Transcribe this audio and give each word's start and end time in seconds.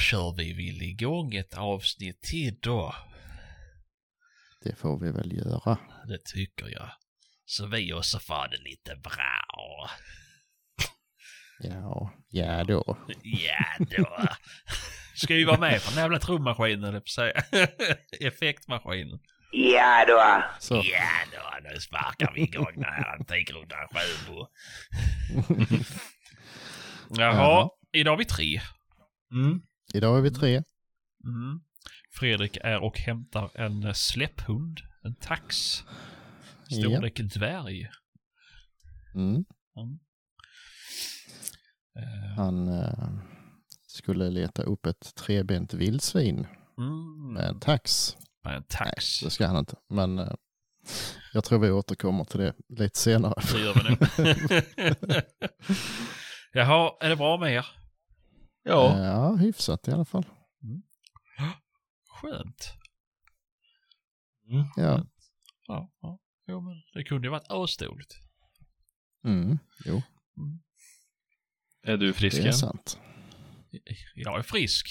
kör 0.00 0.34
vi 0.36 0.52
väl 0.52 0.82
igång 0.82 1.34
ett 1.34 1.54
avsnitt 1.54 2.22
till 2.22 2.58
då. 2.60 2.94
Det 4.62 4.74
får 4.74 4.98
vi 5.00 5.10
väl 5.10 5.32
göra. 5.32 5.78
Det 6.08 6.24
tycker 6.24 6.68
jag. 6.68 6.90
Så 7.44 7.66
vi 7.66 7.92
också 7.92 8.18
får 8.18 8.48
det 8.48 8.58
lite 8.62 8.96
bra. 8.96 9.90
Ja, 11.58 12.12
ja 12.28 12.64
då. 12.64 12.98
Ja 13.22 13.86
då. 13.96 14.28
Ska 15.14 15.34
vi 15.34 15.44
vara 15.44 15.60
med 15.60 15.84
på 15.84 15.90
den 15.90 15.98
jävla 15.98 16.18
trummaskinen, 16.18 16.84
eller 16.84 17.00
på 17.00 17.06
säga. 17.06 17.42
Effektmaskinen. 18.20 19.18
Ja 19.52 20.04
då. 20.08 20.42
Så, 20.60 20.74
Ja 20.74 21.08
då, 21.32 21.68
nu 21.70 21.80
sparkar 21.80 22.32
vi 22.34 22.42
igång 22.42 22.74
den 22.74 22.84
här 22.84 23.14
Antikrundan 23.18 23.88
Sjöbo. 23.92 24.46
Jaha, 27.10 27.34
Jaha. 27.34 27.70
idag 27.92 28.12
är 28.12 28.18
vi 28.18 28.24
tre. 28.24 28.60
Mm. 29.32 29.60
Idag 29.94 30.18
är 30.18 30.22
vi 30.22 30.30
tre. 30.30 30.62
Mm. 31.24 31.60
Fredrik 32.10 32.56
är 32.56 32.82
och 32.82 32.98
hämtar 32.98 33.50
en 33.54 33.94
släpphund, 33.94 34.80
en 35.02 35.14
tax. 35.14 35.56
Storlek 36.70 37.20
dvärg. 37.20 37.90
Mm. 39.14 39.44
Mm. 39.76 39.98
Eh, 41.96 42.36
Han 42.36 42.68
eh, 42.68 43.08
skulle 43.86 44.30
leta 44.30 44.62
upp 44.62 44.86
ett 44.86 45.14
trebent 45.14 45.74
vildsvin 45.74 46.46
mm. 46.78 47.32
med 47.32 47.48
en 47.48 47.60
tax. 47.60 48.16
Med 48.44 48.54
en 48.54 48.60
Nej, 48.60 48.66
tax. 48.68 49.20
det 49.20 49.30
ska 49.30 49.46
han 49.46 49.56
inte. 49.56 49.76
Men 49.88 50.18
eh, 50.18 50.32
jag 51.32 51.44
tror 51.44 51.58
vi 51.58 51.70
återkommer 51.70 52.24
till 52.24 52.40
det 52.40 52.54
lite 52.68 52.98
senare. 52.98 53.34
Det 53.52 53.60
gör 53.60 53.74
vi 53.74 53.90
nu. 53.90 55.22
Jaha, 56.52 56.92
är 57.00 57.08
det 57.08 57.16
bra 57.16 57.38
med 57.38 57.54
er? 57.54 57.79
Ja. 58.62 58.96
Eh, 58.98 59.04
ja, 59.04 59.34
hyfsat 59.36 59.88
i 59.88 59.92
alla 59.92 60.04
fall. 60.04 60.24
Skönt. 62.20 62.74
Ja. 64.76 65.06
Ja, 65.66 65.90
ja. 66.00 66.18
Jo, 66.46 66.60
men 66.60 66.82
det 66.94 67.04
kunde 67.04 67.26
ju 67.26 67.30
varit 67.30 67.46
asdåligt. 67.50 68.14
Mm. 69.24 69.58
Jo, 69.84 70.02
Är 71.82 71.96
du 71.96 72.12
frisk 72.12 72.36
det 72.42 72.48
är 72.48 72.52
sant. 72.52 73.00
Jag 74.14 74.38
är 74.38 74.42
frisk. 74.42 74.86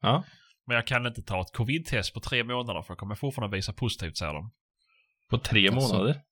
Ja. 0.00 0.24
Men 0.66 0.74
jag 0.76 0.86
kan 0.86 1.06
inte 1.06 1.22
ta 1.22 1.40
ett 1.40 1.52
covid-test 1.52 2.14
på 2.14 2.20
tre 2.20 2.44
månader 2.44 2.82
för 2.82 2.90
jag 2.90 2.98
kommer 2.98 3.14
fortfarande 3.14 3.56
visa 3.56 3.72
positivt 3.72 4.16
säger 4.16 4.32
de. 4.34 4.52
På 5.30 5.38
tre 5.38 5.68
Alltså. 5.68 5.94
månader? 5.94 6.22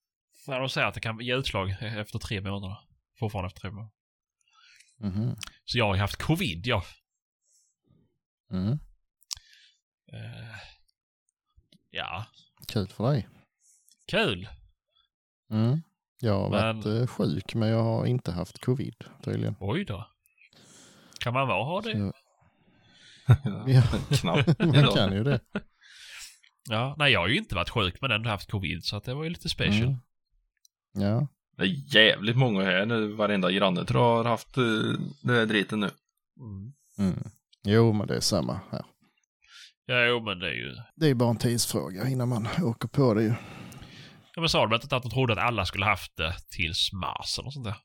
När 0.47 0.61
de 0.61 0.69
säger 0.69 0.87
att 0.87 0.95
det 0.95 1.01
kan 1.01 1.21
ge 1.21 1.37
utslag 1.37 1.71
efter 1.81 2.19
tre 2.19 2.41
månader. 2.41 2.79
Fortfarande 3.19 3.47
efter 3.47 3.61
tre 3.61 3.71
månader. 3.71 3.93
Mhm. 5.05 5.37
Så 5.65 5.79
jag 5.79 5.87
har 5.87 5.95
ju 5.95 6.01
haft 6.01 6.17
covid, 6.17 6.67
ja. 6.67 6.85
Mm. 8.51 8.73
Eh, 10.13 10.59
ja, 11.91 12.27
Kul 12.69 12.89
för 12.89 13.13
dig. 13.13 13.29
kul. 14.07 14.49
Mm. 15.51 15.83
Jag 16.21 16.41
har 16.41 16.51
Men- 16.51 16.81
varit 16.81 16.87
eh, 17.01 17.07
sjuk 17.07 17.55
men 17.55 17.69
jag 17.69 17.83
har 17.83 18.07
inte 18.07 18.33
haft 18.33 18.59
covid 18.65 18.95
tydligen. 19.25 19.57
Oj 19.61 19.85
då. 19.85 20.09
Kan 21.21 21.33
man 21.35 21.49
vara 21.49 21.65
ha 21.65 21.81
det? 21.81 21.93
Så, 21.99 22.13
ja, 23.67 23.83
Knappt. 24.17 24.59
man 24.65 24.95
kan 24.95 25.13
ju 25.13 25.25
det. 25.25 25.41
Ja, 26.71 26.95
nej 26.99 27.13
jag 27.13 27.21
har 27.21 27.29
ju 27.29 27.37
inte 27.39 27.55
varit 27.55 27.71
sjuk 27.71 28.01
men 28.01 28.11
ändå 28.11 28.31
haft 28.31 28.51
covid 28.51 28.85
så 28.85 28.97
att 28.97 29.05
det 29.05 29.15
var 29.15 29.25
ju 29.25 29.31
lite 29.31 29.49
special. 29.49 29.83
Mm. 29.89 29.99
Ja, 30.93 31.29
Det 31.57 31.63
är 31.63 31.97
jävligt 31.97 32.37
många 32.37 32.63
här 32.63 32.87
nu. 32.87 33.13
Varenda 33.13 33.51
granne 33.51 33.85
tror 33.85 34.03
jag 34.03 34.17
har 34.17 34.25
haft 34.25 34.57
eh, 34.57 34.63
det 35.23 35.33
här 35.33 35.47
driten 35.47 35.81
nu. 35.81 35.91
Mm. 36.41 36.73
mm. 36.99 37.31
Jo 37.65 37.93
men 37.93 38.07
det 38.07 38.17
är 38.17 38.21
samma 38.21 38.61
här. 38.71 38.85
Ja, 39.87 40.05
jo 40.05 40.21
men 40.21 40.39
det 40.39 40.47
är 40.47 40.55
ju... 40.55 40.75
Det 40.97 41.07
är 41.07 41.15
bara 41.15 41.31
en 41.31 41.37
tidsfråga 41.37 42.09
innan 42.09 42.29
man 42.29 42.49
åker 42.63 42.89
på 42.89 43.15
det 43.15 43.23
ju. 43.23 43.35
Ja 44.35 44.41
men 44.41 44.49
sa 44.49 44.67
de 44.67 44.75
inte 44.75 44.97
att 44.97 45.03
de 45.03 45.11
trodde 45.11 45.33
att 45.33 45.39
alla 45.39 45.67
skulle 45.67 45.85
haft 45.85 46.17
det 46.17 46.35
tills 46.51 46.93
mars 46.93 47.39
eller 47.39 47.51
sånt 47.51 47.65
där? 47.65 47.77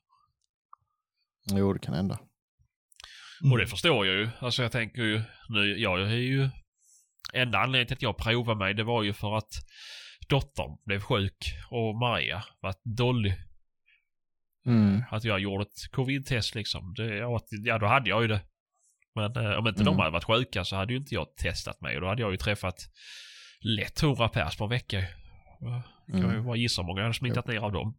Jo 1.52 1.72
det 1.72 1.78
kan 1.78 1.94
hända. 1.94 2.18
Och 3.52 3.58
det 3.58 3.66
förstår 3.66 4.06
jag 4.06 4.16
ju. 4.16 4.28
Alltså 4.38 4.62
jag 4.62 4.72
tänker 4.72 5.02
ju, 5.02 5.22
nu, 5.48 5.78
jag 5.78 6.00
är 6.00 6.06
ju... 6.06 6.48
Enda 7.32 7.58
anledningen 7.58 7.86
till 7.86 7.96
att 7.96 8.02
jag 8.02 8.16
provade 8.16 8.58
mig 8.58 8.74
det 8.74 8.84
var 8.84 9.02
ju 9.02 9.12
för 9.12 9.36
att 9.36 9.52
dottern 10.28 10.76
blev 10.86 11.00
sjuk 11.00 11.54
och 11.70 11.94
Maria 11.94 12.44
var 12.60 12.74
dålig. 12.96 13.34
Mm. 14.66 15.02
Att 15.10 15.24
jag 15.24 15.40
gjorde 15.40 15.62
ett 15.62 15.90
covid-test 15.92 16.54
liksom. 16.54 16.94
Det, 16.96 17.16
ja, 17.16 17.40
ja, 17.50 17.78
då 17.78 17.86
hade 17.86 18.10
jag 18.10 18.22
ju 18.22 18.28
det. 18.28 18.40
Men 19.14 19.36
eh, 19.36 19.52
om 19.58 19.66
inte 19.68 19.80
de 19.82 19.88
Mm. 19.88 19.98
hade 19.98 20.10
varit 20.10 20.24
sjuka 20.24 20.64
så 20.64 20.76
hade 20.76 20.92
ju 20.92 20.98
inte 20.98 21.14
jag 21.14 21.36
testat 21.36 21.80
mig 21.80 21.94
och 21.96 22.00
då 22.00 22.08
hade 22.08 22.22
jag 22.22 22.30
ju 22.30 22.36
träffat 22.36 22.76
lätt 23.60 24.02
100 24.02 24.28
pers 24.28 24.56
på 24.56 24.64
en 24.64 24.70
vecka. 24.70 25.04
Ja, 25.60 25.82
Kan 26.06 26.18
Mm. 26.24 26.36
ju 26.36 26.42
bara 26.42 26.56
gissa 26.56 26.82
hur 26.82 26.86
många 26.86 27.00
jag 27.00 27.04
hade 27.04 27.14
smittat 27.18 27.46
ner 27.46 27.58
av 27.58 27.72
dem. 27.72 27.98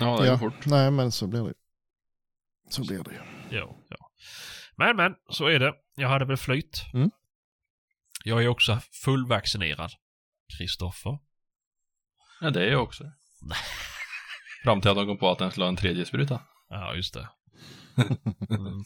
Ja, 0.00 0.20
det 0.20 0.26
Ja, 0.26 0.36
går 0.36 0.50
fort. 0.50 0.66
nej 0.66 0.90
men 0.90 1.12
så 1.12 1.26
blir 1.26 1.42
det. 1.44 1.54
Så 2.70 2.86
blir 2.86 3.02
det 3.04 3.10
ju. 3.12 3.20
Ja, 3.58 3.76
ja. 3.88 4.10
Men, 4.76 4.96
men, 4.96 5.14
så 5.30 5.46
är 5.46 5.58
det. 5.58 5.74
Jag 5.96 6.08
hade 6.08 6.24
väl 6.24 6.36
flytt. 6.36 6.84
Mm. 6.94 7.10
Jag 8.24 8.42
är 8.44 8.48
också 8.48 8.80
fullvaccinerad. 9.04 9.90
Kristoffer. 10.58 11.18
Ja, 12.40 12.50
det 12.50 12.62
är 12.66 12.70
jag 12.72 12.82
också. 12.82 13.04
Fram 14.66 14.80
till 14.80 14.90
att 14.90 14.96
de 14.96 15.06
kom 15.06 15.18
på 15.18 15.30
att 15.30 15.38
den 15.38 15.50
skulle 15.50 15.64
ha 15.64 15.68
en 15.68 15.76
tredje 15.76 16.04
spruta. 16.04 16.40
Ja, 16.68 16.94
just 16.94 17.14
det. 17.14 17.28
Mm. 18.50 18.84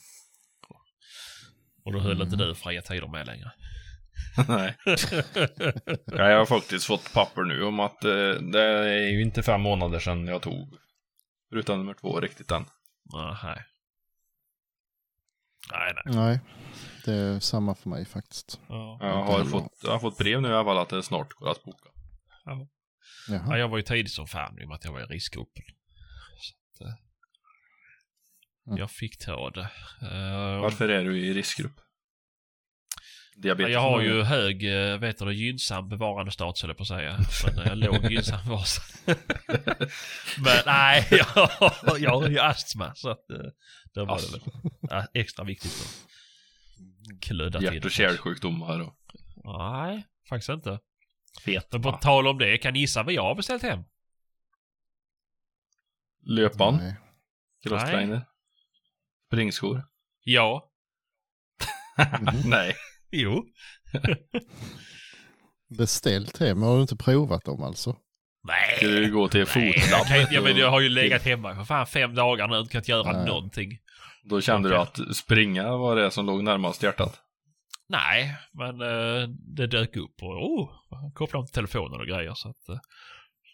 Och 1.84 1.92
då 1.92 2.00
höll 2.00 2.22
inte 2.22 2.36
du 2.36 2.54
fria 2.54 2.82
tider 2.82 3.08
med 3.08 3.26
längre. 3.26 3.52
Nej. 4.48 4.76
Ja, 6.06 6.30
jag 6.30 6.38
har 6.38 6.46
faktiskt 6.46 6.86
fått 6.86 7.12
papper 7.14 7.42
nu 7.42 7.62
om 7.64 7.80
att 7.80 8.04
eh, 8.04 8.32
det 8.52 8.62
är 8.62 9.08
ju 9.08 9.22
inte 9.22 9.42
fem 9.42 9.60
månader 9.60 9.98
sedan 9.98 10.26
jag 10.26 10.42
tog 10.42 10.76
spruta 11.46 11.76
nummer 11.76 11.94
två 11.94 12.20
riktigt 12.20 12.50
än. 12.50 12.64
Nej. 13.12 13.64
Nej, 15.72 15.94
nej. 16.04 16.14
Nej, 16.14 16.40
det 17.04 17.12
är 17.12 17.40
samma 17.40 17.74
för 17.74 17.88
mig 17.88 18.04
faktiskt. 18.04 18.60
Ja. 18.68 18.98
Jag 19.00 19.22
har 19.22 19.44
fått, 19.44 19.80
jag 19.82 19.90
har 19.92 19.98
fått 19.98 20.18
brev 20.18 20.42
nu 20.42 20.48
i 20.48 20.52
alla 20.52 20.64
fall 20.64 20.78
att 20.78 20.88
det 20.88 21.02
snart 21.02 21.32
går 21.32 21.50
att 21.50 21.64
boka. 21.64 21.88
Ja, 22.44 22.66
Jaha. 23.28 23.58
jag 23.58 23.68
var 23.68 23.76
ju 23.76 23.82
tidig 23.82 24.10
som 24.10 24.26
fan 24.26 24.58
i 24.60 24.64
och 24.64 24.68
med 24.68 24.74
att 24.74 24.84
jag 24.84 24.92
var 24.92 25.00
i 25.00 25.04
riskgruppen. 25.04 25.64
Så 26.40 26.84
att, 26.84 26.88
eh, 26.88 26.94
Mm. 28.66 28.78
Jag 28.78 28.90
fick 28.90 29.18
ta 29.18 29.50
det. 29.50 29.70
Eh, 30.02 30.60
Varför 30.60 30.88
är 30.88 31.04
du 31.04 31.18
i 31.18 31.34
riskgrupp? 31.34 31.72
Ja, 33.36 33.42
Diabetes? 33.42 33.72
jag 33.72 33.80
har 33.80 34.00
ju 34.00 34.22
hög, 34.22 34.64
eh, 34.64 34.98
vet 34.98 35.18
du, 35.18 35.32
gynnsam 35.34 35.88
bevarandestatus 35.88 36.64
eller 36.64 36.74
på 36.74 36.82
att 36.82 36.88
säga. 36.88 37.18
Men 37.46 37.58
eh, 37.66 37.76
låg 37.76 38.10
gynnsam 38.12 38.48
vas. 38.48 38.80
Men 40.44 40.56
nej, 40.66 41.06
jag, 41.10 42.00
jag 42.00 42.20
har 42.20 42.28
ju 42.28 42.38
astma 42.38 42.94
så 42.94 43.10
att 43.10 43.24
det 43.94 44.04
var 44.04 44.20
det 44.20 44.32
väl 44.32 44.40
ja, 44.80 45.06
extra 45.14 45.44
viktigt 45.44 45.72
att 45.80 47.20
klödda 47.20 47.58
till. 47.58 47.74
Hjärt 47.74 47.84
och 47.84 47.90
kärlsjukdomar 47.90 48.80
och 48.80 48.94
Nej, 49.44 50.06
faktiskt 50.28 50.48
inte. 50.48 50.78
Fet. 51.44 51.72
Men 51.72 51.82
på 51.82 51.92
tal 51.92 52.26
om 52.26 52.38
det, 52.38 52.58
kan 52.58 52.72
ni 52.72 52.78
gissa 52.78 53.02
vad 53.02 53.14
jag 53.14 53.22
har 53.22 53.34
beställt 53.34 53.62
hem? 53.62 53.84
Löpan, 56.26 56.76
Nej. 56.76 56.96
crosstrainer, 57.62 58.26
springskor. 59.26 59.82
Ja. 60.24 60.70
Nej. 62.44 62.74
Jo. 63.12 63.44
Beställt 65.78 66.38
hem, 66.38 66.62
har 66.62 66.76
du 66.76 66.82
inte 66.82 66.96
provat 66.96 67.44
dem 67.44 67.62
alltså? 67.62 67.96
Nej. 68.42 68.76
Ska 68.76 68.86
du 68.86 69.12
gå 69.12 69.28
till 69.28 69.46
Nej, 69.54 69.66
jag, 69.66 69.82
fotlab? 69.82 70.06
kan 70.06 70.20
inte, 70.20 70.34
jag, 70.34 70.44
men 70.44 70.56
jag 70.56 70.70
har 70.70 70.80
ju 70.80 70.88
legat 70.88 71.22
hemma 71.22 71.54
för 71.54 71.64
fan 71.64 71.86
fem 71.86 72.14
dagar 72.14 72.48
nu 72.48 72.56
och 72.56 72.74
inte 72.74 72.90
göra 72.90 73.12
Nej. 73.12 73.26
någonting. 73.26 73.78
Då 74.24 74.40
kände 74.40 74.68
du 74.68 74.76
att 74.76 75.16
springa 75.16 75.76
var 75.76 75.96
det 75.96 76.10
som 76.10 76.26
låg 76.26 76.42
närmast 76.44 76.82
hjärtat? 76.82 77.20
Nej, 77.90 78.36
men 78.52 78.80
eh, 78.80 79.28
det 79.28 79.66
dök 79.66 79.96
upp 79.96 80.22
och 80.22 80.44
oh, 80.44 80.70
kopplade 81.14 81.40
om 81.40 81.46
till 81.46 81.54
telefonen 81.54 82.00
och 82.00 82.06
grejer 82.06 82.34
så 82.34 82.48
att... 82.48 82.68
Eh, 82.68 82.78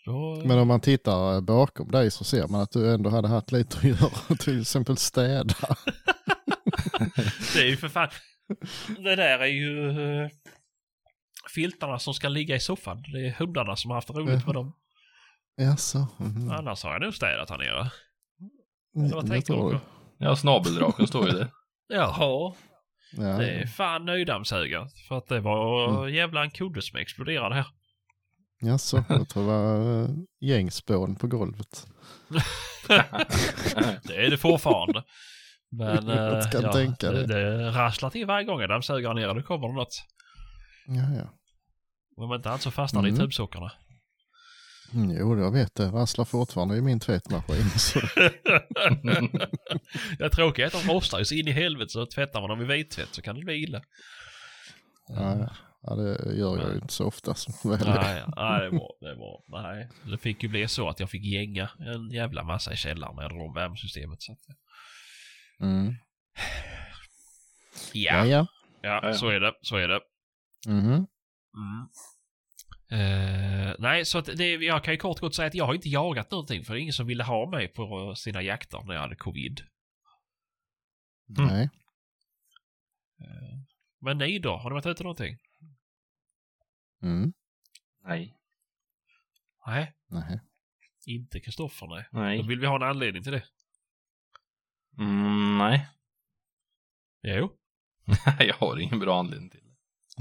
då, 0.07 0.43
Men 0.45 0.59
om 0.59 0.69
man 0.69 0.81
tittar 0.81 1.41
bakom 1.41 1.91
dig 1.91 2.11
så 2.11 2.25
ser 2.25 2.49
man 2.49 2.61
att 2.61 2.71
du 2.71 2.95
ändå 2.95 3.11
hade 3.11 3.29
haft 3.29 3.53
lite 3.53 3.77
att 3.79 3.85
göra, 3.85 4.37
till 4.39 4.61
exempel 4.61 4.97
städa. 4.97 5.55
det 7.55 7.61
är 7.61 7.67
ju 7.67 7.77
för 7.77 7.89
fan... 7.89 8.09
Det 8.99 9.17
där 9.17 9.39
är 9.39 9.47
ju 9.47 9.91
eh, 9.91 10.29
filtarna 11.55 11.99
som 11.99 12.15
ska 12.15 12.29
ligga 12.29 12.57
i 12.57 12.61
soffan. 12.61 13.03
Det 13.13 13.27
är 13.27 13.33
hundarna 13.33 13.77
som 13.77 13.91
har 13.91 13.97
haft 13.97 14.11
roligt 14.11 14.47
med 14.47 14.55
dem. 14.55 14.73
Jaså? 15.57 16.09
Mhm. 16.19 16.51
Annars 16.51 16.85
har 16.85 16.93
jag 16.93 17.03
nog 17.03 17.15
städat 17.15 17.51
här 17.51 17.59
nere. 17.59 17.91
Mm, 18.97 19.11
Vad 19.11 19.31
du? 19.31 19.41
du. 19.41 19.79
Ja, 20.19 20.37
snabeldraken 20.37 21.07
står 21.07 21.27
ju 21.27 21.33
där. 21.33 21.51
Jaha, 21.89 22.55
Ja, 23.17 23.39
det 23.39 23.51
är 23.51 23.67
fan 23.67 24.05
nöjdammsögat. 24.05 24.93
För 25.09 25.19
att 25.19 25.29
det 25.29 25.41
var 25.41 26.09
jävla 26.09 26.43
en 26.43 26.51
kudde 26.51 26.83
som 26.83 26.99
exploderade 26.99 27.55
här. 27.55 27.67
Jaså, 28.61 29.05
jag 29.09 29.29
tror 29.29 29.43
det 29.43 29.49
var 29.49 30.03
eh, 30.03 30.09
gängspån 30.41 31.17
på 31.17 31.27
golvet. 31.27 31.87
Det 34.03 34.27
är 34.27 34.31
det 34.31 34.37
fortfarande. 34.37 35.05
Men 35.71 36.07
Jag 36.07 36.39
eh, 36.39 36.51
kan 36.51 36.63
ja, 36.63 36.73
tänka 36.73 37.13
det, 37.13 37.27
det. 37.27 37.57
det 37.59 37.71
rasslar 37.71 38.11
till 38.11 38.27
varje 38.27 38.45
gång 38.45 38.61
jag 38.61 38.69
dammsuger 38.69 39.15
ner 39.15 39.29
och 39.29 39.35
det 39.35 39.43
kommer 39.43 39.69
det 39.69 39.75
något. 39.75 40.05
Ja, 40.87 41.17
ja. 41.19 41.33
Om 42.25 42.35
inte 42.35 42.49
annat 42.49 42.63
så 42.63 42.71
fastnar 42.71 43.03
det 43.03 43.09
i 43.09 43.11
Mm. 43.11 43.21
Mm, 44.95 45.17
Jo, 45.19 45.39
jag 45.39 45.53
vet 45.53 45.75
det. 45.75 45.87
Rasslar 45.87 46.25
fortfarande 46.25 46.77
i 46.77 46.83
min 46.83 47.01
tvättmaskin. 47.01 47.57
Det 50.19 50.31
tråkiga 50.31 50.67
är 50.67 50.77
att 50.77 50.87
de 50.87 50.93
rostar 50.93 51.19
ju 51.19 51.25
så 51.25 51.35
in 51.35 51.49
i 51.49 51.53
helvete 51.53 51.89
så 51.89 52.07
tvättar 52.07 52.41
man 52.41 52.51
dem 52.51 52.61
i 52.61 52.65
vittvätt 52.77 53.15
så 53.15 53.23
kan 53.23 53.35
det 53.37 53.45
bli 53.45 53.55
illa. 53.63 53.83
Ja, 55.89 55.95
det 55.95 56.35
gör 56.37 56.59
jag 56.59 56.69
ju 56.71 56.75
inte 56.75 56.93
så 56.93 57.07
ofta 57.07 57.35
som 57.35 57.71
väl 57.71 57.89
är. 57.89 57.95
Nej, 57.95 58.23
nej, 58.37 58.61
det 58.61 58.71
var, 58.79 58.93
det 59.01 59.15
var, 59.15 59.63
nej. 59.63 59.89
Det 60.11 60.19
fick 60.19 60.43
ju 60.43 60.49
bli 60.49 60.69
så 60.69 60.89
att 60.89 61.01
jag 61.01 61.11
fick 61.11 61.25
gänga 61.25 61.71
en 61.79 62.11
jävla 62.11 62.43
massa 62.43 62.73
i 62.73 62.77
källaren 62.77 63.17
när 63.17 63.23
jag 63.23 63.31
drog 63.31 63.47
om 63.49 63.55
värmesystemet. 63.55 64.23
Så 64.23 64.33
att, 64.33 64.39
Mm. 65.61 65.95
ja, 67.93 68.27
Ja, 68.27 68.47
ja. 68.83 69.01
ja, 69.03 69.15
så 69.15 69.29
är 69.29 69.41
det, 69.41 69.53
så 69.63 69.77
är 69.77 69.89
det. 69.89 70.01
Mhm. 70.67 70.93
Mm. 70.93 71.07
Eh, 72.89 73.75
nej, 73.79 74.05
så 74.05 74.19
att 74.19 74.27
det, 74.37 74.55
jag 74.55 74.85
kan 74.85 74.95
ju 74.95 74.99
kort 74.99 75.21
gott 75.21 75.35
säga 75.35 75.49
att 75.49 75.55
jag 75.55 75.67
har 75.67 75.75
inte 75.75 75.89
jagat 75.89 76.31
någonting 76.31 76.65
för 76.65 76.75
det 76.75 76.81
är 76.81 76.83
ingen 76.83 76.93
som 76.93 77.07
ville 77.07 77.25
ha 77.25 77.51
mig 77.51 77.69
på 77.69 78.15
sina 78.17 78.43
jakter 78.43 78.83
när 78.85 78.95
jag 78.95 79.01
hade 79.01 79.17
covid. 79.17 79.61
Mm. 81.39 81.49
Nej. 81.49 81.71
Men 84.01 84.19
ni 84.19 84.39
då? 84.39 84.57
Har 84.57 84.71
ni 84.71 84.75
varit 84.75 84.87
ute 84.87 85.03
någonting? 85.03 85.39
Mm. 87.03 87.33
Nej. 88.05 88.37
Nej, 89.67 89.95
Nej. 90.07 90.41
inte 91.07 91.41
Kristoffer 91.41 91.87
nej. 91.87 92.09
Nej. 92.13 92.39
Då 92.39 92.47
vill 92.47 92.61
vi 92.61 92.67
ha 92.67 92.77
en 92.77 92.83
anledning 92.83 93.23
till 93.23 93.33
det. 93.33 93.45
Mm, 94.99 95.59
nej. 95.59 95.89
Jo. 97.23 97.53
jag 98.39 98.55
har 98.55 98.79
ingen 98.79 98.99
bra 98.99 99.19
anledning 99.19 99.51
till 99.51 99.61
det. 99.61 99.75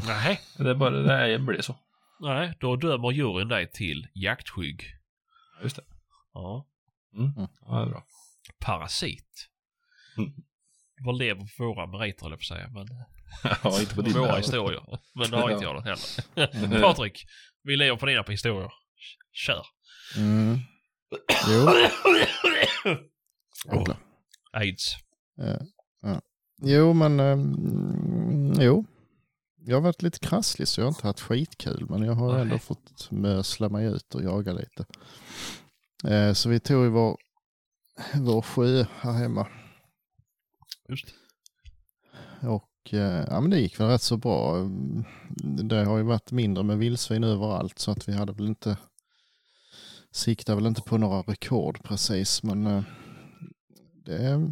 Nej. 0.08 0.42
Det 0.58 0.70
är 0.70 0.76
bara 0.76 0.90
det, 0.90 1.28
det 1.28 1.40
blir 1.40 1.62
så. 1.62 1.76
Nej, 2.20 2.54
då 2.60 2.76
dömer 2.76 3.12
juryn 3.12 3.48
dig 3.48 3.72
till 3.72 4.08
jaktskygg. 4.14 4.84
Just 5.64 5.76
det. 5.76 5.84
Ja. 6.34 6.68
Mm. 7.18 7.32
Ja, 7.62 7.76
det 7.76 7.82
är 7.82 7.90
bra. 7.90 8.06
Parasit. 8.60 9.50
Mm. 10.18 10.32
Vad 11.06 11.18
lever 11.18 11.58
på 11.58 11.64
våra 11.66 11.88
meriter 11.88 12.30
jag 12.30 12.40
på 12.40 12.44
säga. 12.44 12.70
Men 12.70 12.88
ja, 13.64 13.80
inte 13.80 13.96
på 13.96 14.02
dina. 14.02 14.20
våra 14.20 14.38
historier. 14.38 15.00
Men 15.16 15.32
det 15.32 15.38
har 15.38 15.50
inte 15.52 15.64
jag 15.66 15.82
heller. 15.82 16.82
Patrik, 16.82 17.26
vi 17.64 17.76
lever 17.78 17.98
på 17.98 18.06
dina 18.06 18.24
på 18.24 18.32
historier. 18.32 18.72
Kör. 19.34 19.66
Mm. 20.18 20.60
Jo. 21.50 21.70
Jävlar. 23.76 23.98
Aids. 24.52 24.96
Ja, 25.36 25.60
ja. 26.02 26.22
Jo, 26.62 26.94
men 26.94 27.20
ehm, 27.20 28.54
jo. 28.62 28.86
Jag 29.68 29.76
har 29.76 29.82
varit 29.82 30.02
lite 30.02 30.20
krasslig 30.20 30.68
så 30.68 30.82
jag 30.82 30.86
har 30.86 30.92
inte 30.92 31.08
haft 31.08 31.20
skitkul. 31.20 31.86
Men 31.90 32.02
jag 32.04 32.14
har 32.14 32.34
Nej. 32.34 32.42
ändå 32.42 32.60
fått 32.60 33.12
mösla 33.12 33.70
mig 33.70 33.86
ut 33.86 34.16
och 34.16 34.24
jaga 34.24 34.54
lite. 34.54 34.86
Eh, 36.04 36.34
så 36.34 36.50
vi 36.50 36.60
tog 36.60 36.92
vår, 36.92 37.18
vår 38.16 38.42
sjö 38.42 38.86
här 39.00 39.12
hemma. 39.14 39.48
Just. 40.90 41.06
Och 42.42 42.94
eh, 42.94 43.26
ja, 43.30 43.42
men 43.42 43.50
det 43.50 43.60
gick 43.60 43.80
väl 43.80 43.88
rätt 43.88 44.02
så 44.02 44.18
bra. 44.18 44.58
Mm, 44.58 45.06
Det 45.68 45.86
har 45.86 45.98
ju 45.98 46.04
varit 46.04 46.32
mindre 46.32 46.64
med 46.64 46.78
vildsvin 46.78 47.24
överallt 47.24 47.80
så 47.80 47.92
att 47.92 48.10
vi 48.10 48.14
hade 48.14 48.34
väl 48.34 48.48
inte 48.48 48.78
siktar 50.12 50.56
väl 50.56 50.66
inte 50.66 50.82
på 50.82 50.98
några 50.98 51.22
rekord 51.22 51.84
precis 51.84 52.44
men 52.44 52.68
eh, 52.68 52.84
det, 54.06 54.52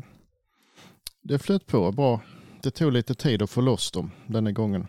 det 1.21 1.39
flöt 1.39 1.65
på 1.65 1.91
bra. 1.91 2.21
Det 2.63 2.71
tog 2.71 2.91
lite 2.91 3.15
tid 3.15 3.41
att 3.41 3.49
få 3.49 3.61
loss 3.61 3.91
dem 3.91 4.11
denna 4.27 4.51
gången. 4.51 4.87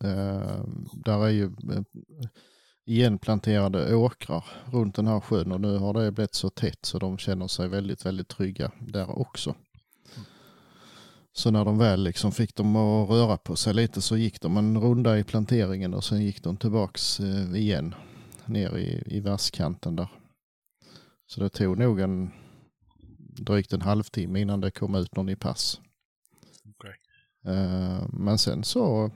Eh, 0.00 0.64
där 0.92 1.24
är 1.26 1.30
ju 1.30 1.44
eh, 1.44 1.82
igenplanterade 2.86 3.94
åkrar 3.94 4.44
runt 4.72 4.94
den 4.94 5.06
här 5.06 5.20
sjön 5.20 5.52
och 5.52 5.60
nu 5.60 5.78
har 5.78 5.94
det 5.94 6.12
blivit 6.12 6.34
så 6.34 6.50
tätt 6.50 6.84
så 6.84 6.98
de 6.98 7.18
känner 7.18 7.48
sig 7.48 7.68
väldigt, 7.68 8.06
väldigt 8.06 8.28
trygga 8.28 8.72
där 8.80 9.18
också. 9.18 9.54
Så 11.32 11.50
när 11.50 11.64
de 11.64 11.78
väl 11.78 12.02
liksom 12.04 12.32
fick 12.32 12.56
dem 12.56 12.76
att 12.76 13.10
röra 13.10 13.36
på 13.36 13.56
sig 13.56 13.74
lite 13.74 14.00
så 14.00 14.16
gick 14.16 14.40
de 14.40 14.56
en 14.56 14.80
runda 14.80 15.18
i 15.18 15.24
planteringen 15.24 15.94
och 15.94 16.04
sen 16.04 16.22
gick 16.22 16.42
de 16.42 16.56
tillbaks 16.56 17.20
eh, 17.20 17.54
igen 17.56 17.94
ner 18.46 18.76
i, 18.76 19.02
i 19.06 19.20
vasskanten 19.20 19.96
där. 19.96 20.08
Så 21.26 21.40
det 21.40 21.48
tog 21.48 21.78
nog 21.78 22.00
en 22.00 22.30
drygt 23.36 23.72
en 23.72 23.82
halvtimme 23.82 24.40
innan 24.40 24.60
det 24.60 24.70
kom 24.70 24.94
ut 24.94 25.16
någon 25.16 25.28
i 25.28 25.36
pass. 25.36 25.80
Eh, 27.46 28.06
Men 28.12 28.38
sen 28.38 28.64
så 28.64 29.10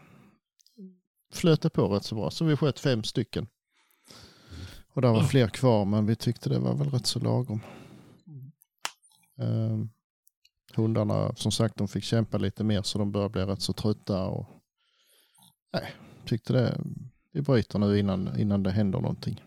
flöt 1.33 1.63
det 1.63 1.71
på 1.71 1.89
rätt 1.89 2.05
så 2.05 2.15
bra. 2.15 2.31
Så 2.31 2.45
vi 2.45 2.57
sköt 2.57 2.79
fem 2.81 3.05
stycken. 3.05 3.47
Och 4.93 5.03
där 5.03 5.09
var 5.09 5.17
Mm. 5.19 5.29
fler 5.29 5.49
kvar 5.49 5.85
men 5.85 6.07
vi 6.07 6.17
tyckte 6.17 6.49
det 6.49 6.59
var 6.59 6.75
väl 6.75 6.91
rätt 6.91 7.07
så 7.07 7.19
lagom. 7.21 7.61
Eh, 9.39 9.79
hundarna 10.75 11.35
som 11.35 11.53
sagt 11.53 11.77
de 11.77 11.89
fick 11.89 12.05
kämpa 12.05 12.39
lite 12.39 12.65
mer 12.65 12.83
så 12.83 12.99
de 12.99 13.13
började 13.13 13.33
bli 13.33 13.43
rätt 13.43 13.63
så 13.63 13.73
trötta. 13.73 14.27
Och, 14.27 14.47
nej, 15.73 15.93
tyckte 16.25 16.53
det. 16.53 16.81
Vi 17.33 17.43
bryter 17.43 17.79
nu 17.79 17.99
innan, 17.99 18.39
innan 18.41 18.63
det 18.63 18.71
händer 18.71 19.01
någonting. 19.01 19.45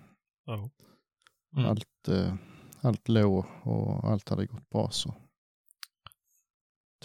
Mm. 1.58 1.65
Allt, 1.70 2.08
eh, 2.08 2.34
allt 2.82 3.08
låg 3.10 3.46
och 3.63 4.03
allt 4.10 4.29
hade 4.29 4.46
gått 4.46 4.70
bra 4.70 4.89
så. 4.91 5.15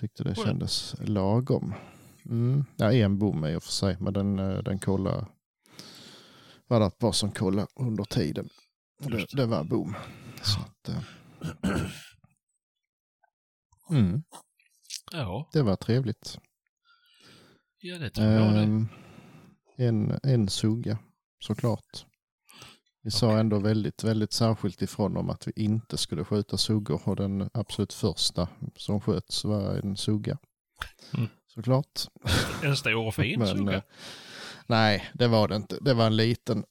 Tyckte 0.00 0.24
det 0.24 0.34
kändes 0.34 0.94
lagom. 1.00 1.74
Mm. 2.28 2.64
Ja, 2.76 2.92
en 2.92 3.18
bom 3.18 3.44
i 3.44 3.56
och 3.56 3.62
för 3.62 3.72
sig, 3.72 3.96
men 4.00 4.12
den, 4.12 4.38
eh, 4.38 4.62
den 4.62 4.78
kollade. 4.78 5.26
Var 6.66 6.80
det 6.80 6.86
ett 6.86 6.98
par 6.98 7.12
som 7.12 7.32
kollade 7.32 7.68
under 7.80 8.04
tiden. 8.04 8.48
Det, 8.98 9.26
det 9.32 9.46
var 9.46 9.64
bom. 9.64 9.94
Så 10.42 10.60
att, 10.60 10.88
eh. 10.88 11.02
mm, 13.90 14.22
Ja, 15.12 15.48
det 15.52 15.62
var 15.62 15.76
trevligt. 15.76 16.38
ja 17.80 17.98
det 17.98 18.10
tror 18.10 18.26
jag 18.28 18.54
det. 18.54 18.60
Ehm, 18.60 18.88
en, 19.76 20.18
en 20.22 20.48
sugga 20.48 20.98
såklart. 21.38 22.06
Vi 23.02 23.10
sa 23.10 23.26
Okej. 23.26 23.40
ändå 23.40 23.58
väldigt, 23.58 24.04
väldigt 24.04 24.32
särskilt 24.32 24.82
ifrån 24.82 25.16
om 25.16 25.30
att 25.30 25.46
vi 25.48 25.52
inte 25.56 25.96
skulle 25.96 26.24
skjuta 26.24 26.56
suggor 26.56 27.00
och 27.08 27.16
den 27.16 27.50
absolut 27.54 27.92
första 27.92 28.48
som 28.76 29.00
sköts 29.00 29.44
var 29.44 29.74
en 29.76 29.96
sugga. 29.96 30.38
Mm. 31.14 31.28
Såklart. 31.56 32.00
En 32.64 32.76
stor 32.76 33.06
och 33.06 33.14
fin 33.14 33.38
Men, 33.40 33.48
sugga. 33.48 33.72
eh, 33.76 33.82
nej, 34.66 35.10
det 35.14 35.28
var 35.28 35.48
det 35.48 35.56
inte. 35.56 35.78
Det 35.80 35.94
var 35.94 36.06
en 36.06 36.16
liten 36.16 36.64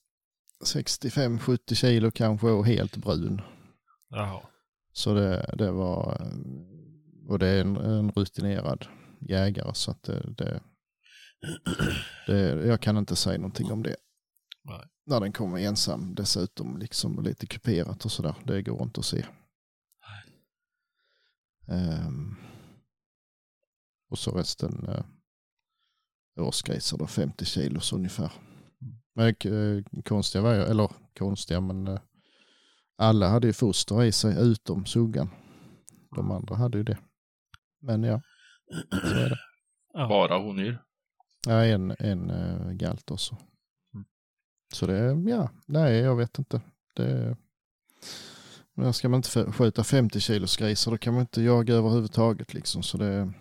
65-70 0.65 1.73
kilo 1.75 2.11
kanske 2.11 2.47
och 2.47 2.65
helt 2.65 2.97
brun. 2.97 3.41
Jaha. 4.09 4.41
Så 4.93 5.13
det, 5.13 5.55
det 5.57 5.71
var, 5.71 6.17
eh, 6.21 7.29
och 7.29 7.39
det 7.39 7.47
är 7.47 7.61
en, 7.61 7.75
en 7.75 8.11
rutinerad 8.11 8.85
jägare 9.29 9.73
så 9.73 9.91
att 9.91 10.03
det, 10.03 10.33
det, 10.37 10.61
det, 12.27 12.67
jag 12.67 12.81
kan 12.81 12.97
inte 12.97 13.15
säga 13.15 13.37
någonting 13.37 13.71
om 13.71 13.83
det. 13.83 13.95
Nej. 14.63 14.81
När 15.05 15.19
den 15.19 15.33
kommer 15.33 15.57
ensam 15.59 16.15
dessutom 16.15 16.77
liksom 16.77 17.23
lite 17.23 17.45
kuperat 17.47 18.05
och 18.05 18.11
sådär, 18.11 18.35
det 18.43 18.61
går 18.61 18.83
inte 18.83 18.99
att 18.99 19.05
se. 19.05 19.25
Ehm, 21.67 22.35
och 24.15 24.19
så 24.19 24.31
resten 24.31 24.89
uh, 24.89 25.05
årsgrisar 26.39 26.97
då, 26.97 27.07
50 27.07 27.45
kilos 27.45 27.93
ungefär. 27.93 28.31
Men 29.15 29.27
eh, 29.27 30.01
konstiga 30.03 30.41
var 30.41 30.53
ju, 30.53 30.61
eller 30.61 30.91
konstiga 31.17 31.61
men 31.61 31.87
eh, 31.87 31.99
alla 32.97 33.29
hade 33.29 33.47
ju 33.47 33.53
foster 33.53 34.03
i 34.03 34.11
sig 34.11 34.35
utom 34.51 34.85
suggan. 34.85 35.29
De 36.15 36.31
andra 36.31 36.55
hade 36.55 36.77
ju 36.77 36.83
det. 36.83 36.97
Men 37.81 38.03
ja, 38.03 38.21
så 38.89 39.15
är 39.15 39.29
det. 39.29 39.37
Bara 39.93 40.37
honyr. 40.37 40.83
Ja, 41.47 41.65
en, 41.65 41.95
en 41.99 42.31
uh, 42.31 42.71
galt 42.71 43.11
också. 43.11 43.37
Mm. 43.93 44.05
Så 44.73 44.87
det, 44.87 45.29
ja, 45.29 45.49
nej 45.65 45.95
jag 45.95 46.15
vet 46.15 46.39
inte. 46.39 46.61
Det, 46.95 47.37
men 48.73 48.93
ska 48.93 49.09
man 49.09 49.17
inte 49.17 49.51
skjuta 49.51 49.83
50 49.83 50.19
kilos 50.19 50.57
grisar 50.57 50.91
då 50.91 50.97
kan 50.97 51.13
man 51.13 51.21
inte 51.21 51.41
jaga 51.41 51.73
överhuvudtaget 51.73 52.53
liksom. 52.53 52.83
Så 52.83 52.97
det, 52.97 53.33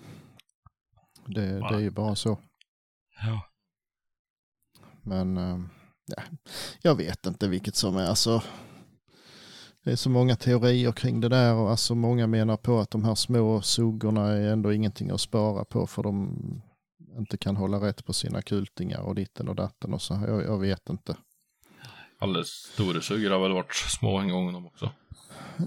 det, 1.26 1.59
det 1.59 1.75
är 1.75 1.81
ju 1.81 1.90
bara 1.90 2.14
så. 2.14 2.38
Ja. 3.23 3.50
Men 5.02 5.37
eh, 5.37 5.61
ja, 6.07 6.23
jag 6.83 6.95
vet 6.95 7.26
inte 7.26 7.49
vilket 7.49 7.76
som 7.76 7.97
är. 7.97 8.07
Alltså, 8.07 8.43
det 9.85 9.93
är 9.93 9.97
så 9.97 10.11
många 10.11 10.37
teorier 10.37 10.93
kring 10.93 11.21
det 11.21 11.28
där 11.28 11.54
och 11.54 11.71
alltså 11.71 11.95
många 11.95 12.26
menar 12.26 12.57
på 12.57 12.78
att 12.78 12.90
de 12.90 13.04
här 13.04 13.14
små 13.14 13.62
suggorna 13.62 14.28
är 14.28 14.52
ändå 14.52 14.73
ingenting 14.73 15.11
att 15.11 15.21
spara 15.21 15.64
på 15.64 15.87
för 15.87 16.02
de 16.02 16.37
inte 17.19 17.38
kan 17.38 17.57
hålla 17.57 17.76
rätt 17.76 18.04
på 18.04 18.12
sina 18.12 18.43
kultingar 18.43 19.00
och 19.00 19.14
ditten 19.14 19.49
och 19.49 19.57
datten 19.57 19.95
och 19.95 20.02
så. 20.02 20.14
Jag, 20.14 20.45
jag 20.45 20.59
vet 20.59 20.88
inte. 20.90 21.16
Alldeles 22.19 22.49
stora 22.49 23.00
suggor 23.00 23.31
har 23.31 23.40
väl 23.40 23.52
varit 23.52 23.75
små 23.75 24.19
en 24.19 24.28
gång 24.28 24.52
de 24.52 24.66
också. 24.66 24.90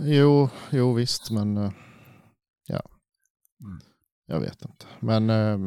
Jo, 0.03 0.49
jo 0.71 0.93
visst 0.93 1.31
men 1.31 1.57
eh, 1.57 1.71
ja. 2.67 2.81
Mm. 3.61 3.79
Jag 4.29 4.39
vet 4.39 4.65
inte. 4.65 4.86
Men 5.00 5.29
eh, 5.29 5.57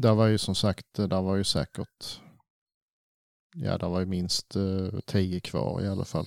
där 0.00 0.14
var 0.14 0.26
ju 0.26 0.38
som 0.38 0.54
sagt, 0.54 0.94
där 0.94 1.22
var 1.22 1.36
ju 1.36 1.44
säkert, 1.44 2.20
ja 3.54 3.78
där 3.78 3.88
var 3.88 4.00
ju 4.00 4.06
minst 4.06 4.56
eh, 4.56 5.00
tio 5.06 5.40
kvar 5.40 5.82
i 5.82 5.88
alla 5.88 6.04
fall. 6.04 6.26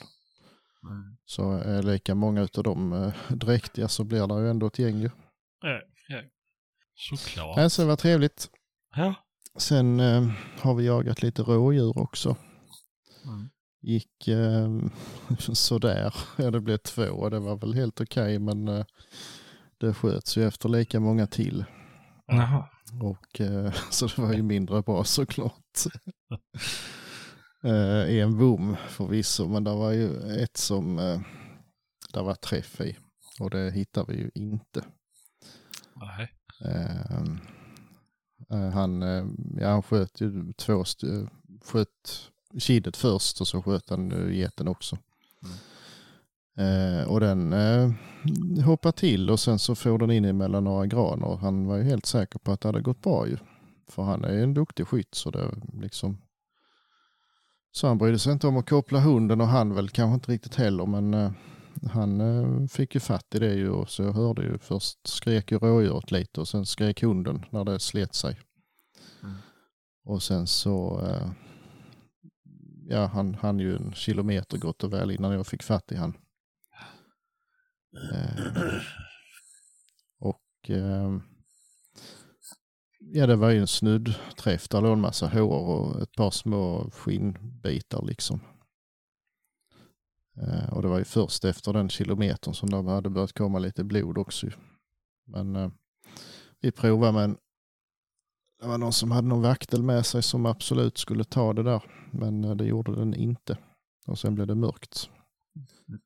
Mm. 0.83 1.17
Så 1.25 1.51
är 1.51 1.83
lika 1.83 2.15
många 2.15 2.41
av 2.41 2.63
dem 2.63 2.93
eh, 2.93 3.13
dräktiga 3.29 3.87
så 3.87 4.03
blir 4.03 4.27
det 4.27 4.41
ju 4.41 4.49
ändå 4.49 4.67
ett 4.67 4.79
gäng 4.79 4.99
ju. 4.99 5.09
Ja, 5.61 5.81
ja. 6.07 6.21
Såklart. 6.95 7.57
Nej, 7.57 7.69
så 7.69 7.81
det 7.81 7.87
var 7.87 7.95
trevligt. 7.95 8.49
Ja. 8.95 9.15
Sen 9.57 9.99
eh, 9.99 10.27
har 10.59 10.75
vi 10.75 10.85
jagat 10.85 11.21
lite 11.21 11.41
rådjur 11.41 11.97
också. 11.97 12.35
Mm. 13.25 13.49
Gick 13.81 14.27
eh, 14.27 14.69
sådär. 15.53 16.15
Ja, 16.37 16.51
det 16.51 16.61
blev 16.61 16.77
två 16.77 17.03
och 17.03 17.31
det 17.31 17.39
var 17.39 17.57
väl 17.57 17.73
helt 17.73 18.01
okej 18.01 18.39
men 18.39 18.67
eh, 18.67 18.85
det 19.81 19.93
sköts 19.93 20.37
ju 20.37 20.47
efter 20.47 20.69
lika 20.69 20.99
många 20.99 21.27
till. 21.27 21.65
Jaha. 22.27 22.69
Och, 23.01 23.41
eh, 23.41 23.73
så 23.89 24.07
det 24.07 24.17
var 24.17 24.33
ju 24.33 24.43
mindre 24.43 24.81
bra 24.81 25.03
såklart. 25.03 25.85
eh, 27.63 28.17
en 28.17 28.37
bom 28.37 28.75
förvisso 28.89 29.47
men 29.47 29.63
det 29.63 29.75
var 29.75 29.91
ju 29.91 30.41
ett 30.43 30.57
som 30.57 30.99
eh, 30.99 31.21
det 32.13 32.21
var 32.21 32.35
träff 32.35 32.81
i 32.81 32.97
och 33.39 33.49
det 33.49 33.71
hittar 33.71 34.05
vi 34.05 34.17
ju 34.17 34.31
inte. 34.35 34.83
Nej. 35.95 36.33
Eh, 36.65 37.21
eh, 38.49 38.69
han, 38.73 39.03
eh, 39.03 39.25
ja, 39.57 39.69
han 39.69 39.83
sköt 39.83 40.21
ju 40.21 40.53
två, 40.53 40.83
sköt 41.65 42.29
kidet 42.59 42.97
först 42.97 43.41
och 43.41 43.47
så 43.47 43.61
sköt 43.61 43.89
han 43.89 44.33
geten 44.33 44.67
också. 44.67 44.97
Eh, 46.57 47.07
och 47.07 47.19
den 47.19 47.53
eh, 47.53 47.91
hoppar 48.65 48.91
till 48.91 49.29
och 49.29 49.39
sen 49.39 49.59
så 49.59 49.75
får 49.75 49.97
den 49.97 50.11
in 50.11 50.25
emellan 50.25 50.63
några 50.63 50.85
granar. 50.85 51.27
och 51.27 51.39
Han 51.39 51.65
var 51.65 51.77
ju 51.77 51.83
helt 51.83 52.05
säker 52.05 52.39
på 52.39 52.51
att 52.51 52.61
det 52.61 52.67
hade 52.67 52.81
gått 52.81 53.01
bra 53.01 53.27
ju. 53.27 53.37
För 53.89 54.03
han 54.03 54.23
är 54.23 54.43
en 54.43 54.53
duktig 54.53 54.87
skytt 54.87 55.15
så 55.15 55.31
det 55.31 55.51
liksom. 55.73 56.17
Så 57.71 57.87
han 57.87 57.97
brydde 57.97 58.19
sig 58.19 58.33
inte 58.33 58.47
om 58.47 58.57
att 58.57 58.69
koppla 58.69 58.99
hunden 58.99 59.41
och 59.41 59.47
han 59.47 59.75
väl 59.75 59.89
kanske 59.89 60.13
inte 60.13 60.31
riktigt 60.31 60.55
heller 60.55 60.85
men 60.85 61.13
eh, 61.13 61.31
han 61.91 62.21
eh, 62.21 62.67
fick 62.67 62.95
ju 62.95 62.99
fatt 62.99 63.35
i 63.35 63.39
det 63.39 63.53
ju 63.53 63.69
och 63.69 63.89
så 63.89 64.03
jag 64.03 64.13
hörde 64.13 64.43
ju 64.43 64.57
först 64.57 65.07
skrek 65.07 65.51
ju 65.51 65.57
rådjuret 65.57 66.11
lite 66.11 66.41
och 66.41 66.47
sen 66.47 66.65
skrek 66.65 67.01
hunden 67.01 67.45
när 67.49 67.65
det 67.65 67.79
slet 67.79 68.15
sig. 68.15 68.39
Mm. 69.23 69.35
Och 70.03 70.23
sen 70.23 70.47
så, 70.47 71.01
eh, 71.07 71.31
ja 72.87 73.05
han 73.05 73.35
han 73.35 73.59
ju 73.59 73.75
en 73.75 73.93
kilometer 73.93 74.57
gott 74.57 74.83
och 74.83 74.93
väl 74.93 75.11
innan 75.11 75.31
jag 75.31 75.47
fick 75.47 75.63
fatt 75.63 75.91
i 75.91 75.95
han. 75.95 76.13
Eh, 77.93 78.53
och 80.19 80.69
eh, 80.69 81.17
ja 82.99 83.27
det 83.27 83.35
var 83.35 83.49
ju 83.49 83.59
en 83.59 83.67
snuddträff, 83.67 84.69
där 84.69 84.81
låg 84.81 84.93
en 84.93 85.01
massa 85.01 85.27
hår 85.27 85.67
och 85.67 86.01
ett 86.01 86.15
par 86.15 86.31
små 86.31 86.89
skinnbitar 86.91 88.05
liksom. 88.05 88.39
Eh, 90.37 90.73
och 90.73 90.81
det 90.81 90.87
var 90.87 90.97
ju 90.97 91.05
först 91.05 91.45
efter 91.45 91.73
den 91.73 91.89
kilometern 91.89 92.53
som 92.53 92.69
det 92.69 92.91
hade 92.91 93.09
börjat 93.09 93.33
komma 93.33 93.59
lite 93.59 93.83
blod 93.83 94.17
också. 94.17 94.47
Men 95.25 95.55
eh, 95.55 95.71
vi 96.59 96.71
provade 96.71 97.11
med 97.11 97.23
en, 97.23 97.37
det 98.59 98.67
var 98.67 98.77
någon 98.77 98.93
som 98.93 99.11
hade 99.11 99.27
någon 99.27 99.41
vaktel 99.41 99.83
med 99.83 100.05
sig 100.05 100.23
som 100.23 100.45
absolut 100.45 100.97
skulle 100.97 101.23
ta 101.23 101.53
det 101.53 101.63
där. 101.63 101.83
Men 102.11 102.43
eh, 102.43 102.55
det 102.55 102.65
gjorde 102.65 102.95
den 102.95 103.13
inte. 103.13 103.57
Och 104.07 104.19
sen 104.19 104.35
blev 104.35 104.47
det 104.47 104.55
mörkt. 104.55 105.09
Mm. 105.87 106.01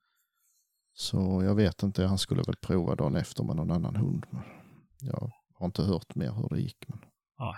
Så 0.98 1.44
jag 1.44 1.56
vet 1.56 1.84
inte, 1.84 2.06
han 2.06 2.18
skulle 2.18 2.44
väl 2.44 2.56
prova 2.56 2.96
dagen 2.96 3.16
efter 3.16 3.44
med 3.44 3.56
någon 3.56 3.72
annan 3.72 3.96
hund. 3.96 4.26
Jag 5.00 5.32
har 5.54 5.66
inte 5.66 5.84
hört 5.84 6.16
mer 6.16 6.32
hur 6.32 6.50
det 6.50 6.62
gick. 6.62 6.86
Men 6.88 7.00
Nej. 7.40 7.56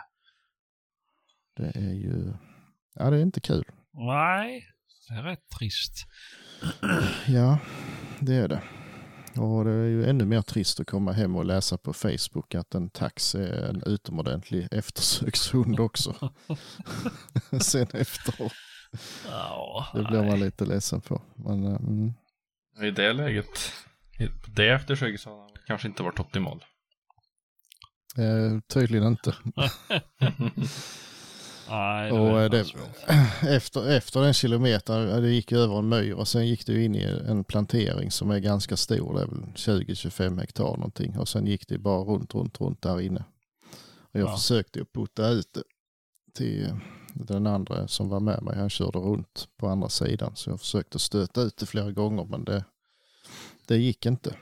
det 1.56 1.79
är 1.79 1.94
ju, 1.94 2.34
ja 2.96 3.10
det 3.10 3.17
är 3.17 3.22
inte 3.22 3.41
kul. 3.41 3.65
Nej, 3.91 4.67
det 5.08 5.13
är 5.13 5.24
rätt 5.24 5.50
trist. 5.60 5.94
Ja, 7.27 7.60
det 8.20 8.36
är 8.36 8.48
det. 8.48 8.63
Och 9.41 9.65
det 9.65 9.72
är 9.72 9.86
ju 9.86 10.10
ännu 10.10 10.25
mer 10.25 10.41
trist 10.41 10.79
att 10.79 10.88
komma 10.88 11.12
hem 11.12 11.36
och 11.36 11.46
läsa 11.46 11.77
på 11.77 11.94
Facebook 11.94 12.56
att 12.56 12.75
en 12.75 12.89
tax 12.89 13.36
är 13.36 13.70
en 13.70 13.84
utomordentlig 13.86 14.67
eftersökshund 14.72 15.79
också. 15.79 16.32
Sen 17.62 17.88
efteråt. 17.94 18.51
Ja, 19.27 19.88
Det 19.94 20.03
blir 20.03 20.24
man 20.24 20.39
lite 20.39 20.65
ledsen 20.65 21.01
på. 21.01 21.22
Men, 21.36 21.65
eh, 21.65 21.75
mm. 21.75 22.13
I 22.84 22.91
det 22.91 23.13
läget, 23.13 23.72
det 24.48 24.69
eftersöket 24.69 25.22
så 25.22 25.29
har 25.29 25.39
han 25.39 25.50
kanske 25.67 25.88
inte 25.88 26.03
varit 26.03 26.19
optimal. 26.19 26.63
eh, 28.17 28.60
tydligen 28.67 29.07
inte. 29.07 29.36
Nej, 31.69 32.12
Och 32.12 32.41
eh, 32.41 32.50
det, 32.50 32.65
efter, 33.50 33.89
efter 33.91 34.22
den 34.22 34.34
kilometern, 34.34 35.10
eh, 35.10 35.22
det 35.22 35.29
gick 35.29 35.51
över 35.51 35.79
en 35.79 35.89
myr 35.89 36.13
och 36.13 36.27
sen 36.27 36.48
gick 36.48 36.65
det 36.65 36.84
in 36.84 36.96
i 36.96 37.03
en 37.27 37.43
plantering 37.43 38.12
som 38.12 38.31
är 38.31 38.39
ganska 38.39 38.77
stor, 38.77 39.13
det 39.13 39.22
är 39.22 39.27
väl 39.27 39.43
20-25 39.86 40.39
hektar 40.39 40.63
någonting. 40.63 41.17
Och 41.17 41.27
sen 41.27 41.46
gick 41.48 41.67
det 41.67 41.77
bara 41.77 42.03
runt, 42.03 42.36
runt, 42.36 42.62
runt 42.62 42.81
där 42.81 43.01
inne. 43.01 43.24
Och 44.00 44.19
jag 44.19 44.27
Ja. 44.29 44.38
försökte 44.38 44.79
ju 44.79 44.86
putta 44.86 45.29
ut 45.29 45.53
det 45.53 45.63
till 46.34 46.69
den 47.25 47.47
andra 47.47 47.88
som 47.88 48.09
var 48.09 48.19
med 48.19 48.43
mig. 48.43 48.57
Han 48.57 48.69
körde 48.69 49.00
runt 49.00 49.47
på 49.57 49.67
andra 49.67 49.89
sidan 49.89 50.36
så 50.36 50.50
jag 50.50 50.59
försökte 50.59 51.00
stöta 51.00 51.41
ut 51.41 51.57
det 51.57 51.65
flera 51.65 51.91
gånger 51.91 52.25
men 52.25 52.43
det, 52.43 52.65
det 53.67 53.77
gick 53.77 54.05
inte. 54.05 54.36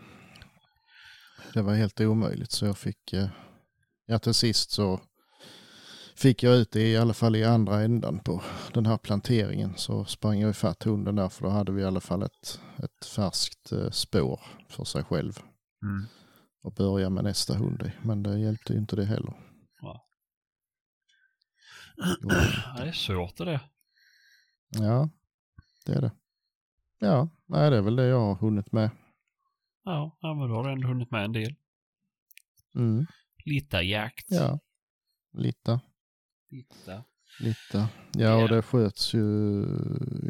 Det 1.53 1.61
var 1.61 1.73
helt 1.73 2.01
omöjligt 2.01 2.51
så 2.51 2.65
jag 2.65 2.77
fick, 2.77 3.13
eh, 3.13 3.27
ja 4.05 4.19
till 4.19 4.33
sist 4.33 4.71
så 4.71 4.99
fick 6.15 6.43
jag 6.43 6.55
ut 6.55 6.71
det 6.71 6.91
i 6.91 6.97
alla 6.97 7.13
fall 7.13 7.35
i 7.35 7.43
andra 7.43 7.81
ändan 7.81 8.19
på 8.19 8.41
den 8.73 8.85
här 8.85 8.97
planteringen. 8.97 9.73
Så 9.77 10.05
sprang 10.05 10.39
jag 10.39 10.49
ifatt 10.49 10.83
hunden 10.83 11.15
där 11.15 11.29
för 11.29 11.43
då 11.43 11.49
hade 11.49 11.71
vi 11.71 11.81
i 11.81 11.85
alla 11.85 11.99
fall 12.01 12.23
ett, 12.23 12.59
ett 12.77 13.05
färskt 13.05 13.71
eh, 13.71 13.89
spår 13.89 14.41
för 14.69 14.83
sig 14.83 15.03
själv 15.03 15.39
Mm. 15.83 16.05
och 16.63 16.73
börja 16.73 17.09
med 17.09 17.23
nästa 17.23 17.53
hund 17.53 17.81
i. 17.85 18.05
Men 18.07 18.23
det 18.23 18.39
hjälpte 18.39 18.73
ju 18.73 18.79
inte 18.79 18.95
det 18.95 19.05
heller. 19.05 19.33
Det 22.77 22.83
är 22.87 22.91
svårt 22.91 23.37
det. 23.37 23.61
Ja, 24.69 25.09
det 25.85 25.93
är 25.93 26.01
det. 26.01 26.11
Ja, 26.99 27.29
nej, 27.45 27.69
det 27.69 27.77
är 27.77 27.81
väl 27.81 27.95
det 27.95 28.05
jag 28.05 28.19
har 28.19 28.35
hunnit 28.35 28.71
med. 28.71 28.89
Ja, 29.83 30.17
ja, 30.21 30.33
men 30.33 30.49
då 30.49 30.55
har 30.55 30.63
du 30.63 30.71
ändå 30.71 30.87
hunnit 30.87 31.11
med 31.11 31.25
en 31.25 31.31
del. 31.31 31.55
Mm. 32.75 33.05
Lite 33.45 33.77
jakt. 33.77 34.25
Ja, 34.29 34.59
lite, 35.33 35.79
Lite. 36.49 37.03
lite. 37.39 37.87
Ja, 38.13 38.43
och 38.43 38.49
det 38.49 38.61
sköts 38.61 39.13
ju 39.13 39.65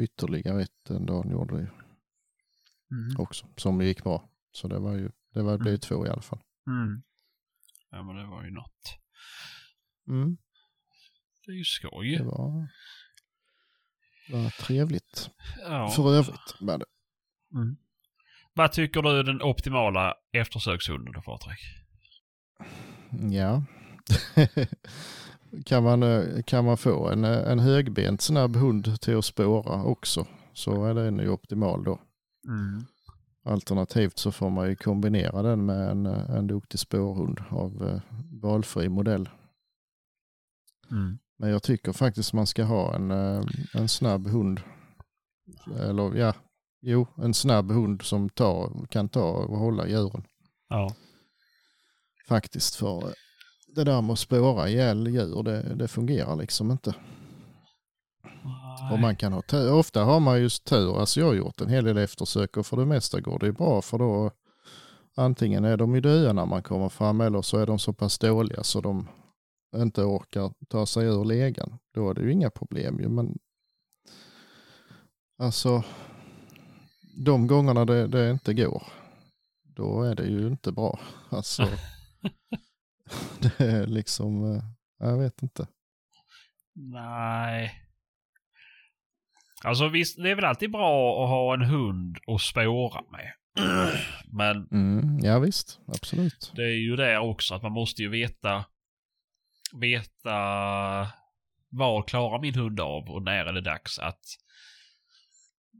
ytterligare 0.00 0.62
ett 0.62 0.84
den 0.88 1.06
dagen 1.06 1.30
gjorde 1.30 1.54
det 1.54 1.60
ju 1.60 1.68
Mm. 2.90 3.20
också, 3.20 3.46
som 3.56 3.80
gick 3.82 4.04
bra. 4.04 4.28
Så 4.52 4.68
det 4.68 4.78
var 4.78 4.94
ju, 4.94 5.10
det 5.34 5.42
var, 5.42 5.58
blev 5.58 5.72
ju 5.72 5.78
två 5.78 6.06
i 6.06 6.08
alla 6.08 6.22
fall. 6.22 6.40
Mm. 6.66 7.02
Ja, 7.90 8.02
men 8.02 8.16
det 8.16 8.26
var 8.26 8.44
ju 8.44 8.50
något. 8.50 8.98
Mm. 10.08 10.36
Det 11.46 11.52
är 11.52 11.56
ju 11.56 11.64
skoj. 11.64 12.16
Det 12.16 12.24
var, 12.24 12.68
var 14.32 14.50
trevligt. 14.50 15.30
Ja. 15.60 15.88
För 15.88 16.14
övrigt 16.14 16.54
var 16.60 16.78
det. 16.78 16.86
Mm. 17.54 17.76
Vad 18.54 18.72
tycker 18.72 19.02
du 19.02 19.08
är 19.10 19.24
den 19.24 19.42
optimala 19.42 20.14
eftersökshunden 20.32 21.12
då, 21.12 21.22
Patrik? 21.22 21.58
Ja. 23.32 23.64
kan, 25.66 25.82
man, 25.82 26.02
eh, 26.02 26.42
kan 26.42 26.64
man 26.64 26.76
få 26.76 27.08
en, 27.08 27.24
eh, 27.24 27.50
en 27.50 27.58
högbent 27.58 28.22
snabb 28.22 28.56
hund 28.56 29.00
till 29.00 29.16
att 29.16 29.24
spåra 29.24 29.84
också 29.84 30.26
så 30.52 30.84
är 30.84 30.94
den 30.94 31.18
ju 31.18 31.28
optimal 31.28 31.84
då. 31.84 32.00
Mm. 32.48 32.84
Alternativt 33.44 34.18
så 34.18 34.32
får 34.32 34.50
man 34.50 34.68
ju 34.68 34.76
kombinera 34.76 35.42
den 35.42 35.66
med 35.66 35.90
en, 35.90 36.06
eh, 36.06 36.30
en 36.30 36.46
duktig 36.46 36.80
spårhund 36.80 37.40
av 37.50 37.88
eh, 37.88 38.00
valfri 38.42 38.88
modell. 38.88 39.28
Mm. 40.90 41.18
Men 41.38 41.50
jag 41.50 41.62
tycker 41.62 41.92
faktiskt 41.92 42.32
man 42.32 42.46
ska 42.46 42.64
ha 42.64 42.94
en, 42.94 43.10
eh, 43.10 43.42
en 43.74 43.88
snabb 43.88 44.26
hund. 44.26 44.60
Eller 45.80 46.14
ja, 46.14 46.34
jo, 46.80 47.06
en 47.16 47.34
snabb 47.34 47.72
hund 47.72 48.02
som 48.02 48.28
tar, 48.28 48.86
kan 48.86 49.08
ta 49.08 49.30
och 49.30 49.58
hålla 49.58 49.88
djuren. 49.88 50.24
Ja. 50.68 50.94
Faktiskt 52.28 52.74
för 52.74 53.14
det 53.66 53.84
där 53.84 54.02
med 54.02 54.12
att 54.12 54.18
spåra 54.18 54.68
ihjäl 54.68 55.06
djur, 55.06 55.42
det, 55.42 55.74
det 55.74 55.88
fungerar 55.88 56.36
liksom 56.36 56.70
inte. 56.70 56.94
Och 58.92 58.98
man 58.98 59.16
kan 59.16 59.32
ha 59.32 59.42
tur. 59.42 59.72
Ofta 59.72 60.04
har 60.04 60.20
man 60.20 60.40
just 60.40 60.64
tur. 60.64 61.00
Alltså 61.00 61.20
jag 61.20 61.26
har 61.26 61.34
gjort 61.34 61.60
en 61.60 61.68
hel 61.68 61.84
del 61.84 61.98
eftersök 61.98 62.56
och 62.56 62.66
för 62.66 62.76
det 62.76 62.86
mesta 62.86 63.20
går 63.20 63.38
det 63.38 63.52
bra 63.52 63.82
för 63.82 63.98
då 63.98 64.30
antingen 65.16 65.64
är 65.64 65.76
de 65.76 65.94
ju 65.94 66.00
döda 66.00 66.32
när 66.32 66.46
man 66.46 66.62
kommer 66.62 66.88
fram 66.88 67.20
eller 67.20 67.42
så 67.42 67.58
är 67.58 67.66
de 67.66 67.78
så 67.78 67.92
pass 67.92 68.18
dåliga 68.18 68.62
så 68.62 68.80
de 68.80 69.08
inte 69.76 70.02
orkar 70.02 70.52
ta 70.68 70.86
sig 70.86 71.06
ur 71.06 71.24
legan. 71.24 71.78
Då 71.94 72.10
är 72.10 72.14
det 72.14 72.22
ju 72.22 72.32
inga 72.32 72.50
problem 72.50 73.00
ju 73.00 73.08
men 73.08 73.38
alltså 75.38 75.84
de 77.24 77.46
gångerna 77.46 77.84
det, 77.84 78.06
det 78.06 78.30
inte 78.30 78.54
går 78.54 78.82
då 79.76 80.02
är 80.02 80.14
det 80.14 80.26
ju 80.26 80.46
inte 80.46 80.72
bra. 80.72 81.00
Alltså 81.30 81.62
det 83.40 83.60
är 83.64 83.86
liksom, 83.86 84.54
eh, 84.54 84.62
jag 84.98 85.18
vet 85.18 85.42
inte. 85.42 85.66
Nej. 86.74 87.82
Alltså 89.64 89.88
visst, 89.88 90.16
det 90.16 90.30
är 90.30 90.34
väl 90.34 90.44
alltid 90.44 90.70
bra 90.70 91.24
att 91.24 91.28
ha 91.28 91.54
en 91.54 91.62
hund 91.62 92.18
att 92.26 92.40
spåra 92.40 93.02
med. 93.10 93.32
Men 94.32 94.68
Mm, 94.70 95.18
ja 95.18 95.38
visst, 95.38 95.80
absolut. 95.86 96.52
det 96.54 96.62
är 96.62 96.78
ju 96.78 96.96
det 96.96 97.18
också 97.18 97.54
att 97.54 97.62
man 97.62 97.72
måste 97.72 98.02
ju 98.02 98.08
veta 98.08 98.64
veta 99.72 100.38
vad 101.68 102.08
klarar 102.08 102.40
min 102.40 102.54
hund 102.54 102.80
av 102.80 103.08
och 103.10 103.22
när 103.22 103.46
är 103.46 103.52
det 103.52 103.60
dags 103.60 103.98
att 103.98 104.24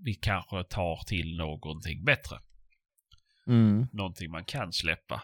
vi 0.04 0.14
kanske 0.14 0.64
tar 0.64 0.96
till 1.06 1.36
någonting 1.36 2.04
bättre. 2.04 2.36
Mm, 3.46 3.86
Någonting 3.92 4.30
man 4.30 4.44
kan 4.44 4.72
släppa. 4.72 5.22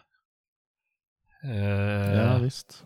Eh, 1.44 2.16
ja 2.18 2.38
visst. 2.38 2.84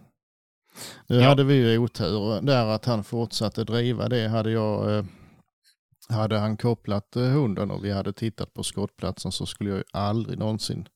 Nu 1.06 1.16
Ja. 1.16 1.28
hade 1.28 1.45
vi 1.45 1.54
ju 1.54 1.78
otur 1.78 2.40
där 2.42 2.66
att 2.66 2.85
han 2.85 3.04
fortsatte 3.04 3.64
driva 3.64 4.09
det. 4.09 4.28
Hade 4.28 4.50
jag, 4.50 4.99
eh, 4.99 5.04
hade 6.09 6.38
han 6.38 6.56
kopplat 6.56 7.16
eh, 7.16 7.23
hunden 7.23 7.71
och 7.71 7.85
vi 7.85 7.92
hade 7.92 8.12
tittat 8.12 8.54
på 8.54 8.62
skottplatsen 8.62 9.33
så 9.33 9.47
skulle 9.47 9.71
jag 9.71 9.78
ju 9.78 9.85
aldrig 9.92 10.38
någonsin 10.38 10.88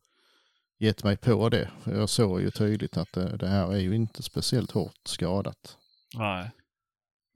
gett 0.80 1.04
mig 1.04 1.16
på 1.16 1.48
det. 1.48 1.70
För 1.82 1.92
jag 1.94 2.08
såg 2.08 2.40
ju 2.40 2.50
tydligt 2.50 2.96
att 2.96 3.12
det, 3.12 3.36
det 3.36 3.48
här 3.48 3.72
är 3.72 3.78
ju 3.78 3.94
inte 3.94 4.22
speciellt 4.22 4.70
hårt 4.70 5.00
skadat. 5.04 5.76
Nej. 6.14 6.50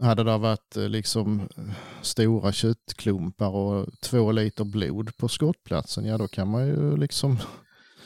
Hade 0.03 0.25
det 0.25 0.39
varit 0.39 0.77
eh, 0.77 0.89
liksom 0.89 1.41
eh, 1.57 1.75
stora 2.03 2.53
köttklumpar 2.53 3.49
och 3.49 3.89
två 4.03 4.33
liter 4.33 4.65
blod 4.65 5.17
på 5.17 5.29
skottplatsen, 5.29 6.05
ja 6.05 6.19
då 6.19 6.29
kan 6.29 6.49
man 6.49 6.67
ju 6.67 6.97
liksom 6.97 7.39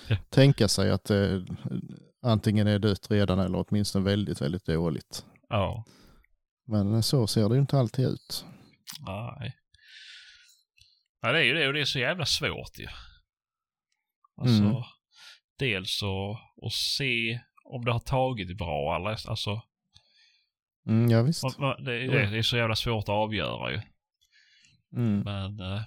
Ja. 0.08 0.16
tänka 0.30 0.68
sig 0.68 0.90
att 0.90 1.04
det 1.04 1.46
antingen 2.22 2.66
är 2.66 2.78
dött 2.78 3.10
redan 3.10 3.38
eller 3.38 3.64
åtminstone 3.68 4.04
väldigt, 4.04 4.40
väldigt 4.42 4.66
dåligt. 4.66 5.24
Ja. 5.48 5.84
Men 6.66 7.02
så 7.02 7.26
ser 7.26 7.48
det 7.48 7.54
ju 7.54 7.60
inte 7.60 7.78
alltid 7.78 8.06
ut. 8.08 8.44
Nej. 9.06 9.56
Ja, 11.20 11.32
det 11.32 11.38
är 11.38 11.42
ju 11.42 11.54
det 11.54 11.66
och 11.66 11.72
det 11.72 11.80
är 11.80 11.84
så 11.84 11.98
jävla 11.98 12.26
svårt 12.26 12.78
ju. 12.78 12.86
Alltså, 14.40 14.62
Mm. 14.62 14.82
Dels 15.58 15.98
så 15.98 16.38
att 16.66 16.72
se 16.72 17.40
om 17.64 17.84
det 17.84 17.92
har 17.92 17.98
tagit 17.98 18.56
bra 18.58 18.96
eller 18.96 19.08
alltså. 19.30 19.62
Mm, 20.88 21.10
ja 21.10 21.22
visst. 21.22 21.42
Det, 21.84 21.94
är- 21.94 22.30
det 22.30 22.38
är 22.38 22.42
så 22.42 22.56
jävla 22.56 22.74
svårt 22.76 23.02
att 23.04 23.08
avgöra 23.08 23.70
ju. 23.72 23.80
Mm. 24.96 25.20
Men 25.20 25.60
eh, 25.60 25.82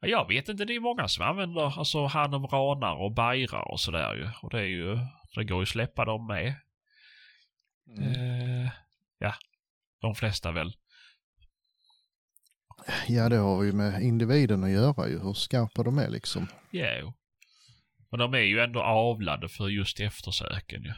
ja, 0.00 0.08
jag 0.08 0.28
vet 0.28 0.48
inte, 0.48 0.64
det 0.64 0.74
är 0.74 0.80
många 0.80 1.08
som 1.08 1.24
använder 1.26 1.78
alltså 1.78 2.06
hand 2.06 2.34
om 2.34 2.46
ranar 2.46 2.94
och 2.96 3.12
bajrar 3.14 3.70
och 3.72 3.80
sådär 3.80 4.14
ju. 4.14 4.28
Och 4.42 4.50
det 4.50 4.58
är 4.60 4.64
ju, 4.66 4.98
det 5.34 5.44
går 5.44 5.58
ju 5.58 5.62
att 5.62 5.68
släppa 5.68 6.04
dem 6.04 6.26
med. 6.26 6.54
Mm. 7.98 8.12
Eh, 8.64 8.70
ja, 9.18 9.34
de 10.00 10.14
flesta 10.14 10.52
väl. 10.52 10.72
Ja 13.08 13.28
det 13.28 13.36
har 13.36 13.62
ju 13.62 13.72
med 13.72 14.02
individen 14.02 14.64
att 14.64 14.70
göra 14.70 15.08
ju, 15.08 15.18
hur 15.22 15.32
skarpa 15.34 15.82
de 15.82 15.98
är 15.98 16.08
liksom. 16.10 16.46
Ja, 16.70 16.86
jo. 17.00 17.12
Och 18.10 18.18
de 18.18 18.34
är 18.34 18.38
ju 18.38 18.60
ändå 18.60 18.82
avlade 18.82 19.48
för 19.48 19.68
just 19.68 20.00
eftersöken 20.00 20.82
ju. 20.82 20.92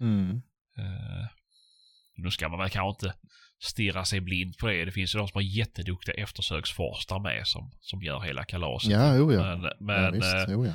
Mm. 0.00 0.42
Eh, 0.78 1.26
nu 2.14 2.30
ska 2.30 2.48
man 2.48 2.58
väl 2.58 2.70
kanske 2.70 3.08
inte 3.08 3.18
stirra 3.62 4.04
sig 4.04 4.20
blind 4.20 4.58
på 4.58 4.66
det. 4.66 4.84
Det 4.84 4.92
finns 4.92 5.14
ju 5.14 5.18
de 5.18 5.28
som 5.28 5.34
har 5.34 5.42
jätteduktiga 5.42 6.14
eftersöksforskare 6.14 7.20
med 7.20 7.46
som, 7.46 7.70
som 7.80 8.02
gör 8.02 8.20
hela 8.20 8.44
kalaset. 8.44 8.90
Ja, 8.90 9.16
jo 9.16 9.32
ja. 9.32 9.56
Men, 9.56 9.64
ja 9.64 9.74
men 9.80 10.12
visst, 10.12 10.34
eh, 10.34 10.44
jo 10.48 10.66
ja. 10.66 10.74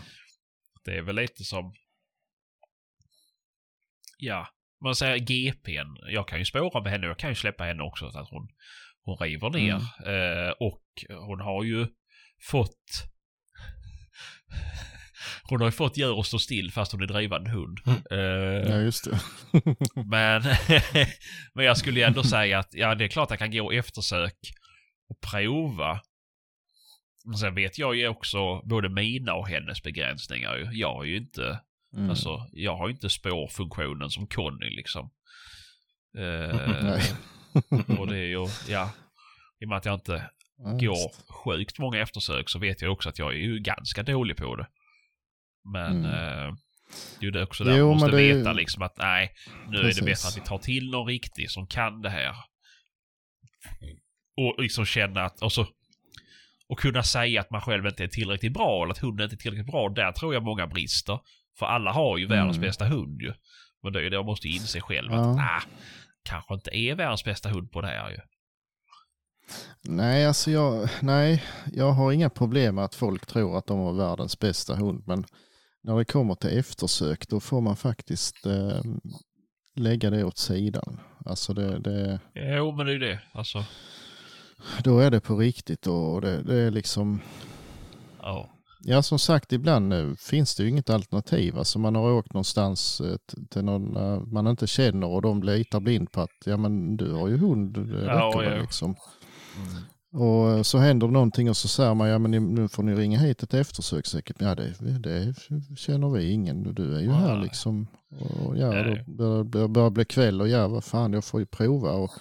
det 0.86 0.98
är 0.98 1.02
väl 1.02 1.16
lite 1.16 1.44
som... 1.44 1.74
Ja, 4.18 4.48
man 4.84 4.96
säger 4.96 5.18
GPn. 5.18 5.98
Jag 6.10 6.28
kan 6.28 6.40
ju 6.40 6.46
spåra 6.46 6.84
med 6.84 6.92
henne 6.92 7.08
jag 7.08 7.20
kan 7.20 7.30
ju 7.30 7.36
släppa 7.36 7.64
henne 7.64 7.84
också 7.84 8.12
så 8.12 8.20
att 8.20 8.30
hon, 8.30 8.48
hon 9.04 9.18
river 9.18 9.50
ner. 9.50 9.76
Eh, 10.06 10.52
och 10.52 10.84
hon 11.10 11.40
har 11.40 11.64
ju 11.64 11.88
fått... 12.42 13.04
Hon 15.44 15.60
har 15.62 15.68
ju 15.68 15.72
fått 15.72 15.98
djur 15.98 16.20
att 16.20 16.26
stå 16.26 16.40
still 16.40 16.72
fast 16.72 16.92
hon 16.92 17.02
är 17.02 17.08
drivande 17.08 17.50
hund. 17.50 17.80
Eh, 18.12 18.18
Ja 18.72 18.78
just 18.80 19.04
det. 19.12 19.20
men, 20.06 20.44
men 21.54 21.66
jag 21.66 21.78
skulle 21.78 22.00
ju 22.00 22.06
ändå 22.06 22.24
säga 22.24 22.60
att 22.60 22.70
ja, 22.74 22.96
det 22.96 23.04
är 23.04 23.08
klart 23.08 23.26
att 23.26 23.30
jag 23.30 23.40
kan 23.40 23.52
gå 23.52 23.72
eftersök 23.72 24.36
och 25.10 25.20
prova. 25.32 26.02
Men 27.26 27.38
sen 27.38 27.56
vet 27.56 27.78
jag 27.80 27.96
ju 27.96 28.08
också 28.08 28.62
både 28.62 28.90
mina 28.90 29.34
och 29.34 29.48
hennes 29.50 29.84
begränsningar. 29.84 30.70
Jag 30.74 30.94
har 30.94 31.04
ju 31.04 31.18
inte, 31.18 31.60
Mm. 31.96 32.10
alltså, 32.10 32.48
jag 32.52 32.78
har 32.78 32.88
ju 32.88 32.94
inte 32.94 33.10
spårfunktionen 33.10 34.10
som 34.10 34.28
Conny 34.28 34.70
liksom. 34.70 35.10
Nej. 36.84 37.02
och 38.00 38.08
det 38.08 38.18
är 38.18 38.26
ju, 38.26 38.48
ja, 38.70 38.92
i 39.62 39.66
och 39.66 39.70
med 39.70 39.78
att 39.78 39.86
jag 39.86 39.94
inte 39.96 40.30
Ja, 40.58 40.70
går 40.72 41.34
sjukt 41.34 41.80
många 41.80 42.02
eftersök 42.02 42.50
så 42.50 42.60
vet 42.60 42.82
jag 42.82 42.92
också 42.92 43.10
att 43.10 43.20
jag 43.20 43.34
är 43.34 43.38
ju 43.38 43.60
ganska 43.60 44.04
dålig 44.04 44.38
på 44.38 44.56
det. 44.56 44.68
Men 45.72 46.06
Mm. 46.06 46.48
eh, 46.48 46.54
det 47.20 47.28
är 47.40 47.44
också 47.44 47.64
där 47.64 47.78
Jo, 47.78 47.86
man 47.90 47.94
måste 47.94 48.12
det 48.18 48.34
veta 48.34 48.54
liksom 48.54 48.82
att 48.84 48.98
nej, 48.98 49.34
nu 49.70 49.78
är 49.78 49.82
det 49.84 49.88
Precis. 49.88 50.06
bättre 50.06 50.28
att 50.28 50.38
vi 50.38 50.42
tar 50.50 50.58
till 50.58 50.90
någon 50.92 51.08
riktig 51.08 51.52
som 51.52 51.68
kan 51.68 52.02
det 52.02 52.10
här. 52.10 52.34
Och 54.38 54.62
liksom 54.62 54.86
känna 54.86 55.24
att, 55.24 55.42
och 55.42 55.52
så 55.52 55.68
och 56.70 56.80
kunna 56.80 57.04
säga 57.04 57.42
att 57.42 57.52
man 57.52 57.62
själv 57.62 57.86
inte 57.86 58.04
är 58.04 58.08
tillräckligt 58.08 58.54
bra 58.54 58.84
eller 58.84 58.92
att 58.92 58.98
hunden 58.98 59.24
inte 59.24 59.36
är 59.36 59.38
tillräckligt 59.38 59.72
bra. 59.72 59.90
Där 59.90 60.12
tror 60.12 60.34
jag 60.34 60.44
många 60.44 60.68
brister. 60.68 61.20
För 61.60 61.66
alla 61.66 61.92
har 61.92 62.18
ju 62.18 62.28
världens 62.28 62.58
Mm. 62.58 62.68
bästa 62.68 62.86
hund 62.86 63.22
ju. 63.22 63.34
Men 63.84 63.94
det 63.94 64.00
är 64.00 64.04
ju 64.04 64.10
det 64.10 64.18
man 64.18 64.26
måste 64.26 64.48
inse 64.48 64.82
själv 64.82 65.12
Ja. 65.12 65.30
att 65.30 65.36
nah, 65.36 65.62
kanske 66.24 66.54
inte 66.54 66.76
är 66.78 66.96
världens 66.96 67.24
bästa 67.24 67.50
hund 67.50 67.72
på 67.72 67.82
det 67.82 67.88
här 67.88 68.10
ju. 68.10 68.18
Nej, 69.84 70.26
alltså 70.28 70.52
jag, 70.52 70.90
nej, 71.02 71.44
jag 71.74 71.92
har 71.92 72.12
inga 72.12 72.30
problem 72.30 72.76
med 72.76 72.84
att 72.84 72.96
folk 72.96 73.26
tror 73.26 73.58
att 73.58 73.68
de 73.68 73.80
har 73.80 73.94
världens 73.94 74.40
bästa 74.40 74.76
hund. 74.76 75.04
Men 75.08 75.26
när 75.88 75.98
det 75.98 76.06
kommer 76.06 76.36
till 76.36 76.60
eftersök 76.60 77.28
då 77.28 77.40
får 77.40 77.62
man 77.62 77.76
faktiskt 77.76 78.46
eh, 78.46 78.82
lägga 79.76 80.10
det 80.10 80.24
åt 80.24 80.38
sidan. 80.38 81.00
Alltså 81.26 81.54
det, 81.54 81.80
det, 81.80 82.20
Jo 82.34 82.72
men 82.72 82.86
det 82.86 82.94
är 82.94 83.00
det. 83.00 83.20
Alltså, 83.32 83.64
då 84.84 85.00
är 85.00 85.12
det 85.12 85.20
på 85.20 85.38
riktigt 85.38 85.88
och 85.88 86.22
det, 86.22 86.42
det 86.44 86.56
är 86.56 86.72
liksom, 86.72 87.22
ja. 88.22 88.50
ja 88.84 89.02
som 89.02 89.20
sagt 89.20 89.54
ibland 89.54 89.88
nu 89.90 90.16
finns 90.16 90.56
det 90.56 90.64
ju 90.64 90.70
inget 90.70 90.90
alternativ. 90.90 91.58
Alltså 91.58 91.80
man 91.80 91.96
har 91.96 92.12
åkt 92.12 92.34
någonstans 92.34 93.02
eh, 93.02 93.18
till 93.50 93.64
någon 93.64 93.96
eh, 93.96 94.22
man 94.22 94.48
inte 94.48 94.68
känner 94.68 95.08
och 95.08 95.22
de 95.22 95.44
litar 95.44 95.80
blind 95.80 96.12
på 96.12 96.22
att 96.22 96.44
ja 96.46 96.58
men 96.58 96.98
du 96.98 97.12
har 97.12 97.28
ju 97.28 97.38
hund, 97.38 97.74
det 97.74 98.06
Ja, 98.06 98.12
räcker 98.12 98.40
väl 98.40 98.58
ja. 98.58 98.62
liksom. 98.62 98.96
Mm. 99.58 99.84
Och 100.20 100.66
så 100.66 100.78
händer 100.78 101.08
någonting 101.08 101.50
och 101.50 101.58
så 101.58 101.68
säger 101.68 101.94
man, 101.94 102.10
ja 102.10 102.20
men 102.20 102.32
nu 102.32 102.68
får 102.68 102.84
ni 102.84 102.96
ringa 102.96 103.20
hit 103.20 103.44
ett 103.44 103.54
eftersök 103.54 104.06
säkert. 104.06 104.36
Ja 104.40 104.56
det, 104.56 104.74
det 105.00 105.34
känner 105.78 106.10
vi 106.10 106.32
ingen, 106.32 106.74
du 106.74 106.96
är 106.96 107.00
ju 107.02 107.12
här 107.12 107.34
Nej. 107.34 107.44
liksom. 107.44 107.88
Och 108.20 108.58
ja, 108.58 108.70
Nej. 108.72 109.04
då 109.08 109.44
börjar 109.44 109.90
det 109.90 109.92
bli 109.94 110.06
kväll 110.06 110.42
och 110.42 110.48
ja 110.50 110.68
vad 110.68 110.84
fan 110.84 111.14
jag 111.14 111.24
får 111.26 111.40
ju 111.40 111.46
prova. 111.46 111.92
Och 111.92 112.12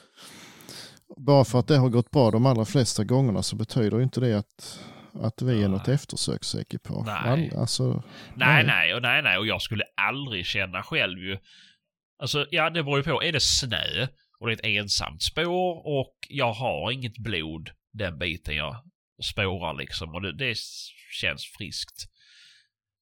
bara 1.16 1.44
för 1.44 1.58
att 1.58 1.68
det 1.68 1.76
har 1.76 1.88
gått 1.88 2.10
bra 2.10 2.30
de 2.30 2.46
allra 2.46 2.64
flesta 2.64 3.04
gångerna 3.04 3.42
så 3.42 3.56
betyder 3.56 4.02
inte 4.02 4.20
det 4.20 4.38
att, 4.38 4.80
att 5.22 5.42
vi 5.42 5.62
är 5.62 5.68
något 5.68 5.88
eftersöksekipage. 5.88 7.06
Nej. 7.06 7.50
All- 7.52 7.58
Alltså, 7.60 8.02
Nej, 8.34 8.64
Nej. 8.64 8.64
nej, 8.66 8.94
och 8.94 9.02
nej, 9.02 9.22
nej, 9.22 9.38
och 9.38 9.46
jag 9.46 9.62
skulle 9.62 9.84
aldrig 9.96 10.46
känna 10.46 10.82
själv 10.82 11.18
ju. 11.18 11.38
Alltså, 12.18 12.46
ja, 12.50 12.70
det 12.70 12.82
beror 12.82 12.96
ju 12.98 13.02
på. 13.04 13.22
Är 13.22 13.32
det 13.32 13.42
snö 13.42 14.06
och 14.40 14.46
det 14.46 14.52
är 14.52 14.56
ett 14.56 14.64
ensamt 14.82 15.22
spår 15.22 15.86
och 15.98 16.14
jag 16.28 16.52
har 16.52 16.90
inget 16.90 17.18
blod 17.18 17.70
den 17.96 18.18
biten 18.18 18.56
jag 18.56 18.82
spårar 19.22 19.74
liksom 19.74 20.14
och 20.14 20.22
det, 20.22 20.32
det 20.32 20.56
känns 21.20 21.46
friskt. 21.58 22.04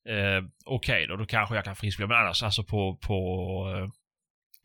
Eh, 0.09 0.44
Okej 0.64 1.07
då, 1.07 1.16
då 1.16 1.26
kanske 1.26 1.54
jag 1.54 1.64
kan 1.64 1.76
friskförklara. 1.76 2.09
Men 2.09 2.24
annars 2.26 2.42
alltså 2.42 2.64
på, 2.64 2.96
på, 2.96 3.16
eh, 3.76 3.88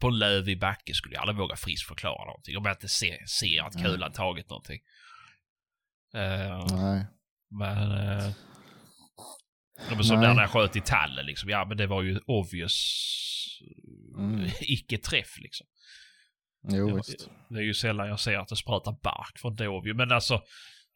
på 0.01 0.07
en 0.07 0.19
lövig 0.19 0.59
backe 0.59 0.93
skulle 0.93 1.15
jag 1.15 1.21
aldrig 1.21 1.37
våga 1.37 1.55
friskförklara 1.55 2.25
någonting. 2.25 2.57
Om 2.57 2.65
jag 2.65 2.73
inte 2.73 2.87
ser, 2.89 3.25
ser 3.25 3.61
att 3.63 3.83
kulan 3.83 4.11
tagit 4.11 4.49
någonting. 4.49 4.79
Eh, 6.13 6.65
nej. 6.75 7.05
men... 7.49 7.91
Eh, 7.91 8.31
men 9.89 10.03
som 10.03 10.21
där 10.21 10.33
när 10.33 10.41
jag 10.41 10.49
sköt 10.49 10.75
i 10.75 10.81
tallen 10.81 11.25
liksom. 11.25 11.49
Ja 11.49 11.65
men 11.65 11.77
det 11.77 11.87
var 11.87 12.01
ju 12.01 12.19
obvious 12.25 12.75
Mm. 14.17 14.49
icke-träff 14.61 15.37
liksom. 15.37 15.67
Jo 16.67 16.87
Det- 16.87 16.95
visst. 16.95 17.29
Det 17.49 17.59
är 17.59 17.63
ju 17.63 17.73
sällan 17.73 18.07
jag 18.07 18.19
ser 18.19 18.37
att 18.37 18.47
det 18.47 18.55
sprutar 18.55 18.91
bark 19.03 19.39
från 19.39 19.55
Dovio. 19.55 19.93
Men 19.93 20.11
alltså, 20.11 20.41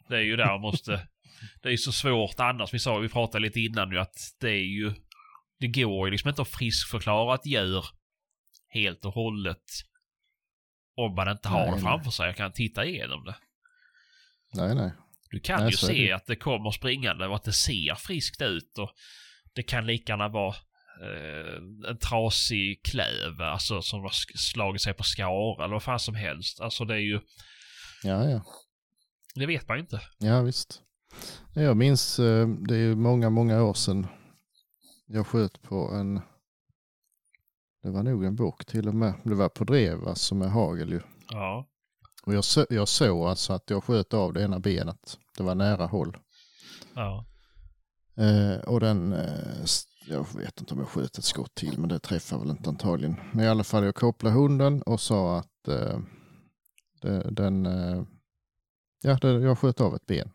det 0.10 0.16
är 0.16 0.22
ju 0.22 0.36
där 0.36 0.60
måste... 0.60 0.92
det 1.62 1.68
är 1.70 1.72
ju 1.72 1.78
så 1.78 1.92
svårt 1.92 2.40
annars. 2.40 2.74
Vi 2.74 2.80
sa 2.80 2.98
vi 2.98 3.10
pratade 3.10 3.40
lite 3.46 3.60
innan 3.60 3.90
nu 3.90 4.00
att 4.00 4.16
det 4.40 4.50
är 4.50 4.66
ju... 4.66 4.94
Det 5.60 5.68
går 5.68 6.08
ju 6.08 6.12
liksom 6.12 6.30
inte 6.30 6.42
att 6.42 6.48
friskförklara 6.48 7.36
ett 7.36 7.46
djur 7.46 7.86
helt 8.70 9.06
och 9.06 9.14
hållet 9.14 9.64
om 10.96 11.16
man 11.16 11.30
inte 11.32 11.48
har 11.50 11.66
Nej, 11.66 11.76
det 11.76 11.82
framför 11.82 12.12
sig. 12.12 12.26
Jag 12.28 12.36
kan 12.38 12.52
titta 12.52 12.86
igenom 12.86 13.24
det. 13.26 13.36
Nej 14.54 14.76
nej. 14.76 14.92
Du 15.30 15.40
kan 15.40 15.60
Nej, 15.60 15.70
ju 15.72 15.78
se 15.78 15.94
det. 15.94 16.12
att 16.12 16.26
det 16.26 16.36
kommer 16.36 16.72
springande 16.72 17.28
och 17.28 17.36
att 17.36 17.44
det 17.44 17.54
ser 17.54 17.96
friskt 17.96 18.42
ut 18.42 18.78
och 18.78 18.92
det 19.54 19.64
kan 19.64 19.86
lika 19.88 20.12
gärna 20.14 20.28
vara 20.30 20.56
en 21.90 21.98
trasig 21.98 22.84
kläv, 22.86 23.42
alltså 23.42 23.82
som 23.82 24.02
har 24.02 24.12
slagit 24.36 24.82
sig 24.82 24.94
på 24.94 25.04
skara 25.04 25.64
eller 25.66 25.74
vad 25.74 25.84
fan 25.84 26.00
som 26.00 26.16
helst. 26.16 26.62
Alltså 26.62 26.86
det 26.86 26.94
är 26.94 27.00
ju, 27.00 27.20
Ja, 28.04 28.30
ja. 28.30 28.42
det 29.36 29.46
vet 29.46 29.68
man 29.68 29.78
ju 29.78 29.82
inte. 29.82 30.02
Ja, 30.20 30.42
visst. 30.42 30.82
Jag 31.56 31.78
minns, 31.78 32.20
eh, 32.20 32.48
det 32.48 32.76
är 32.76 32.80
ju 32.80 32.96
många, 32.96 33.30
många 33.30 33.64
år 33.64 33.74
sedan 33.74 34.08
jag 35.08 35.28
sköt 35.28 35.62
på 35.62 35.92
en, 35.94 36.22
det 37.84 37.90
var 37.90 38.04
nog 38.04 38.26
en 38.26 38.36
bock 38.36 38.66
till 38.66 38.88
och 38.88 38.96
med. 38.96 39.14
Det 39.24 39.36
var 39.36 39.50
på 39.50 39.64
drev 39.64 40.08
alltså 40.08 40.36
med 40.36 40.52
hagel 40.52 40.92
ju. 40.92 41.02
Ja. 41.30 41.68
Och 42.26 42.34
jag, 42.34 42.44
så, 42.44 42.66
jag 42.70 42.88
såg 42.88 43.28
alltså 43.28 43.54
att 43.54 43.70
jag 43.70 43.84
sköt 43.84 44.14
av 44.14 44.34
det 44.34 44.42
ena 44.44 44.60
benet. 44.60 45.18
Det 45.38 45.44
var 45.44 45.56
nära 45.56 45.86
håll. 45.86 46.18
Ja. 46.96 47.26
Eh, 48.18 48.60
och 48.60 48.80
den, 48.80 49.14
eh, 49.14 49.64
jag 50.08 50.26
vet 50.36 50.60
inte 50.60 50.74
om 50.74 50.80
jag 50.80 50.90
sköt 50.90 51.18
ett 51.18 51.24
skott 51.24 51.56
till 51.56 51.80
men 51.80 51.90
det 51.90 52.00
träffar 52.00 52.40
väl 52.40 52.50
inte 52.50 52.70
antagligen. 52.70 53.16
Men 53.32 53.46
i 53.46 53.48
alla 53.48 53.64
fall 53.64 53.84
jag 53.86 53.96
kopplade 53.96 54.36
hunden 54.36 54.82
och 54.82 55.02
sa 55.02 55.38
att 55.38 55.68
eh, 55.68 56.00
det, 57.02 57.32
den, 57.32 57.66
eh, 57.66 58.04
ja 59.04 59.18
det, 59.22 59.28
jag 59.28 59.60
sköt 59.60 59.82
av 59.82 59.96
ett 59.96 60.06
ben. 60.06 60.32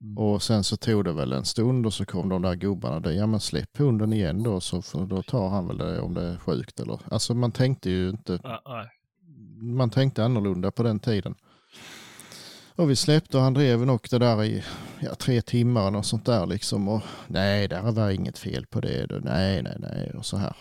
Mm. 0.00 0.18
Och 0.18 0.42
sen 0.42 0.64
så 0.64 0.76
tog 0.76 1.04
det 1.04 1.12
väl 1.12 1.32
en 1.32 1.44
stund 1.44 1.86
och 1.86 1.94
så 1.94 2.04
kom 2.04 2.28
de 2.28 2.42
där 2.42 2.54
gubbarna 2.54 3.00
där, 3.00 3.10
ja 3.10 3.26
men 3.26 3.40
släpp 3.40 3.76
hunden 3.76 4.12
igen 4.12 4.42
då 4.42 4.60
så 4.60 4.82
för 4.82 5.06
då 5.06 5.22
tar 5.22 5.48
han 5.48 5.66
väl 5.66 5.78
det 5.78 6.00
om 6.00 6.14
det 6.14 6.22
är 6.22 6.38
sjukt 6.38 6.80
eller. 6.80 7.00
Alltså 7.10 7.34
man 7.34 7.52
tänkte 7.52 7.90
ju 7.90 8.10
inte 8.10 8.38
man 9.60 9.90
tänkte 9.90 10.24
annorlunda 10.24 10.70
på 10.70 10.82
den 10.82 10.98
tiden. 10.98 11.34
Och 12.74 12.90
vi 12.90 12.96
släppte 12.96 13.36
och 13.36 13.42
han 13.42 13.54
drev 13.54 13.86
nog 13.86 14.06
det 14.10 14.18
där 14.18 14.44
i 14.44 14.64
ja, 15.00 15.14
tre 15.14 15.42
timmar 15.42 15.96
och 15.96 16.06
sånt 16.06 16.26
där 16.26 16.46
liksom. 16.46 16.88
Och 16.88 17.02
nej, 17.26 17.68
där 17.68 17.92
var 17.92 18.10
inget 18.10 18.38
fel 18.38 18.66
på 18.66 18.80
det. 18.80 19.20
Nej, 19.24 19.62
nej, 19.62 19.76
nej 19.78 20.12
och 20.16 20.26
så 20.26 20.36
här. 20.36 20.56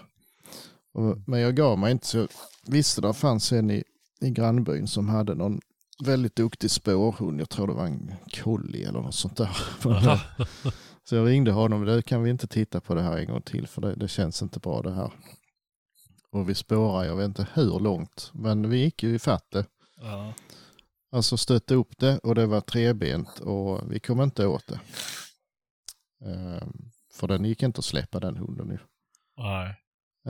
Och, 0.94 1.18
men 1.28 1.40
jag 1.40 1.56
gav 1.56 1.80
mig 1.80 1.92
inte 1.92 2.08
så 2.08 2.18
jag 2.18 2.28
visste 2.66 3.02
det 3.02 3.14
fanns 3.14 3.52
en 3.52 3.72
i, 3.72 3.84
i 4.22 4.30
grannbyn 4.30 4.88
som 4.88 5.10
hade 5.10 5.36
någon 5.36 5.60
väldigt 6.06 6.36
duktig 6.36 6.72
spårhund. 6.72 7.42
Jag 7.42 7.50
tror 7.50 7.68
det 7.68 7.74
var 7.74 7.86
en 7.86 8.14
collie 8.44 8.84
eller 8.84 9.02
något 9.02 9.16
sånt 9.16 9.38
där. 9.38 9.58
Så 11.10 11.16
jag 11.16 11.28
ringde 11.28 11.52
honom. 11.52 11.86
Det 11.86 12.02
kan 12.02 12.24
vi 12.24 12.30
inte 12.30 12.48
titta 12.48 12.82
på 12.82 12.96
det 12.96 13.02
här 13.02 13.18
en 13.18 13.28
gång 13.28 13.42
till 13.42 13.68
för 13.68 13.82
det, 13.82 13.96
det 13.96 14.08
känns 14.08 14.42
inte 14.42 14.60
bra 14.60 14.82
det 14.82 14.94
här. 14.94 15.12
Och 16.32 16.50
vi 16.50 16.56
spårar, 16.56 17.06
jag 17.06 17.16
vet 17.16 17.26
inte 17.26 17.48
hur 17.54 17.80
långt, 17.80 18.32
men 18.34 18.70
vi 18.70 18.78
gick 18.78 19.04
ju 19.04 19.16
i 19.16 19.20
fatt 19.20 19.46
det. 19.52 19.66
Ja. 20.02 20.34
Alltså 21.12 21.38
stötte 21.38 21.76
upp 21.76 21.98
det 21.98 22.18
och 22.18 22.36
det 22.36 22.46
var 22.46 22.62
trebent 22.62 23.40
och 23.40 23.92
vi 23.92 24.00
kom 24.00 24.22
inte 24.22 24.48
åt 24.48 24.68
det. 24.68 24.80
Ehm, 26.26 26.90
för 27.14 27.28
den 27.28 27.46
gick 27.46 27.64
inte 27.64 27.80
att 27.80 27.86
släppa 27.86 28.20
den 28.20 28.38
hunden 28.38 28.68
nu. 28.68 28.80
Nej. 29.38 29.76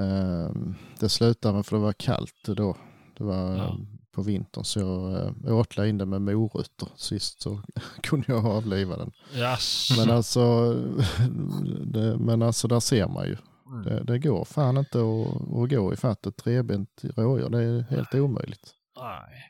Ehm, 0.05 0.75
det 0.99 1.09
slutade 1.09 1.53
med, 1.55 1.65
för 1.65 1.75
det 1.75 1.81
var 1.83 1.93
kallt 1.93 2.43
då. 2.45 2.77
Det 3.17 3.23
var 3.23 3.55
Ja. 3.57 3.63
eh, 3.67 3.75
på 4.11 4.21
vintern 4.21 4.63
så 4.63 4.79
jag 4.79 5.17
eh, 5.47 5.57
åtlade 5.57 5.89
in 5.89 5.97
det 5.97 6.05
med 6.05 6.21
morötter 6.21 6.87
sist 6.95 7.41
så 7.41 7.61
kunde 8.03 8.25
jag 8.31 8.45
avliva 8.45 8.97
den. 8.97 9.11
Yes. 9.35 9.89
Men 9.97 10.09
alltså, 10.11 10.73
det, 11.85 12.17
men 12.17 12.41
alltså 12.41 12.67
där 12.67 12.79
ser 12.79 13.07
man 13.07 13.25
ju. 13.27 13.37
Mm. 13.65 13.83
Det, 13.83 14.03
det 14.03 14.19
går 14.19 14.45
fan 14.45 14.77
inte 14.77 14.99
att, 14.99 15.27
att 15.63 15.69
gå 15.69 15.93
i 15.93 15.95
fatt 15.95 16.25
ett 16.25 16.37
trebent 16.37 17.01
rådjur. 17.03 17.49
Det 17.49 17.63
är 17.63 17.81
helt 17.81 18.15
omöjligt. 18.15 18.73
Nej. 18.99 19.48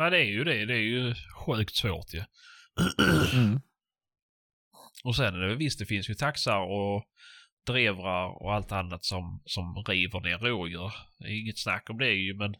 Men 0.00 0.12
det 0.12 0.18
är 0.18 0.24
ju 0.30 0.44
det. 0.44 0.66
Det 0.66 0.74
är 0.74 0.78
ju 0.78 1.14
sjukt 1.46 1.76
svårt 1.76 2.14
ju. 2.14 2.22
Mm. 3.34 3.60
Och 5.04 5.16
sen 5.16 5.34
är 5.34 5.38
det 5.48 5.54
visst, 5.56 5.78
det 5.78 5.86
finns 5.86 6.10
ju 6.10 6.14
taxar 6.14 6.58
och 6.60 7.04
drevrar 7.66 8.42
och 8.42 8.54
allt 8.54 8.72
annat 8.72 9.04
som, 9.04 9.42
som 9.44 9.84
river 9.88 10.20
ner 10.20 10.38
rådjur. 10.38 10.92
Det 11.18 11.24
är 11.24 11.40
inget 11.40 11.58
snack 11.58 11.90
om 11.90 11.98
det 11.98 12.10
ju, 12.12 12.34
men 12.36 12.54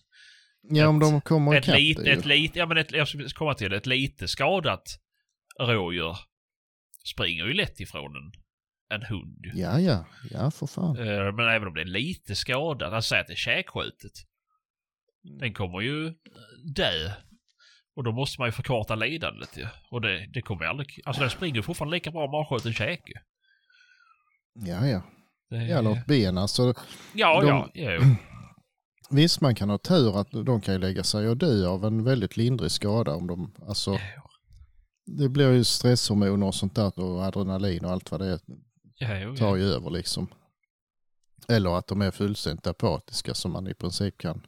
Ja, 0.62 0.88
om 0.88 0.96
Ett- 0.96 1.00
de 1.00 1.20
kommer 1.20 1.54
ett 1.56 1.66
det 1.66 1.78
ju. 1.80 2.12
ett 2.12 2.24
lite, 2.26 2.58
ja 2.58 2.66
men 2.66 2.76
ett, 2.78 2.92
jag 2.92 3.08
ska 3.08 3.28
komma 3.34 3.54
till 3.54 3.70
det, 3.70 3.76
ett 3.76 3.86
lite 3.86 4.28
skadat 4.28 4.82
rådjur 5.60 6.16
springer 7.12 7.44
ju 7.46 7.52
lätt 7.54 7.80
ifrån 7.80 8.16
en, 8.16 8.32
en 9.00 9.06
hund. 9.06 9.44
Ja, 9.54 9.80
ja, 9.80 10.04
ja 10.30 10.50
för 10.50 10.66
fan. 10.66 10.96
Eh, 10.96 11.32
Men 11.34 11.48
även 11.48 11.68
om 11.68 11.74
det 11.74 11.80
är 11.80 11.84
lite 11.84 12.34
skadat, 12.36 12.92
alltså 12.92 13.08
säg 13.08 13.20
att 13.20 13.26
det 13.26 13.32
är 13.32 13.36
käkskjutet. 13.36 14.12
Mm. 15.24 15.38
Den 15.38 15.54
kommer 15.54 15.80
ju 15.80 16.14
dö. 16.76 17.12
Och 17.96 18.04
då 18.04 18.12
måste 18.12 18.40
man 18.40 18.48
ju 18.48 18.52
förkorta 18.52 18.94
lidandet 18.94 19.56
ju. 19.58 19.66
Och 19.90 20.00
det, 20.00 20.26
det 20.26 20.42
kommer 20.42 20.62
ju 20.64 20.68
aldrig, 20.70 21.00
alltså 21.04 21.20
den 21.22 21.30
springer 21.30 21.56
ju 21.56 21.62
fortfarande 21.62 21.96
lika 21.96 22.10
bra 22.10 22.24
om 22.24 22.30
man 22.30 22.38
har 22.38 22.44
skjutit 22.44 22.66
en 22.66 22.72
käke. 22.74 23.12
Ja, 24.54 24.86
ja. 24.86 25.02
Det 25.50 25.56
Ja, 25.64 25.78
eller 25.78 25.92
ett 25.96 26.06
ben. 26.06 26.38
Alltså, 26.38 26.74
Ja, 27.14 27.40
de- 27.40 27.70
ja, 27.82 27.92
jo. 27.92 28.00
visst, 29.10 29.40
man 29.40 29.54
kan 29.54 29.70
ha 29.70 29.78
tur 29.78 30.20
att 30.20 30.30
de 30.30 30.60
kan 30.60 30.74
ju 30.74 30.80
lägga 30.80 31.02
sig 31.04 31.28
och 31.28 31.36
dö 31.36 31.66
av 31.68 31.84
en 31.84 32.04
väldigt 32.04 32.36
lindrig 32.36 32.70
skada. 32.70 33.14
Om 33.14 33.26
de, 33.26 33.54
alltså, 33.68 33.98
det 35.06 35.28
blir 35.28 35.52
ju 35.52 35.64
stresshormoner 35.64 36.46
och 36.46 36.54
sånt 36.54 36.74
där 36.74 36.98
och 37.00 37.22
adrenalin 37.24 37.84
och 37.84 37.90
allt 37.90 38.10
vad 38.10 38.20
det 38.20 38.26
är 38.26 38.40
Ja, 38.98 39.08
tar 39.36 39.46
ja. 39.46 39.56
ju 39.56 39.64
över 39.64 39.90
liksom. 39.90 40.28
Eller 41.48 41.78
att 41.78 41.86
de 41.86 42.02
är 42.02 42.10
fullständigt 42.10 42.66
apatiska 42.66 43.34
som 43.34 43.52
man 43.52 43.66
i 43.68 43.74
princip 43.74 44.18
kan 44.18 44.46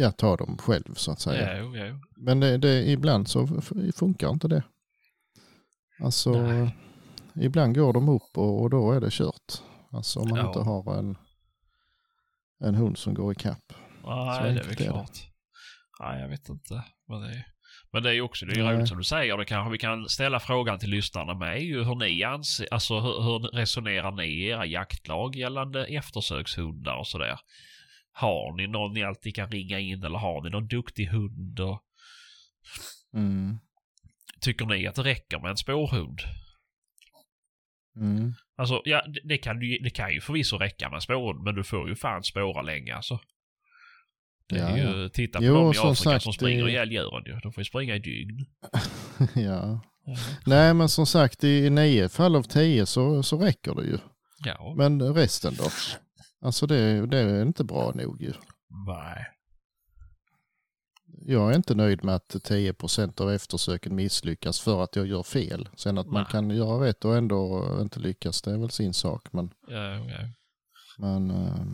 ja, 0.00 0.10
ta 0.12 0.36
dem 0.36 0.58
själv 0.58 0.94
så 0.94 1.12
att 1.12 1.20
säga. 1.20 1.58
Jo, 1.58 1.76
jo. 1.76 1.98
Men 2.16 2.40
det, 2.40 2.58
det, 2.58 2.90
ibland 2.90 3.28
så 3.28 3.46
funkar 3.96 4.30
inte 4.30 4.48
det. 4.48 4.62
Alltså, 6.00 6.42
Nej. 6.42 6.76
ibland 7.40 7.74
går 7.74 7.92
de 7.92 8.08
upp 8.08 8.30
och, 8.38 8.62
och 8.62 8.70
då 8.70 8.92
är 8.92 9.00
det 9.00 9.10
kört. 9.12 9.52
Alltså 9.92 10.20
om 10.20 10.28
man 10.28 10.38
Ja. 10.38 10.46
inte 10.48 10.58
har 10.60 10.98
en, 10.98 11.16
en 12.64 12.74
hund 12.74 12.98
som 12.98 13.14
går 13.14 13.32
i 13.32 13.34
kapp. 13.34 13.72
Nej, 14.04 14.42
det 14.42 14.48
är 14.48 14.54
väl 14.54 14.72
är 14.72 14.76
det. 14.76 14.84
klart. 14.84 15.18
Nej, 16.00 16.20
jag 16.20 16.28
vet 16.28 16.48
inte. 16.48 16.84
Men 17.08 17.20
det 17.20 17.28
är, 17.28 17.44
men 17.92 18.02
det 18.02 18.08
är 18.10 18.14
ju 18.14 18.20
också, 18.20 18.46
det 18.46 18.60
är 18.60 18.64
Nej. 18.64 18.74
roligt 18.76 18.88
som 18.88 18.98
du 18.98 19.04
säger, 19.04 19.36
det 19.36 19.44
kanske 19.44 19.72
vi 19.72 19.78
kan 19.78 20.08
ställa 20.08 20.40
frågan 20.40 20.78
till 20.78 20.90
lyssnarna 20.90 21.34
med 21.34 21.62
ju 21.62 21.84
hur 21.84 21.94
ni 21.94 22.24
anser, 22.24 22.68
alltså 22.70 23.00
hur, 23.00 23.22
hur 23.22 23.38
resonerar 23.38 24.10
ni 24.12 24.24
i 24.24 24.46
era 24.46 24.66
jaktlag 24.66 25.36
gällande 25.36 25.84
eftersökshundar 25.86 26.96
och 26.96 27.06
sådär? 27.06 27.38
Har 28.20 28.56
ni 28.56 28.66
någon 28.66 28.92
ni 28.94 29.02
alltid 29.02 29.34
kan 29.34 29.48
ringa 29.50 29.78
in 29.78 30.04
eller 30.04 30.18
har 30.18 30.42
ni 30.42 30.50
någon 30.50 30.66
duktig 30.68 31.06
hund? 31.06 31.60
Och 31.60 31.82
Mm. 33.14 33.58
tycker 34.40 34.66
ni 34.66 34.86
att 34.86 34.94
det 34.94 35.02
räcker 35.02 35.38
med 35.38 35.50
en 35.50 35.56
spårhund? 35.56 36.18
Mm. 37.96 38.34
Alltså, 38.56 38.82
ja, 38.84 39.02
det, 39.24 39.38
kan, 39.38 39.58
det 39.60 39.90
kan 39.90 40.12
ju 40.12 40.20
förvisso 40.20 40.56
räcka 40.58 40.90
med 40.90 41.02
spårhund, 41.02 41.44
men 41.44 41.54
du 41.54 41.64
får 41.64 41.88
ju 41.88 41.94
fan 41.94 42.22
spåra 42.24 42.62
länge 42.62 42.94
alltså. 42.94 43.18
Det 44.48 44.58
är 44.58 44.76
Ja, 44.78 44.92
ju, 45.02 45.08
titta 45.08 45.38
på 45.38 45.44
Jo, 45.44 45.54
dem 45.54 45.66
i 45.74 45.78
Afrika 45.78 45.94
sagt, 45.94 46.22
som 46.24 46.32
springer 46.32 46.64
det- 46.64 46.70
ihjäl 46.70 46.92
djuren 46.92 47.22
ju. 47.26 47.32
De 47.42 47.52
får 47.52 47.60
ju 47.60 47.64
springa 47.64 47.96
i 47.96 47.98
dygn. 47.98 48.46
ja. 49.34 49.80
Nej 50.46 50.74
men 50.74 50.88
som 50.88 51.06
sagt 51.06 51.44
i 51.44 51.70
nio 51.70 52.08
fall 52.08 52.36
av 52.36 52.42
tio 52.42 52.86
så, 52.86 53.22
så 53.22 53.38
räcker 53.38 53.74
det 53.74 53.84
ju. 53.86 53.98
Ja, 54.44 54.74
Men 54.76 55.14
resten 55.14 55.54
då? 55.58 55.64
Alltså 56.40 56.66
det, 56.66 57.06
det 57.06 57.18
är 57.18 57.42
inte 57.42 57.64
bra 57.64 57.92
nog 57.94 58.22
ju. 58.22 58.32
nej. 58.86 59.26
Jag 61.26 61.50
är 61.52 61.56
inte 61.56 61.74
nöjd 61.74 62.04
med 62.04 62.14
att 62.14 62.34
10% 62.34 63.20
av 63.20 63.30
eftersöken 63.32 63.94
misslyckas 63.94 64.60
för 64.60 64.82
att 64.84 64.96
jag 64.96 65.06
gör 65.06 65.22
fel. 65.22 65.68
Sen 65.76 65.98
att 65.98 66.06
man 66.06 66.22
Nej. 66.22 66.30
kan 66.30 66.50
göra 66.50 66.84
rätt 66.84 67.04
och 67.04 67.16
ändå 67.16 67.64
inte 67.80 68.00
lyckas, 68.00 68.42
det 68.42 68.52
är 68.52 68.58
väl 68.58 68.70
sin 68.70 68.94
sak. 68.94 69.32
Men, 69.32 69.50
Ja, 69.68 69.94
ja. 69.94 70.28
men 70.98 71.30
eh, 71.30 71.64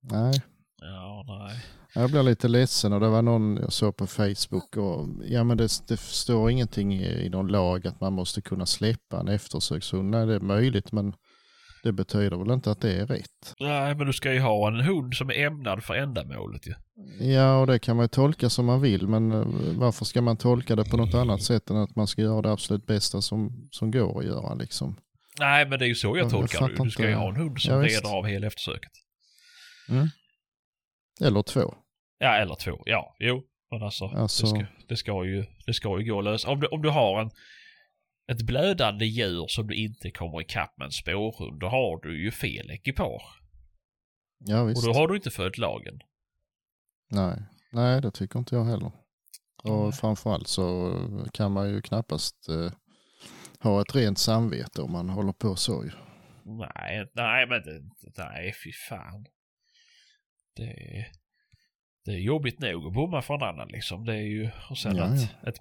nej, 0.00 0.42
Ja, 0.80 1.24
nej. 1.26 1.64
jag 1.94 2.10
blir 2.10 2.22
lite 2.22 2.48
ledsen 2.48 2.92
och 2.92 3.00
det 3.00 3.08
var 3.08 3.22
någon 3.22 3.56
jag 3.56 3.72
såg 3.72 3.96
på 3.96 4.06
Facebook 4.06 4.76
och 4.76 5.08
ja 5.24 5.44
men 5.44 5.56
det, 5.56 5.68
det 5.88 5.96
står 6.00 6.50
ingenting 6.50 6.94
i, 6.94 7.26
i 7.26 7.28
någon 7.28 7.48
lag 7.48 7.86
att 7.86 8.00
man 8.00 8.12
måste 8.12 8.40
kunna 8.40 8.66
släppa 8.66 9.20
en 9.20 9.28
eftersökshund. 9.28 10.10
Nej 10.10 10.26
det 10.26 10.34
är 10.34 10.40
möjligt 10.40 10.92
men 10.92 11.14
det 11.82 11.92
betyder 11.92 12.36
väl 12.36 12.50
inte 12.50 12.70
att 12.70 12.80
det 12.80 12.92
är 12.92 13.06
rätt. 13.06 13.54
Nej, 13.60 13.94
men 13.94 14.06
du 14.06 14.12
ska 14.12 14.32
ju 14.32 14.40
ha 14.40 14.68
en 14.68 14.80
hund 14.80 15.14
som 15.14 15.30
är 15.30 15.34
ämnad 15.34 15.84
för 15.84 15.94
ändamålet 15.94 16.66
ju. 16.66 16.74
Ja, 17.26 17.60
och 17.60 17.66
det 17.66 17.78
kan 17.78 17.96
man 17.96 18.04
ju 18.04 18.08
tolka 18.08 18.50
som 18.50 18.66
man 18.66 18.80
vill, 18.80 19.08
men 19.08 19.32
eh, 19.32 19.46
varför 19.78 20.04
ska 20.04 20.22
man 20.22 20.36
tolka 20.36 20.76
det 20.76 20.84
på 20.84 20.96
något 20.96 21.14
annat 21.14 21.42
sätt 21.42 21.70
än 21.70 21.76
att 21.76 21.96
man 21.96 22.06
ska 22.06 22.22
göra 22.22 22.42
det 22.42 22.52
absolut 22.52 22.86
bästa 22.86 23.22
som, 23.22 23.68
som 23.70 23.90
går 23.90 24.18
att 24.18 24.24
göra 24.26 24.54
liksom? 24.54 24.96
Nej, 25.40 25.68
men 25.68 25.78
det 25.78 25.84
är 25.84 25.88
ju 25.88 25.94
så 25.94 26.06
jag 26.06 26.18
Jag 26.18 26.30
tolkar 26.30 26.68
det. 26.68 26.84
Du 26.84 26.90
ska 26.90 27.08
ju 27.08 27.14
ha 27.14 27.28
en 27.28 27.36
hund 27.36 27.60
som 27.60 27.74
Ja, 27.74 27.82
reder 27.88 28.16
av 28.16 28.26
hela 28.26 28.46
eftersöket. 28.46 28.92
Eller 31.20 31.42
två. 31.42 31.74
Ja, 32.18 32.36
eller 32.36 32.54
två. 32.54 32.82
Ja, 32.84 33.16
jo. 33.18 33.42
Men 33.70 33.82
alltså, 33.82 34.04
Alltså- 34.04 34.46
Det, 34.46 34.50
ska, 34.50 34.66
det, 34.88 34.96
ska 34.96 35.24
ju, 35.24 35.44
det 35.66 35.74
ska 35.74 36.00
ju 36.00 36.12
gå 36.12 36.18
att 36.18 36.24
lösa. 36.24 36.50
Om 36.50 36.60
du, 36.60 36.66
om 36.66 36.82
du 36.82 36.88
har 36.90 37.20
en, 37.20 37.30
ett 38.30 38.42
blödande 38.42 39.04
djur 39.04 39.46
som 39.48 39.66
du 39.66 39.74
inte 39.74 40.10
kommer 40.10 40.40
ikapp 40.40 40.78
med 40.78 40.84
en 40.84 40.92
spårhund, 40.92 41.60
då 41.60 41.66
har 41.66 42.00
du 42.02 42.24
ju 42.24 42.30
fel 42.30 42.70
ekipage. 42.70 43.42
Ja, 44.38 44.64
visst. 44.64 44.86
Och 44.86 44.94
då 44.94 45.00
har 45.00 45.08
du 45.08 45.16
inte 45.16 45.30
följt 45.30 45.58
lagen. 45.58 46.00
Nej. 47.10 47.42
Nej, 47.72 48.00
det 48.00 48.10
tycker 48.10 48.38
inte 48.38 48.54
jag 48.54 48.64
heller. 48.64 48.92
Och 49.62 49.84
Nej. 49.84 49.92
framförallt 49.92 50.48
så 50.48 50.96
kan 51.32 51.52
man 51.52 51.70
ju 51.70 51.82
knappast 51.82 52.48
eh, 52.48 52.72
ha 53.60 53.80
ett 53.80 53.94
rent 53.94 54.18
samvete 54.18 54.82
om 54.82 54.92
man 54.92 55.08
håller 55.08 55.32
på 55.32 55.56
så 55.56 55.84
ju. 55.84 55.90
Nej, 56.44 57.10
nej 57.14 57.46
men 57.46 57.62
det, 57.62 57.82
nej 58.16 58.54
fy 58.64 58.72
fan. 58.88 59.26
Det 60.56 60.96
är, 60.98 61.06
det 62.04 62.10
är 62.10 62.18
jobbigt 62.18 62.60
nog 62.60 62.86
att 62.86 62.94
bomma 62.94 63.22
för 63.22 63.34
en 63.34 63.42
annan 63.42 63.68
liksom. 63.68 64.04
Det 64.04 64.14
är 64.14 64.26
ju, 64.26 64.50
och 64.70 64.78
sen 64.78 64.96
Ja, 64.96 65.04
att 65.04 65.20
ja. 65.20 65.48
Ett, 65.48 65.58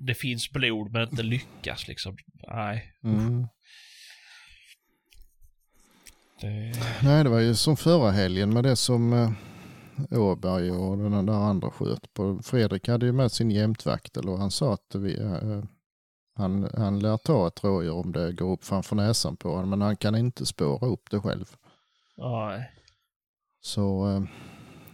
det 0.00 0.14
finns 0.14 0.50
blod 0.50 0.92
men 0.92 1.08
inte 1.08 1.22
lyckas 1.22 1.88
liksom. 1.88 2.16
Nej. 2.48 2.92
Mm. 3.04 3.46
Det, 6.40 6.72
Nej, 7.02 7.24
det 7.24 7.30
var 7.30 7.40
ju 7.40 7.54
som 7.54 7.76
förra 7.76 8.10
helgen 8.10 8.52
med 8.54 8.64
det 8.64 8.76
som 8.76 9.12
eh, 9.12 9.30
Åberg 10.10 10.70
och 10.70 10.98
den 10.98 11.26
där 11.26 11.32
andra 11.32 11.70
sköt 11.70 12.14
på. 12.14 12.40
Fredrik 12.42 12.88
hade 12.88 13.06
ju 13.06 13.12
med 13.12 13.32
sin 13.32 13.50
jämtvaktel 13.50 14.28
och 14.28 14.38
han 14.38 14.50
sa 14.50 14.74
att 14.74 14.94
vi, 14.94 15.20
eh, 15.20 15.62
han, 16.34 16.70
han 16.76 16.98
lär 16.98 17.16
ta 17.16 17.46
ett 17.46 17.64
rådjur 17.64 17.92
om 17.92 18.12
det 18.12 18.32
går 18.32 18.52
upp 18.52 18.64
framför 18.64 18.96
näsan 18.96 19.36
på 19.36 19.50
honom, 19.54 19.70
men 19.70 19.80
han 19.80 19.96
kan 19.96 20.16
inte 20.16 20.46
spåra 20.46 20.86
upp 20.86 21.10
det 21.10 21.20
själv. 21.20 21.46
nej. 22.16 22.70
Så 23.62 24.08
eh, 24.08 24.22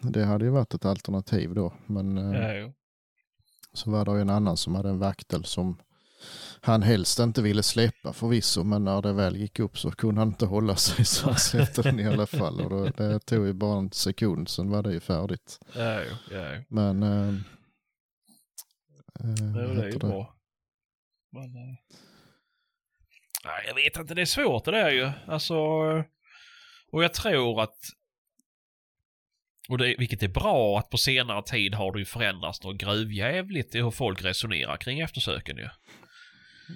det 0.02 0.24
hade 0.24 0.44
ju 0.44 0.50
varit 0.50 0.74
ett 0.74 0.84
alternativ 0.84 1.54
då. 1.54 1.72
Men 1.86 2.18
eh, 2.18 2.52
Ja. 2.56 2.72
Så 3.76 3.90
var 3.90 4.04
det 4.04 4.20
en 4.20 4.30
annan 4.30 4.56
som 4.56 4.74
hade 4.74 4.88
en 4.88 4.98
vaktel 4.98 5.44
som 5.44 5.78
han 6.60 6.82
helst 6.82 7.18
inte 7.18 7.42
ville 7.42 7.62
släppa 7.62 8.12
förvisso, 8.12 8.64
men 8.64 8.84
när 8.84 9.02
det 9.02 9.12
väl 9.12 9.36
gick 9.36 9.58
upp 9.58 9.78
så 9.78 9.90
kunde 9.90 10.20
han 10.20 10.28
inte 10.28 10.46
hålla 10.46 10.76
sig 10.76 11.04
så 11.04 11.26
han 11.26 11.38
släppte 11.38 11.82
den 11.82 12.00
i 12.00 12.06
alla 12.06 12.26
fall. 12.26 12.60
Och 12.60 12.70
då, 12.70 12.84
det 12.84 13.18
tog 13.18 13.46
ju 13.46 13.52
bara 13.52 13.78
en 13.78 13.92
sekund, 13.92 14.48
sen 14.48 14.70
var 14.70 14.82
det 14.82 14.92
ju 14.92 15.00
färdigt. 15.00 15.58
Ja. 15.74 16.02
Ja. 16.30 16.62
Men... 16.68 17.02
Jo, 19.20 19.66
vad 19.66 19.76
det 19.76 19.82
är 19.82 19.92
ju 19.92 19.98
bra. 19.98 20.34
Men, 21.32 21.52
nej, 23.44 23.64
jag 23.66 23.74
vet 23.74 23.96
inte, 23.96 24.14
det 24.14 24.22
är 24.22 24.26
svårt 24.26 24.64
det 24.64 24.70
där 24.70 24.90
ju. 24.90 25.10
Alltså, 25.26 25.56
och 26.92 27.04
jag 27.04 27.14
tror 27.14 27.62
att, 27.62 27.76
och 29.68 29.78
det, 29.78 29.94
vilket 29.98 30.22
är 30.22 30.28
bra, 30.28 30.78
att 30.78 30.90
på 30.90 30.96
senare 30.98 31.42
tid 31.42 31.74
har 31.74 31.92
det 31.92 31.98
ju 31.98 32.04
förändrats 32.04 32.62
något 32.64 32.76
gruvjävligt 32.76 33.74
i 33.74 33.78
hur 33.82 33.90
folk 33.90 34.24
resonerar 34.24 34.76
kring 34.76 35.00
eftersöken 35.00 35.56
ju. 35.56 35.68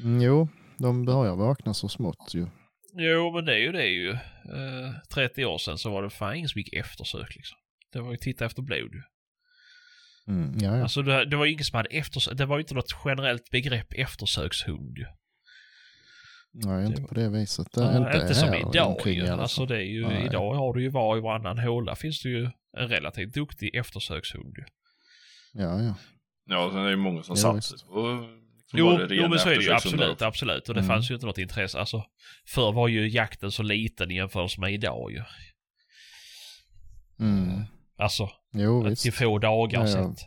Mm, 0.03 0.21
Jo, 0.23 0.49
de 0.79 1.05
börjar 1.05 1.37
vakna 1.37 1.75
så 1.75 1.89
smått 1.89 2.35
ju. 2.35 2.47
Jo, 2.95 3.33
men 3.35 3.45
det 3.45 3.55
är 3.55 3.59
ju 3.59 3.73
det 3.73 3.87
ju. 3.87 4.11
Eh, 4.11 4.93
30 5.15 5.45
år 5.45 5.59
sedan 5.59 5.79
så 5.79 5.91
var 5.91 6.03
det 6.03 6.11
fan 6.11 6.35
ingen 6.37 6.49
som 6.49 6.59
gick 6.59 6.73
eftersök 6.73 7.37
liksom. 7.37 7.59
Det 7.93 8.01
var 8.01 8.11
ju 8.11 8.17
titta 8.17 8.45
efter 8.47 8.63
blod 8.63 8.91
ju. 8.95 9.03
Mm, 10.29 10.59
ja, 10.61 10.77
ja. 10.77 10.83
Alltså 10.83 11.03
det, 11.03 11.25
det 11.25 11.37
var 11.37 11.45
ju 11.45 11.53
ingen 11.53 11.65
som 11.65 11.77
hade 11.77 11.89
eftersök, 11.89 12.39
det 12.39 12.47
var 12.47 12.57
ju 12.57 12.61
inte 12.63 12.75
något 12.75 12.97
generellt 13.05 13.51
begrepp 13.51 13.93
eftersökshund 13.93 14.99
ju. 14.99 15.07
Nej, 16.53 16.87
inte 16.87 17.01
det- 17.03 17.09
på 17.09 17.15
det 17.15 17.29
viset. 17.29 17.73
Det 17.73 17.81
Ja, 17.81 17.91
är 17.91 17.99
inte, 18.07 18.19
inte 18.23 18.35
som 18.35 18.55
idag 18.55 19.07
ju. 19.07 19.27
Alltså 19.29 19.67
det 19.67 19.77
är 19.77 19.81
ju, 19.91 20.07
Nej. 20.09 20.27
idag 20.27 20.55
har 20.55 20.75
du 20.75 20.83
ju 20.83 20.89
var 20.89 21.17
i 21.17 21.21
varannan 21.21 21.59
håla 21.59 21.97
finns 21.97 22.23
det 22.23 22.29
ju 22.29 22.51
en 22.79 22.89
relativt 22.89 23.35
duktig 23.35 23.75
eftersökshund 23.75 24.55
ju. 24.59 24.65
Ja, 25.63 25.83
ja. 25.83 25.95
Ja, 26.47 26.71
sen 26.71 26.81
är 26.81 26.85
det 26.85 26.91
ju 26.91 26.97
många 26.97 27.23
som 27.23 27.37
Ja, 27.37 27.61
satsar 27.61 27.77
på 27.87 28.09
liksom 28.09 28.37
Jo, 28.73 29.07
jo 29.11 29.29
men 29.29 29.39
så 29.39 29.49
är 29.49 29.57
det 29.57 29.65
ju 29.65 29.73
absolut, 29.73 30.23
absolut. 30.23 30.69
Och 30.69 30.75
det 30.75 30.81
Mm. 30.81 30.89
fanns 30.89 31.11
ju 31.11 31.15
inte 31.15 31.27
något 31.27 31.39
intresse. 31.39 31.79
Alltså, 31.79 32.05
förr 32.49 32.73
var 32.73 32.89
ju 32.89 33.09
jakten 33.09 33.51
så 33.53 33.63
liten 33.63 34.11
i 34.11 34.15
jämförelse 34.15 34.61
med 34.61 34.73
idag 34.73 35.13
ju. 35.13 35.23
Mm. 37.21 37.63
Alltså, 37.99 38.29
Jo, 38.53 38.83
till 38.83 38.91
visst. 38.91 39.15
få 39.15 39.39
dagar 39.39 39.81
Ja, 39.81 39.87
sett. 39.87 40.27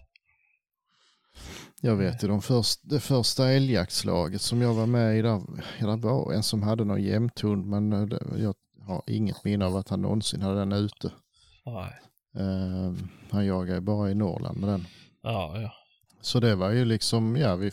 Jag 1.82 1.96
vet 1.96 2.24
ju 2.24 2.28
de 2.28 2.42
först, 2.42 2.80
det 2.84 3.00
första 3.00 3.50
älgjaktslaget 3.52 4.42
som 4.42 4.62
jag 4.62 4.74
var 4.74 4.86
med 4.86 5.18
i, 5.18 5.22
där, 5.22 5.42
det 5.80 5.96
var 6.08 6.34
en 6.34 6.44
som 6.44 6.64
hade 6.64 6.84
någon 6.86 7.04
jämthund 7.04 7.66
men 7.66 7.94
eh, 7.94 8.02
det, 8.06 8.24
jag 8.38 8.56
har 8.88 9.04
inget 9.08 9.44
minne 9.44 9.66
av 9.66 9.76
att 9.76 9.90
han 9.90 10.02
någonsin 10.02 10.42
hade 10.42 10.60
den 10.60 10.72
ute. 10.72 11.12
Nej. 11.66 12.00
Eh, 12.36 12.94
han 13.32 13.46
jagar 13.46 13.76
ju 13.76 13.82
bara 13.82 14.12
i 14.12 14.16
Norrland 14.16 14.58
med 14.58 14.70
den. 14.70 14.86
Ja, 15.24 15.62
ja. 15.62 15.72
Så 16.22 16.40
det 16.40 16.56
var 16.56 16.70
ju 16.72 16.86
liksom, 16.86 17.36
ja 17.36 17.56
vi, 17.56 17.72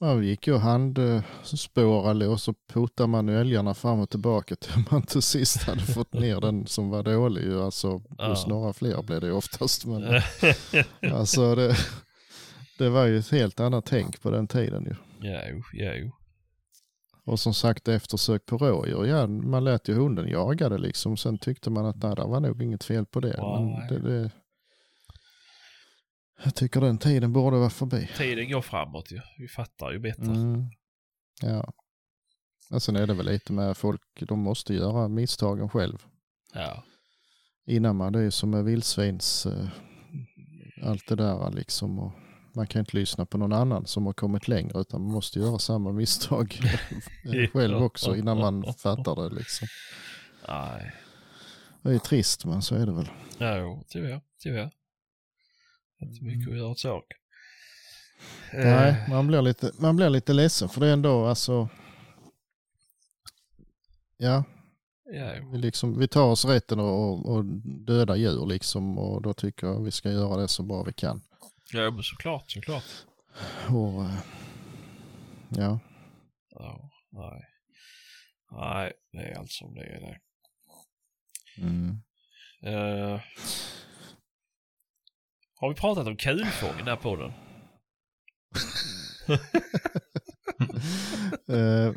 man 0.00 0.24
gick 0.24 0.46
ju 0.46 0.54
och 0.54 0.60
handspårade 0.60 2.26
och 2.28 2.40
så 2.40 2.54
putade 2.72 3.06
man 3.06 3.28
älgarna 3.28 3.74
fram 3.74 4.00
och 4.00 4.10
tillbaka 4.10 4.56
till 4.56 4.84
man 4.90 5.02
till 5.02 5.22
sist 5.22 5.62
hade 5.62 5.80
fått 5.80 6.12
ner 6.12 6.40
den 6.40 6.66
som 6.66 6.90
var 6.90 7.02
dålig. 7.02 7.52
Alltså 7.52 7.98
plus 7.98 8.08
Ja. 8.18 8.44
några 8.48 8.72
fler 8.72 9.02
blev 9.02 9.20
det 9.20 9.32
oftast. 9.32 9.84
Men, 9.86 10.20
alltså 11.14 11.54
det, 11.54 11.76
det 12.78 12.88
var 12.88 13.04
ju 13.06 13.18
ett 13.18 13.30
helt 13.30 13.60
annat 13.60 13.86
tänk 13.86 14.22
på 14.22 14.30
den 14.30 14.46
tiden 14.48 14.84
ju. 14.84 14.94
ja, 15.30 15.40
jo, 15.50 15.62
ja, 15.72 15.92
jo. 15.94 16.10
Och 17.28 17.40
som 17.40 17.54
sagt 17.54 17.88
eftersök 17.88 18.46
på 18.46 18.56
rådjur, 18.56 19.04
ja 19.04 19.26
man 19.26 19.64
lät 19.64 19.88
ju 19.88 19.94
hunden 19.94 20.28
jaga 20.28 20.68
det 20.68 20.78
liksom. 20.78 21.16
Sen 21.16 21.38
tyckte 21.38 21.70
man 21.70 21.86
att 21.86 22.02
nej, 22.02 22.16
det 22.16 22.24
var 22.24 22.40
nog 22.40 22.62
inget 22.62 22.84
fel 22.84 23.06
på 23.06 23.20
det. 23.20 23.36
Men 23.38 23.66
Nej. 23.66 23.88
det, 23.88 23.98
det 23.98 24.30
jag 26.44 26.54
tycker 26.54 26.80
den 26.80 26.98
tiden 26.98 27.32
borde 27.32 27.56
vara 27.58 27.70
förbi. 27.70 28.08
Tiden 28.16 28.50
går 28.50 28.62
framåt 28.62 29.12
ju. 29.12 29.20
Vi 29.38 29.48
fattar 29.48 29.92
ju 29.92 29.98
bättre. 29.98 30.24
Mm. 30.24 30.70
Ja. 31.42 31.72
Och 32.70 32.82
sen 32.82 32.96
är 32.96 33.06
det 33.06 33.14
väl 33.14 33.26
lite 33.26 33.52
med 33.52 33.76
folk, 33.76 34.02
de 34.28 34.38
måste 34.38 34.74
göra 34.74 35.08
misstagen 35.08 35.68
själv. 35.68 36.06
Ja. 36.54 36.84
Innan 37.66 37.96
man, 37.96 38.12
det 38.12 38.18
är 38.18 38.22
ju 38.22 38.30
som 38.30 38.50
med 38.50 38.64
vildsvins, 38.64 39.46
eh, 39.46 39.68
allt 40.82 41.08
det 41.08 41.16
där 41.16 41.50
liksom. 41.50 41.98
Och 41.98 42.12
man 42.58 42.66
kan 42.66 42.80
inte 42.80 42.96
lyssna 42.96 43.26
på 43.26 43.38
någon 43.38 43.52
annan 43.52 43.86
som 43.86 44.06
har 44.06 44.12
kommit 44.12 44.48
längre 44.48 44.80
utan 44.80 45.02
man 45.02 45.12
måste 45.12 45.38
göra 45.38 45.58
samma 45.58 45.92
misstag 45.92 46.60
själv 47.52 47.76
också 47.76 48.16
innan 48.16 48.38
man 48.38 48.74
fattar 48.74 49.22
det 49.22 49.34
liksom. 49.34 49.68
Nej. 50.48 50.92
Det 51.82 51.94
är 51.94 51.98
trist 51.98 52.44
men 52.44 52.62
så 52.62 52.74
är 52.74 52.86
det 52.86 52.92
väl. 52.92 53.08
Ja, 53.38 53.56
jo, 53.56 53.84
tyvärr. 53.88 54.20
Tyvärr. 54.42 54.70
Inte 56.00 56.24
mycket 56.24 56.48
att 56.52 56.56
göra 56.56 56.68
åt 56.68 56.78
sak. 56.78 57.04
Mm. 58.52 58.70
Nej, 58.70 58.90
Eh, 58.90 59.10
man 59.10 59.26
blir, 59.26 59.42
lite, 59.42 59.72
man 59.78 59.96
blir 59.96 60.10
lite 60.10 60.32
ledsen 60.32 60.68
för 60.68 60.80
det 60.80 60.86
är 60.86 60.92
ändå 60.92 61.26
alltså. 61.26 61.68
Ja, 64.16 64.44
vi, 65.52 65.58
liksom, 65.58 65.98
vi 65.98 66.08
tar 66.08 66.26
oss 66.26 66.44
rätten 66.44 66.80
att 66.80 67.28
att 67.28 67.46
döda 67.86 68.16
djur 68.16 68.46
liksom 68.46 68.98
och 68.98 69.22
då 69.22 69.34
tycker 69.34 69.66
jag 69.66 69.82
vi 69.82 69.90
ska 69.90 70.10
göra 70.10 70.36
det 70.36 70.48
så 70.48 70.62
bra 70.62 70.82
vi 70.82 70.92
kan. 70.92 71.22
Ja, 71.72 72.02
såklart, 72.02 72.50
såklart. 72.50 72.84
Och, 73.70 74.04
eh, 74.04 74.20
ja, 75.48 75.78
Ja, 76.50 76.90
nej. 77.10 77.44
Nej, 78.50 78.92
det 79.12 79.18
är 79.18 79.38
allt 79.38 79.50
som 79.50 79.74
det 79.74 79.84
är 79.84 80.00
där. 80.00 80.18
mm. 81.58 82.02
Eh, 82.62 83.20
har 85.54 85.68
vi 85.68 85.74
pratat 85.74 86.06
om 86.06 86.16
kulfång 86.16 86.74
i 86.74 86.78
den 86.78 86.88
här 86.88 86.96
podden? 86.96 87.32
Eh, 91.48 91.92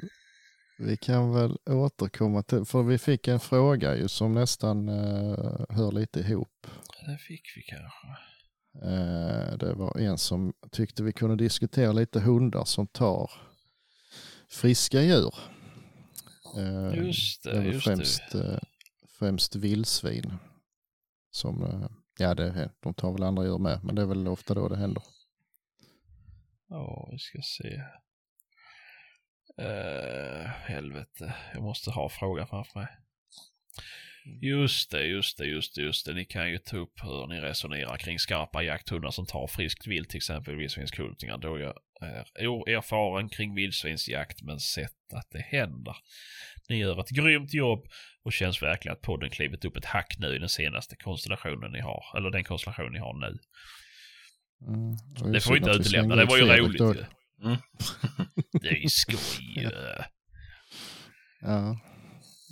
vi 0.78 0.98
kan 0.98 1.34
väl 1.34 1.58
återkomma 1.66 2.44
till, 2.44 2.66
för 2.66 2.84
vi 2.84 2.98
fick 2.98 3.28
en 3.28 3.40
fråga 3.40 3.96
ju 3.96 4.08
som 4.08 4.34
nästan 4.34 4.90
eh, 4.90 5.66
hör 5.70 5.92
lite 5.92 6.20
ihop. 6.20 6.68
Det 7.06 7.18
fick 7.18 7.54
vi 7.58 7.62
kanske. 7.62 8.08
Eh, 8.76 9.58
det 9.58 9.74
var 9.74 9.98
en 9.98 10.18
som 10.18 10.54
tyckte 10.72 11.04
vi 11.04 11.14
kunde 11.14 11.36
diskutera 11.36 11.92
lite 11.92 12.20
hundar 12.20 12.66
som 12.66 12.88
tar 12.88 13.32
friska 14.50 15.02
djur. 15.02 15.36
Eh, 16.58 17.06
Just 17.06 17.44
det 17.44 17.64
just 17.64 17.84
främst, 17.84 18.32
det. 18.32 18.54
eh, 18.54 18.60
främst 19.20 19.56
vildsvin. 19.56 20.34
Som, 21.32 21.88
ja 22.18 22.34
det, 22.34 22.70
de 22.80 22.94
tar 22.94 23.12
väl 23.12 23.24
andra 23.24 23.44
djur 23.44 23.58
med, 23.58 23.84
men 23.84 23.96
det 23.96 24.02
är 24.02 24.06
väl 24.06 24.28
ofta 24.28 24.54
då 24.54 24.68
det 24.68 24.78
händer. 24.78 25.04
Ja, 26.68 27.10
vi 27.12 27.20
ska 27.20 27.42
se. 27.42 27.82
Uh, 29.62 30.46
helvete, 30.46 31.36
jag 31.54 31.64
måste 31.64 31.92
ha 31.92 32.10
frågan 32.10 32.48
framför 32.48 32.80
mig. 32.80 32.88
Just 34.26 34.92
det, 34.92 35.08
just 35.08 35.38
det, 35.38 35.46
just 35.46 35.76
det, 35.76 35.82
just 35.82 36.06
det. 36.06 36.14
Ni 36.14 36.26
kan 36.26 36.50
ju 36.50 36.58
ta 36.58 36.78
upp 36.78 37.04
hur 37.04 37.28
ni 37.28 37.42
resonerar 37.42 37.98
kring 37.98 38.20
skarpa 38.20 38.64
jakthundar 38.64 39.12
som 39.12 39.26
tar 39.26 39.48
friskt 39.48 39.88
vilt, 39.88 40.10
till 40.10 40.18
exempel 40.18 40.56
vildsvinskultingar, 40.56 41.38
då 41.38 41.60
jag 41.60 41.74
är 42.40 42.48
oerfaren 42.48 43.30
kring 43.30 43.56
vildsvinsjakt 43.56 44.42
men 44.42 44.60
sett 44.60 45.14
att 45.14 45.28
det 45.32 45.40
händer. 45.42 45.96
Ni 46.70 46.78
gör 46.78 47.00
ett 47.00 47.10
grymt 47.10 47.54
jobb 47.54 47.88
och 48.24 48.34
känns 48.34 48.62
verkligen 48.62 48.94
att 48.94 49.02
podden 49.02 49.30
klivit 49.30 49.66
upp 49.66 49.78
ett 49.78 49.86
hack 49.86 50.16
nu 50.20 50.36
i 50.36 50.40
den 50.40 50.50
senaste 50.50 50.96
konstellationen 50.96 51.72
ni 51.72 51.80
har, 51.80 52.04
eller 52.18 52.30
den 52.30 52.44
konstellation 52.44 52.92
ni 52.94 53.00
har 53.00 53.14
nu. 53.14 53.38
Mm. 54.68 55.34
Det 55.34 55.42
får 55.42 55.54
vi 55.54 55.58
inte 55.58 55.72
utelämna, 55.72 56.16
det 56.16 56.26
var 56.26 56.38
ju 56.38 56.46
roligt 56.46 56.82
ju. 56.82 57.06
Mm. 57.44 57.58
Det 58.62 58.68
är 58.68 58.78
ju 58.78 58.90
skoj. 58.90 59.70
Ja, 61.44 61.80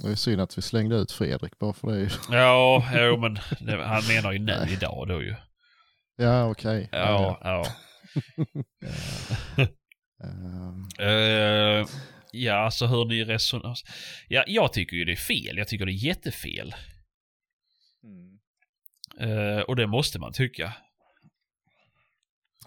det 0.04 0.12
är 0.12 0.16
synd 0.16 0.42
att 0.42 0.58
vi 0.58 0.62
slängde 0.62 0.96
ut 0.96 1.12
Fredrik 1.12 1.60
bara 1.60 1.74
för 1.74 1.88
det. 1.92 2.10
Ja, 2.32 2.84
jo, 2.94 3.18
men 3.18 3.34
det, 3.60 3.84
han 3.86 4.08
menar 4.08 4.32
ju 4.32 4.40
nu 4.40 4.46
Nej. 4.60 4.74
idag 4.74 5.08
då 5.08 5.22
ju. 5.24 5.36
Ja, 6.16 6.50
okej. 6.52 6.90
Ja, 6.92 7.40
ja. 7.44 7.66
Eh, 9.58 9.68
Eh, 11.00 11.86
ja, 12.32 12.54
alltså 12.54 12.86
hur 12.88 13.06
ni 13.06 13.24
resonerar. 13.24 13.76
Ja, 14.28 14.44
jag 14.48 14.74
tycker 14.74 14.98
ju 14.98 15.06
det 15.06 15.12
är 15.12 15.16
fel. 15.16 15.58
Jag 15.58 15.68
tycker 15.68 15.86
det 15.86 15.92
är 15.92 16.06
jättefel. 16.06 16.76
Eh, 19.20 19.62
och 19.68 19.76
det 19.76 19.88
måste 19.88 20.20
man 20.20 20.34
tycka. 20.34 20.74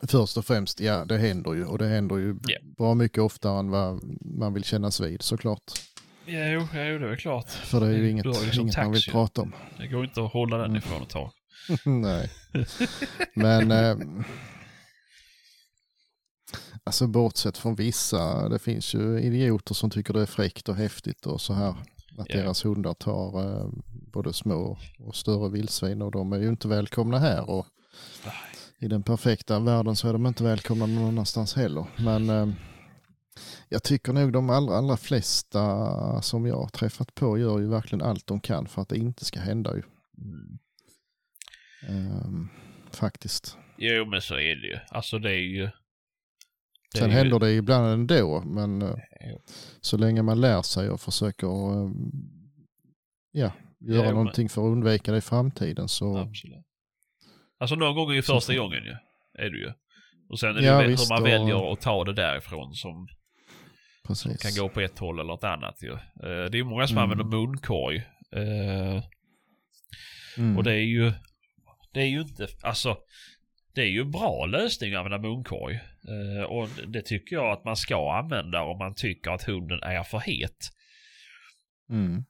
Först 0.08 0.36
och 0.36 0.44
främst, 0.46 0.80
ja 0.80 1.04
det 1.04 1.18
händer 1.18 1.54
ju 1.54 1.64
och 1.64 1.78
det 1.78 1.86
händer 1.88 2.16
ju 2.16 2.36
Ja. 2.48 2.58
bra 2.78 2.94
mycket 2.94 3.18
oftare 3.22 3.58
än 3.58 3.70
vad 3.70 4.00
man 4.38 4.54
vill 4.54 4.64
kännas 4.64 5.00
vid 5.00 5.22
såklart. 5.22 5.72
Jo, 6.26 6.34
jo, 6.34 6.66
det 6.72 6.80
är 6.80 7.08
väl 7.08 7.16
klart. 7.16 7.48
För 7.50 7.80
det 7.80 7.86
är 7.86 7.90
ju 7.90 8.02
Det 8.02 8.10
inget, 8.10 8.26
är 8.26 8.44
ju 8.44 8.52
som 8.52 8.62
inget 8.62 8.76
man 8.76 8.92
vill 8.92 9.02
prata 9.10 9.42
om. 9.42 9.52
Det 9.78 9.86
går 9.86 10.04
inte 10.04 10.22
att 10.24 10.32
hålla 10.32 10.58
den 10.58 10.76
ifrån 10.76 11.02
ett 11.02 11.08
tag. 11.08 11.30
Nej. 11.84 12.30
Men 13.34 13.70
eh, 13.70 13.96
alltså 16.84 17.06
bortsett 17.06 17.58
från 17.58 17.74
vissa, 17.74 18.48
det 18.48 18.58
finns 18.58 18.94
ju 18.94 19.20
idioter 19.20 19.74
som 19.74 19.90
tycker 19.90 20.14
det 20.14 20.22
är 20.22 20.26
fräckt 20.26 20.68
och 20.68 20.76
häftigt 20.76 21.26
och 21.26 21.40
så 21.40 21.52
här. 21.54 21.74
Att 22.18 22.26
Ja. 22.28 22.36
deras 22.36 22.64
hundar 22.64 22.94
tar 22.94 23.40
eh, 23.60 23.68
både 24.12 24.32
små 24.32 24.78
och 24.98 25.16
större 25.16 25.50
vildsvin 25.50 26.02
och 26.02 26.10
de 26.10 26.32
är 26.32 26.38
ju 26.38 26.48
inte 26.48 26.68
välkomna 26.68 27.18
här. 27.18 27.50
Och 27.50 27.66
Nej. 28.24 28.34
i 28.78 28.88
den 28.88 29.02
perfekta 29.02 29.60
världen 29.60 29.96
så 29.96 30.08
är 30.08 30.12
de 30.12 30.26
inte 30.26 30.44
välkomna 30.44 30.86
någon 30.86 31.08
annanstans 31.08 31.54
heller. 31.54 31.86
Men 31.96 32.30
eh, 32.30 32.48
jag 33.68 33.82
tycker 33.82 34.12
nog 34.12 34.32
de 34.32 34.50
allra, 34.50 34.76
allra 34.76 34.96
flesta 34.96 36.22
som 36.22 36.46
jag 36.46 36.56
har 36.56 36.68
träffat 36.68 37.14
på 37.14 37.38
gör 37.38 37.58
ju 37.58 37.66
verkligen 37.68 38.02
allt 38.02 38.26
de 38.26 38.40
kan 38.40 38.66
för 38.66 38.82
att 38.82 38.88
det 38.88 38.96
inte 38.98 39.24
ska 39.24 39.40
hända 39.40 39.76
ju. 39.76 39.82
Mm. 40.18 40.58
Ehm, 41.88 42.48
faktiskt. 42.90 43.56
Jo, 43.78 44.04
men 44.04 44.20
så 44.22 44.34
är 44.34 44.56
det 44.56 44.66
ju. 44.68 44.78
Alltså 44.90 45.18
det 45.18 45.30
är 45.30 45.34
ju... 45.40 45.62
det 46.92 46.98
Sen 46.98 47.04
är 47.04 47.08
ju- 47.08 47.18
händer 47.18 47.38
det 47.38 47.52
ibland 47.52 47.86
ändå, 47.86 48.42
men 48.46 48.82
eh, 48.82 48.94
Jo. 49.30 49.42
så 49.80 49.96
länge 49.96 50.22
man 50.22 50.40
lär 50.40 50.62
sig 50.62 50.90
och 50.90 51.00
försöker 51.00 51.46
eh, 51.46 51.90
ja, 53.32 53.52
göra 53.80 54.04
men- 54.04 54.14
någonting 54.14 54.48
för 54.48 54.62
att 54.62 54.72
undvika 54.72 55.12
det 55.12 55.18
i 55.18 55.20
framtiden 55.20 55.88
så 55.88 56.16
Absolut. 56.18 56.64
Alltså 57.58 57.76
någon 57.76 57.94
gång 57.94 58.10
är 58.10 58.14
ju 58.14 58.22
Så 58.22 58.34
första 58.34 58.52
får- 58.52 58.58
gången 58.60 58.84
ju. 58.84 58.96
Är 59.44 59.50
det 59.50 59.58
ju. 59.58 59.72
Och 60.28 60.38
sen 60.40 60.48
är 60.50 60.54
det 60.60 60.64
Ja, 60.66 60.82
ju 60.82 60.88
visst, 60.88 61.10
hur 61.10 61.14
man 61.14 61.22
och- 61.22 61.28
väljer 61.28 61.72
att 61.72 61.80
ta 61.80 62.04
det 62.04 62.12
därifrån 62.14 62.74
som 62.74 63.08
precis. 64.06 64.42
kan 64.42 64.62
gå 64.62 64.68
på 64.68 64.80
ett 64.80 64.98
håll 64.98 65.20
eller 65.20 65.34
ett 65.34 65.44
annat 65.44 65.82
ju. 65.82 65.92
Eh, 65.92 65.98
Det 66.22 66.54
är 66.54 66.54
ju 66.56 66.64
många 66.64 66.86
som 66.86 66.98
Mm. 66.98 67.10
använder 67.10 67.36
munkorg. 67.36 67.96
Eh, 68.32 69.02
Mm. 70.38 70.56
Och 70.56 70.64
det 70.64 70.72
är 70.72 70.84
ju... 70.84 71.12
Det 71.92 72.00
är 72.00 72.06
ju 72.06 72.20
inte... 72.20 72.46
Alltså... 72.62 72.98
Det 73.74 73.80
är 73.82 73.86
ju 73.86 74.00
en 74.00 74.10
bra 74.10 74.46
lösning 74.46 74.94
att 74.94 74.98
använda 74.98 75.28
munkorg. 75.28 75.74
Eh, 76.08 76.42
och 76.44 76.68
det 76.86 77.02
tycker 77.02 77.36
jag 77.36 77.52
att 77.52 77.64
man 77.64 77.76
ska 77.76 78.12
använda 78.18 78.62
om 78.62 78.78
man 78.78 78.94
tycker 78.94 79.30
att 79.30 79.42
hunden 79.42 79.82
är 79.82 80.02
för 80.02 80.18
het. 80.18 80.70
Mm. 81.90 82.24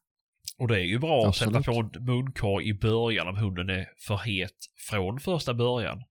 Och 0.58 0.68
det 0.68 0.74
är 0.76 0.85
ju 0.85 0.98
bra 0.98 1.28
att 1.28 1.37
sätta 1.37 1.58
Absolut. 1.58 1.92
på 1.92 1.98
en 1.98 2.04
munkorg 2.04 2.68
i 2.68 2.74
början 2.74 3.28
om 3.28 3.37
hunden 3.37 3.70
är 3.70 3.87
för 4.06 4.16
het 4.16 4.56
från 4.90 5.20
första 5.20 5.54
början. 5.54 6.04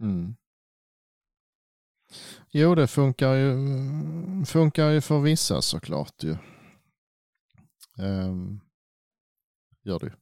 Mm. 0.00 0.36
Jo, 2.50 2.74
det 2.74 2.86
funkar 2.86 3.34
ju, 3.34 3.56
funkar 4.46 4.88
ju 4.90 5.00
för 5.00 5.20
vissa 5.20 5.62
såklart 5.62 6.22
ju. 6.24 6.36
Um, 7.98 8.60
gör 9.84 9.98
det 9.98 10.06
ju. 10.06 10.12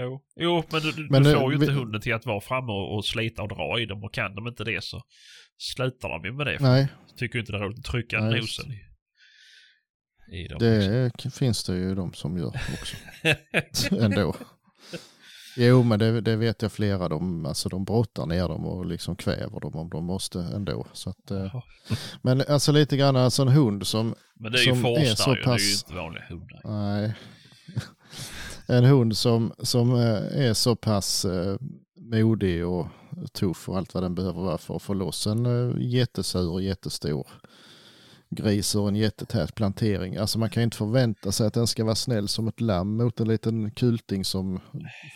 Jo, 0.00 0.22
jo 0.36 0.62
men 0.72 0.82
du, 0.82 1.06
Men 1.10 1.22
du 1.22 1.34
får 1.34 1.52
ju 1.52 1.58
inte 1.58 1.72
vi- 1.72 1.78
hunden 1.78 2.00
till 2.00 2.14
att 2.14 2.26
vara 2.26 2.40
framme 2.40 2.72
och, 2.72 2.96
och 2.96 3.04
slita 3.04 3.42
och 3.42 3.48
dra 3.48 3.80
i 3.80 3.86
dem 3.86 4.04
och 4.04 4.14
kan 4.14 4.34
de 4.34 4.46
inte 4.46 4.64
det 4.64 4.84
så 4.84 5.02
slutar 5.58 6.08
de 6.08 6.24
ju 6.24 6.32
med 6.32 6.46
det. 6.46 6.58
Nej, 6.60 6.88
Tycker 7.16 7.38
inte 7.38 7.52
det 7.52 7.58
är 7.58 7.62
roligt 7.62 7.78
att 7.78 7.84
trycka 7.84 8.20
Nej, 8.20 8.40
nosen 8.40 8.72
i, 8.72 8.80
i 10.44 10.48
dem. 10.48 10.58
det 10.58 11.10
k- 11.22 11.30
finns 11.30 11.64
det 11.64 11.76
ju 11.76 11.94
de 11.94 12.12
som 12.12 12.38
gör 12.38 12.46
också. 12.80 12.96
Ändå. 14.04 14.36
Jo, 15.56 15.82
men 15.82 15.98
det, 15.98 16.20
det 16.20 16.36
vet 16.36 16.62
jag 16.62 16.72
flera. 16.72 17.08
De, 17.08 17.46
alltså, 17.46 17.68
de 17.68 17.84
brottar 17.84 18.26
ner 18.26 18.48
dem 18.48 18.66
och 18.66 18.86
liksom 18.86 19.16
kväver 19.16 19.60
dem 19.60 19.76
om 19.76 19.88
de 19.90 20.04
måste 20.04 20.40
ändå. 20.40 20.86
Så 20.92 21.10
att, 21.10 21.30
eh, 21.30 21.38
Jaha. 21.38 21.62
men 22.22 22.42
alltså 22.48 22.72
lite 22.72 22.96
grann 22.96 23.16
alltså 23.16 23.42
en 23.42 23.48
hund 23.48 23.86
som, 23.86 24.14
Men 24.34 24.52
det 24.52 24.58
är 24.58 24.62
ju 24.64 24.70
är 24.70 24.74
så 24.74 24.88
ju, 24.88 24.94
det 24.94 25.30
är 25.30 25.36
ju 25.36 25.42
pass- 25.44 25.82
inte 25.84 25.94
vanliga 25.94 26.24
hundar. 26.28 26.60
nej, 26.64 27.14
en 28.66 28.84
hund 28.84 29.16
som, 29.16 29.52
som 29.58 29.94
eh, 29.94 30.46
är 30.46 30.54
så 30.54 30.76
pass 30.76 31.24
eh, 31.24 31.56
modig 31.96 32.66
och 32.66 32.86
tuff 33.32 33.68
och 33.68 33.76
allt 33.76 33.94
vad 33.94 34.02
den 34.02 34.14
behöver 34.14 34.40
vara 34.42 34.58
för 34.58 34.76
att 34.76 34.82
få 34.82 34.94
loss 34.94 35.26
en 35.26 35.74
jättesur, 35.80 36.60
jättestor 36.60 37.26
gris 38.36 38.74
och 38.74 38.88
en 38.88 38.96
jättetät 38.96 39.54
plantering. 39.54 40.16
Alltså 40.16 40.38
man 40.38 40.50
kan 40.50 40.62
inte 40.62 40.76
förvänta 40.76 41.32
sig 41.32 41.46
att 41.46 41.54
den 41.54 41.66
ska 41.66 41.84
vara 41.84 41.94
snäll 41.94 42.28
som 42.28 42.48
ett 42.48 42.60
lamm 42.60 42.96
mot 42.96 43.20
en 43.20 43.28
liten 43.28 43.70
kulting 43.70 44.24
som 44.24 44.60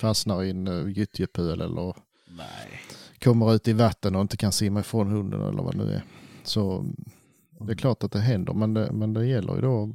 fastnar 0.00 0.42
i 0.42 0.50
en 0.50 0.68
uh, 0.68 0.90
gyttjepöl 0.90 1.60
eller 1.60 1.96
Nej. 2.36 2.80
kommer 3.24 3.54
ut 3.54 3.68
i 3.68 3.72
vatten 3.72 4.16
och 4.16 4.22
inte 4.22 4.36
kan 4.36 4.52
simma 4.52 4.80
ifrån 4.80 5.10
hunden 5.10 5.40
eller 5.40 5.62
vad 5.62 5.74
det 5.74 5.84
nu 5.84 5.92
är. 5.92 6.02
Så 6.42 6.86
det 7.66 7.72
är 7.72 7.76
klart 7.76 8.04
att 8.04 8.12
det 8.12 8.20
händer, 8.20 8.52
men 8.52 8.74
det, 8.74 8.92
men 8.92 9.12
det 9.12 9.26
gäller 9.26 9.54
ju 9.54 9.60
då, 9.60 9.94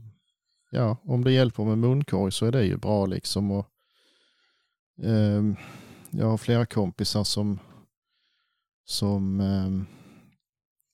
ja, 0.71 0.97
om 1.03 1.23
det 1.23 1.31
hjälper 1.31 1.63
med 1.63 1.77
munkorg 1.77 2.31
så 2.31 2.45
är 2.45 2.51
det 2.51 2.63
ju 2.63 2.77
bra 2.77 3.05
liksom. 3.05 3.51
Och, 3.51 3.67
ehm, 5.03 5.55
jag 6.09 6.25
har 6.25 6.37
flera 6.37 6.65
kompisar 6.65 7.23
som, 7.23 7.59
som 8.85 9.39
ehm, 9.39 9.85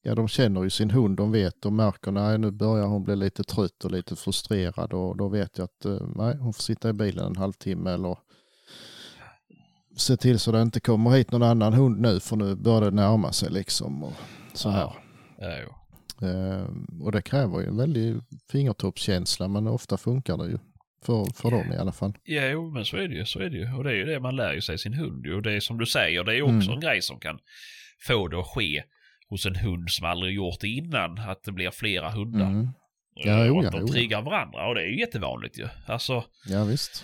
ja, 0.02 0.16
de 0.16 0.28
känner 0.28 0.64
ju 0.64 0.70
sin 0.70 0.90
hund, 0.92 1.18
de 1.18 1.32
vet, 1.32 1.62
de 1.62 1.76
märker 1.76 2.12
nej 2.12 2.38
nu 2.38 2.52
börjar 2.52 2.86
hon 2.86 3.04
bli 3.04 3.16
lite 3.16 3.44
trött 3.44 3.86
och 3.86 3.92
lite 3.92 4.16
frustrerad 4.16 4.94
och 4.94 5.18
då 5.18 5.28
vet 5.30 5.58
jag 5.58 5.66
att 5.66 5.86
eh, 5.86 6.08
nej, 6.16 6.38
hon 6.38 6.54
får 6.54 6.62
sitta 6.64 6.90
i 6.90 6.94
bilen 6.94 7.26
en 7.26 7.36
halvtimme 7.36 7.92
eller 7.92 8.18
se 9.98 10.18
till 10.18 10.40
så 10.40 10.52
det 10.52 10.62
inte 10.62 10.80
kommer 10.80 11.10
hit 11.12 11.32
någon 11.32 11.44
annan 11.44 11.74
hund 11.74 12.02
nu 12.02 12.20
för 12.20 12.36
nu 12.36 12.56
börjar 12.56 12.82
det 12.82 12.92
närma 12.92 13.32
sig 13.32 13.52
liksom 13.52 14.04
och 14.04 14.14
så 14.54 14.70
här. 14.70 14.94
Ja, 15.38 15.58
jo. 15.64 15.76
Eh, 16.28 16.66
och 17.02 17.12
det 17.12 17.22
kräver 17.22 17.60
ju 17.60 17.68
en 17.68 17.78
väldig 17.78 18.16
fingertoppskänsla 18.52 19.48
men 19.48 19.68
ofta 19.68 19.98
funkar 19.98 20.38
det 20.38 20.48
ju. 20.48 20.58
För, 21.06 21.26
för 21.36 21.52
dem 21.52 21.74
i 21.74 21.78
alla 21.78 21.92
fall. 21.92 22.14
Ja, 22.24 22.46
jo, 22.46 22.72
men 22.72 22.86
så 22.86 22.98
är 22.98 23.08
det 23.08 23.16
ju. 23.16 23.26
Så 23.26 23.40
är 23.40 23.50
det 23.50 23.58
ju. 23.58 23.74
Och 23.74 23.84
det 23.84 23.90
är 23.92 23.96
ju 23.96 24.06
det 24.06 24.20
man 24.20 24.36
lär 24.36 24.54
ju 24.54 24.62
sig 24.62 24.78
sin 24.78 24.94
hund. 24.94 25.28
Och 25.28 25.42
det 25.42 25.54
är 25.54 25.60
som 25.60 25.78
du 25.78 25.86
säger, 25.86 26.24
det 26.24 26.38
är 26.38 26.42
också 26.42 26.54
Mm. 26.54 26.74
en 26.74 26.80
grej 26.80 27.02
som 27.02 27.20
kan 27.20 27.40
få 28.08 28.28
det 28.28 28.40
att 28.40 28.48
ske 28.48 28.84
hos 29.32 29.46
en 29.46 29.56
hund 29.56 29.90
som 29.90 30.08
aldrig 30.08 30.36
gjort 30.36 30.60
det 30.62 30.68
innan. 30.68 31.18
Att 31.20 31.44
det 31.44 31.52
blir 31.52 31.72
flera 31.72 32.12
hundar. 32.12 32.46
Mm. 32.48 32.68
Och 33.16 33.22
Ja, 33.26 33.46
jo, 33.46 33.60
att 33.66 33.72
de 33.72 33.82
ja. 33.82 33.88
triggar 33.94 34.22
varandra. 34.22 34.68
Och 34.68 34.76
det 34.76 34.82
är 34.82 34.86
ju 34.88 35.00
jättevanligt 35.00 35.60
ju. 35.60 35.68
Alltså, 35.88 36.24
Ja 36.50 36.64
visst. 36.64 37.04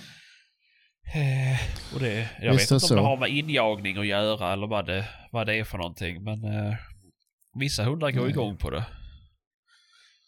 eh, 1.16 1.94
och 1.96 2.00
det, 2.00 2.30
jag 2.42 2.52
Visst 2.54 2.64
vet 2.64 2.72
inte 2.72 2.74
om 2.76 2.80
så. 2.80 2.96
det 2.96 3.02
har 3.02 3.18
med 3.18 3.30
injagning 3.30 3.98
att 3.98 4.08
göra 4.08 4.54
eller 4.54 4.68
vad 4.68 4.86
det, 4.86 5.10
vad 5.32 5.48
det 5.48 5.56
är 5.56 5.64
för 5.64 5.78
någonting. 5.78 6.24
Men 6.24 6.44
eh, 6.44 6.76
vissa 7.60 7.84
hundar 7.84 8.12
går 8.12 8.22
Nej. 8.22 8.30
igång 8.30 8.58
på 8.58 8.70
det. 8.70 8.86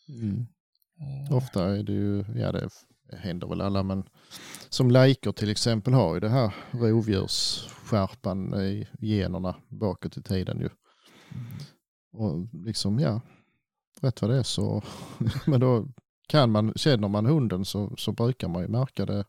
Mm. 0.09 0.45
Eh, 1.29 1.35
Ofta 1.35 1.77
är 1.77 1.83
det 1.83 1.91
ju, 1.93 2.25
ja 2.35 2.51
det 2.51 2.69
händer 3.17 3.47
väl 3.47 3.61
alla 3.61 3.83
men 3.83 4.03
som 4.69 4.91
lajkor 4.91 5.31
till 5.31 5.49
exempel 5.51 5.93
har 5.93 6.13
ju 6.13 6.19
det 6.19 6.29
här 6.29 6.51
rovdjursskärpan 6.71 8.53
i 8.61 8.87
generna 8.99 9.55
bakåt 9.69 10.17
i 10.17 10.21
tiden 10.23 10.59
ju. 10.59 10.69
Och 12.11 12.47
liksom 12.53 12.99
ja, 12.99 13.21
rätt 14.01 14.21
vad 14.21 14.31
det 14.31 14.37
är 14.37 14.43
så, 14.43 14.83
men 15.47 15.59
då 15.59 15.87
kan 16.27 16.51
man, 16.51 16.73
känner 16.75 17.07
man 17.07 17.25
hunden 17.25 17.65
så, 17.65 17.95
så 17.97 18.11
brukar 18.11 18.47
man 18.47 18.61
ju 18.61 18.67
märka 18.67 19.05
det 19.05 19.25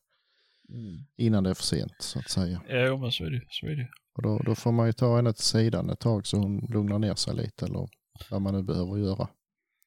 mm. 0.68 1.06
innan 1.16 1.44
det 1.44 1.50
är 1.50 1.54
för 1.54 1.62
sent 1.62 1.94
så 1.98 2.18
att 2.18 2.30
säga. 2.30 2.62
Ja, 2.68 2.96
men 2.96 3.12
så 3.12 3.24
är 3.24 3.30
det 3.30 3.42
så 3.48 3.66
är 3.66 3.76
det. 3.76 3.88
Och 4.14 4.22
då, 4.22 4.38
då 4.38 4.54
får 4.54 4.72
man 4.72 4.86
ju 4.86 4.92
ta 4.92 5.16
henne 5.16 5.32
till 5.32 5.44
sidan 5.44 5.90
ett 5.90 6.00
tag 6.00 6.26
så 6.26 6.36
hon 6.36 6.58
lugnar 6.58 6.98
ner 6.98 7.14
sig 7.14 7.34
lite 7.34 7.66
eller 7.66 7.88
vad 8.30 8.42
man 8.42 8.54
nu 8.54 8.62
behöver 8.62 8.96
göra. 8.96 9.28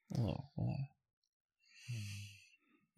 Ja, 0.08 0.52
nej. 0.56 0.90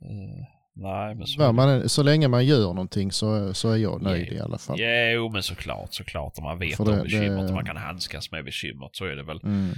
Eh, 0.01 0.54
nej, 0.75 1.15
men 1.15 1.27
så 1.27 1.51
man, 1.53 1.89
så 1.89 2.03
länge 2.03 2.27
man 2.27 2.45
gör 2.45 2.67
någonting 2.73 3.11
så, 3.11 3.53
så 3.53 3.69
är 3.71 3.77
jag 3.77 4.01
nöjd 4.01 4.33
i 4.33 4.39
alla 4.39 4.57
fall. 4.57 4.77
Jo, 4.79 5.29
men 5.29 5.43
såklart, 5.43 5.93
såklart. 5.93 6.33
Om 6.37 6.43
man 6.43 6.59
vet 6.59 6.75
För 6.77 6.93
om 6.97 7.03
bekymret 7.03 7.39
det- 7.39 7.45
och 7.47 7.53
man 7.53 7.65
kan 7.65 7.77
handskas 7.77 8.31
med 8.31 8.45
bekymret 8.45 8.89
så 8.95 9.05
är 9.05 9.15
det 9.15 9.23
väl. 9.23 9.39
Mm. 9.43 9.73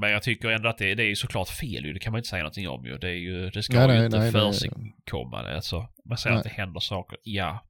Men 0.00 0.10
jag 0.10 0.22
tycker 0.22 0.48
ändå 0.48 0.68
att 0.68 0.78
det, 0.78 0.94
det 0.94 1.02
är 1.02 1.14
såklart 1.14 1.48
fel 1.48 1.84
ju. 1.84 1.92
Det 1.92 1.98
kan 1.98 2.12
man 2.12 2.18
inte 2.18 2.28
säga 2.28 2.42
någonting 2.42 2.68
om 2.68 2.84
ju. 2.84 2.98
Det, 2.98 3.08
är 3.08 3.12
ju, 3.12 3.50
det 3.50 3.62
ska 3.62 3.72
Nej, 3.86 4.02
ju 4.02 4.08
nej, 4.08 4.26
inte 4.26 4.30
försigkomma. 4.40 5.42
Det. 5.42 5.54
Alltså, 5.56 5.88
man 6.08 6.18
säger 6.18 6.34
Nej. 6.34 6.38
att 6.38 6.44
det 6.44 6.62
händer 6.62 6.80
saker. 6.80 7.18
Ja. 7.22 7.64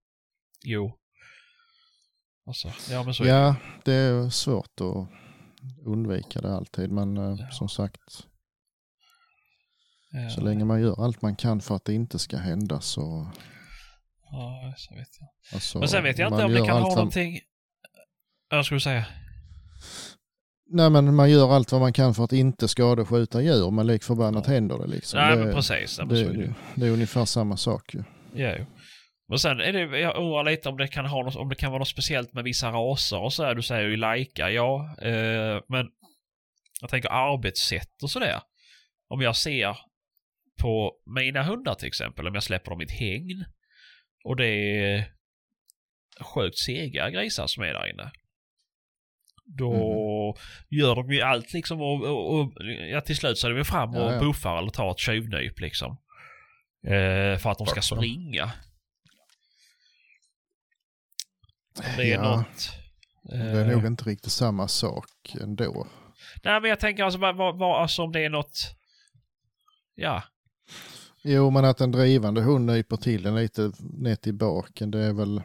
Jo. 0.64 0.98
Alltså, 2.46 2.68
ja 2.90 3.02
men 3.02 3.14
så 3.14 3.22
är 3.24 3.26
det. 3.28 3.32
Ja, 3.34 3.56
det 3.84 3.92
är 3.94 4.30
svårt 4.30 4.80
att 4.80 5.08
undvika 5.86 6.40
det 6.40 6.54
alltid. 6.54 6.90
Men 6.90 7.16
eh, 7.16 7.36
Ja. 7.38 7.50
som 7.50 7.68
sagt, 7.68 8.26
Ja. 10.10 10.30
så 10.30 10.40
länge 10.40 10.64
man 10.64 10.80
gör 10.80 11.04
allt 11.04 11.22
man 11.22 11.36
kan 11.36 11.60
för 11.60 11.74
att 11.76 11.84
det 11.84 11.94
inte 11.94 12.18
ska 12.18 12.36
hända 12.36 12.80
så... 12.80 13.30
Ja, 14.30 14.74
så 14.76 14.94
vet 14.94 15.08
jag. 15.20 15.28
Alltså, 15.54 15.78
Men 15.78 15.88
sen 15.88 16.02
vet 16.04 16.18
jag 16.18 16.32
inte 16.32 16.44
om 16.44 16.52
det 16.52 16.58
kan 16.66 16.68
ha 16.70 16.80
vad- 16.88 16.96
någonting... 16.96 17.40
Jag 18.50 18.64
skulle 18.64 18.80
säga. 18.80 19.04
Nej 20.70 20.90
men 20.90 21.14
man 21.14 21.30
gör 21.30 21.50
allt 21.54 21.72
vad 21.72 21.80
man 21.80 21.92
kan 21.92 22.14
för 22.14 22.24
att 22.24 22.32
inte 22.32 22.68
skadeskjuta 22.68 23.42
djur, 23.42 23.70
men 23.70 23.86
lik 23.86 24.04
förbannat 24.04 24.44
Ja. 24.46 24.52
händer 24.52 24.78
det 24.78 24.86
liksom. 24.86 25.20
Nej 25.20 25.36
det, 25.36 25.44
men 25.44 25.54
precis. 25.54 25.98
Men 25.98 26.08
det, 26.08 26.24
det 26.24 26.32
det, 26.42 26.54
det 26.74 26.86
är 26.86 26.90
ungefär 26.90 27.24
samma 27.24 27.56
sak 27.56 27.94
ju. 27.94 28.02
Ja, 28.34 28.54
jo. 28.58 28.66
Men 29.28 29.38
sen 29.38 29.60
är 29.60 29.72
det, 29.72 29.98
jag 30.00 30.16
undrar 30.16 30.44
lite 30.44 30.68
om 30.68 30.76
det 30.76 30.88
kan 30.88 31.06
ha 31.06 31.22
något, 31.22 31.36
om 31.36 31.48
det 31.48 31.54
kan 31.54 31.70
vara 31.70 31.78
något 31.78 31.88
speciellt 31.88 32.32
med 32.34 32.44
vissa 32.44 32.70
raser 32.70 33.18
och 33.20 33.32
så 33.32 33.44
här. 33.44 33.54
Du 33.54 33.62
säger 33.62 33.88
ju 33.88 33.96
lajka, 33.96 34.50
ja. 34.50 34.96
Eh, 35.02 35.60
men 35.68 35.86
jag 36.80 36.90
tänker 36.90 37.08
arbetssätt 37.08 38.02
och 38.02 38.10
sådär. 38.10 38.40
Om 39.08 39.20
jag 39.20 39.36
ser 39.36 39.76
på 40.60 40.92
mina 41.16 41.42
hundar 41.42 41.74
till 41.74 41.88
exempel, 41.88 42.26
om 42.28 42.34
jag 42.34 42.42
släpper 42.42 42.70
dem 42.70 42.80
i 42.80 42.84
ett 42.84 42.90
hägn 42.90 43.44
och 44.24 44.36
det 44.36 44.46
är 44.46 45.12
sjukt 46.20 46.58
sega 46.58 47.10
grisar 47.10 47.46
som 47.46 47.62
är 47.62 47.72
där 47.72 47.90
inne. 47.90 48.10
Då 49.44 50.34
gör 50.68 50.94
de 50.94 51.12
ju 51.12 51.20
allt 51.20 51.52
liksom 51.52 51.80
och, 51.80 52.04
och, 52.04 52.34
och 52.40 52.52
ja, 52.90 53.00
till 53.00 53.16
slut 53.16 53.38
så 53.38 53.48
är 53.48 53.54
de 53.54 53.64
fram 53.64 53.90
och 53.90 54.02
Ja, 54.02 54.12
ja. 54.14 54.20
buffar 54.20 54.58
eller 54.58 54.70
tar 54.70 54.90
ett 54.90 54.98
tjuvnyp 54.98 55.60
liksom. 55.60 55.96
Eh, 56.86 57.38
för 57.38 57.50
att 57.50 57.58
de 57.58 57.66
ska 57.66 57.82
springa. 57.82 58.52
Det 61.96 62.02
är 62.12 62.14
Ja. 62.14 62.36
något... 62.36 62.70
Det 63.22 63.36
är 63.36 63.60
eh, 63.60 63.66
nog 63.66 63.86
inte 63.86 64.04
riktigt 64.04 64.32
samma 64.32 64.68
sak 64.68 65.10
ändå. 65.40 65.86
Nej 66.44 66.60
men 66.60 66.70
jag 66.70 66.80
tänker 66.80 67.04
alltså, 67.04 67.18
vad, 67.20 67.36
vad, 67.36 67.82
alltså 67.82 68.02
om 68.02 68.12
det 68.12 68.24
är 68.24 68.30
något... 68.30 68.58
Ja. 69.94 70.22
Jo, 71.30 71.50
men 71.50 71.64
att 71.64 71.80
en 71.80 71.92
drivande 71.92 72.40
hund 72.40 72.66
nyper 72.66 72.96
till 72.96 73.22
den 73.22 73.36
lite 73.36 73.72
ner 73.80 74.16
till 74.16 74.34
baken, 74.34 74.90
det 74.90 74.98
är 74.98 75.12
väl... 75.12 75.42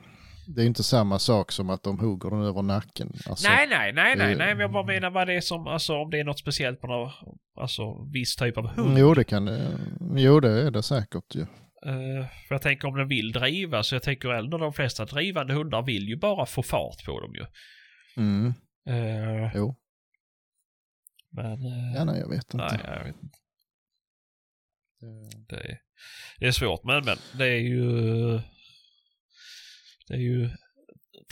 Det 0.47 0.61
är 0.61 0.65
inte 0.65 0.84
samma 0.84 1.19
sak 1.19 1.51
som 1.51 1.69
att 1.69 1.84
de 1.84 1.99
hugger 1.99 2.29
den 2.29 2.41
över 2.41 2.61
nacken. 2.61 3.13
Alltså, 3.29 3.49
nej, 3.49 3.67
nej, 3.69 3.93
nej, 3.93 4.15
nej, 4.17 4.36
nej, 4.36 4.47
men 4.55 4.59
jag 4.59 4.71
bara 4.71 4.86
menar 4.86 5.09
vad 5.09 5.27
det 5.27 5.34
är 5.34 5.41
som, 5.41 5.67
alltså 5.67 5.93
om 5.93 6.09
det 6.09 6.19
är 6.19 6.23
något 6.23 6.39
speciellt 6.39 6.81
på 6.81 6.88
någon, 6.88 7.11
alltså 7.59 8.03
viss 8.13 8.36
typ 8.36 8.57
av 8.57 8.67
hund. 8.67 8.97
Jo, 8.97 9.13
det 9.13 9.23
kan 9.23 9.45
det. 9.45 9.77
Jo, 10.15 10.39
det 10.39 10.49
är 10.61 10.71
det 10.71 10.84
säkert 10.84 11.36
ju. 11.36 11.41
Eh, 11.86 12.27
för 12.47 12.55
jag 12.55 12.61
tänker 12.61 12.88
om 12.88 12.97
den 12.97 13.07
vill 13.07 13.31
driva, 13.31 13.84
så 13.84 13.95
jag 13.95 14.03
tänker 14.03 14.29
ändå 14.29 14.57
de 14.57 14.73
flesta 14.73 15.05
drivande 15.05 15.53
hundar 15.53 15.81
vill 15.81 16.07
ju 16.07 16.17
bara 16.17 16.45
få 16.45 16.63
fart 16.63 17.05
på 17.05 17.19
dem 17.19 17.34
ju. 17.36 17.45
Mm. 18.17 18.53
Eh, 18.89 19.51
Jo, 19.55 19.75
men... 21.31 21.65
eh, 21.65 21.93
ja, 21.95 22.03
nej, 22.03 22.19
jag 22.19 22.29
vet 22.29 22.53
inte. 22.53 22.79
nej, 22.84 22.97
jag 22.97 23.05
vet 23.05 23.23
inte. 23.23 23.38
Eh, 25.04 25.39
Det 25.49 25.56
är, 25.56 25.78
det 26.39 26.47
är 26.47 26.51
svårt, 26.51 26.84
men, 26.84 27.06
men 27.06 27.18
det 27.38 27.45
är 27.47 27.60
ju... 27.60 27.82
Det 30.08 30.14
är 30.14 30.18
ju 30.20 30.49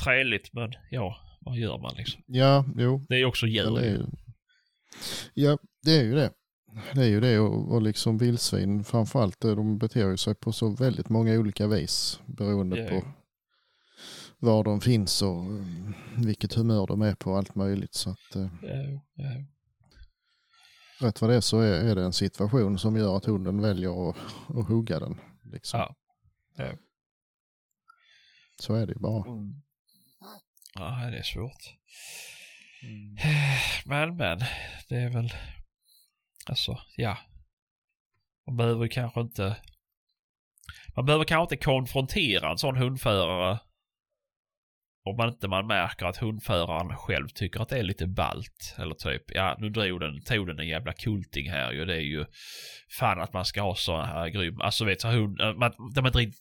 trevligt, 0.03 0.53
men 0.53 0.71
ja, 0.91 1.17
vad 1.41 1.57
gör 1.57 1.77
man 1.77 1.93
liksom? 1.97 2.21
Ja, 2.27 2.65
jo, 2.77 3.05
Det 3.09 3.15
är 3.15 3.25
också 3.25 3.47
djur. 3.47 3.79
ju. 3.81 3.89
ju... 3.89 4.05
Ja, 5.33 5.57
det 5.83 5.91
är 5.99 6.03
ju 6.03 6.15
det. 6.15 6.31
Det 6.93 7.01
är 7.01 7.07
ju 7.07 7.19
det 7.19 7.39
och, 7.39 7.73
och 7.73 7.81
liksom 7.81 8.17
vildsvin 8.17 8.83
framförallt, 8.83 9.43
eh, 9.43 9.55
de 9.55 9.77
beter 9.77 10.15
sig 10.15 10.35
på 10.35 10.51
så 10.51 10.69
väldigt 10.69 11.09
många 11.09 11.33
olika 11.39 11.67
vis 11.67 12.19
beroende 12.25 12.79
Ja, 12.79 12.89
på 12.89 12.95
ja. 12.95 13.13
var 14.39 14.63
de 14.63 14.81
finns 14.81 15.21
och 15.21 15.43
eh, 15.45 15.65
vilket 16.25 16.53
humör 16.53 16.87
de 16.87 17.01
är 17.01 17.15
på 17.15 17.31
och 17.31 17.37
allt 17.37 17.55
möjligt. 17.55 17.93
Så 17.93 18.09
att 18.09 18.35
eh, 18.35 18.49
Ja, 18.61 19.01
ja. 19.13 19.29
Rätt 21.03 21.21
vad 21.21 21.29
det 21.29 21.35
är 21.35 21.41
så 21.41 21.59
är, 21.59 21.89
är 21.89 21.95
det 21.95 22.03
en 22.03 22.13
situation 22.13 22.79
som 22.79 22.97
gör 22.97 23.17
att 23.17 23.25
hunden 23.25 23.61
väljer 23.61 24.09
att, 24.09 24.17
att 24.47 24.67
hugga 24.67 24.99
den. 24.99 25.21
Liksom. 25.43 25.79
Ja. 25.79 25.95
Ja. 26.57 26.71
Så 28.59 28.75
är 28.75 28.87
det 28.87 28.93
ju 28.93 28.99
bara. 28.99 29.23
Ja, 30.73 31.09
det 31.11 31.17
är 31.17 31.23
svårt. 31.23 31.77
Men, 33.85 34.15
men. 34.17 34.39
Det 34.89 34.95
är 34.95 35.09
väl... 35.09 35.33
Alltså, 36.45 36.77
ja. 36.97 37.17
Man 38.47 38.57
behöver 38.57 38.87
kanske 38.87 39.21
inte... 39.21 39.57
Man 40.95 41.05
behöver 41.05 41.25
kanske 41.25 41.55
inte 41.55 41.65
konfrontera 41.65 42.51
en 42.51 42.57
sån 42.57 42.77
hundförare. 42.77 43.59
Om 45.03 45.17
man 45.17 45.29
inte 45.29 45.47
man 45.47 45.67
märker 45.67 46.05
att 46.05 46.17
hundföraren 46.17 46.97
själv 46.97 47.27
tycker 47.27 47.59
att 47.59 47.69
det 47.69 47.79
är 47.79 47.83
lite 47.83 48.07
balt 48.07 48.75
Eller 48.77 48.95
typ, 48.95 49.21
ja 49.27 49.55
nu 49.59 49.69
drog 49.69 49.99
den, 49.99 50.21
tog 50.23 50.47
den 50.47 50.59
en 50.59 50.67
jävla 50.67 50.93
kulting 50.93 51.49
här 51.51 51.71
ju. 51.71 51.85
Det 51.85 51.95
är 51.95 51.99
ju 52.01 52.25
fan 52.99 53.21
att 53.21 53.33
man 53.33 53.45
ska 53.45 53.61
ha 53.61 53.75
så 53.75 54.01
här 54.01 54.27
grym, 54.27 54.61
alltså 54.61 54.85
vet 54.85 54.99
du, 55.01 55.07
hund, 55.07 55.41
äh, 55.41 55.53
man, 55.53 55.71
där 55.95 56.01
man 56.01 56.17
inte 56.21 56.37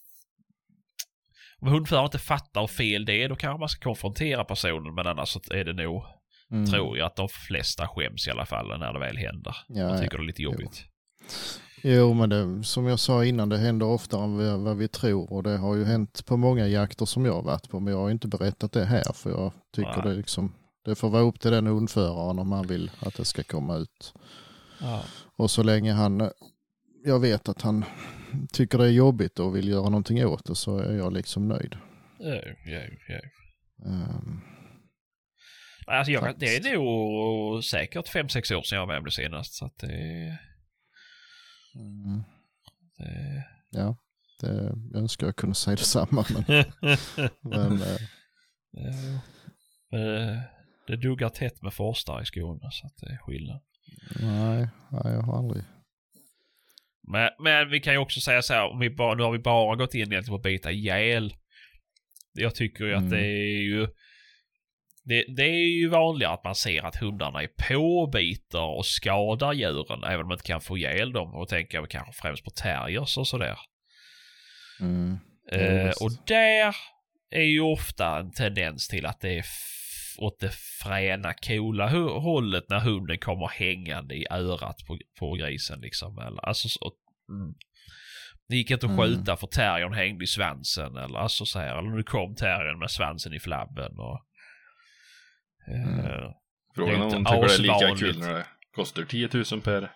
om 1.62 1.68
hundföraren 1.68 2.04
inte 2.06 2.18
fattar 2.18 2.60
hur 2.60 2.68
fel 2.68 3.04
det 3.04 3.22
är, 3.22 3.28
då 3.28 3.36
kanske 3.36 3.58
man 3.60 3.68
ska 3.68 3.82
konfrontera 3.84 4.44
personen. 4.44 4.94
Men 4.94 5.06
annars 5.06 5.28
så 5.28 5.40
är 5.50 5.64
det 5.64 5.72
nog, 5.72 6.04
Mm. 6.52 6.66
tror 6.66 6.98
jag, 6.98 7.06
att 7.06 7.16
de 7.16 7.28
flesta 7.28 7.88
skäms 7.88 8.26
i 8.26 8.30
alla 8.30 8.46
fall 8.46 8.78
när 8.78 8.92
det 8.92 8.98
väl 8.98 9.16
händer. 9.16 9.56
Ja, 9.68 9.82
Man 9.82 9.92
ja. 9.96 9.98
tycker 10.02 10.18
det 10.18 10.24
är 10.24 10.26
lite 10.26 10.42
jobbigt. 10.42 10.84
Jo, 10.84 11.30
men 12.14 12.28
det, 12.28 12.64
som 12.64 12.86
jag 12.86 12.98
sa 12.98 13.24
innan, 13.24 13.48
det 13.48 13.58
händer 13.58 13.86
oftare 13.86 14.22
än 14.24 14.64
vad- 14.64 14.76
vi 14.76 14.88
tror. 14.88 15.32
Och 15.32 15.42
det 15.42 15.56
har 15.56 15.76
ju 15.76 15.84
hänt 15.84 16.26
på 16.26 16.36
många 16.36 16.66
jakter 16.66 17.04
som 17.06 17.24
jag 17.24 17.32
har 17.32 17.42
varit 17.42 17.68
på. 17.70 17.80
Men 17.80 17.92
jag 17.94 18.00
har 18.00 18.10
inte 18.10 18.28
berättat 18.28 18.72
det 18.72 18.84
här. 18.84 19.12
För 19.12 19.30
jag 19.30 19.52
tycker 19.74 19.96
Nej. 19.96 20.02
det, 20.04 20.14
liksom, 20.14 20.52
det 20.84 20.94
får 20.94 21.10
vara 21.10 21.22
upp 21.22 21.40
till 21.40 21.50
den 21.50 21.66
hundföraren 21.66 22.38
om 22.38 22.52
han 22.52 22.66
vill 22.66 22.90
att 23.00 23.14
det 23.16 23.24
ska 23.24 23.42
komma 23.42 23.76
ut. 23.76 24.14
Ja. 24.80 25.02
Och 25.36 25.50
så 25.50 25.62
länge 25.62 25.92
han, 25.92 26.30
jag 27.04 27.20
vet 27.20 27.48
att 27.48 27.62
han 27.62 27.84
tycker 28.52 28.78
det 28.78 28.84
är 28.84 28.88
jobbigt 28.90 29.38
och 29.38 29.56
vill 29.56 29.68
göra 29.68 29.84
någonting 29.88 30.26
åt 30.26 30.44
det 30.44 30.54
så 30.54 30.78
är 30.78 30.96
jag 30.96 31.12
liksom 31.12 31.48
nöjd. 31.48 31.76
Ja, 32.18 32.34
ja, 32.66 32.80
ja. 33.08 33.20
Ehm, 33.86 34.40
Alltså 35.86 36.12
jag, 36.12 36.34
det 36.38 36.56
är 36.56 36.76
nog 36.76 37.64
säkert 37.64 38.08
fem 38.08 38.28
sex 38.28 38.50
år 38.50 38.62
sedan 38.62 38.78
jag 38.78 38.86
var 38.86 39.00
med 39.00 39.12
senast. 39.12 39.54
Så 39.54 39.64
att 39.64 39.78
det, 39.78 40.38
mm, 41.74 42.22
det... 42.98 43.44
ja, 43.70 43.96
det, 44.40 44.72
jag 44.92 44.96
önskar 45.02 45.26
jag 45.26 45.36
kunde 45.36 45.54
säga 45.54 45.76
detsamma. 45.76 46.24
Men, 46.30 46.64
men 47.40 47.82
eh, 47.82 47.96
Ja. 48.72 49.20
Men, 49.90 50.28
eh, 50.28 50.38
det 50.86 50.96
duggar 50.96 51.28
tätt 51.28 51.62
med 51.62 51.74
forskare 51.74 52.22
i 52.22 52.26
Skåne 52.26 52.68
så 52.72 52.86
att 52.86 52.96
det 52.96 53.06
är 53.12 53.16
skillnad. 53.16 53.60
nej, 54.20 54.68
nej, 54.90 55.12
jag 55.12 55.22
har 55.22 55.38
aldrig. 55.38 55.64
Men, 57.08 57.30
men 57.38 57.70
vi 57.70 57.80
kan 57.80 57.92
ju 57.92 57.98
också 57.98 58.20
säga 58.20 58.42
så 58.42 58.52
här, 58.54 58.70
om 58.70 58.78
vi 58.78 58.90
bara, 58.90 59.14
nu 59.14 59.22
har 59.22 59.32
vi 59.32 59.38
bara 59.38 59.76
gått 59.76 59.94
in 59.94 60.00
egentligen 60.00 60.24
på 60.28 60.34
att 60.34 60.42
bita 60.42 60.70
ihjäl. 60.72 61.34
Jag 62.32 62.54
tycker 62.54 62.84
ju 62.84 62.92
Mm. 62.92 63.04
att 63.04 63.10
det 63.10 63.26
är 63.26 63.62
ju... 63.62 63.88
Det, 65.10 65.24
det 65.28 65.42
är 65.42 65.80
ju 65.80 65.88
vanligare 65.88 66.32
att 66.32 66.44
man 66.44 66.54
ser 66.54 66.82
att 66.82 66.96
hundarna 66.96 67.42
är 67.42 67.48
på 67.68 68.10
och 68.76 68.86
skadar 68.86 69.52
djuren 69.52 70.04
även 70.04 70.20
om 70.20 70.28
man 70.28 70.34
inte 70.34 70.46
kan 70.46 70.60
få 70.60 70.78
ihjäl 70.78 71.12
dem. 71.12 71.34
Och 71.34 71.48
tänker 71.48 71.78
jag 71.78 71.90
kanske 71.90 72.22
främst 72.22 72.44
på 72.44 72.50
terriers 72.50 73.18
och 73.18 73.26
sådär. 73.26 73.58
Mm, 74.80 75.18
Eh, 75.52 75.92
och 76.00 76.10
där 76.26 76.76
är 77.30 77.42
ju 77.42 77.60
ofta 77.60 78.18
en 78.18 78.32
tendens 78.32 78.88
till 78.88 79.06
att 79.06 79.20
det 79.20 79.38
är 79.38 79.44
åt 80.18 80.40
det 80.40 80.52
fräna, 80.82 81.34
coola 81.34 81.88
hållet 82.20 82.64
när 82.68 82.80
hunden 82.80 83.18
kommer 83.18 83.48
hängande 83.48 84.14
i 84.14 84.26
örat 84.30 84.76
på, 84.86 84.98
på 85.18 85.32
grisen 85.32 85.80
liksom. 85.80 86.18
Eller, 86.18 86.44
alltså, 86.44 86.68
så, 86.68 86.92
mm. 87.28 87.54
Det 88.48 88.56
gick 88.56 88.70
inte 88.70 88.86
att 88.86 88.92
Mm. 88.92 89.04
skjuta 89.04 89.36
för 89.36 89.46
terriern 89.46 89.92
hängde 89.92 90.24
i 90.24 90.26
svansen 90.26 90.96
eller 90.96 91.18
alltså 91.18 91.46
så 91.46 91.58
här. 91.58 91.78
Eller 91.78 91.90
nu 91.96 92.02
kom 92.02 92.34
terriern 92.34 92.78
med 92.78 92.90
svansen 92.90 93.34
i 93.34 93.40
flabben 93.40 93.98
och... 93.98 94.20
Mm. 95.66 96.32
Frågan 96.74 96.94
Det 96.94 97.06
är 97.06 97.10
är 97.10 97.16
om 97.16 97.24
hon 97.24 97.24
tycker 97.24 97.48
det 97.48 97.54
är 97.54 97.58
lika 97.58 97.74
asvanligt. 97.74 98.00
kul 98.00 98.18
när 98.18 98.34
det 98.34 98.46
kostar 98.74 99.02
10 99.02 99.28
000 99.52 99.60
per, 99.60 99.90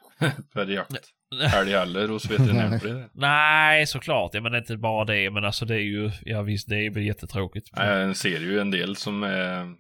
per 0.54 0.66
jakt. 0.66 1.10
Älg 1.54 1.72
heller 1.72 2.08
hos 2.08 2.30
veterinären. 2.30 3.10
Nej, 3.14 3.86
såklart. 3.86 4.30
Ja, 4.34 4.40
men 4.40 4.54
inte 4.54 4.76
bara 4.76 5.04
det. 5.04 5.30
Men 5.30 5.44
alltså 5.44 5.64
det 5.64 5.74
är 5.74 5.78
ju, 5.80 6.10
ja 6.22 6.42
visst 6.42 6.68
det 6.68 6.76
är 6.86 6.90
väl 6.90 7.02
jättetråkigt. 7.02 7.70
Nej, 7.76 8.00
Jag 8.00 8.16
ser 8.16 8.40
ju 8.40 8.60
en 8.60 8.70
del 8.70 8.96
som 8.96 9.22
är 9.22 9.74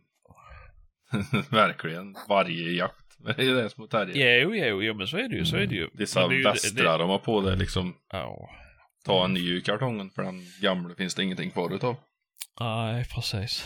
verkligen 1.50 2.14
varje 2.28 2.72
jakt. 2.72 3.16
Men 3.18 3.34
det 3.36 3.42
är 3.44 3.54
det 3.54 3.70
som 3.70 3.84
är 3.84 3.88
terrier. 3.88 4.40
Jo, 4.42 4.54
jo, 4.54 4.82
jo, 4.82 4.94
men 4.94 5.06
så 5.06 5.16
är 5.16 5.28
det 5.28 5.36
ju. 5.36 5.44
Så 5.44 5.56
är 5.56 5.66
det 5.66 5.74
ju. 5.74 5.88
Dessa 5.92 6.20
Men 6.28 6.36
det 6.36 6.44
västrar 6.50 6.98
de 6.98 7.10
har 7.10 7.18
på 7.18 7.40
det 7.40 7.56
liksom. 7.56 7.94
Ja. 8.12 8.50
Ta 9.04 9.24
en 9.24 9.34
ny 9.34 9.50
ur 9.50 9.60
kartongen 9.60 10.10
för 10.10 10.22
den 10.22 10.42
gamla 10.62 10.94
finns 10.94 11.14
det 11.14 11.22
ingenting 11.22 11.50
kvar 11.50 11.74
utav. 11.74 11.96
Nej, 12.60 13.04
precis. 13.14 13.64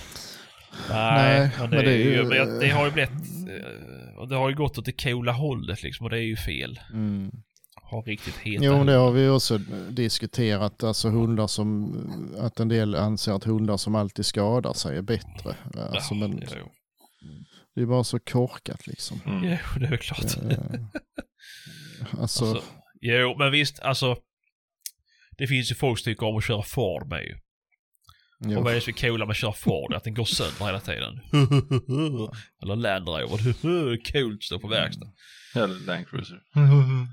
Nej, 0.91 1.41
Nej, 1.41 1.51
men 1.61 1.71
det, 1.71 1.77
men 1.77 1.85
det 1.85 1.95
ju, 1.97 2.13
ju- 2.15 2.59
det 2.61 2.69
har 2.69 2.85
ju 2.87 2.91
blivit, 2.93 3.11
eh, 3.11 4.19
och 4.19 4.29
det 4.29 4.37
har 4.37 4.49
ju 4.49 4.55
gått 4.57 4.79
åt 4.79 4.85
det 4.85 5.03
coola 5.03 5.33
hållet 5.33 5.83
liksom 5.83 6.05
och 6.05 6.11
det 6.11 6.19
är 6.19 6.23
ju 6.27 6.37
fel. 6.37 6.81
Mm. 6.93 7.31
Har 7.83 8.03
riktigt 8.03 8.37
heta 8.37 8.65
Jo, 8.65 8.85
det 8.85 8.93
har 8.93 9.11
vi 9.13 9.29
också 9.29 9.59
diskuterat. 9.91 10.83
Alltså 10.85 11.09
hundar 11.09 11.47
som, 11.47 11.95
att 12.39 12.61
en 12.61 12.69
del 12.69 12.95
anser 12.95 13.33
att 13.33 13.45
hundar 13.45 13.77
som 13.77 13.95
alltid 13.95 14.27
skadar 14.27 14.73
sig 14.73 14.97
är 14.97 15.03
bättre. 15.03 15.57
Alltså, 15.75 16.15
Ja, 16.15 16.21
men 16.21 16.43
jo. 16.59 16.69
det 17.75 17.81
är 17.83 17.87
bara 17.87 18.05
så 18.05 18.19
korkat 18.19 18.87
liksom. 18.87 19.21
Mm. 19.27 19.45
Jo, 19.45 19.81
det 19.81 19.87
är 19.87 19.91
väl 19.91 19.99
klart. 19.99 20.37
Eh, 20.51 20.59
alltså, 22.21 22.45
Alltså, 22.45 22.63
jo, 23.01 23.37
men 23.39 23.53
visst, 23.53 23.81
alltså. 23.81 24.17
Det 25.39 25.47
finns 25.47 25.71
ju 25.71 25.75
folk 25.75 25.99
som 25.99 26.05
tycker 26.05 26.27
om 26.27 26.37
att 26.37 26.45
köra 26.47 26.63
Ford 26.63 27.09
med 27.09 27.23
ju. 27.25 27.35
Jo. 28.41 28.59
Och 28.59 28.65
vad 28.65 28.73
är 28.73 28.75
det 28.75 28.81
som 28.81 28.95
är 28.97 29.09
coola 29.09 29.25
med 29.27 29.31
att 29.31 29.37
köra 29.37 29.53
Ford? 29.53 29.95
Att 29.95 30.05
den 30.05 30.15
går 30.15 30.25
sönder 30.25 30.67
hela 30.67 30.81
tiden. 30.81 31.21
Eller 32.63 32.77
Land 32.77 33.09
Rover. 33.09 34.13
Coolt 34.13 34.43
stå 34.43 34.59
på 34.59 34.69
verkstad. 34.69 35.13
Eller 35.55 35.87
Land 35.87 36.09
Cruiser. 36.09 36.41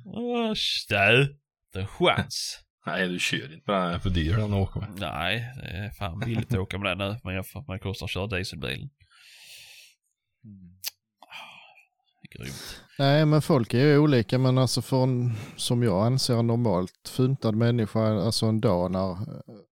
Åh, 0.06 0.54
Stö. 0.56 1.22
Inte 1.22 1.80
en 1.80 1.88
chans. 1.88 2.60
Nej, 2.86 3.08
du 3.08 3.20
kör 3.20 3.54
inte 3.54 3.66
på 3.66 3.72
den. 3.72 3.82
Den 3.82 3.94
är 3.94 4.00
för 4.00 4.10
dyr 4.10 4.34
den 4.38 4.54
att 4.54 4.70
åka 4.70 4.80
med. 4.80 4.90
Nej, 5.00 5.54
det 5.56 5.68
är 5.68 5.90
fan 5.90 6.20
billigt 6.20 6.54
att 6.54 6.60
åka 6.60 6.78
med 6.78 6.98
den 6.98 7.10
nu. 7.10 7.20
Men 7.24 7.44
vad 7.68 7.76
det 7.78 7.80
kostar 7.80 8.06
att 8.06 8.12
köra 8.12 8.28
dieselbilen. 8.28 8.90
Är 10.46 10.75
Grymt. 12.36 12.82
Nej, 13.00 13.26
men 13.26 13.42
folk 13.42 13.74
är 13.74 13.86
ju 13.86 13.98
olika, 13.98 14.38
men 14.38 14.58
alltså 14.58 14.82
för 14.82 15.04
en, 15.04 15.34
som 15.58 15.84
jag 15.84 16.06
anser 16.06 16.38
en 16.38 16.48
normalt 16.48 17.08
funtad 17.08 17.56
människa, 17.56 18.00
alltså 18.26 18.46
en 18.46 18.62
dag 18.62 18.92
när 18.92 19.12
eh, 19.12 19.18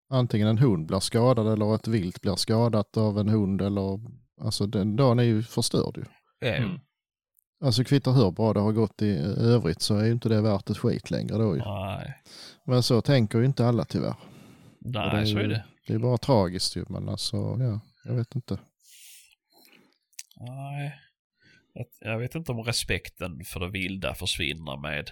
antingen 0.10 0.48
en 0.48 0.58
hund 0.58 0.88
blir 0.88 1.00
skadad 1.00 1.48
eller 1.54 1.76
ett 1.76 1.88
vilt 1.88 2.22
blir 2.22 2.36
skadat 2.36 2.98
av 2.98 3.20
en 3.20 3.30
hund 3.30 3.62
eller, 3.62 4.00
alltså 4.42 4.66
den 4.68 4.96
dagen 4.96 5.20
är 5.20 5.24
ju 5.24 5.44
förstörd 5.44 5.98
ju. 5.98 6.04
Ja, 6.40 6.56
Mm. 6.56 6.80
Alltså 7.64 7.84
kvittar 7.84 8.12
hur 8.12 8.32
bra 8.32 8.54
det 8.54 8.60
har 8.60 8.72
gått 8.72 9.02
i 9.02 9.18
övrigt 9.38 9.82
så 9.82 9.96
är 9.98 10.06
ju 10.06 10.12
inte 10.12 10.30
det 10.30 10.42
värt 10.42 10.70
ett 10.70 10.78
skit 10.78 11.12
längre 11.12 11.38
då 11.38 11.56
ju. 11.56 11.62
Nej, 11.62 12.22
Men 12.66 12.84
så 12.84 13.02
tänker 13.02 13.40
ju 13.40 13.46
inte 13.46 13.68
alla 13.68 13.86
tyvärr. 13.86 14.16
nej 14.80 15.28
så 15.28 15.38
är 15.38 15.48
det. 15.48 15.66
Det 15.88 15.94
är 15.94 16.00
bara 16.00 16.18
tragiskt 16.18 16.76
ju, 16.76 16.86
men 16.90 17.10
alltså, 17.10 17.38
ja, 17.38 17.80
jag 18.04 18.14
vet 18.16 18.36
inte. 18.36 18.60
Nej. 20.40 21.00
Jag- 22.00 22.20
vet 22.20 22.36
inte 22.36 22.52
om 22.52 22.64
respekten 22.64 23.44
för 23.46 23.60
det 23.60 23.70
vilda 23.70 24.16
försvinner 24.16 24.78
med 24.78 25.12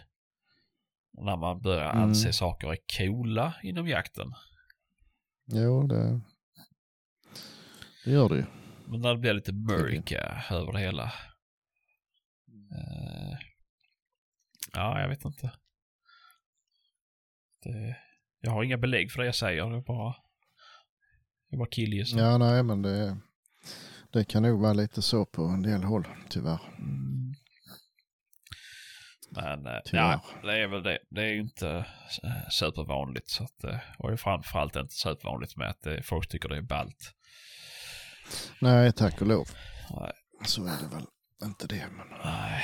när 1.13 1.37
man 1.37 1.61
börjar 1.61 1.89
Mm. 1.91 2.03
anse 2.03 2.33
saker 2.33 2.71
är 2.71 2.77
coola 2.97 3.53
inom 3.63 3.87
jakten. 3.87 4.33
Jo, 5.45 5.87
det, 5.87 6.21
det 8.05 8.11
gör 8.11 8.29
det 8.29 8.35
ju. 8.35 8.45
Men 8.87 9.01
när 9.01 9.09
det 9.13 9.19
blir 9.19 9.33
lite 9.33 9.53
mörka 9.53 10.43
över 10.51 10.71
det 10.73 10.79
hela. 10.79 11.03
Eh, 12.71 13.37
ja, 14.73 15.01
jag 15.01 15.09
vet 15.09 15.25
inte. 15.25 15.51
Det, 17.63 17.97
jag 18.41 18.51
har 18.51 18.63
inga 18.63 18.77
belägg 18.77 19.11
för 19.11 19.19
det 19.19 19.25
jag 19.25 19.35
säger. 19.35 19.69
Det 19.69 19.77
är 19.77 19.81
bara, 19.81 20.15
det 21.49 21.55
är 21.55 21.57
bara 21.57 21.69
killgissning. 21.69 22.23
Ja, 22.23 22.37
nej, 22.37 22.63
men 22.63 22.81
det, 22.81 23.17
det 24.13 24.25
kan 24.25 24.43
nog 24.43 24.61
vara 24.61 24.73
lite 24.73 25.01
så 25.01 25.25
på 25.25 25.41
en 25.41 25.61
del 25.61 25.83
håll, 25.83 26.07
tyvärr. 26.29 26.59
Mm. 26.77 27.33
Men 29.35 29.65
eh, 29.65 29.79
Tyvärr. 29.85 30.01
ja, 30.01 30.21
det 30.43 30.57
är 30.57 30.67
väl 30.67 30.83
det. 30.83 30.99
Det 31.09 31.21
är 31.21 31.33
inte 31.33 31.69
eh, 32.23 32.49
supervanligt. 32.49 33.29
Så 33.29 33.43
att, 33.43 33.63
eh, 33.63 33.77
och 33.97 34.07
det 34.07 34.13
är 34.13 34.17
framförallt 34.17 34.75
inte 34.75 34.93
supervanligt 34.93 35.57
med 35.57 35.69
att 35.69 36.05
folk 36.05 36.29
tycker 36.29 36.49
det 36.49 36.57
är 36.57 36.61
ballt. 36.61 37.13
Nej, 38.61 38.91
tack 38.91 39.21
och 39.21 39.27
lov. 39.27 39.45
Nej. 39.99 40.11
Så 40.45 40.63
är 40.65 40.77
det 40.81 40.95
väl 40.95 41.05
inte 41.43 41.67
det. 41.67 41.85
Men... 41.91 42.07
Nej. 42.23 42.63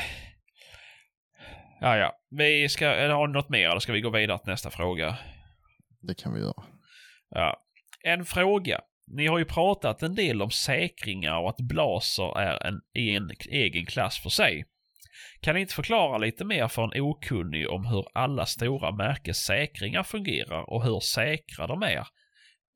Ja, 1.79 1.97
ja. 1.97 2.13
Vi 2.29 2.69
ska, 2.69 2.85
eller 2.85 3.13
har 3.13 3.27
något 3.27 3.49
mer 3.49 3.69
eller 3.69 3.79
ska 3.79 3.93
vi 3.93 4.01
gå 4.01 4.09
vidare 4.09 4.39
till 4.39 4.49
nästa 4.49 4.69
fråga? 4.69 5.17
Det 6.01 6.15
kan 6.15 6.33
vi 6.33 6.39
göra. 6.39 6.63
Ja. 7.29 7.63
En 8.03 8.25
fråga. 8.25 8.81
Ni 9.07 9.27
har 9.27 9.37
ju 9.37 9.45
pratat 9.45 10.03
en 10.03 10.15
del 10.15 10.41
om 10.41 10.51
säkringar 10.51 11.37
och 11.39 11.49
att 11.49 11.57
blaser 11.57 12.39
är 12.39 12.67
en, 12.67 12.81
i 12.93 13.15
en 13.15 13.31
egen 13.49 13.85
klass 13.85 14.19
för 14.19 14.29
sig. 14.29 14.65
Kan 15.41 15.55
ni 15.55 15.61
inte 15.61 15.73
förklara 15.73 16.17
lite 16.17 16.45
mer 16.45 16.67
för 16.67 16.83
en 16.83 17.01
okunnig 17.01 17.69
om 17.69 17.85
hur 17.85 18.05
alla 18.13 18.45
stora 18.45 18.91
märkes 18.91 19.37
säkringar 19.37 20.03
fungerar 20.03 20.69
och 20.69 20.83
hur 20.83 20.99
säkra 20.99 21.67
de 21.67 21.83
är? 21.83 22.07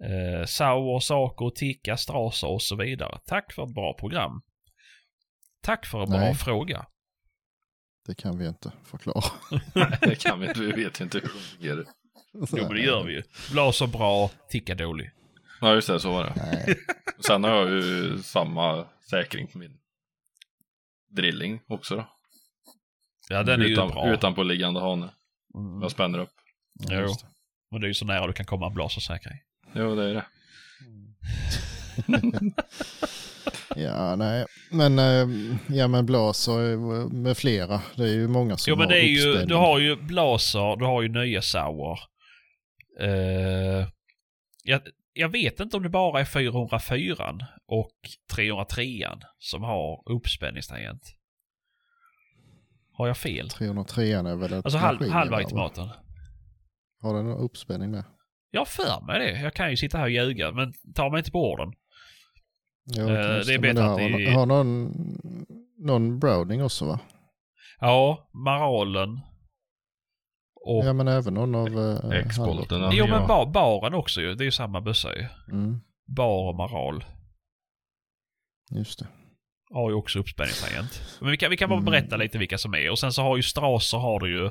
Eh, 0.03 0.45
Sauer, 0.45 0.99
Saco, 0.99 1.51
Tikka, 1.51 1.97
Strasa 1.97 2.47
och 2.47 2.61
så 2.61 2.75
vidare. 2.75 3.19
Tack 3.25 3.53
för 3.53 3.63
ett 3.63 3.73
bra 3.73 3.93
program. 3.93 4.41
Tack 5.61 5.85
för 5.85 6.03
en 6.03 6.09
bra 6.09 6.19
Nej. 6.19 6.35
fråga. 6.35 6.85
Det 8.07 8.15
kan 8.15 8.37
vi 8.37 8.47
inte 8.47 8.71
förklara. 8.85 9.23
Det 10.01 10.15
kan 10.15 10.39
vi 10.39 10.47
inte. 10.47 10.59
Vi 10.59 10.83
vet 10.83 11.01
inte 11.01 11.17
hur 11.17 11.27
de 11.27 11.39
fungerar. 11.39 11.85
Jo 12.33 12.47
men 12.51 12.69
det 12.69 12.81
gör 12.81 13.03
vi 13.03 13.13
ju. 13.13 13.23
Blaser 13.51 13.87
bra, 13.87 14.29
Tikka 14.49 14.75
dålig. 14.75 15.11
Ja, 15.61 15.73
just 15.73 15.87
det. 15.87 15.99
Så 15.99 16.11
var 16.11 16.23
det. 16.23 16.33
Nej, 16.35 16.75
Sen 17.27 17.43
har 17.43 17.51
jag 17.51 17.69
ju 17.69 18.17
samma 18.17 18.85
säkring 19.09 19.47
på 19.47 19.57
min 19.57 19.77
drilling 21.15 21.61
också 21.67 21.95
då. 21.95 22.07
Ja 23.29 23.43
den 23.43 23.61
är 23.61 23.65
utan, 23.65 23.87
ju 23.87 23.93
bra. 23.93 24.13
Utanpåliggande 24.13 24.79
hane. 24.79 25.09
Mm. 25.55 25.81
Jag 25.81 25.91
spänner 25.91 26.19
upp. 26.19 26.33
ja, 26.73 26.95
Jo. 26.95 27.01
just 27.01 27.21
det. 27.21 27.27
Men 27.71 27.81
det 27.81 27.85
är 27.85 27.89
ju 27.89 27.93
så 27.93 28.05
nära 28.05 28.27
du 28.27 28.33
kan 28.33 28.45
komma 28.45 28.67
en 28.67 28.73
blasersäkring. 28.73 29.37
Jo, 29.73 29.95
det 29.95 30.03
är 30.09 30.13
det. 30.13 30.25
Ja, 33.75 34.15
nej. 34.15 34.45
Men, 34.71 34.99
eh, 34.99 35.27
ja, 35.77 35.87
men 35.87 36.05
Blaser 36.05 36.71
eh, 36.71 37.09
med 37.09 37.37
flera. 37.37 37.81
Det 37.95 38.03
är 38.03 38.13
ju 38.13 38.27
många 38.27 38.57
som 38.57 38.71
Jo 38.71 38.75
men 38.77 38.85
har 38.85 38.93
det 38.93 38.99
är 38.99 39.07
ju, 39.07 39.45
du 39.45 39.55
har 39.55 39.79
ju 39.79 39.95
blaser, 39.95 40.75
du 40.75 40.85
har 40.85 41.01
ju 41.01 41.07
nya 41.09 41.41
Sauer. 41.41 41.99
Uh, 43.01 43.87
jag, 44.63 44.81
jag 45.13 45.29
vet 45.29 45.59
inte 45.59 45.77
om 45.77 45.83
det 45.83 45.89
bara 45.89 46.19
är 46.19 46.25
404 46.25 47.35
och 47.67 47.91
303 48.35 49.09
som 49.39 49.63
har 49.63 50.03
uppspänningstangent. 50.11 51.01
Har 52.93 53.07
jag 53.07 53.17
fel? 53.17 53.49
303 53.49 54.11
är 54.11 54.35
väl 54.35 54.53
ett 54.53 54.65
Alltså 54.65 54.77
halv, 54.79 54.99
maskin, 54.99 55.13
halvautomaten. 55.13 55.83
eller? 55.83 55.95
Har 57.01 57.15
den 57.15 57.25
någon 57.25 57.45
uppspänning 57.45 57.91
med? 57.91 58.03
Jag 58.51 58.67
för 58.67 59.05
mig 59.05 59.19
det. 59.19 59.41
Jag 59.41 59.53
kan 59.53 59.69
ju 59.69 59.77
sitta 59.77 59.97
här 59.97 60.05
och 60.05 60.11
ljuga, 60.11 60.51
men 60.51 60.73
ta 60.95 61.09
mig 61.09 61.17
inte 61.19 61.31
på 61.31 61.51
orden. 61.51 61.73
Ja, 62.83 63.01
Eh, 63.03 63.35
just 63.35 63.47
det 63.49 63.53
är 63.53 63.59
bättre 63.59 63.85
att 63.91 63.97
det- 63.97 64.31
har 64.33 64.45
någon, 64.45 64.91
någon 65.77 66.19
Browning 66.19 66.63
också 66.63 66.85
va? 66.85 66.99
Ja, 67.79 68.29
Maralen. 68.33 69.19
Och... 70.65 70.85
Ja 70.85 70.93
men 70.93 71.07
även 71.07 71.33
någon 71.33 71.55
av... 71.55 71.67
Uh, 71.67 72.11
X-bolten. 72.11 72.89
jo 72.91 73.05
men 73.07 73.21
ja. 73.21 73.27
ba, 73.27 73.45
baren 73.45 73.93
också 73.93 74.21
ju. 74.21 74.35
Det 74.35 74.43
är 74.43 74.45
ju 74.45 74.51
samma 74.51 74.81
bössa 74.81 75.15
ju. 75.15 75.25
Mm, 75.51 75.81
Bar 76.07 76.49
och 76.49 76.55
Maral. 76.55 77.03
just 78.71 78.99
det. 78.99 79.07
har 79.73 79.89
ju 79.89 79.95
också 79.95 80.19
uppspänningstangent. 80.19 81.17
Men 81.21 81.31
vi 81.31 81.37
kan, 81.37 81.49
vi 81.49 81.57
kan 81.57 81.69
bara 81.69 81.79
Mm. 81.79 81.91
berätta 81.91 82.17
lite 82.17 82.37
vilka 82.37 82.57
som 82.57 82.73
är. 82.73 82.89
Och 82.89 82.99
sen 82.99 83.13
så 83.13 83.21
har 83.21 83.35
ju 83.37 83.43
Strasser 83.43 83.97
har 83.97 84.19
du 84.19 84.29
ju. 84.37 84.45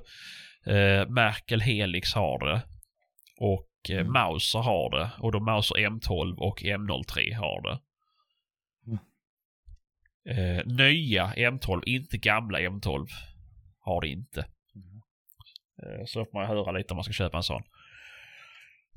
Eh, 0.75 1.09
Merkel 1.09 1.61
Helix 1.61 2.15
har 2.15 2.47
det. 2.47 2.63
Och 3.41 3.67
eh, 3.91 4.01
Mm. 4.01 4.13
Mauser 4.13 4.59
har 4.59 4.99
det. 4.99 5.11
Och 5.19 5.33
då 5.33 5.41
Mauser 5.41 5.75
M12 5.77 6.37
och 6.39 6.63
M03 6.63 7.35
har 7.37 7.63
det. 7.63 7.81
Mm. 8.87 8.99
Eh, 10.59 10.67
nya 10.67 11.33
M12, 11.37 11.83
inte 11.87 12.19
gamla 12.19 12.59
M12. 12.59 13.07
Har 13.81 14.01
det 14.01 14.09
inte. 14.09 14.47
Eh, 15.83 16.05
så 16.07 16.25
får 16.25 16.39
man 16.39 16.47
höra 16.47 16.73
lite 16.73 16.93
om 16.93 16.97
man 16.97 17.05
ska 17.05 17.13
köpa 17.13 17.37
en 17.37 17.43
sån. 17.43 17.63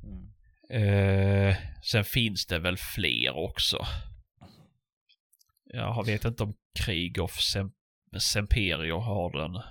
Mm. 0.03 0.33
Eh, 0.69 1.55
sen 1.83 2.03
finns 2.03 2.45
det 2.45 2.59
väl 2.59 2.77
fler 2.77 3.35
också. 3.35 3.85
Jag 5.65 6.05
vet 6.05 6.25
inte 6.25 6.43
om 6.43 6.53
Krigoff 6.79 7.41
Sem 7.41 7.71
Semperio 8.19 8.97
har 8.99 9.31
den. 9.31 9.61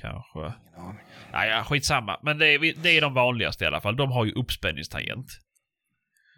Kanske. 0.00 0.38
Ingen 0.68 0.80
aning. 0.80 1.04
Nej, 1.32 1.48
ja, 1.50 1.64
skitsamma. 1.64 2.20
Men 2.22 2.38
det 2.38 2.46
är, 2.46 2.82
det 2.82 2.90
är 2.96 3.00
de 3.00 3.14
vanligaste 3.14 3.64
i 3.64 3.66
alla 3.66 3.80
fall. 3.80 3.96
De 3.96 4.10
har 4.12 4.24
ju 4.24 4.32
uppspänningstangent. 4.32 5.26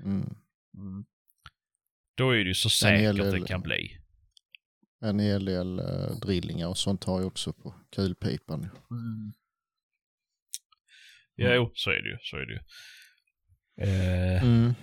Mm. 0.04 0.20
Mm. 0.74 1.04
Då 2.16 2.30
är 2.30 2.36
det 2.38 2.48
ju 2.48 2.54
så 2.54 2.70
säkert 2.70 3.16
del- 3.16 3.32
det 3.40 3.46
kan 3.46 3.60
bli. 3.62 3.98
En 5.00 5.18
hel 5.18 5.44
del 5.44 5.80
uh, 5.80 6.18
drillingar 6.20 6.68
och 6.68 6.78
sånt 6.78 7.04
har 7.04 7.18
jag 7.20 7.26
också 7.26 7.52
på 7.52 7.74
kulpipan. 7.92 8.60
Mm. 8.90 9.32
Jo, 11.38 11.70
så 11.74 11.90
är 11.90 12.02
det 12.02 12.08
ju. 12.08 12.18
Så 12.20 12.36
är 12.36 12.46
det 12.46 12.52
ju. 12.52 12.60
Eh, 13.80 14.42
Mm. 14.44 14.74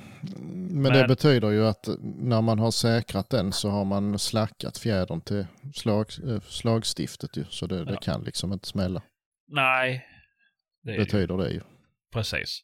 Men, 0.71 0.83
det 0.93 0.99
Men- 0.99 1.07
betyder 1.07 1.49
ju 1.51 1.65
att 1.67 1.87
när 2.01 2.41
man 2.41 2.59
har 2.59 2.71
säkrat 2.71 3.29
den 3.29 3.51
så 3.51 3.69
har 3.69 3.85
man 3.85 4.19
slackat 4.19 4.77
fjädern 4.77 5.21
till 5.21 5.45
slag, 5.75 6.07
eh, 6.27 6.41
slagstiftet 6.41 7.37
ju. 7.37 7.45
Så 7.49 7.67
det, 7.67 7.85
det 7.85 7.91
Ja. 7.93 7.99
kan 7.99 8.23
liksom 8.23 8.53
inte 8.53 8.67
smälla. 8.67 9.03
Nej. 9.47 10.05
Det 10.83 10.91
det 10.91 10.97
ju. 10.97 11.03
Betyder 11.03 11.37
det 11.37 11.49
ju. 11.51 11.61
Precis. 12.13 12.61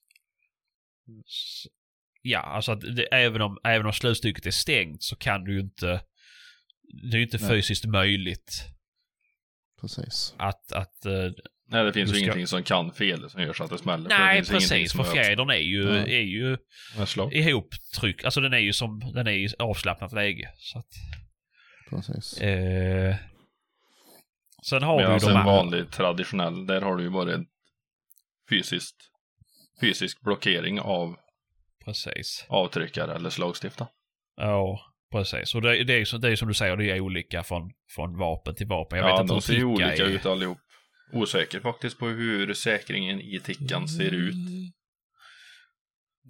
Ja, 2.22 2.39
alltså 2.39 2.72
att 2.72 2.82
det, 2.82 3.04
även, 3.14 3.42
om, 3.42 3.58
även 3.64 3.86
om 3.86 3.94
slutstycket 3.94 4.46
är 4.46 4.52
stängt 4.52 5.04
så 5.04 5.16
kan 5.16 5.44
du 5.44 5.54
ju 5.54 5.60
inte... 5.60 5.86
Det 7.12 7.16
är 7.16 7.20
ju 7.20 7.24
inte 7.24 7.38
Nej. 7.38 7.50
fysiskt 7.50 7.86
möjligt 7.86 8.66
Precis. 9.82 10.36
att... 10.38 10.72
att 10.72 11.06
eh, 11.06 11.32
Nej, 11.72 11.84
det 11.84 11.94
finns 11.94 12.12
Du 12.12 12.18
ju 12.18 12.24
ska- 12.24 12.26
ingenting 12.26 12.48
som 12.48 12.64
kan 12.64 12.94
fel 12.94 13.30
som 13.30 13.42
gör 13.42 13.54
så 13.54 13.64
att 13.64 13.70
det 13.70 13.78
smäller. 13.78 14.10
för 14.10 14.18
det 14.18 14.24
nej, 14.24 14.36
ingenting 14.36 14.54
precis. 14.54 14.94
För 14.94 15.02
att- 15.04 15.12
fjädern 15.12 15.50
är 15.50 15.56
ju, 15.56 15.84
Ja. 15.84 15.96
är 16.06 16.22
ju 16.22 16.58
ihoptryckt. 17.32 18.26
Alltså 18.26 18.42
den 18.42 18.54
är 18.54 18.58
ju 18.58 18.74
som... 18.74 19.00
Den 19.14 19.28
är 19.28 19.32
i 19.32 19.50
avslappnat 19.60 20.14
läge. 20.14 20.50
Så 20.58 20.80
att, 20.80 20.86
Precis. 21.90 22.42
eh, 22.42 23.16
sen 24.70 24.84
har 24.84 24.98
vi 24.98 25.04
Medan 25.04 25.14
ju 25.14 25.20
de 25.20 25.32
en 25.32 25.38
andra- 25.38 25.52
vanlig 25.52 25.92
traditionell, 25.92 26.66
där 26.68 26.82
har 26.82 26.96
du 26.96 27.04
ju 27.04 27.10
bara 27.10 27.34
en 27.34 27.46
fysiskt, 28.50 28.96
fysisk 29.82 30.22
blockering 30.22 30.80
av 30.80 31.16
precis. 31.86 32.46
avtryckare 32.50 33.16
eller 33.16 33.30
slagstifta. 33.30 33.88
Ja, 34.36 34.80
precis. 35.12 35.56
Och 35.56 35.62
det, 35.62 35.84
det, 35.84 35.94
är, 35.94 36.18
det 36.20 36.30
är 36.32 36.36
som 36.36 36.48
du 36.48 36.54
säger, 36.54 36.78
det 36.78 36.92
är 36.92 37.00
olika 37.00 37.44
från, 37.44 37.72
från 37.96 38.18
vapen 38.18 38.56
till 38.56 38.68
vapen. 38.68 39.00
Jag 39.00 39.10
ja, 39.10 39.14
vet 39.14 39.22
inte 39.22 39.34
de 39.34 39.42
ser 39.42 39.64
olika 39.64 39.94
är. 39.96 40.02
ut 40.10 40.26
allihop. 40.26 40.58
Osäker 41.14 41.59
faktiskt 41.59 41.97
på 41.97 42.07
hur 42.07 42.53
säkringen 42.53 43.22
i 43.22 43.39
tickan 43.39 43.88
ser 43.88 44.12
ut. 44.12 44.36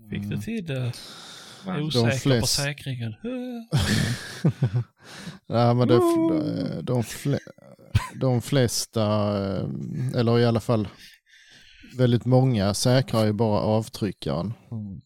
Fick 0.10 0.30
du 0.30 0.38
till 0.38 0.66
det? 0.66 0.94
Men, 1.66 1.84
Osäker 1.84 2.12
på 2.12 2.18
flest- 2.18 2.56
säkringen. 2.56 3.16
Nej, 5.48 5.76
men 5.76 5.88
det, 5.88 5.98
de, 5.98 6.82
de, 6.84 7.04
fle, 7.04 7.40
de 8.16 8.42
flesta, 8.42 9.04
eh, 9.58 9.68
eller 10.16 10.40
i 10.40 10.46
alla 10.46 10.60
fall 10.60 10.88
väldigt 11.98 12.26
många 12.26 12.74
säkrar 12.74 13.26
ju 13.26 13.34
bara 13.34 13.60
avtryckaren. 13.60 14.54
Mm. 14.72 15.02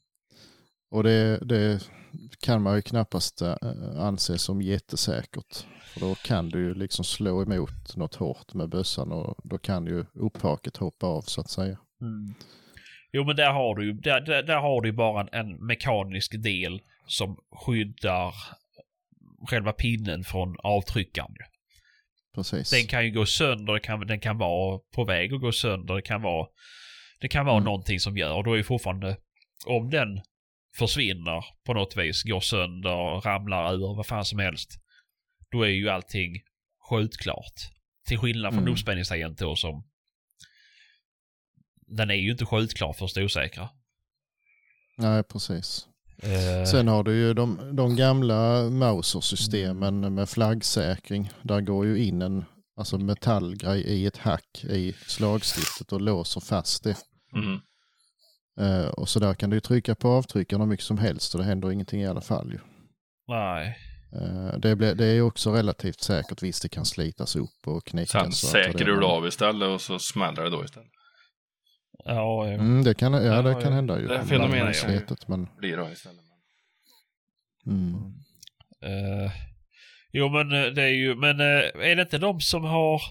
Och 0.91 1.03
det, 1.03 1.39
det 1.45 1.89
kan 2.39 2.61
man 2.61 2.75
ju 2.75 2.81
knappast 2.81 3.41
eh, 3.41 3.55
anse 3.97 4.37
som 4.37 4.61
jättesäkert. 4.61 5.65
För 5.95 6.01
då 6.01 6.15
kan 6.15 6.49
du 6.49 6.59
ju 6.59 6.73
liksom 6.73 7.05
slå 7.05 7.41
emot 7.41 7.95
något 7.95 8.15
hårt 8.15 8.53
med 8.53 8.69
bössan 8.69 9.11
och 9.11 9.35
då 9.43 9.57
kan 9.57 9.85
ju 9.85 10.05
upphaket 10.13 10.77
hoppa 10.77 11.07
av 11.07 11.21
så 11.21 11.41
att 11.41 11.49
säga. 11.49 11.77
Mm. 12.01 12.33
Jo 13.11 13.23
men 13.23 13.35
där 13.35 13.51
har 13.51 13.75
du 13.75 13.85
ju, 13.85 13.93
där, 13.93 14.21
där, 14.21 14.43
där 14.43 14.57
har 14.57 14.81
du 14.81 14.91
bara 14.91 15.21
en, 15.21 15.29
en 15.31 15.65
mekanisk 15.65 16.43
del 16.43 16.81
som 17.07 17.37
skyddar 17.65 18.33
själva 19.49 19.71
pinnen 19.71 20.23
från 20.23 20.55
avtryckaren. 20.63 21.35
Precis. 22.35 22.69
Den 22.69 22.87
kan 22.87 23.05
ju 23.05 23.11
gå 23.11 23.25
sönder, 23.25 23.73
den 23.73 23.81
kan, 23.81 24.07
den 24.07 24.19
kan 24.19 24.37
vara 24.37 24.79
på 24.95 25.03
väg 25.03 25.33
att 25.33 25.41
gå 25.41 25.51
sönder, 25.51 25.95
det 25.95 26.01
kan 26.01 26.21
vara, 26.21 26.47
det 27.21 27.27
kan 27.27 27.45
vara 27.45 27.55
Mm. 27.57 27.65
någonting 27.65 27.99
som 27.99 28.17
gör, 28.17 28.33
och 28.33 28.43
då 28.43 28.53
är 28.53 28.57
ju 28.57 28.63
fortfarande, 28.63 29.17
om 29.65 29.89
den 29.89 30.21
försvinner 30.77 31.45
på 31.65 31.73
något 31.73 31.97
vis, 31.97 32.23
går 32.23 32.39
sönder, 32.39 33.21
ramlar 33.21 33.73
ur, 33.73 33.95
vad 33.95 34.05
fan 34.05 34.25
som 34.25 34.39
helst, 34.39 34.71
då 35.55 35.63
är 35.63 35.69
ju 35.69 35.89
allting 35.89 36.41
skjutklart. 36.89 37.53
Till 38.07 38.17
skillnad 38.17 38.53
från 38.53 38.63
Mm. 38.63 38.73
uppspänningstangent 38.73 39.37
då 39.39 39.55
som, 39.55 39.83
den 41.87 42.09
är 42.09 42.15
ju 42.15 42.31
inte 42.31 42.45
skjutklar 42.45 42.93
först 42.93 43.17
osäkra. 43.17 43.69
Nej, 44.97 45.23
precis. 45.23 45.87
Eh, 46.23 46.65
Sen 46.71 46.87
har 46.87 47.03
du 47.03 47.15
ju 47.17 47.33
de, 47.33 47.75
de 47.75 47.95
gamla 47.95 48.69
Mauser-systemen 48.69 49.97
Mm. 49.97 50.13
med 50.15 50.29
flaggsäkring. 50.29 51.31
Där 51.43 51.61
går 51.61 51.85
ju 51.85 52.03
in 52.03 52.21
en 52.21 52.45
alltså 52.77 52.97
metallgrej 52.97 53.81
i 53.81 54.05
ett 54.05 54.17
hack 54.17 54.63
i 54.63 54.93
slagstiftet 55.07 55.91
och 55.91 56.01
låser 56.01 56.41
fast 56.41 56.83
det. 56.83 56.97
mm. 57.35 57.59
Eh, 58.59 58.87
och 58.87 59.09
så 59.09 59.19
där 59.19 59.33
kan 59.33 59.49
du 59.49 59.59
trycka 59.59 59.95
på 59.95 60.09
avtryckaren 60.09 60.61
hur 60.61 60.67
mycket 60.67 60.85
som 60.85 60.97
helst 60.97 61.35
och 61.35 61.39
det 61.39 61.45
händer 61.45 61.71
ingenting 61.71 62.01
i 62.01 62.07
alla 62.07 62.21
fall. 62.21 62.51
Ju. 62.53 62.59
nej. 63.27 63.77
Eh, 64.21 64.59
det, 64.59 64.75
blir, 64.75 64.95
det 64.95 65.05
är 65.05 65.13
ju 65.13 65.21
också 65.21 65.51
relativt 65.51 65.99
säkert. 66.01 66.43
Visst, 66.43 66.61
det 66.61 66.69
kan 66.69 66.85
slitas 66.85 67.35
upp 67.35 67.67
och 67.67 67.85
knäckas. 67.85 68.11
Sen 68.11 68.21
vad 68.23 68.33
säkrar 68.33 68.85
det 68.85 68.99
du 68.99 69.05
av 69.05 69.27
istället 69.27 69.69
och 69.69 69.81
så 69.81 69.99
smäller 69.99 70.43
det 70.43 70.49
då 70.49 70.63
istället. 70.65 70.89
Ja, 72.05 72.47
Mm, 72.47 72.83
det 72.83 72.93
kan, 72.93 73.13
ja, 73.13 73.21
Ja, 73.21 73.41
det 73.41 73.51
ja. 73.51 73.61
kan 73.61 73.73
hända 73.73 73.99
ju. 73.99 74.07
Det 74.07 74.15
är 74.15 74.23
fenomenet, 74.23 74.75
ja. 74.83 74.89
slitet, 74.89 75.27
men, 75.27 75.47
Blir 75.57 75.77
det 75.77 75.91
istället. 75.91 76.19
mm. 77.67 77.93
Eh, 78.85 79.31
jo 80.11 80.29
men 80.29 80.51
eh, 80.51 80.71
det 80.71 80.83
är 80.83 80.87
ju, 80.93 81.15
men 81.15 81.39
eh, 81.39 81.89
är 81.91 81.95
det 81.95 82.01
inte 82.01 82.17
de 82.17 82.41
som 82.41 82.63
har... 82.63 83.01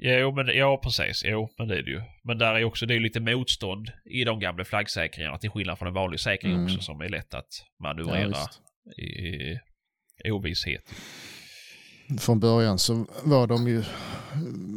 Jo 0.00 0.32
men, 0.34 0.46
ja 0.56 0.80
precis, 0.82 1.22
jo 1.24 1.48
men 1.58 1.68
det 1.68 1.78
är 1.78 1.82
det 1.82 1.90
ju. 1.90 2.02
Men 2.24 2.38
där 2.38 2.54
är 2.54 2.64
också, 2.64 2.86
det 2.86 2.94
är 2.94 3.00
lite 3.00 3.20
motstånd 3.20 3.92
i 4.04 4.24
de 4.24 4.40
gamla 4.40 4.64
flaggsäkringarna 4.64 5.38
till 5.38 5.50
skillnad 5.50 5.78
från 5.78 5.88
en 5.88 5.94
vanlig 5.94 6.20
säkring 6.20 6.52
Mm. 6.52 6.64
också 6.64 6.80
som 6.80 7.00
är 7.00 7.08
lätt 7.08 7.34
att 7.34 7.46
Ja, 7.78 7.82
manövrera 7.82 8.28
visst. 8.28 8.60
I, 8.96 9.58
ovisshet. 10.30 10.82
Från 12.20 12.40
början 12.40 12.78
så 12.78 13.06
var 13.24 13.46
de 13.46 13.68
ju, 13.68 13.84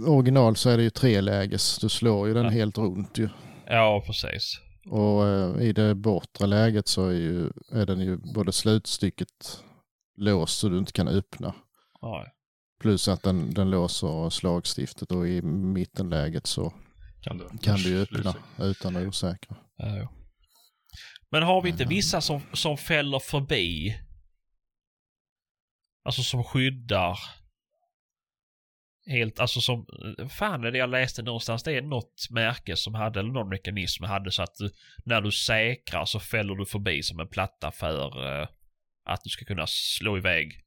original 0.07 0.55
så 0.55 0.69
är 0.69 0.77
det 0.77 0.83
ju 0.83 0.89
treläges. 0.89 1.77
Du 1.79 1.89
slår 1.89 2.27
ju 2.27 2.33
den 2.33 2.43
Ja. 2.43 2.49
helt 2.49 2.77
runt 2.77 3.17
ju. 3.17 3.29
Ja 3.67 4.03
precis. 4.05 4.59
Och 4.89 5.27
eh, 5.27 5.61
i 5.61 5.73
det 5.73 5.95
bortre 5.95 6.47
läget 6.47 6.87
så 6.87 7.07
är, 7.07 7.13
ju, 7.13 7.49
är 7.71 7.85
den 7.85 7.99
ju 7.99 8.17
både 8.17 8.51
slutstycket 8.51 9.63
låst 10.17 10.59
så 10.59 10.69
du 10.69 10.77
inte 10.77 10.91
kan 10.91 11.07
öppna. 11.07 11.53
Ja, 12.01 12.25
Plus 12.81 13.07
att 13.07 13.23
den, 13.23 13.53
den 13.53 13.69
låser 13.69 14.29
slagstiftet 14.29 15.11
och 15.11 15.27
i 15.27 15.41
mittenläget 15.41 16.47
så 16.47 16.73
Kan 17.21 17.37
du, 17.37 17.57
kan 17.57 17.77
du 17.77 18.01
öppna 18.01 18.33
utan 18.59 18.95
att 18.95 19.07
osäkra. 19.07 19.55
ja. 19.77 20.09
Men 21.31 21.43
har 21.43 21.61
vi 21.61 21.69
inte 21.69 21.83
Mm. 21.83 21.95
vissa 21.95 22.21
som, 22.21 22.41
som 22.53 22.77
fäller 22.77 23.19
förbi? 23.19 23.97
Alltså 26.03 26.23
som 26.23 26.43
skyddar 26.43 27.19
helt, 29.05 29.39
alltså 29.39 29.61
som, 29.61 29.85
fan 30.29 30.63
är 30.63 30.71
det 30.71 30.77
jag 30.77 30.89
läste 30.89 31.21
någonstans, 31.21 31.63
det 31.63 31.71
är 31.73 31.81
något 31.81 32.27
märke 32.29 32.75
som 32.75 32.95
hade, 32.95 33.19
eller 33.19 33.31
någon 33.31 33.49
mekanism 33.49 34.03
hade 34.03 34.31
så 34.31 34.43
att 34.43 34.55
du, 34.55 34.71
när 35.05 35.21
du 35.21 35.31
säkrar 35.31 36.05
så 36.05 36.19
fäller 36.19 36.55
du 36.55 36.65
förbi 36.65 37.03
som 37.03 37.19
en 37.19 37.27
platta 37.27 37.71
för 37.71 38.27
eh, 38.41 38.47
att 39.05 39.23
du 39.23 39.29
ska 39.29 39.45
kunna 39.45 39.67
slå 39.67 40.17
iväg 40.17 40.61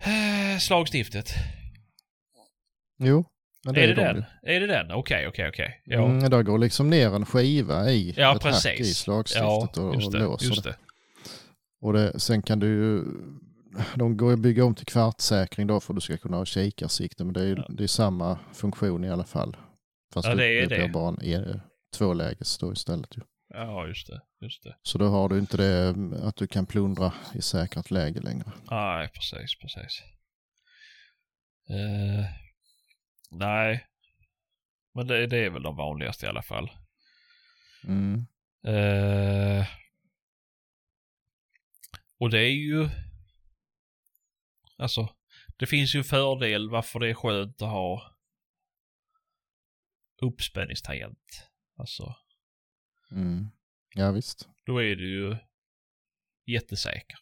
eh, 0.00 0.58
slagstiftet. 0.58 1.34
Jo, 2.98 3.24
men 3.64 3.76
är 3.76 3.86
det 3.86 3.94
de 3.94 4.02
den? 4.02 4.24
Är 4.42 4.60
det 4.60 4.66
den? 4.66 4.90
Okej, 4.92 5.26
okej, 5.28 5.48
okej. 5.48 5.82
Ja. 5.84 6.04
Mm, 6.04 6.30
där 6.30 6.42
går 6.42 6.58
liksom 6.58 6.90
ner 6.90 7.14
en 7.14 7.26
skiva 7.26 7.90
i 7.90 8.14
Ja, 8.16 8.36
ett 8.36 8.42
hack 8.42 8.64
i 8.66 8.68
precis. 8.68 8.98
slagstiftet 8.98 9.42
Ja, 9.42 9.68
och, 9.82 9.94
och 10.04 10.12
det. 10.12 10.18
låser 10.18 10.62
det. 10.62 10.70
det. 10.70 10.76
Och 11.82 11.92
det, 11.92 12.20
sen 12.20 12.42
kan 12.42 12.58
du 12.60 12.66
ju, 12.66 13.04
de 13.94 14.16
går 14.16 14.28
ju 14.30 14.34
att 14.34 14.40
bygga 14.40 14.64
om 14.64 14.74
till 14.74 14.86
kvartsäkring 14.86 15.66
då 15.66 15.80
för 15.80 15.92
att 15.92 15.96
du 15.96 16.00
ska 16.00 16.16
kunna 16.16 16.36
ha 16.36 16.44
kikarsikte. 16.44 17.24
Men 17.24 17.32
det 17.34 17.40
är 17.40 17.46
ju 17.46 17.54
Ja. 17.56 17.66
det 17.68 17.82
är 17.82 17.86
samma 17.88 18.38
funktion 18.52 19.04
i 19.04 19.10
alla 19.10 19.24
fall. 19.24 19.56
Fast 20.14 20.28
Ja, 20.28 20.34
det, 20.34 20.42
det 20.42 20.60
är 20.62 20.66
blir 20.66 20.78
det. 20.78 20.88
bara 20.88 21.08
en 21.08 21.22
e- 21.22 21.60
tvåläges 21.96 22.58
då 22.58 22.72
istället. 22.72 23.16
Ju. 23.16 23.22
Ja, 23.54 23.86
just 23.86 24.06
det. 24.06 24.20
Just 24.42 24.62
det. 24.62 24.76
Så 24.82 24.98
då 24.98 25.06
har 25.08 25.28
du 25.28 25.38
inte 25.38 25.56
det 25.56 25.88
mm, 25.88 26.22
att 26.22 26.36
du 26.36 26.46
kan 26.46 26.66
plundra 26.66 27.12
i 27.34 27.42
säkrat 27.42 27.90
läge 27.90 28.20
längre. 28.20 28.52
Nej, 28.70 29.08
precis, 29.14 29.58
precis. 29.58 30.02
Eh, 31.70 32.24
nej. 33.30 33.86
Men 34.94 35.06
det, 35.06 35.26
det 35.26 35.36
är 35.44 35.50
väl 35.50 35.62
de 35.62 35.76
vanligaste 35.76 36.26
i 36.26 36.28
alla 36.28 36.42
fall. 36.42 36.70
Mm. 37.84 38.26
Eh, 38.66 39.66
och 42.18 42.30
det 42.30 42.38
är 42.40 42.50
ju... 42.52 42.88
Alltså, 44.76 45.16
det 45.56 45.66
finns 45.66 45.94
ju 45.94 45.98
en 45.98 46.04
fördel 46.04 46.70
varför 46.70 47.00
det 47.00 47.10
är 47.10 47.14
skönt 47.14 47.62
att 47.62 47.68
ha 47.68 48.16
uppspänningstangent. 50.22 51.48
Alltså, 51.76 52.16
Mm. 53.12 53.50
Ja 53.94 54.12
visst. 54.12 54.48
då 54.64 54.82
är 54.82 54.96
du 54.96 55.08
ju 55.10 55.36
jättesäker. 56.46 57.18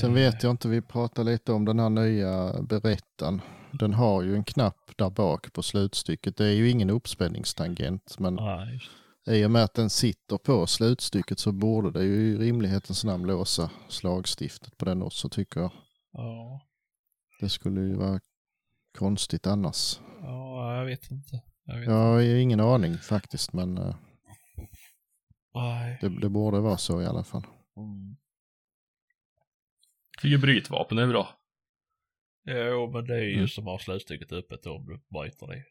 Sen 0.00 0.10
Eh. 0.10 0.14
vet 0.14 0.42
jag 0.42 0.50
inte, 0.50 0.68
vi 0.68 0.80
pratade 0.80 1.30
lite 1.30 1.52
om 1.52 1.64
den 1.64 1.78
här 1.80 1.90
nya 1.90 2.62
berättaren. 2.62 3.40
Den 3.72 3.94
har 3.94 4.22
ju 4.22 4.34
en 4.36 4.44
knapp 4.44 4.90
där 4.96 5.10
bak 5.10 5.52
på 5.52 5.62
slutstycket. 5.62 6.36
Det 6.36 6.46
är 6.46 6.52
ju 6.52 6.70
ingen 6.70 6.90
uppspänningstangent 6.90 8.18
men 8.18 8.34
Nej, 8.34 8.80
i 9.26 9.44
och 9.46 9.50
med 9.50 9.64
att 9.64 9.74
den 9.74 9.90
sitter 9.90 10.38
på 10.38 10.66
slutstycket 10.66 11.38
så 11.38 11.52
borde 11.52 11.90
det 11.90 12.04
ju 12.04 12.14
i 12.14 12.36
rimlighetens 12.38 13.04
namn 13.04 13.26
låsa 13.26 13.70
slagstiftet 13.88 14.76
på 14.78 14.84
den 14.84 15.02
också 15.02 15.28
tycker 15.28 15.60
jag. 15.60 15.70
Ja, 16.12 16.60
Det 17.40 17.48
skulle 17.48 17.80
ju 17.80 17.94
vara 17.94 18.20
konstigt 18.98 19.46
annars. 19.46 20.00
ja, 20.20 20.76
jag 20.76 20.84
vet 20.84 21.10
inte. 21.10 21.42
Jag 21.64 21.78
vet 21.78 21.86
Jag 21.88 21.94
har 21.94 22.20
ju 22.20 22.40
ingen 22.40 22.60
aning 22.60 22.98
faktiskt 22.98 23.52
men 23.52 23.78
eh, 23.78 23.94
det, 26.00 26.08
det 26.20 26.28
borde 26.28 26.60
vara 26.60 26.76
så 26.76 27.02
i 27.02 27.06
alla 27.06 27.24
fall. 27.24 27.46
Mm. 27.76 28.16
Tycker 30.20 30.38
brytvapen 30.38 30.98
är 30.98 31.06
bra. 31.06 31.28
Jo, 32.48 32.90
men 32.92 33.04
det 33.06 33.14
är 33.14 33.20
ju 33.22 33.34
Mm. 33.34 33.48
som 33.48 33.66
har 33.66 33.78
slutstycket 33.78 34.32
öppet 34.32 34.66
om 34.66 34.86
du 34.86 35.18
bryter 35.18 35.46
det. 35.46 35.62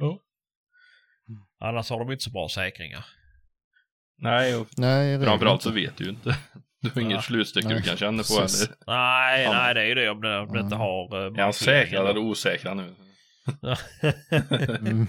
Ja. 0.00 0.06
Mm. 1.28 1.42
Annars 1.60 1.90
har 1.90 1.98
de 1.98 2.12
inte 2.12 2.24
så 2.24 2.30
bra 2.30 2.48
säkringar. 2.48 3.06
Nej, 4.18 4.56
och 4.56 4.66
Nej, 4.76 5.24
framförallt 5.24 5.62
så 5.62 5.70
vet 5.70 5.96
du 5.96 6.04
ju 6.04 6.10
inte. 6.10 6.36
Du 6.80 6.88
har 6.90 7.00
Ja. 7.00 7.06
inget 7.06 7.24
slutstycke 7.24 7.68
du 7.68 7.82
kan 7.82 7.96
känna 7.96 8.22
på 8.22 8.40
Precis. 8.40 8.66
eller. 8.66 8.76
Nej, 8.86 9.42
Ja. 9.44 9.52
nej 9.52 9.74
det 9.74 9.80
är 9.80 9.86
ju 9.86 9.94
det 9.94 10.10
om 10.10 10.20
det, 10.20 10.38
om 10.38 10.52
det 10.52 10.60
inte 10.60 10.76
har... 10.76 11.16
Uh, 11.16 11.38
Är 11.38 11.42
han 11.42 11.52
säkrad 11.52 12.06
eller 12.06 12.20
osäkrad 12.20 12.76
nu? 12.76 12.94
Mm. 14.80 15.06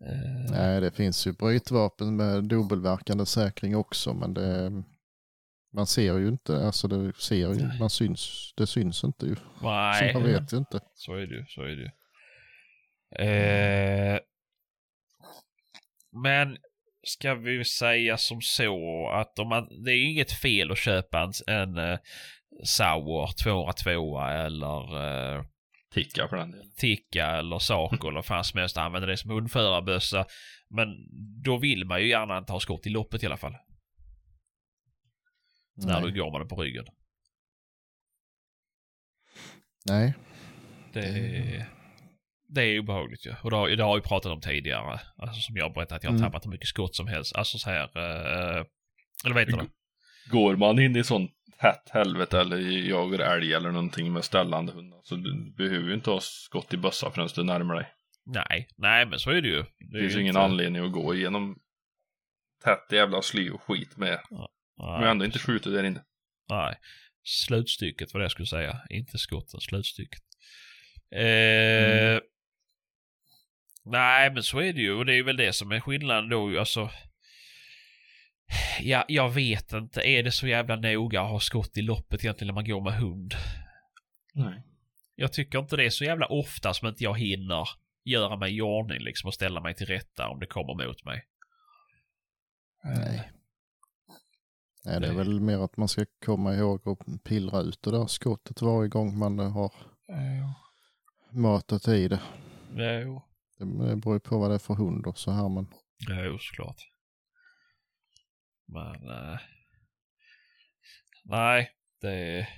Nej, 0.50 0.80
det 0.80 0.90
finns 0.90 1.26
ju 1.26 1.32
brytvapen 1.32 2.16
med 2.16 2.44
dubbelverkande 2.44 3.26
säkring 3.26 3.76
också, 3.76 4.14
men 4.14 4.34
det, 4.34 4.82
man 5.74 5.86
ser 5.86 6.18
ju 6.18 6.28
inte, 6.28 6.66
alltså 6.66 6.88
det 6.88 7.12
ser 7.16 7.36
ju, 7.36 7.66
Nej. 7.66 7.78
man 7.78 7.90
syns, 7.90 8.54
det 8.56 8.66
syns 8.66 9.04
inte 9.04 9.26
ju. 9.26 9.36
nej, 9.62 10.12
Så 10.12 10.18
man 10.18 10.28
vet 10.28 10.52
ju 10.52 10.56
inte. 10.56 10.80
så 10.94 11.14
är 11.14 11.26
det 11.26 11.34
ju. 11.34 11.44
Så 11.48 11.62
är 11.62 11.68
det 11.76 11.82
ju. 11.82 11.90
Eh, 13.26 14.18
Men 16.12 16.56
ska 17.06 17.34
vi 17.34 17.64
säga 17.64 18.16
som 18.16 18.40
så 18.40 19.08
att 19.14 19.38
om 19.38 19.48
man, 19.48 19.84
det 19.84 19.90
är 19.90 20.10
inget 20.10 20.32
fel 20.32 20.70
att 20.70 20.78
köpa 20.78 21.20
en, 21.22 21.32
en 21.54 21.78
uh, 21.78 21.98
Sauer 22.64 23.42
202 23.42 24.20
eller 24.20 24.96
uh, 25.36 25.44
Ticka 25.94 26.28
för 26.28 26.36
den 26.36 26.50
delen. 26.50 26.72
Ticka 26.76 27.26
eller 27.26 27.58
Saco 27.58 28.08
eller 28.08 28.22
fan 28.22 28.44
som 28.44 28.60
helst 28.60 28.76
använda 28.76 29.06
det 29.06 29.16
som 29.16 29.30
hundförarbössa. 29.30 30.24
Men 30.70 30.88
då 31.44 31.58
vill 31.58 31.84
man 31.84 32.00
ju 32.00 32.08
gärna 32.08 32.38
inte 32.38 32.52
ha 32.52 32.60
skott 32.60 32.86
i 32.86 32.90
loppet 32.90 33.22
i 33.22 33.26
alla 33.26 33.36
fall. 33.36 33.54
När 35.86 36.00
Nej. 36.00 36.10
du 36.12 36.20
går 36.20 36.30
med 36.32 36.40
den 36.40 36.48
på 36.48 36.56
ryggen. 36.62 36.84
Nej. 39.86 40.14
Det, 40.92 41.66
det 42.48 42.62
är 42.62 42.78
obehagligt 42.78 43.26
ju. 43.26 43.34
Och 43.42 43.50
det 43.50 43.56
har, 43.56 43.68
det 43.68 43.82
har 43.82 43.96
ju 43.96 44.02
pratat 44.02 44.32
om 44.32 44.40
tidigare. 44.40 45.00
Alltså 45.16 45.40
som 45.40 45.56
jag 45.56 45.64
har 45.64 45.74
berättat 45.74 45.96
att 45.96 46.02
jag 46.02 46.10
har 46.10 46.16
Mm. 46.18 46.28
tappat 46.30 46.46
hur 46.46 46.50
mycket 46.50 46.68
skott 46.68 46.94
som 46.96 47.06
helst. 47.06 47.36
Alltså 47.36 47.58
så 47.58 47.70
här. 47.70 47.82
Uh, 47.96 48.64
eller 49.24 49.34
vet 49.34 49.48
du 49.48 49.56
det? 49.56 49.66
Går 50.30 50.56
man 50.56 50.78
in 50.78 50.96
i 50.96 51.04
sånt 51.04 51.30
hett 51.58 51.88
helvete 51.90 52.40
eller 52.40 52.58
jagar 52.88 53.18
älg 53.18 53.54
eller 53.54 53.70
någonting 53.70 54.12
med 54.12 54.24
ställande 54.24 54.72
hundar 54.72 55.00
så 55.04 55.14
du 55.16 55.54
behöver 55.56 55.88
ju 55.88 55.94
inte 55.94 56.10
ha 56.10 56.18
skott 56.20 56.74
i 56.74 56.76
bössa 56.76 57.10
förrän 57.10 57.28
du 57.34 57.44
närmar 57.44 57.74
dig. 57.74 57.86
Nej, 58.24 58.68
nej 58.76 59.06
men 59.06 59.18
så 59.18 59.30
är 59.30 59.42
det 59.42 59.48
ju. 59.48 59.64
Det 59.78 59.98
är 59.98 60.00
finns 60.00 60.14
ju 60.14 60.20
ingen 60.20 60.30
inte- 60.30 60.40
anledning 60.40 60.84
att 60.84 60.92
gå 60.92 61.14
igenom 61.14 61.58
tätt 62.64 62.92
jävla 62.92 63.22
sly 63.22 63.50
och 63.50 63.62
skit 63.62 63.96
med. 63.96 64.20
Nej, 64.78 65.00
Men 65.00 65.08
ändå 65.08 65.24
inte 65.24 65.38
skjuter 65.38 65.70
där 65.70 65.84
inne. 65.84 66.04
Nej. 66.48 66.78
Slutstycket 67.24 68.14
var 68.14 68.20
det 68.20 68.24
jag 68.24 68.32
skulle 68.32 68.46
säga. 68.46 68.80
Inte 68.90 69.18
skotten, 69.18 69.60
slutstycket. 69.60 70.22
Eh, 71.10 72.20
Nej, 73.84 74.30
men 74.32 74.42
så 74.42 74.58
är 74.58 74.72
det 74.72 74.80
ju. 74.80 74.92
Och 74.92 75.06
det 75.06 75.14
är 75.14 75.22
väl 75.22 75.36
det 75.36 75.52
som 75.52 75.72
är 75.72 75.80
skillnaden 75.80 76.28
då. 76.28 76.58
Alltså. 76.58 76.90
Ja, 78.80 79.04
jag 79.08 79.30
vet 79.30 79.72
inte. 79.72 80.00
Är 80.00 80.22
det 80.22 80.32
så 80.32 80.46
jävla 80.46 80.76
noga 80.76 81.20
att 81.22 81.30
ha 81.30 81.40
skott 81.40 81.76
i 81.76 81.82
loppet 81.82 82.24
egentligen 82.24 82.46
när 82.46 82.54
man 82.54 82.64
går 82.64 82.80
med 82.80 82.94
hund? 82.94 83.34
Nej. 84.34 84.62
Jag 85.14 85.32
tycker 85.32 85.58
inte 85.58 85.76
det 85.76 85.84
är 85.84 85.90
så 85.90 86.04
jävla 86.04 86.26
ofta 86.26 86.74
som 86.74 86.88
inte 86.88 87.04
jag 87.04 87.18
hinner 87.18 87.68
göra 88.04 88.36
mig 88.36 88.56
i 88.56 88.60
ordning 88.60 89.00
liksom 89.00 89.28
och 89.28 89.34
ställa 89.34 89.60
mig 89.60 89.74
till 89.74 89.86
rätta 89.86 90.28
om 90.28 90.40
det 90.40 90.46
kommer 90.46 90.86
mot 90.86 91.04
mig. 91.04 91.24
Nej. 92.84 93.30
Nej, 94.84 95.00
det 95.00 95.06
är 95.06 95.14
väl 95.14 95.40
mer 95.40 95.58
att 95.58 95.76
man 95.76 95.88
ska 95.88 96.04
komma 96.24 96.54
ihåg 96.54 96.86
och 96.86 96.98
pillra 97.24 97.60
ut 97.60 97.82
det 97.82 97.90
där 97.90 98.06
skottet 98.06 98.62
varje 98.62 98.88
gång 98.88 99.18
man 99.18 99.38
har 99.38 99.72
matat 101.30 101.88
i 101.88 102.08
det. 102.08 102.20
Jo, 103.04 103.22
Det 103.58 103.64
beror 103.96 104.14
ju 104.14 104.20
på 104.20 104.38
vad 104.38 104.50
det 104.50 104.54
är 104.54 104.58
för 104.58 104.74
hund 104.74 105.06
och 105.06 105.18
så 105.18 105.30
här 105.30 105.48
men 105.48 105.66
jo 106.08 106.38
såklart. 106.38 106.88
Men... 108.66 109.08
Eh, 109.10 109.38
nej, 111.24 111.70
det 112.00 112.12
är 112.12 112.48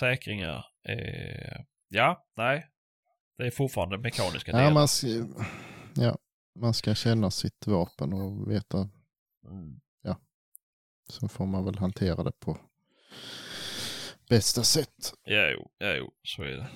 säkringar. 0.00 0.66
Eh, 0.88 1.60
ja, 1.88 2.26
nej. 2.36 2.66
Det 3.38 3.46
är 3.46 3.50
fortfarande 3.50 3.98
mekaniska 3.98 4.50
ja, 4.50 4.58
delar. 4.58 4.74
man, 4.74 4.88
ska, 4.88 5.06
ja, 5.94 6.18
man 6.54 6.74
ska 6.74 6.94
känna 6.94 7.30
sitt 7.30 7.66
vapen 7.66 8.12
och 8.12 8.50
veta. 8.50 8.88
Mm. 9.44 9.80
Så 11.10 11.28
får 11.28 11.46
man 11.46 11.64
väl 11.64 11.78
hantera 11.78 12.22
det 12.24 12.32
på 12.40 12.58
bästa 14.28 14.62
sätt. 14.62 15.12
Jo, 15.26 15.70
jo, 15.80 16.10
så 16.22 16.42
är 16.42 16.48
det. 16.56 16.66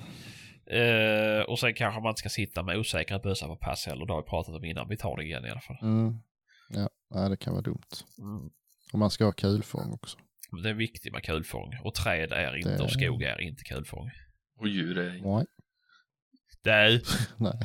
Eh, 0.66 1.42
och 1.42 1.58
sen 1.58 1.74
kanske 1.74 2.00
man 2.00 2.10
inte 2.10 2.18
ska 2.18 2.28
sitta 2.28 2.62
med 2.62 2.76
osäkra 2.78 3.18
bössa 3.18 3.46
på 3.46 3.56
pass 3.56 3.86
heller. 3.86 4.06
Det 4.06 4.12
har 4.12 4.22
vi 4.22 4.28
pratat 4.28 4.54
om 4.54 4.64
innan. 4.64 4.88
Vi 4.88 4.96
tar 4.96 5.16
det 5.16 5.24
igen 5.24 5.44
i 5.46 5.50
alla 5.50 5.60
fall. 5.60 5.76
Mm. 5.82 6.18
Ja, 6.68 6.88
nej, 7.10 7.30
det 7.30 7.36
kan 7.36 7.52
vara 7.52 7.62
dumt. 7.62 7.82
Mm. 8.18 8.50
Och 8.92 8.98
man 8.98 9.10
ska 9.10 9.24
ha 9.24 9.32
kulfång 9.32 9.92
också. 9.92 10.18
Det 10.62 10.70
är 10.70 10.74
viktigt 10.74 11.12
med 11.12 11.22
kulfång. 11.22 11.78
Och 11.84 11.94
träd 11.94 12.32
är 12.32 12.56
inte 12.56 12.76
Det- 12.76 12.82
och 12.82 12.90
skog 12.90 13.22
är 13.22 13.40
inte 13.40 13.64
kulfång. 13.64 14.10
Och 14.60 14.68
djur 14.68 14.98
är 14.98 15.20
Nej, 15.22 15.46
Du, 16.62 17.02
nej. 17.36 17.58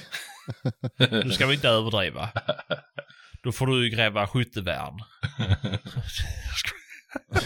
nu 1.24 1.32
ska 1.32 1.48
vi 1.48 1.54
inte 1.54 1.70
överdriva. 1.70 2.30
Då 3.44 3.52
får 3.52 3.68
du 3.68 3.90
gräva 3.90 4.28
skyttevärn. 4.28 5.00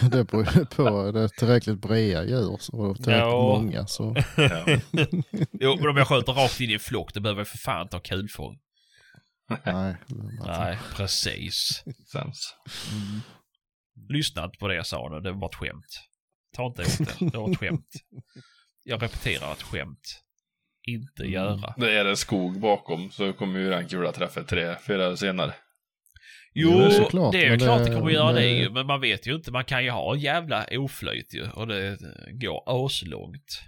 Det 0.10 0.24
beror 0.24 0.48
ju 0.56 0.66
på. 0.66 1.12
Det 1.12 1.20
är 1.20 1.28
tillräckligt 1.28 1.78
breda 1.78 2.24
djur 2.24 2.52
och 2.52 2.60
tillräckligt 2.96 3.06
Ja. 3.16 3.30
många 3.60 3.86
så. 3.86 4.16
ja. 4.36 4.64
Jo, 5.52 5.76
men 5.80 5.88
om 5.88 5.96
jag 5.96 6.08
skjuter 6.08 6.32
rakt 6.32 6.60
in 6.60 6.70
i 6.70 6.74
en 6.74 6.80
flock, 6.80 7.14
då 7.14 7.20
behöver 7.20 7.40
jag 7.40 7.48
för 7.48 7.58
fan 7.58 7.82
inte 7.82 7.96
ha 7.96 8.00
kulfång. 8.02 8.58
Nej, 9.64 9.96
Nej, 10.46 10.78
precis. 10.96 11.82
Sens. 12.12 12.54
Lyssna 14.08 14.44
inte 14.44 14.58
på 14.58 14.68
det 14.68 14.74
jag 14.74 14.86
sa 14.86 15.08
nu, 15.12 15.20
det 15.20 15.32
var 15.32 15.48
ett 15.48 15.54
skämt. 15.54 15.86
Ta 16.56 16.66
inte 16.66 16.82
åt 16.82 16.98
det, 17.18 17.30
det 17.30 17.38
var 17.38 17.50
ett 17.50 17.58
skämt. 17.58 17.88
Jag 18.84 19.02
repeterar 19.02 19.52
ett 19.52 19.62
skämt. 19.62 20.20
Inte 20.88 21.22
Mm. 21.22 21.32
göra. 21.34 21.74
Det 21.76 21.98
är 21.98 22.04
det 22.04 22.16
skog 22.16 22.60
bakom 22.60 23.10
så 23.10 23.32
kommer 23.32 23.60
ju 23.60 23.70
den 23.70 23.88
kula 23.88 24.12
träffa 24.12 24.44
förr 24.80 24.90
eller 24.98 25.16
senare. 25.16 25.54
Jo, 26.54 26.78
det 26.78 26.90
såklart, 26.90 27.34
är 27.34 27.38
ju 27.42 27.50
men 27.50 27.58
klart 27.58 27.78
det- 27.78 27.84
det 27.84 27.94
kommer 27.94 28.06
att 28.06 28.12
göra 28.12 28.32
det, 28.32 28.40
det- 28.40 28.48
ju, 28.48 28.70
men 28.70 28.86
man 28.86 29.00
vet 29.00 29.26
ju 29.26 29.34
inte. 29.34 29.50
Man 29.52 29.64
kan 29.64 29.84
ju 29.84 29.90
ha 29.90 30.14
en 30.14 30.20
jävla 30.20 30.66
oflöjt 30.72 31.34
ju 31.34 31.50
och 31.50 31.66
det 31.66 31.98
går 32.32 32.62
aslångt. 32.86 33.60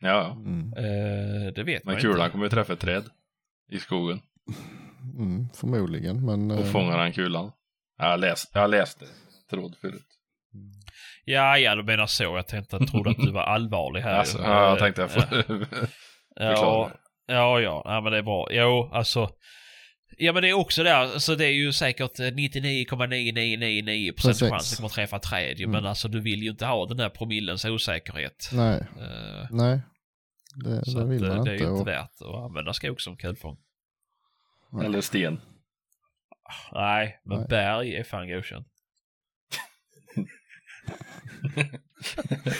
Ja, 0.00 0.30
Mm, 0.32 0.72
Eh, 0.76 1.52
det 1.52 1.62
vet 1.62 1.84
men 1.84 1.92
man 1.94 2.00
kulan 2.02 2.16
inte. 2.20 2.30
kommer 2.32 2.44
ju 2.44 2.50
träffa 2.50 2.72
ett 2.72 2.80
träd. 2.80 3.04
I 3.70 3.78
skogen. 3.78 4.20
mm, 5.18 5.48
förmodligen, 5.54 6.24
men... 6.26 6.50
Och 6.50 6.60
eh, 6.60 6.72
fångar 6.72 6.98
den 6.98 7.12
kulan. 7.12 7.52
Jag 7.98 8.06
har 8.06 8.16
läst, 8.18 8.50
jag 8.54 8.60
har 8.60 8.68
läst 8.68 9.00
det. 9.00 9.06
Tråd 9.50 9.76
förut. 9.80 10.02
Ja, 11.24 11.58
ja, 11.58 11.74
du 11.74 11.82
menar 11.82 12.06
så. 12.06 12.22
Jag 12.24 12.46
tänkte, 12.48 12.76
jag 12.76 12.88
trodde 12.88 13.10
att 13.10 13.16
du 13.16 13.30
var 13.32 13.42
allvarlig 13.42 14.00
här. 14.00 14.18
Alltså, 14.18 14.38
ja, 14.38 14.68
jag 14.68 14.78
tänkte 14.78 15.00
jag 15.00 15.10
får 15.10 15.22
Ja, 15.22 16.48
förklara. 16.50 16.90
ja, 17.26 17.60
ja, 17.60 17.82
ja, 17.84 18.00
men 18.00 18.12
det 18.12 18.18
är 18.18 18.22
bra. 18.22 18.48
Jo, 18.50 18.90
alltså. 18.92 19.30
Ja, 20.18 20.32
men 20.32 20.42
det 20.42 20.48
är 20.48 20.52
också 20.52 20.82
där, 20.82 20.94
alltså 20.94 21.36
det 21.36 21.44
är 21.46 21.50
ju 21.52 21.72
säkert 21.72 22.18
99,9999% 22.18 24.12
Precis. 24.12 24.48
chans 24.50 24.72
att 24.72 24.76
kommer 24.76 24.88
träffa 24.88 25.18
träd 25.18 25.58
ju, 25.58 25.64
Mm. 25.64 25.70
men 25.72 25.86
alltså 25.86 26.08
du 26.08 26.20
vill 26.20 26.42
ju 26.42 26.50
inte 26.50 26.66
ha 26.66 26.86
den 26.86 26.96
där 26.96 27.08
promillens 27.08 27.64
osäkerhet. 27.64 28.50
Nej, 28.52 28.76
Eh, 29.00 29.46
nej. 29.50 29.80
Det, 30.64 30.84
så 30.84 30.98
det 30.98 31.06
vill 31.06 31.24
eh, 31.24 31.28
man 31.36 31.44
det 31.44 31.50
är 31.50 31.54
inte. 31.54 31.64
ju 31.64 31.70
inte 31.70 31.80
och, 31.82 31.86
värt 31.88 32.20
att 32.20 32.34
använda 32.44 32.72
skog 32.72 33.00
som 33.00 33.16
kulfång. 33.16 33.56
Eller 34.84 35.00
sten. 35.00 35.40
Nej, 36.72 37.20
men 37.24 37.38
Nej. 37.38 37.46
berg 37.48 37.96
är 37.96 38.04
fan 38.04 38.28
godkänt. 38.28 38.66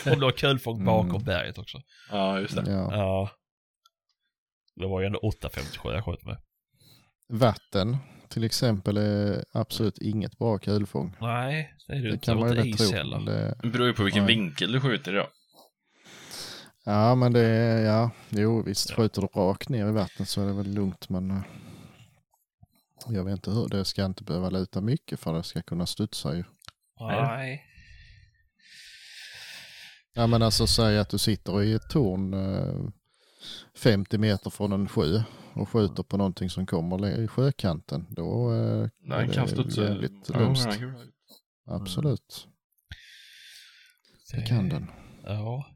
Om 0.06 0.18
du 0.18 0.24
har 0.24 0.32
kulfång 0.32 0.84
bakom 0.84 1.10
Mm. 1.10 1.24
berget 1.24 1.58
också. 1.58 1.82
Ja, 2.10 2.40
just 2.40 2.56
det. 2.56 2.70
ja. 2.70 2.88
Ja. 2.92 3.30
Det 4.74 4.86
var 4.86 5.00
ju 5.00 5.06
ändå 5.06 5.18
857 5.18 5.88
jag 5.92 6.04
sköt 6.04 6.24
med. 6.24 6.36
Vatten 7.28 7.96
till 8.28 8.44
exempel 8.44 8.96
är 8.96 9.44
absolut 9.52 9.98
inget 9.98 10.38
bra 10.38 10.58
kulfång. 10.58 11.16
Nej, 11.20 11.74
det 11.86 11.92
är 11.92 12.02
det 12.02 12.10
Det 12.10 12.18
kan 12.18 12.40
man 12.40 12.52
ju 12.56 12.70
is 12.70 12.76
tro. 12.76 12.96
heller. 12.96 13.18
Det, 13.20 13.54
Det 13.62 13.68
beror 13.68 13.86
ju 13.86 13.92
på 13.94 14.02
vilken 14.04 14.24
Nej. 14.24 14.36
vinkel 14.36 14.72
du 14.72 14.80
skjuter 14.80 15.12
i 15.12 15.16
då. 15.16 15.26
ja, 16.84 17.14
men 17.14 17.32
det 17.32 17.40
är, 17.46 17.84
ja, 17.84 18.10
jo 18.28 18.62
visst, 18.62 18.90
Ja. 18.90 18.96
skjuter 18.96 19.20
du 19.22 19.26
rakt 19.26 19.68
ner 19.68 19.88
i 19.88 19.92
vattnet 19.92 20.28
så 20.28 20.42
är 20.42 20.46
det 20.46 20.52
väl 20.52 20.74
lugnt, 20.74 21.08
men 21.08 21.30
eh, 21.30 21.42
jag 23.08 23.24
vet 23.24 23.32
inte 23.32 23.50
hur, 23.50 23.68
det 23.68 23.84
ska 23.84 24.04
inte 24.04 24.24
behöva 24.24 24.50
luta 24.50 24.80
mycket 24.80 25.20
för 25.20 25.34
att 25.34 25.42
det 25.44 25.48
ska 25.48 25.62
kunna 25.62 25.86
studsa 25.86 26.34
ju. 26.36 26.44
Nej. 27.00 27.62
Ja, 30.14 30.26
men 30.26 30.42
alltså 30.42 30.66
säg 30.66 30.98
att 30.98 31.08
du 31.08 31.18
sitter 31.18 31.62
i 31.62 31.72
ett 31.72 31.90
torn 31.90 32.34
eh, 32.34 32.88
50 33.76 34.18
meter 34.18 34.50
från 34.50 34.72
en 34.72 34.88
sjö 34.88 35.22
och 35.56 35.68
skjuter 35.68 36.02
på 36.02 36.16
någonting 36.16 36.50
som 36.50 36.66
kommer 36.66 37.18
i 37.24 37.28
sjökanten. 37.28 38.06
Då 38.10 38.52
eh, 38.54 38.88
Den 38.98 39.12
är 39.12 39.26
det 39.26 39.48
studsa. 39.48 39.82
jävligt 39.82 40.28
Ja, 40.32 40.38
löst. 40.38 40.64
den 40.64 40.78
kan- 40.78 41.12
Absolut, 41.68 42.48
det 44.32 44.42
kan 44.46 44.68
den. 44.68 44.90
Ja. 45.24 45.66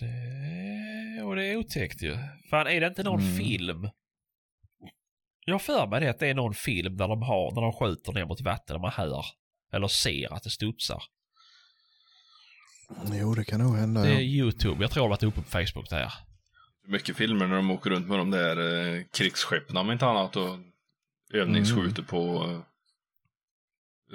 Det... 0.00 1.22
Och 1.22 1.36
det 1.36 1.46
är 1.46 1.56
otäckt 1.56 2.02
ju. 2.02 2.16
Fan, 2.50 2.66
är 2.66 2.80
det 2.80 2.86
inte 2.86 3.02
någon 3.02 3.20
Mm. 3.20 3.36
film? 3.36 3.88
Jag 5.46 5.62
för 5.62 5.86
mig 5.86 6.00
det 6.00 6.08
att 6.10 6.18
det 6.18 6.26
är 6.28 6.34
någon 6.34 6.54
film 6.54 6.96
där 6.96 7.08
de 7.08 7.22
har, 7.22 7.54
när 7.54 7.62
de 7.62 7.72
skjuter 7.72 8.12
ner 8.12 8.24
mot 8.24 8.40
vatten, 8.40 8.74
där 8.74 8.80
man 8.80 8.92
hör 8.92 9.24
eller 9.72 9.88
ser 9.88 10.32
att 10.32 10.42
det 10.42 10.50
studsar. 10.50 11.02
Jo, 13.12 13.34
det 13.34 13.44
kan 13.44 13.60
nog 13.60 13.76
hända. 13.76 14.02
Det 14.02 14.08
är 14.08 14.14
Ja. 14.14 14.20
YouTube. 14.20 14.84
Jag 14.84 14.90
tror 14.90 15.02
det 15.02 15.04
har 15.04 15.08
varit 15.08 15.22
uppe 15.22 15.40
på 15.42 15.46
Facebook 15.50 15.90
det 15.90 15.96
här. 15.96 16.12
Mycket 16.86 17.16
filmer 17.16 17.46
när 17.46 17.56
de 17.56 17.70
åker 17.70 17.90
runt 17.90 18.08
med 18.08 18.18
de 18.18 18.30
där 18.30 18.56
eh, 18.96 19.02
krigsskeppen 19.12 19.76
om 19.76 19.90
inte 19.90 20.06
annat 20.06 20.36
och 20.36 20.58
övningsskjuter 21.34 22.02
Mm. 22.02 22.06
på 22.06 22.44
eh, 22.50 22.60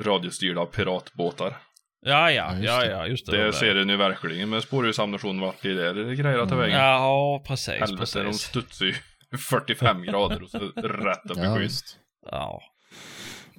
radiostyrda 0.05 0.65
piratbåtar. 0.65 1.57
Ja, 2.05 2.31
ja, 2.31 2.55
Ja, 2.55 2.55
just 2.55 2.67
ja, 2.91 3.01
det. 3.03 3.07
just 3.07 3.25
det. 3.25 3.37
Det 3.37 3.45
de 3.45 3.53
ser 3.53 3.73
du 3.75 3.85
nu 3.85 3.97
verkligen 3.97 4.49
med 4.49 4.63
spårljusammunition 4.63 5.39
vart 5.39 5.61
det 5.61 5.73
där 5.73 5.93
det 5.93 6.15
grejer 6.15 6.37
att 6.39 6.49
ta 6.49 6.55
Mm. 6.55 6.59
vägen. 6.69 6.79
Ja, 6.79 7.43
precis, 7.47 7.79
Helvete, 7.79 8.23
de 8.23 8.33
studsar 8.33 8.85
ju 8.85 8.93
45 9.37 10.03
grader 10.03 10.43
och 10.43 10.49
så 10.49 10.57
rätt 10.75 11.31
upp 11.31 11.37
i 11.37 11.41
Ja, 11.41 11.53
skyn. 11.55 11.61
visst. 11.61 11.97
Ja. 12.31 12.61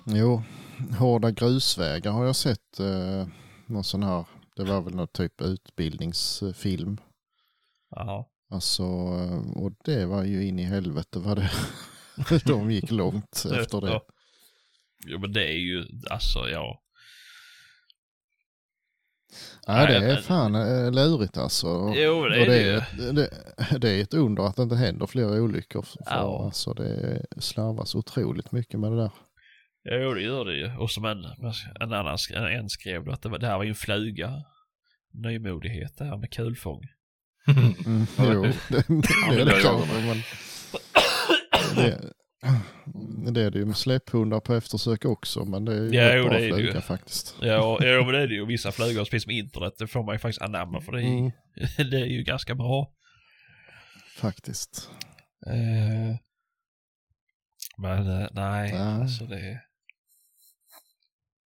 Jo, 0.06 0.42
hårda 0.98 1.30
grusvägar 1.30 2.10
har 2.12 2.24
jag 2.24 2.36
sett. 2.36 2.80
Eh, 2.80 3.26
någon 3.66 3.84
sån 3.84 4.02
här, 4.02 4.24
det 4.56 4.64
var 4.64 4.80
väl 4.82 4.94
någon 4.94 5.08
typ 5.08 5.40
utbildningsfilm. 5.40 7.00
Ja. 7.90 8.28
Alltså, 8.52 8.82
och 9.54 9.72
det 9.84 10.06
var 10.06 10.24
ju 10.24 10.46
in 10.46 10.58
i 10.58 10.62
helvete 10.64 11.18
vad 11.18 11.36
det, 11.36 11.50
de 12.44 12.70
gick 12.70 12.90
långt 12.90 13.44
efter 13.54 13.80
det. 13.80 13.88
Ja. 13.90 14.04
Men 15.18 15.32
det 15.32 15.44
är 15.48 15.58
ju, 15.58 15.84
alltså 16.10 16.48
ja. 16.48 16.82
Ja, 19.66 19.86
det 19.86 20.00
Nej, 20.00 20.10
är 20.10 20.16
fan 20.16 20.54
eh, 20.54 20.92
lurigt 20.92 21.36
alltså. 21.36 21.66
Jo, 21.96 22.24
det 22.28 22.36
är 22.36 22.40
och 22.40 22.46
det 22.46 22.70
är, 22.70 23.12
det, 23.12 23.30
det 23.78 23.90
är 23.90 24.02
ett 24.02 24.14
under 24.14 24.42
att 24.42 24.56
det 24.56 24.62
inte 24.62 24.76
händer 24.76 25.06
fler 25.06 25.40
olyckor. 25.40 25.82
För, 25.82 25.98
Ja. 26.06 26.44
alltså, 26.44 26.74
det 26.74 27.26
slarvas 27.38 27.94
otroligt 27.94 28.52
mycket 28.52 28.80
med 28.80 28.92
det 28.92 28.96
där. 28.96 29.12
Jo 29.84 30.14
det 30.14 30.22
gör 30.22 30.44
det 30.44 30.54
ju. 30.56 30.76
Och 30.76 30.90
som 30.90 31.04
en, 31.04 31.24
en 31.80 31.92
annan 31.92 32.18
en 32.52 32.68
skrev 32.68 33.04
då 33.04 33.12
att 33.12 33.22
det, 33.22 33.28
var, 33.28 33.38
det 33.38 33.46
här 33.46 33.56
var 33.56 33.64
ju 33.64 33.68
en 33.68 33.74
fluga. 33.74 34.44
Nymodighet 35.14 35.98
det 35.98 36.04
här 36.04 36.16
med 36.16 36.30
kulfång. 36.30 36.80
Mm, 37.48 38.06
jo, 38.18 38.42
det- 38.68 38.68
det, 38.68 38.84
det 39.30 39.40
är 39.40 39.44
det 39.44 39.60
kanske. 39.62 40.00
Men 40.06 40.22
det, 41.76 42.12
det 43.32 43.40
är 43.42 43.50
det 43.50 43.58
ju 43.58 43.64
med 43.66 43.76
släpphundar 43.76 44.40
på 44.40 44.54
eftersök 44.54 45.04
också. 45.04 45.44
Men 45.44 45.64
det 45.64 45.72
är 45.74 45.82
ju 45.82 45.90
Ja, 45.94 46.14
jo, 46.16 46.22
bra 46.24 46.32
det 46.32 46.36
är 46.38 46.40
det 46.40 46.46
ju. 46.46 46.54
fluga 46.66 46.80
faktiskt. 46.80 47.36
Ja, 47.40 47.78
ja 47.84 48.04
men 48.04 48.12
det 48.14 48.22
är 48.22 48.26
det 48.28 48.34
ju. 48.34 48.46
Vissa 48.46 48.72
flugor, 48.72 49.04
precis 49.04 49.22
som 49.22 49.30
internet, 49.32 49.74
det 49.78 49.86
får 49.86 50.02
man 50.02 50.14
ju 50.14 50.18
faktiskt 50.18 50.42
anamma 50.42 50.80
för 50.80 50.92
det 50.92 51.02
är, 51.02 51.04
Mm, 51.18 51.30
det 51.90 52.00
är 52.00 52.06
ju 52.06 52.22
ganska 52.22 52.54
bra. 52.54 52.92
faktiskt. 54.16 54.90
Eh, 55.46 56.16
men 57.78 58.06
eh, 58.22 58.28
nej, 58.32 58.72
Nej. 58.72 58.78
alltså 58.80 59.24
det... 59.24 59.60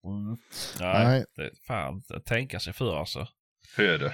Mm. 0.07 0.37
Nej, 0.81 1.05
Nej. 1.07 1.25
det 1.37 1.51
fan, 1.67 2.03
att 2.09 2.25
tänka 2.25 2.61
sig 2.61 2.73
för 2.73 2.99
alltså. 2.99 3.29
Före. 3.77 4.13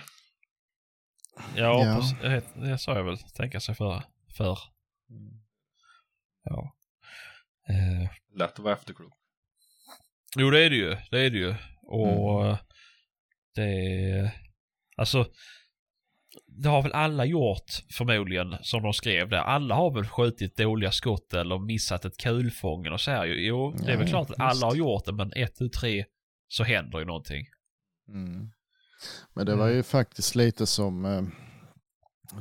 Ja, 1.56 1.84
Ja. 1.86 1.96
precis, 1.96 2.18
det, 2.20 2.42
det 2.70 2.78
sa 2.78 2.94
jag 2.96 3.04
väl. 3.04 3.18
Tänka 3.18 3.60
sig 3.60 3.74
för. 3.74 4.02
för. 4.36 4.58
Ja. 6.44 6.74
Eh, 7.68 8.10
Lätt 8.38 8.52
att 8.52 8.58
vara 8.58 8.74
efterklok. 8.74 9.12
jo, 10.36 10.50
det 10.50 10.64
är 10.64 10.70
det 10.70 10.76
ju. 10.76 10.96
Det 11.10 11.20
är 11.20 11.30
det 11.30 11.38
ju. 11.38 11.54
Och 11.82 12.42
Mm. 12.44 12.50
eh, 12.50 12.58
det... 13.54 14.32
Alltså, 14.96 15.26
det 16.46 16.68
har 16.68 16.82
väl 16.82 16.92
alla 16.92 17.24
gjort 17.24 17.64
förmodligen, 17.92 18.56
som 18.62 18.82
de 18.82 18.92
skrev 18.92 19.28
där. 19.28 19.38
Alla 19.38 19.74
har 19.74 19.94
väl 19.94 20.06
skjutit 20.06 20.56
dåliga 20.56 20.92
skott 20.92 21.34
eller 21.34 21.58
missat 21.58 22.04
ett 22.04 22.16
kulfång 22.16 22.88
och 22.88 23.00
så 23.00 23.10
här. 23.10 23.26
ju. 23.26 23.46
Jo, 23.46 23.70
det 23.72 23.92
är 23.92 23.96
väl 23.96 24.06
Ja, 24.06 24.10
klart 24.10 24.30
att 24.30 24.40
alla 24.40 24.66
har 24.66 24.74
gjort 24.74 25.04
det, 25.04 25.12
men 25.12 25.32
ett, 25.36 25.54
tu, 25.58 25.68
tre 25.68 26.04
så 26.48 26.64
händer 26.64 26.98
ju 26.98 27.04
någonting. 27.04 27.46
Mm. 28.08 28.50
Men 29.34 29.46
det 29.46 29.54
var 29.56 29.68
ju 29.68 29.82
faktiskt 29.82 30.34
lite 30.34 30.66
som 30.66 31.04
eh, 31.04 31.22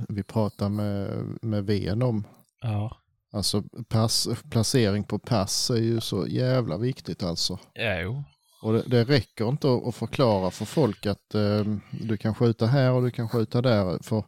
vi 0.10 0.24
pratade 0.24 0.70
med, 0.70 1.26
med 1.41 1.66
Ven 1.66 2.01
om. 2.01 2.24
Ja. 2.62 2.95
Alltså 3.32 3.64
pass, 3.89 4.28
placering 4.51 5.03
på 5.03 5.20
pass 5.20 5.70
är 5.70 5.76
ju 5.76 6.01
så 6.01 6.28
jävla 6.28 6.78
viktigt 6.78 7.24
alltså. 7.24 7.60
Ja, 7.74 7.99
jo. 8.01 8.24
Och 8.62 8.74
det, 8.74 8.84
det 8.88 9.03
räcker 9.03 9.49
inte 9.49 9.82
att, 9.88 9.95
förklara 9.95 10.51
för 10.51 10.66
folk 10.66 11.05
att 11.05 11.36
eh, 11.36 11.64
du 11.91 12.18
kan 12.18 12.36
skjuta 12.36 12.66
här 12.66 12.91
och 12.91 13.03
du 13.03 13.12
kan 13.12 13.30
skjuta 13.30 13.62
där. 13.62 14.03
För 14.03 14.24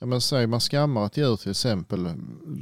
ja, 0.00 0.06
men 0.06 0.20
säg 0.20 0.46
man 0.46 0.60
skammar 0.60 1.06
ett 1.06 1.16
djur 1.16 1.36
till 1.36 1.50
exempel, 1.50 2.08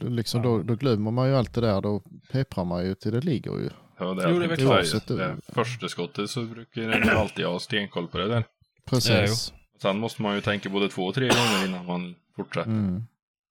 liksom 0.03 0.43
Ja. 0.43 0.49
då, 0.49 0.63
då 0.63 0.75
glömmer 0.75 1.11
man 1.11 1.29
ju 1.29 1.37
allt 1.37 1.55
det 1.55 1.61
där. 1.61 1.81
Då 1.81 2.03
pepprar 2.33 2.65
man 2.65 2.85
ju 2.85 2.95
till 2.95 3.13
det 3.13 3.21
ligger 3.21 3.53
ju. 3.53 3.71
Ja, 3.99 4.15
det 4.15 4.31
Jo, 4.31 4.37
är 4.37 4.41
det 4.41 4.47
är 4.47 4.49
väl 4.49 4.59
klart. 4.59 5.07
Det 5.07 5.37
första 5.49 5.89
skottet 5.89 6.31
så 6.31 6.43
brukar 6.43 6.83
ju 6.83 6.93
alltid 7.11 7.47
ha 7.47 7.59
stenkoll 7.59 8.09
på 8.09 8.19
det 8.19 8.29
där. 8.29 8.45
Precis. 8.91 9.53
Sen 9.83 9.99
måste 9.99 10.23
man 10.23 10.35
ju 10.35 10.41
tänka 10.41 10.69
både 10.69 10.89
två 10.89 11.07
och 11.07 11.15
tre 11.15 11.29
gånger 11.29 11.67
innan 11.67 11.87
man 11.87 12.15
fortsätter. 12.37 12.71
Mm. 12.71 13.03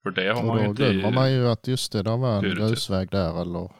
För 0.03 0.11
det 0.11 0.33
har 0.33 0.39
Och 0.41 0.45
man 0.47 0.57
ju 0.57 0.63
då 0.63 0.69
inte... 0.69 0.93
glömmer 0.93 1.11
man 1.11 1.31
ju 1.31 1.47
att 1.49 1.67
just 1.67 1.91
det, 1.91 2.03
där 2.03 2.17
var 2.17 2.35
en 2.35 2.41
Prioritet. 2.41 2.67
grusväg 2.69 3.09
där 3.11 3.41
eller 3.41 3.71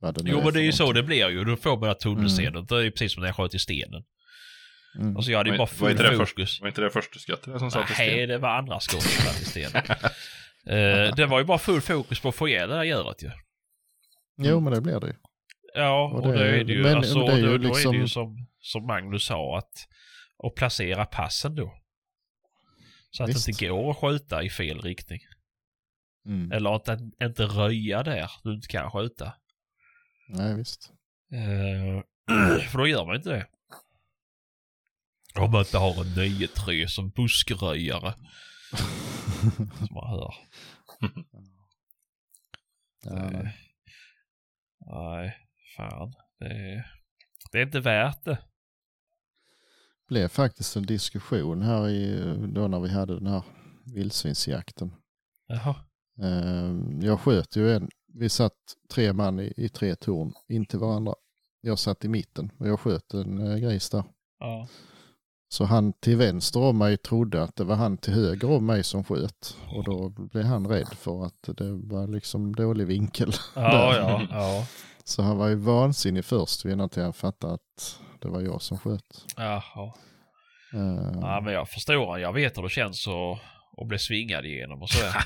vad 0.00 0.14
det 0.14 0.22
nu 0.22 0.30
Jo, 0.30 0.40
men 0.44 0.52
det 0.52 0.60
är 0.60 0.64
ju 0.64 0.72
så 0.72 0.92
det 0.92 1.02
blir 1.02 1.28
ju. 1.28 1.44
Då 1.44 1.56
får 1.56 1.76
man 1.76 1.94
tunnelseende. 1.94 2.62
Det 2.68 2.74
är 2.76 2.80
ju 2.82 2.90
precis 2.90 3.12
som 3.14 3.20
när 3.20 3.28
jag 3.28 3.36
sköt 3.36 3.54
i 3.54 3.58
stenen. 3.58 4.02
Mm. 4.98 5.16
Alltså 5.16 5.30
jag 5.30 5.38
hade 5.38 5.50
ju 5.50 5.52
Var- 5.52 5.58
bara 5.58 5.62
var 5.70 5.76
full 5.76 5.90
inte 5.90 6.02
det 6.10 6.16
fokus. 6.26 6.60
Var 6.60 6.68
inte 6.68 6.80
det 6.80 6.90
första 6.90 7.18
skottet 7.18 7.58
som 7.58 7.70
satt 7.70 7.90
i 7.90 7.94
sten? 7.94 8.06
Nej, 8.06 8.26
det 8.26 8.38
var 8.38 8.48
andra 8.48 8.80
skott 8.80 9.02
som 9.02 9.24
satt 9.24 9.42
i 9.42 9.44
stenen. 9.44 9.82
Eh, 10.68 11.14
det 11.14 11.26
var 11.26 11.38
ju 11.38 11.44
bara 11.44 11.58
full 11.58 11.80
fokus 11.80 12.20
på 12.20 12.28
att 12.28 12.34
få 12.34 12.48
ihjäl 12.48 12.68
det 12.68 12.74
där 12.76 12.84
djuret 12.84 13.22
ju. 13.22 13.30
Jo, 14.38 14.60
men 14.60 14.72
det 14.72 14.80
blir 14.80 15.00
det 15.00 15.06
ju. 15.06 15.12
Ja, 15.74 16.04
Och 16.14 16.24
och, 16.26 16.32
det- 16.32 16.38
det 16.38 16.60
är 16.60 16.64
det 16.64 16.72
ju. 16.72 16.82
men- 16.82 16.96
alltså, 16.96 17.18
men 17.18 17.26
det 17.26 17.32
är 17.32 17.36
ju 17.36 17.42
då, 17.42 17.48
då 17.48 17.54
är 17.54 17.58
det 17.58 17.66
liksom- 17.68 17.94
ju 17.94 18.08
som, 18.08 18.46
som 18.60 18.86
Magnus 18.86 19.24
sa 19.24 19.58
att, 19.58 19.72
att 20.44 20.54
placera 20.54 21.06
passen 21.06 21.54
då. 21.54 21.78
Så 23.10 23.22
att 23.22 23.28
Visst. 23.28 23.46
det 23.46 23.52
inte 23.52 23.66
går 23.68 23.90
att 23.90 23.96
skjuta 23.96 24.42
i 24.42 24.50
fel 24.50 24.80
riktning. 24.82 25.20
Mm. 26.26 26.52
Eller 26.52 26.76
att 26.76 26.88
inte, 26.88 27.24
inte 27.24 27.42
röja 27.42 28.02
där 28.02 28.30
du 28.42 28.54
inte 28.54 28.68
kan 28.68 28.90
skjuta. 28.90 29.34
Nej, 30.28 30.56
visst. 30.56 30.92
Eh, 31.32 32.02
för 32.70 32.78
då 32.78 32.86
gör 32.86 33.06
man 33.06 33.16
inte 33.16 33.30
det. 33.30 33.46
Om 35.40 35.50
man 35.50 35.60
inte 35.60 35.78
har 35.78 36.00
en 36.00 36.06
9-3 36.06 36.86
som 36.86 37.10
buskröjare. 37.10 38.14
som 39.56 39.88
man 39.90 40.10
hör. 40.10 40.34
Ja, 43.02 43.14
men- 43.14 43.48
nej, 44.86 45.36
fan. 45.76 46.12
Det 46.38 46.46
är, 46.46 46.92
det 47.52 47.58
är 47.58 47.62
inte 47.62 47.80
värt 47.80 48.24
det. 48.24 48.38
Blev 50.08 50.28
faktiskt 50.28 50.76
en 50.76 50.82
diskussion 50.86 51.62
här 51.62 51.88
i, 51.88 52.22
då 52.48 52.68
när 52.68 52.80
vi 52.80 52.88
hade 52.88 53.14
den 53.14 53.26
här 53.26 53.42
vildsvinsjakten. 53.84 54.92
Jaha. 55.48 55.74
Eh, 56.22 56.74
Jag 57.06 57.20
sköt 57.20 57.56
ju 57.56 57.72
en, 57.74 57.90
vi 58.12 58.28
satt 58.28 58.52
tre 58.90 59.12
man 59.12 59.40
i, 59.40 59.52
i 59.56 59.68
tre 59.68 59.96
torn 59.96 60.32
in 60.48 60.66
till 60.66 60.78
varandra. 60.78 61.14
Jag 61.60 61.78
satt 61.78 62.04
i 62.04 62.08
mitten 62.08 62.50
och 62.58 62.68
jag 62.68 62.80
sköt 62.80 63.14
en 63.14 63.50
eh, 63.50 63.56
gris 63.58 63.90
där. 63.90 64.04
Ja. 64.40 64.68
Så 65.48 65.64
han 65.64 65.92
till 65.92 66.16
vänster 66.16 66.60
om 66.60 66.78
mig 66.78 66.96
trodde 66.96 67.42
att 67.42 67.56
det 67.56 67.64
var 67.64 67.76
han 67.76 67.96
till 67.98 68.12
höger 68.12 68.50
om 68.50 68.66
mig 68.66 68.84
som 68.84 69.04
sköt. 69.04 69.56
Och 69.76 69.84
då 69.84 70.08
blev 70.08 70.44
han 70.44 70.66
rädd 70.66 70.88
för 70.88 71.24
att 71.26 71.42
det 71.56 71.72
var 71.72 72.06
liksom 72.06 72.54
dålig 72.54 72.86
vinkel. 72.86 73.32
Ja, 73.54 73.96
ja, 73.96 74.22
ja. 74.30 74.66
Så 75.04 75.22
han 75.22 75.36
var 75.36 75.48
ju 75.48 75.54
vansinnig 75.54 76.24
först 76.24 76.64
innan 76.64 76.88
till 76.88 77.02
han 77.02 77.12
fattade 77.12 77.54
att 77.54 78.00
det 78.20 78.28
var 78.28 78.40
jag 78.40 78.62
som 78.62 78.78
sköt. 78.78 79.24
Jaha. 79.36 79.92
Eh, 80.72 81.10
Ja, 81.20 81.40
men 81.44 81.52
jag 81.54 81.68
förstår. 81.68 82.18
Jag 82.18 82.32
vet 82.32 82.58
hur 82.58 82.62
det 82.62 82.68
känns 82.68 83.06
att, 83.08 83.38
att 83.82 83.88
bli 83.88 83.98
svingad 83.98 84.44
igenom 84.44 84.82
och 84.82 84.90
sådär. 84.90 85.14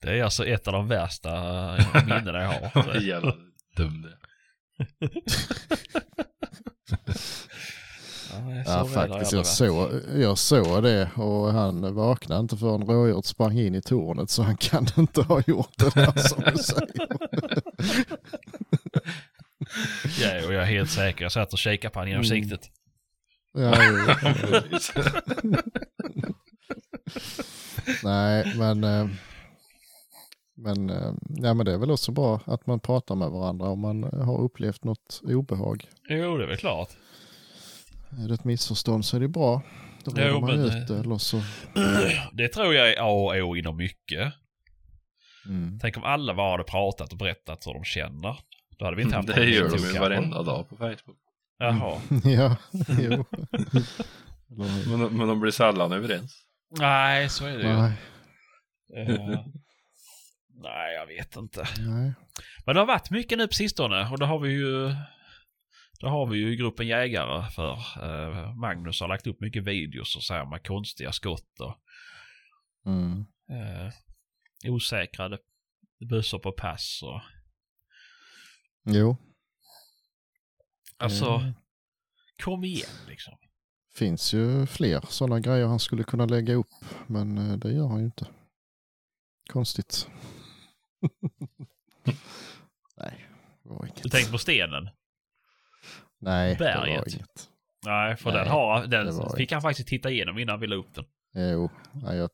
det 0.00 0.18
är 0.18 0.24
alltså 0.24 0.46
ett 0.46 0.66
av 0.66 0.72
de 0.72 0.88
värsta 0.88 1.30
minnen 2.06 2.34
jag 2.34 2.70
har. 2.70 2.94
Jävla 3.00 3.34
dum 3.76 4.02
det. 4.02 4.16
Ja, 8.32 8.62
Ja, 8.66 8.84
faktiskt. 8.84 9.32
Jag 9.32 9.46
såg, 9.46 9.90
jag 10.14 10.38
såg 10.38 10.82
det 10.82 11.10
och 11.16 11.52
han 11.52 11.94
vaknade 11.94 12.40
inte 12.40 12.56
förrän 12.56 12.82
rådjuret 12.86 13.24
sprang 13.26 13.58
in 13.58 13.74
i 13.74 13.82
tornet 13.82 14.30
så 14.30 14.42
han 14.42 14.56
kan 14.56 14.86
inte 14.98 15.22
ha 15.22 15.42
gjort 15.46 15.72
det 15.78 15.94
där 15.94 16.18
som 16.28 16.42
du 16.52 16.58
säger. 16.62 17.06
Ja, 20.20 20.46
och 20.46 20.52
jag 20.54 20.62
är 20.62 20.66
helt 20.66 20.90
säker. 20.90 21.24
Jag 21.24 21.32
satt 21.32 21.52
och 21.52 21.58
kikade 21.58 21.92
på 21.92 21.98
honom 22.00 22.08
genom 22.10 22.24
Mm. 22.24 22.42
siktet. 22.42 22.70
Ja. 23.54 23.74
Nej, 28.04 28.54
men, 28.58 28.84
eh, 28.84 29.06
men, 30.54 30.90
eh, 30.90 31.12
ja, 31.28 31.54
men 31.54 31.66
det 31.66 31.72
är 31.72 31.78
väl 31.78 31.90
också 31.90 32.12
bra 32.12 32.40
att 32.44 32.66
man 32.66 32.80
pratar 32.80 33.14
med 33.14 33.30
varandra 33.30 33.66
om 33.68 33.80
man 33.80 34.02
har 34.02 34.40
upplevt 34.40 34.84
något 34.84 35.20
obehag. 35.24 35.88
Jo, 36.08 36.36
det 36.36 36.44
är 36.44 36.48
väl 36.48 36.56
klart. 36.56 36.88
Är 38.18 38.28
det 38.28 38.34
ett 38.34 38.44
missförstånd 38.44 39.04
så 39.04 39.16
är 39.16 39.20
det 39.20 39.28
bra. 39.28 39.62
Då 40.04 40.12
Jo, 40.16 40.22
reder 40.22 40.40
man 40.40 40.50
ut 40.60 40.88
det. 40.88 40.98
Eller 40.98 41.18
så, 41.18 41.42
Det 42.32 42.48
tror 42.48 42.74
jag 42.74 42.90
är 42.92 43.00
A 43.00 43.04
och 43.10 43.34
O 43.36 43.56
inom 43.56 43.76
mycket. 43.76 44.32
mm. 45.46 45.78
Tänk 45.82 45.96
om 45.96 46.04
alla 46.04 46.34
bara 46.34 46.50
hade 46.50 46.64
pratat 46.64 47.12
och 47.12 47.18
berättat 47.18 47.66
hur 47.66 47.72
de 47.74 47.84
känner. 47.84 48.38
Då 48.78 48.84
hade 48.84 48.96
vi 48.96 49.02
inte 49.02 49.16
haft 49.16 49.28
Det 49.28 49.44
gör 49.44 49.68
någon 49.68 49.76
de 49.78 49.86
ju 49.92 49.98
varenda 49.98 50.42
dag 50.42 50.68
på 50.68 50.76
Facebook. 50.76 51.18
Jaha. 51.58 52.00
ja, 52.24 52.56
jo. 53.00 53.24
Men, 54.96 55.16
men 55.16 55.28
de 55.28 55.40
blir 55.40 55.50
sällan 55.52 55.92
överens. 55.92 56.36
Nej, 56.78 57.28
så 57.28 57.46
är 57.46 57.58
det 57.58 57.62
ju. 57.62 57.72
nej, 57.76 57.92
Eh, 58.96 59.40
nej, 60.62 60.94
jag 60.94 61.06
vet 61.06 61.36
inte. 61.36 61.66
nej. 61.78 62.12
Men 62.66 62.74
det 62.74 62.80
har 62.80 62.86
varit 62.86 63.10
mycket 63.10 63.38
nu 63.38 63.46
på 63.46 63.52
sistone 63.54 64.08
och 64.10 64.18
då 64.18 64.26
har 64.26 64.38
vi 64.38 64.50
ju 64.52 64.94
då 66.02 66.08
har 66.08 66.26
vi 66.26 66.38
ju 66.38 66.56
gruppen 66.56 66.86
jägare 66.86 67.50
för 67.50 67.72
eh, 68.02 68.54
Magnus 68.54 69.00
har 69.00 69.08
lagt 69.08 69.26
upp 69.26 69.40
mycket 69.40 69.64
videos 69.64 70.16
och 70.16 70.22
så 70.22 70.34
här 70.34 70.46
med 70.46 70.66
konstiga 70.66 71.12
skott 71.12 71.60
och 71.60 71.78
Mm. 72.86 73.20
eh, 73.50 73.92
osäkrade 74.72 75.38
bussar 76.10 76.38
på 76.38 76.52
pass 76.52 77.00
och... 77.02 77.20
Jo. 78.84 79.16
Alltså, 80.96 81.26
Mm. 81.30 81.52
kom 82.44 82.64
igen 82.64 82.88
liksom. 83.08 83.34
finns 83.94 84.34
ju 84.34 84.66
fler 84.66 85.00
sådana 85.08 85.40
grejer 85.40 85.66
han 85.66 85.80
skulle 85.80 86.04
kunna 86.04 86.26
lägga 86.26 86.54
upp. 86.54 86.70
Men 87.06 87.38
eh, 87.38 87.56
det 87.56 87.72
gör 87.72 87.88
han 87.88 87.98
ju 87.98 88.04
inte. 88.04 88.26
Konstigt. 89.50 90.08
Nej, 92.96 93.26
det 93.62 93.68
var 93.68 93.86
inget. 93.86 94.02
Du 94.02 94.08
tänker 94.08 94.32
på 94.32 94.38
stenen? 94.38 94.88
Nej, 96.22 96.56
det 96.58 96.64
var 96.64 96.72
berget? 96.86 97.14
inget. 97.14 97.48
Nej, 97.86 98.16
för 98.16 98.30
Nej, 98.32 98.38
den, 98.40 98.48
har, 98.48 98.80
det 98.86 99.04
den 99.04 99.36
fick 99.36 99.52
han 99.52 99.62
faktiskt 99.62 99.88
titta 99.88 100.10
igenom 100.10 100.38
innan 100.38 100.60
vi 100.60 100.66
la 100.66 100.76
upp 100.76 100.94
den. 100.94 101.04
Jo, 101.52 101.70
nej, 101.92 102.16
jag, 102.16 102.30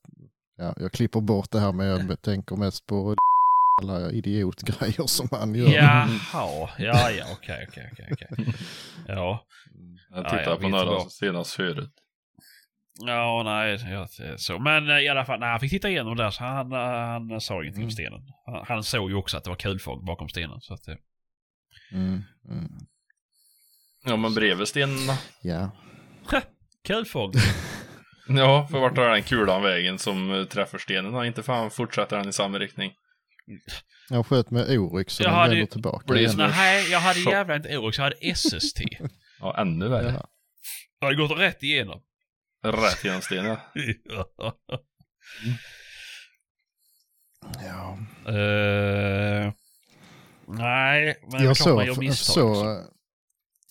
ja, 0.56 0.74
jag 0.76 0.92
klipper 0.92 1.20
bort 1.20 1.50
det 1.50 1.60
här 1.60 1.72
men 1.72 1.86
jag 1.86 2.22
tänker 2.22 2.56
mest 2.56 2.86
på 2.86 3.16
alla 3.82 4.10
idiotgrejer 4.10 5.06
som 5.06 5.28
han 5.30 5.54
gör. 5.54 5.68
Jaha, 5.68 6.08
ja, 6.78 7.10
ja, 7.10 7.24
okej, 7.32 7.66
okej, 7.68 7.88
okej, 7.92 8.08
okej. 8.12 8.54
Ja, 9.06 9.46
Jag 10.10 10.18
Ja, 10.24 10.30
tittar 10.30 10.50
jag 10.50 10.60
på 10.60 10.68
några 10.68 10.84
vad. 10.84 11.12
senast 11.12 11.50
förut. 11.52 11.90
ja, 13.06 13.42
nej, 13.44 13.78
ja, 13.92 14.02
är 14.24 14.36
så. 14.36 14.58
Men 14.58 14.90
eh, 14.90 14.98
i 14.98 15.08
alla 15.08 15.24
fall, 15.24 15.40
nej, 15.40 15.50
han 15.50 15.60
fick 15.60 15.70
titta 15.70 15.88
igenom 15.90 16.16
där 16.16 16.30
så 16.30 16.44
han, 16.44 16.72
eh, 16.72 16.78
han 16.78 17.40
sa 17.40 17.54
ingenting 17.62 17.82
om 17.82 17.88
Mm. 17.88 17.90
stenen. 17.90 18.20
Han, 18.46 18.64
han 18.68 18.82
såg 18.82 19.10
ju 19.10 19.16
också 19.16 19.36
att 19.36 19.44
det 19.44 19.50
var 19.50 19.56
kulfång 19.56 20.04
bakom 20.04 20.28
stenen. 20.28 20.60
Så 20.60 20.74
att, 20.74 20.80
Mm, 21.92 22.22
mm. 22.50 22.68
Ja, 24.04 24.16
men 24.16 24.34
bredvid 24.34 24.68
stenen 24.68 25.06
då? 25.06 25.14
ja. 25.42 25.70
kulfång. 26.86 27.32
Ja, 28.30 28.68
för 28.70 28.78
vart 28.80 28.94
tar 28.94 29.10
den 29.10 29.22
kulan 29.22 29.62
vägen 29.62 29.98
som 29.98 30.32
eh, 30.32 30.44
träffar 30.44 30.78
stenen? 30.78 31.12
Ja, 31.14 31.26
inte 31.26 31.42
fan 31.42 31.70
fortsätter 31.70 32.16
den 32.16 32.28
i 32.28 32.32
samma 32.32 32.58
riktning. 32.58 32.92
Jag 34.10 34.26
sköt 34.26 34.50
med 34.50 34.78
Oryx 34.78 35.14
så 35.14 35.22
Jag 35.22 35.30
den 35.30 35.50
vänder 35.50 35.66
tillbaka 35.66 36.12
Blir 36.12 36.36
nej, 36.36 36.90
jag 36.90 37.00
hade 37.00 37.20
jävla 37.20 37.56
inte 37.56 37.78
Oryx, 37.78 37.98
jag 37.98 38.04
hade 38.04 38.34
SST. 38.34 38.80
Ja, 39.40 39.56
ännu 39.58 39.88
värre. 39.88 40.12
Ja. 40.12 40.28
Jag 41.00 41.06
hade 41.06 41.16
gått 41.16 41.38
rätt 41.38 41.62
igenom. 41.62 42.02
Rätt 42.64 43.04
genom 43.04 43.20
stenen. 43.20 43.56
Ja. 47.60 47.98
Eh, 48.32 49.52
nej, 50.48 51.20
men 51.22 51.32
Jag 51.32 51.42
gör 51.42 51.54
såg, 51.54 52.14
så. 52.14 52.84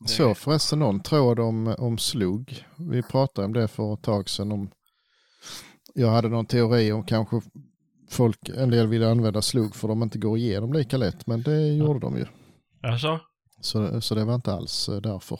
Så 0.06 0.36
förresten 0.36 0.80
någon 0.80 1.00
tråd 1.00 1.39
om, 1.39 1.76
om 1.78 1.98
slugg. 1.98 2.66
Vi 2.78 3.04
pratade 3.04 3.45
om 3.45 3.54
det 3.54 3.68
för 3.68 3.93
ett 3.93 4.02
tag 4.02 4.30
sedan. 4.30 4.52
Om, 4.52 4.70
jag 5.93 6.10
hade 6.12 6.30
någon 6.30 6.45
teori 6.45 6.91
om 6.91 7.04
kanske 7.06 7.41
folk, 8.10 8.50
en 8.50 8.70
del 8.70 8.88
ville 8.88 9.12
använda 9.12 9.41
slugg 9.41 9.76
för 9.76 9.88
de 9.88 10.04
inte 10.04 10.18
går 10.18 10.38
igenom 10.38 10.74
lika 10.74 10.98
lätt. 10.98 11.28
Men 11.28 11.41
det 11.41 11.68
gjorde 11.68 12.00
de 12.00 12.18
ju. 12.18 12.26
Alltså? 12.84 13.20
Så, 13.62 14.02
så 14.02 14.16
det 14.16 14.26
var 14.26 14.36
inte 14.36 14.54
alls 14.54 14.89
eh, 14.89 15.02
därför. 15.02 15.39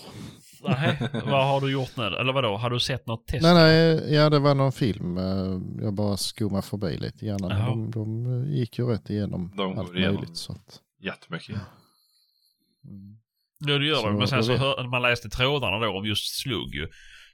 Nej, 0.64 0.98
vad 1.26 1.48
har 1.48 1.62
du 1.62 1.72
gjort 1.72 1.98
nu? 1.98 2.04
Eller 2.04 2.34
vadå, 2.34 2.58
har 2.58 2.70
du 2.70 2.80
sett 2.80 3.08
något 3.08 3.28
test? 3.28 3.44
Nej, 3.44 3.54
nej, 3.54 4.14
ja 4.14 4.30
det 4.30 4.40
var 4.40 4.56
någon 4.56 4.72
film. 4.72 5.18
eh, 5.18 5.84
Jag 5.84 5.94
bara 5.94 6.18
skummade 6.18 6.62
förbi 6.64 6.98
lite 6.98 7.26
grann. 7.26 7.38
De, 7.42 7.92
de 7.92 8.26
eh, 8.44 8.54
gick 8.58 8.80
ju 8.80 8.86
rätt 8.88 9.10
igenom 9.10 9.54
De 9.58 9.80
allt 9.80 9.94
igenom. 9.96 10.16
möjligt. 10.16 10.38
Så 10.38 10.52
att, 10.52 10.80
Jättemycket. 11.00 11.56
Ja, 11.56 11.60
det 13.60 13.86
gör 13.86 13.96
Så 13.96 14.08
de. 14.08 14.18
Men 14.18 14.28
sen 14.28 14.44
så 14.44 14.56
hör, 14.56 14.84
när 14.84 14.90
man 14.90 15.02
läste 15.02 15.30
trådarna 15.30 15.80
då 15.80 15.98
om 15.98 16.06
just 16.06 16.40
slugg 16.40 16.76
ju. 16.76 16.88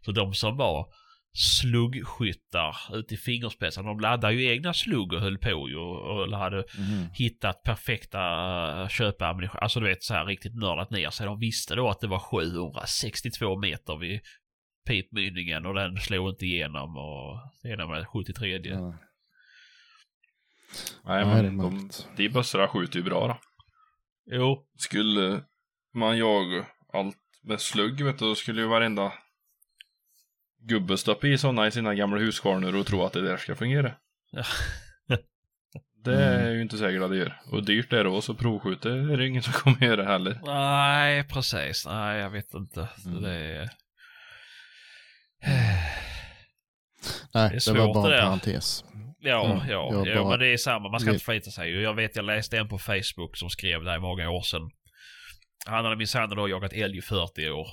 Så 0.05 0.11
de 0.11 0.33
som 0.33 0.57
var 0.57 0.87
sluggskyttar 1.35 2.75
ute 2.93 3.13
i 3.13 3.17
fingerspetsarna, 3.17 3.87
de 3.87 3.99
laddade 3.99 4.33
ju 4.33 4.51
egna 4.51 4.73
slugg 4.73 5.13
och 5.13 5.19
höll 5.19 5.37
på 5.37 5.69
ju. 5.69 5.77
Och 5.77 6.19
och 6.19 6.37
hade 6.37 6.57
mhm. 6.77 7.07
hittat 7.13 7.63
perfekta 7.63 8.19
uh, 8.81 8.87
köpammunition. 8.87 9.59
Alltså 9.61 9.79
du 9.79 9.87
vet 9.87 10.03
så 10.03 10.13
här 10.13 10.25
riktigt 10.25 10.55
nördat 10.55 10.89
ner 10.89 11.09
sig. 11.09 11.25
De 11.25 11.39
visste 11.39 11.75
då 11.75 11.89
att 11.89 11.99
det 11.99 12.07
var 12.07 12.19
762 12.19 13.57
meter 13.59 13.97
vid 13.97 14.21
pipmynningen 14.87 15.65
och 15.65 15.73
den 15.73 15.97
slog 15.97 16.29
inte 16.29 16.45
igenom 16.45 16.97
och 16.97 17.39
sedan 17.61 17.89
var 17.89 17.99
det 17.99 18.05
73. 18.05 18.61
Ja. 18.63 18.97
Nej, 21.05 21.25
Nej, 21.25 21.41
det 21.41 21.47
är 21.47 21.51
men 21.51 21.57
de, 21.57 21.89
de 22.17 22.29
bössorna 22.29 22.67
skjuter 22.67 22.99
ju 22.99 23.05
bra 23.05 23.27
då. 23.27 23.37
Jo, 24.25 24.65
Skulle 24.77 25.43
man 25.93 26.17
jaga 26.17 26.65
allt 26.93 27.17
med 27.43 27.61
slugg, 27.61 28.01
vet 28.01 28.19
du, 28.19 28.25
då 28.25 28.35
skulle 28.35 28.61
ju 28.61 28.67
varenda 28.67 29.13
gubbe 30.61 30.97
stoppa 30.97 31.27
i 31.27 31.37
sådana 31.37 31.67
i 31.67 31.71
sina 31.71 31.95
gamla 31.95 32.19
huskvarnor 32.19 32.75
och 32.75 32.85
tro 32.85 33.03
att 33.03 33.13
det 33.13 33.21
där 33.21 33.37
ska 33.37 33.55
fungera. 33.55 33.91
Ja. 34.31 34.43
Det 36.03 36.15
är 36.15 36.39
Mm. 36.41 36.53
ju 36.55 36.61
inte 36.61 36.77
säkert 36.77 37.01
att 37.01 37.09
det 37.09 37.17
gör. 37.17 37.41
Och 37.51 37.65
dyrt 37.65 37.93
är 37.93 38.03
det 38.03 38.09
också, 38.09 38.35
provskjuta 38.35 38.89
är 38.89 39.17
det 39.17 39.27
ingen 39.27 39.43
som 39.43 39.53
kommer 39.53 39.83
göra 39.85 40.03
heller. 40.05 40.39
nej 40.45 41.23
precis. 41.27 41.85
Nej, 41.85 42.19
jag 42.19 42.29
vet 42.29 42.53
inte. 42.53 42.87
Mm. 43.05 43.21
Det 43.21 43.29
är... 43.31 43.69
Nej, 47.33 47.47
är 47.47 47.53
det, 47.53 47.59
svårt 47.61 47.77
var 47.77 47.93
bara 47.93 48.07
det 48.07 48.15
en 48.15 48.21
där. 48.21 48.25
parentes. 48.27 48.85
Ja, 49.19 49.45
Mm, 49.45 49.69
ja, 49.69 50.03
ja 50.05 50.15
bara- 50.15 50.29
men 50.29 50.39
det 50.39 50.47
är 50.53 50.57
samma. 50.57 50.89
Man 50.89 50.99
ska 50.99 51.11
inte 51.13 51.25
förlita 51.25 51.51
sig. 51.51 51.69
ju. 51.69 51.81
Jag 51.81 51.93
vet, 51.93 52.15
jag 52.15 52.25
läste 52.25 52.57
en 52.57 52.69
på 52.69 52.77
Facebook 52.79 53.37
som 53.37 53.49
skrev 53.49 53.83
det 53.83 53.91
här 53.91 53.99
många 53.99 54.29
år 54.29 54.41
sedan. 54.41 54.71
Han 55.65 55.85
hade 55.85 55.95
minsann 55.95 56.29
då 56.29 56.49
jagat 56.49 56.73
älg 56.73 56.97
i 56.97 57.01
40 57.01 57.49
år. 57.49 57.67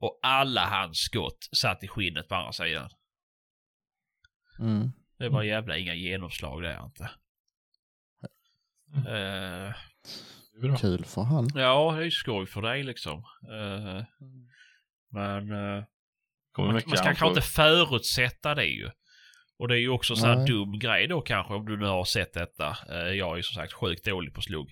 Och 0.00 0.20
alla 0.22 0.66
hans 0.66 0.98
skott 0.98 1.48
satt 1.52 1.84
i 1.84 1.88
skinnet 1.88 2.28
på 2.28 2.34
andra 2.34 2.52
sidan. 2.52 2.90
Mm. 4.58 4.92
Det 5.18 5.28
var 5.28 5.42
jävla 5.42 5.76
inga 5.76 5.94
genomslag 5.94 6.62
där 6.62 6.84
inte. 6.84 7.10
Mm. 8.92 9.04
Det 10.52 10.66
är 10.66 10.68
bra. 10.68 10.76
Kul 10.76 11.04
för 11.04 11.22
han. 11.22 11.48
ja, 11.54 11.92
det 11.92 12.00
är 12.00 12.04
ju 12.04 12.10
skoj 12.10 12.46
för 12.46 12.62
dig 12.62 12.82
liksom. 12.82 13.24
Eh, 13.42 14.04
men 15.10 15.52
uh, 15.52 15.84
man, 16.58 16.72
man 16.72 16.80
ska 16.80 16.90
an 16.90 17.04
kanske 17.04 17.28
inte 17.28 17.40
förutsätta 17.40 18.54
det 18.54 18.66
ju. 18.66 18.90
Och 19.58 19.68
det 19.68 19.74
är 19.74 19.80
ju 19.80 19.88
också 19.88 20.12
en 20.12 20.16
sån 20.16 20.28
här 20.28 20.36
Nej. 20.36 20.46
dum 20.46 20.78
grej 20.78 21.06
då 21.06 21.20
kanske 21.20 21.54
om 21.54 21.66
du 21.66 21.76
nu 21.76 21.86
har 21.86 22.04
sett 22.04 22.34
detta. 22.34 22.76
Jag 22.88 23.32
är 23.32 23.36
ju 23.36 23.42
som 23.42 23.54
sagt 23.54 23.72
sjukt 23.72 24.04
dålig 24.04 24.34
på 24.34 24.42
slugg. 24.42 24.70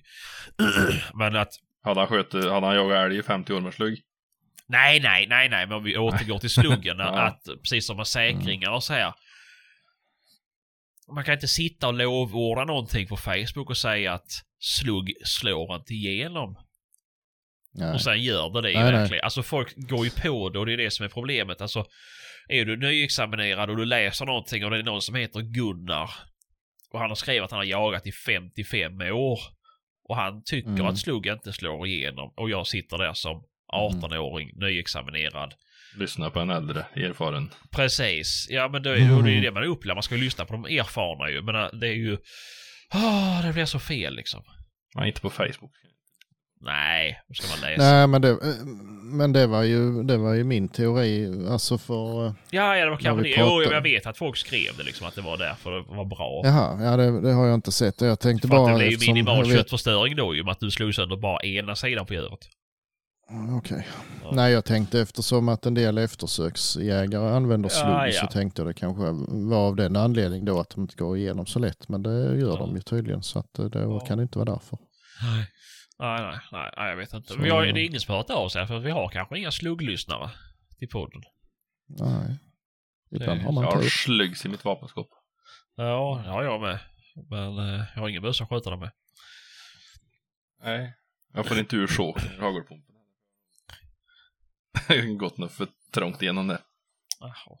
men 1.13 1.35
att 1.35 1.53
Hade 1.85 1.99
han, 1.99 2.07
sköt, 2.07 2.33
hade 2.33 2.65
han 2.65 2.75
jagat 2.75 3.05
älg 3.05 3.17
i 3.17 3.23
50 3.23 3.53
år 3.53 3.61
med 3.61 3.73
slugg? 3.73 4.01
Nej, 4.67 4.99
nej, 4.99 5.27
nej, 5.27 5.49
nej, 5.49 5.67
men 5.67 5.77
om 5.77 5.83
vi 5.83 5.97
återgår 6.07 6.39
till 6.39 6.49
sluggen. 6.49 6.97
Ja. 6.99 7.21
att 7.21 7.43
precis 7.63 7.87
som 7.87 7.97
med 7.97 8.07
säkringar 8.07 8.71
och 8.71 8.83
så 8.83 8.93
här. 8.93 9.13
Man 11.15 11.23
kan 11.23 11.33
inte 11.33 11.47
sitta 11.47 11.87
och 11.87 11.93
lovorda 11.93 12.65
någonting 12.65 13.07
på 13.07 13.17
Facebook 13.17 13.69
och 13.69 13.77
säga 13.77 14.13
att 14.13 14.27
slugg 14.59 15.13
slår 15.25 15.75
inte 15.75 15.93
igenom. 15.93 16.55
Nej. 17.73 17.93
Och 17.93 18.01
sen 18.01 18.23
gör 18.23 18.49
det 18.49 18.61
det 18.61 18.73
Nej, 18.73 18.83
nej. 18.83 18.91
verkligen. 18.91 19.23
Alltså 19.23 19.43
folk 19.43 19.73
går 19.75 20.05
ju 20.05 20.11
på 20.11 20.49
det 20.49 20.59
och 20.59 20.65
det 20.65 20.73
är 20.73 20.77
det 20.77 20.91
som 20.91 21.05
är 21.05 21.09
problemet. 21.09 21.61
Alltså 21.61 21.85
är 22.47 22.65
du 22.65 22.77
nyexaminerad 22.77 23.69
och 23.69 23.77
du 23.77 23.85
läser 23.85 24.25
någonting 24.25 24.65
och 24.65 24.71
det 24.71 24.77
är 24.77 24.83
någon 24.83 25.01
som 25.01 25.15
heter 25.15 25.41
Gunnar 25.41 26.09
och 26.91 26.99
han 26.99 27.09
har 27.09 27.15
skrivit 27.15 27.43
att 27.43 27.51
han 27.51 27.57
har 27.57 27.65
jagat 27.65 28.07
i 28.07 28.11
55 28.11 29.01
år 29.01 29.39
och 30.09 30.15
han 30.15 30.43
tycker 30.43 30.69
Mm. 30.69 30.85
att 30.85 30.97
slugg 30.97 31.25
inte 31.27 31.53
slår 31.53 31.87
igenom 31.87 32.33
och 32.37 32.49
jag 32.49 32.67
sitter 32.67 32.97
där 32.97 33.13
som 33.13 33.43
18-åring 33.73 34.51
nyexaminerad. 34.55 35.53
Lyssna 35.97 36.29
på 36.29 36.39
en 36.39 36.49
äldre, 36.49 36.85
erfaren. 36.95 37.49
Precis. 37.71 38.47
Ja 38.49 38.67
men 38.67 38.83
det, 38.83 38.91
och 38.91 39.23
det 39.23 39.29
är 39.29 39.33
ju 39.33 39.37
Mm. 39.37 39.41
det 39.41 39.51
man 39.51 39.63
upplever. 39.63 39.95
Man 39.95 40.03
ska 40.03 40.15
ju 40.15 40.21
lyssna 40.23 40.45
på 40.45 40.53
de 40.53 40.65
erfarna 40.65 41.29
ju. 41.29 41.41
Men 41.41 41.55
äh, 41.55 41.67
det 41.81 41.87
är 41.87 41.93
ju... 41.93 42.17
Ah, 42.89 43.41
det 43.41 43.53
blir 43.53 43.65
så 43.65 43.79
fel 43.79 44.15
liksom. 44.15 44.43
Nej, 44.95 45.07
inte 45.07 45.21
på 45.21 45.29
Facebook. 45.29 45.71
Nej, 46.61 47.19
då 47.27 47.33
ska 47.33 47.47
man 47.47 47.71
läsa. 47.71 47.83
Nej, 47.83 48.07
men 48.07 48.21
det, 48.21 48.29
eh, 48.29 48.65
men 49.03 49.33
det 49.33 49.47
var 49.47 49.63
ju, 49.63 50.03
det 50.03 50.17
var 50.17 50.33
ju 50.33 50.43
min 50.43 50.67
teori. 50.69 51.47
Alltså 51.49 51.77
för, 51.77 52.25
eh, 52.25 52.33
Ja, 52.49 52.77
ja, 52.77 52.85
det 52.85 52.91
var 52.91 52.97
kanske 52.97 53.23
det. 53.23 53.35
Jo, 53.37 53.61
jag 53.71 53.81
vet 53.81 54.05
att 54.05 54.17
folk 54.17 54.37
skrev 54.37 54.77
det 54.77 54.83
liksom. 54.83 55.07
Att 55.07 55.15
det 55.15 55.21
var 55.21 55.37
därför 55.37 55.71
det 55.71 55.83
var 55.87 56.05
bra. 56.05 56.41
jaha, 56.43 56.83
ja 56.83 56.97
det, 56.97 57.21
det 57.21 57.31
har 57.33 57.45
jag 57.45 57.55
inte 57.55 57.71
sett. 57.71 58.01
Jag 58.01 58.19
tänkte 58.19 58.47
För 58.47 58.55
bara 58.55 58.71
det 58.71 58.77
blir 58.77 59.01
ju 59.07 59.13
minimal 59.13 59.45
köttförstöring 59.45 60.15
då 60.15 60.35
ju. 60.35 60.43
Med 60.43 60.51
att 60.51 60.59
du 60.59 60.71
slog 60.71 60.95
sönder 60.95 61.17
bara 61.17 61.39
ena 61.43 61.75
sidan 61.75 62.05
på 62.05 62.13
djuret. 62.13 62.39
Mm, 63.29 63.57
Okej. 63.57 63.87
Ja. 64.23 64.31
Nej, 64.31 64.53
jag 64.53 64.65
tänkte 64.65 65.01
eftersom 65.01 65.49
att 65.49 65.65
en 65.65 65.73
del 65.73 65.97
eftersöksjägare 65.97 67.29
använder 67.35 67.69
Ja, 67.69 67.75
slugg 67.81 68.15
ja. 68.15 68.21
så 68.21 68.27
tänkte 68.27 68.61
jag 68.61 68.69
det 68.69 68.73
kanske 68.73 69.03
var 69.27 69.57
av 69.57 69.75
den 69.75 69.95
anledningen 69.95 70.45
då 70.45 70.59
att 70.59 70.69
de 70.69 70.81
inte 70.81 70.95
går 70.95 71.17
igenom 71.17 71.45
så 71.45 71.59
lätt. 71.59 71.89
Men 71.89 72.03
det 72.03 72.37
gör 72.37 72.57
de 72.57 72.75
ju 72.75 72.81
tydligen 72.81 73.23
så 73.23 73.39
att 73.39 73.59
eh, 73.59 73.65
det 73.65 74.01
kan 74.07 74.19
inte 74.19 74.37
vara 74.39 74.51
därför. 74.51 74.77
Nej. 75.21 75.45
Nej, 75.99 76.21
nej, 76.21 76.39
nej, 76.51 76.71
nej, 76.77 76.89
jag 76.89 76.95
vet 76.97 77.13
inte. 77.13 77.33
Så- 77.33 77.39
Vi 77.41 77.49
har, 77.49 77.65
det 77.65 77.81
är 77.81 77.85
ingen 77.85 77.99
som 77.99 78.11
har 78.11 78.17
hört 78.17 78.29
av 78.29 78.49
sig 78.49 78.67
för 78.67 78.79
vi 78.79 78.91
har 78.91 79.09
kanske 79.09 79.37
inga 79.39 79.51
slugglyssnare 79.51 80.29
till 80.79 80.89
podden. 80.89 81.21
Nej. 81.87 82.39
Ibland 83.11 83.41
har 83.41 83.51
man 83.51 83.63
Jag 83.63 83.71
har 83.71 83.81
tur. 83.81 83.89
sluggs 83.89 84.45
i 84.45 84.49
mitt 84.49 84.65
vapenskåp. 84.65 85.09
Ja, 85.75 86.21
det 86.23 86.29
har 86.29 86.43
jag 86.43 86.61
med. 86.61 86.79
Men 87.29 87.57
eh, 87.57 87.85
jag 87.95 88.01
har 88.01 88.09
ingen 88.09 88.21
bössa 88.21 88.43
att 88.43 88.49
skjuta 88.49 88.69
dem 88.69 88.79
med. 88.79 88.91
Nej. 90.63 90.93
Jag 91.33 91.45
får 91.47 91.59
inte 91.59 91.75
ur 91.75 91.87
choken 91.87 92.31
ur 92.31 92.41
hagelpumpen. 92.41 92.95
Gått 95.17 95.37
något 95.37 95.51
för 95.51 95.67
trångt 95.93 96.21
igenom 96.21 96.47
det. 96.47 96.61
Jaha. 97.19 97.57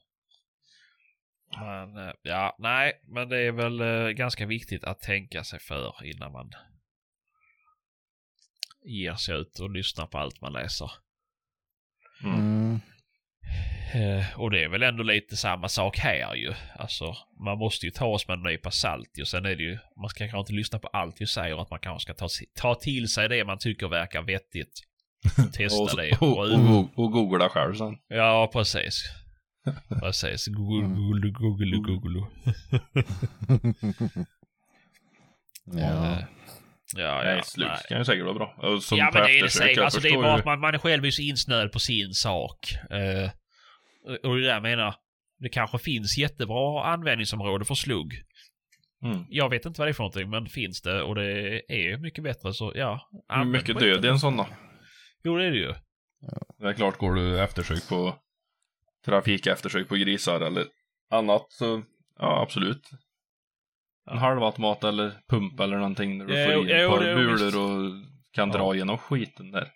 Men 1.59 2.07
eh, 2.07 2.13
ja, 2.21 2.55
nej, 2.59 3.01
men 3.07 3.29
det 3.29 3.37
är 3.37 3.51
väl 3.51 3.81
eh, 3.81 4.07
ganska 4.09 4.45
viktigt 4.45 4.83
att 4.83 4.99
tänka 5.01 5.43
sig 5.43 5.59
för 5.59 6.03
innan 6.05 6.31
man 6.31 6.51
ger 8.85 9.15
sig 9.15 9.35
ut 9.35 9.59
och 9.59 9.69
lyssnar 9.69 10.05
på 10.05 10.17
allt 10.17 10.41
man 10.41 10.53
läser. 10.53 10.91
Mm. 12.23 12.39
Mm. 12.39 12.79
Eh, 13.93 14.39
och 14.39 14.51
det 14.51 14.63
är 14.63 14.69
väl 14.69 14.83
ändå 14.83 15.03
lite 15.03 15.37
samma 15.37 15.69
sak 15.69 15.97
här 15.97 16.35
ju. 16.35 16.53
Alltså, 16.75 17.15
man 17.39 17.57
måste 17.57 17.85
ju 17.85 17.91
ta 17.91 18.05
oss 18.05 18.27
med 18.27 18.37
en 18.37 18.43
nypa 18.43 18.71
salt 18.71 19.09
ju. 19.17 19.25
Sen 19.25 19.45
är 19.45 19.55
det 19.55 19.63
ju, 19.63 19.77
man 20.01 20.09
ska 20.09 20.17
kanske 20.23 20.39
inte 20.39 20.53
lyssna 20.53 20.79
på 20.79 20.87
allt 20.87 21.15
vi 21.21 21.27
säger. 21.27 21.61
Att 21.61 21.69
man 21.69 21.79
kanske 21.79 22.03
ska 22.03 22.13
ta, 22.13 22.27
ta 22.61 22.75
till 22.75 23.07
sig 23.07 23.29
det 23.29 23.45
man 23.45 23.57
tycker 23.57 23.87
verkar 23.87 24.21
vettigt. 24.21 24.71
Testa 25.53 25.81
Och, 25.81 25.89
det. 25.97 26.17
och, 26.21 26.37
och, 26.37 26.77
och, 26.77 26.99
och 26.99 27.11
googla 27.11 27.49
själv 27.49 27.73
sen. 27.75 27.97
Ja, 28.07 28.49
precis. 28.53 29.03
Precis. 30.01 30.47
Google, 30.47 30.85
Mm. 30.85 30.97
google, 30.97 31.29
google, 31.29 31.77
google. 31.77 32.25
ja. 35.81 36.17
Ja, 36.95 37.21
Nej, 37.23 37.35
ja. 37.35 37.43
slut 37.43 37.67
nej. 37.67 37.77
kan 37.89 37.97
ju 37.97 38.05
säkert 38.05 38.23
vara 38.25 38.33
bra. 38.33 38.79
Som 38.81 38.97
Ja, 38.97 39.11
men 39.13 39.23
det 39.23 39.39
är 39.39 39.59
det 39.65 39.71
jag 39.71 39.83
Alltså, 39.85 39.99
det 39.99 40.09
är 40.09 40.15
bara 40.15 40.33
ju- 40.33 40.39
att 40.39 40.45
man, 40.45 40.59
man 40.59 40.73
är 40.73 40.77
själv 40.77 41.05
är 41.05 41.11
så 41.11 41.21
insnöad 41.21 41.71
på 41.71 41.79
sin 41.79 42.13
sak. 42.13 42.59
Eh, 42.91 43.29
och 44.23 44.35
det 44.35 44.45
där 44.45 44.61
menar, 44.61 44.95
det 45.39 45.49
kanske 45.49 45.79
finns 45.79 46.17
jättebra 46.17 46.83
användningsområde 46.85 47.65
för 47.65 47.75
slugg. 47.75 48.13
Mm. 49.03 49.25
Jag 49.29 49.49
vet 49.49 49.65
inte 49.65 49.81
vad 49.81 49.87
det 49.87 49.91
är 49.91 49.93
för 49.93 50.03
någonting, 50.03 50.29
men 50.29 50.45
finns 50.49 50.81
det 50.81 51.01
och 51.01 51.15
det 51.15 51.61
är 51.73 51.97
mycket 51.97 52.23
bättre 52.23 52.53
så 52.53 52.71
ja. 52.75 53.09
Mycket 53.45 53.79
död 53.79 54.05
i 54.05 54.07
en 54.07 54.19
sån 54.19 54.37
då? 54.37 54.47
Jo, 55.23 55.37
det 55.37 55.45
är 55.45 55.51
det 55.51 55.57
ju. 55.57 55.73
Det 56.59 56.67
är 56.67 56.73
klart, 56.73 56.97
går 56.97 57.13
du 57.15 57.39
eftersök 57.41 57.89
på 57.89 58.15
trafik 59.05 59.47
eftersök 59.47 59.87
på 59.87 59.95
grisar 59.95 60.41
eller 60.41 60.65
annat 61.11 61.45
så 61.49 61.83
ja, 62.19 62.41
absolut. 62.41 62.89
En 64.11 64.17
halvautomat 64.17 64.83
eller 64.83 65.21
pump 65.29 65.59
eller 65.59 65.77
någonting 65.77 66.17
där 66.19 66.25
du 66.25 66.39
Jo, 66.41 66.45
får 66.51 66.61
in 66.69 66.75
ett 66.75 66.89
par 66.89 66.99
det 67.03 67.15
bulor 67.15 67.57
och 67.57 67.91
kan 68.31 68.49
Ja. 68.51 68.57
dra 68.57 68.75
igenom 68.75 68.97
skiten 68.97 69.51
där. 69.51 69.71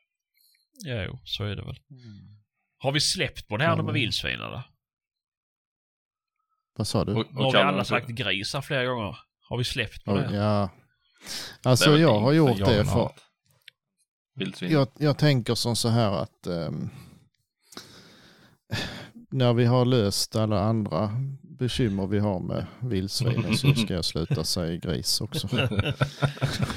Ja, 0.86 1.04
jo, 1.04 1.20
så 1.24 1.44
är 1.44 1.56
det 1.56 1.62
väl. 1.66 1.80
Har 2.78 2.92
vi 2.92 3.00
släppt 3.00 3.48
på 3.48 3.58
det 3.58 3.64
här 3.64 3.78
Ja. 3.78 3.84
med 3.84 3.94
vildsvinen 3.94 4.52
då? 4.52 4.64
Vad 6.78 6.88
sa 6.88 7.06
du? 7.06 7.14
Och, 7.14 7.26
Nu 7.34 7.42
har 7.42 7.52
vi 7.52 7.58
alla 7.58 7.78
för- 7.78 7.84
sagt 7.84 8.08
grisar 8.08 8.62
flera 8.62 8.86
gånger. 8.86 9.18
Har 9.50 9.58
vi 9.58 9.64
släppt 9.64 10.04
på 10.06 10.12
Oj, 10.12 10.20
det? 10.30 10.36
ja. 10.36 10.70
Det 11.64 11.70
Alltså 11.70 11.92
väl 11.92 12.02
jag 12.02 12.20
har 12.20 12.32
gjort 12.34 12.58
det 12.58 12.86
för... 12.86 13.12
Vildsvin. 14.36 14.72
Jag, 14.72 14.88
jag 15.00 15.18
tänker 15.18 15.56
som 15.56 15.76
så 15.76 15.90
här 15.90 16.12
att 16.12 16.48
ehm, 16.48 16.90
när 19.32 19.54
vi 19.54 19.66
har 19.66 19.86
löst 19.86 20.36
alla 20.36 20.60
andra 20.60 21.12
bekymmer 21.60 22.08
vi 22.08 22.20
har 22.20 22.40
med 22.40 22.66
vildsvinen 22.82 23.58
så 23.58 23.74
ska 23.76 23.94
jag 23.94 24.06
sluta 24.06 24.44
säga 24.44 24.78
gris 24.78 25.22
också. 25.22 25.48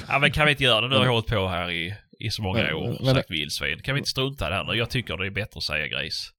Ja, 0.07 0.19
men 0.19 0.31
kan 0.31 0.45
vi 0.45 0.51
inte 0.51 0.63
göra 0.63 0.81
det? 0.81 0.87
Nu 0.87 0.95
har 0.95 1.01
vi 1.03 1.09
hållit 1.09 1.27
på 1.27 1.47
här 1.47 1.71
i, 1.71 1.95
i 2.19 2.29
så 2.29 2.41
många 2.41 2.59
Men- 2.63 2.73
år 2.73 2.89
och 2.99 3.05
men- 3.05 3.15
sagt 3.15 3.31
vildsvin. 3.31 3.79
Kan 3.81 3.95
vi 3.95 3.99
inte 3.99 4.09
strunta 4.09 4.47
i 4.47 4.49
det 4.49 4.55
här 4.55 4.63
nu? 4.63 4.73
Jag 4.73 4.89
tycker 4.89 5.17
det 5.17 5.25
är 5.25 5.31
bättre 5.31 5.57
att 5.57 5.63
säga 5.63 5.87
gris. 5.87 6.29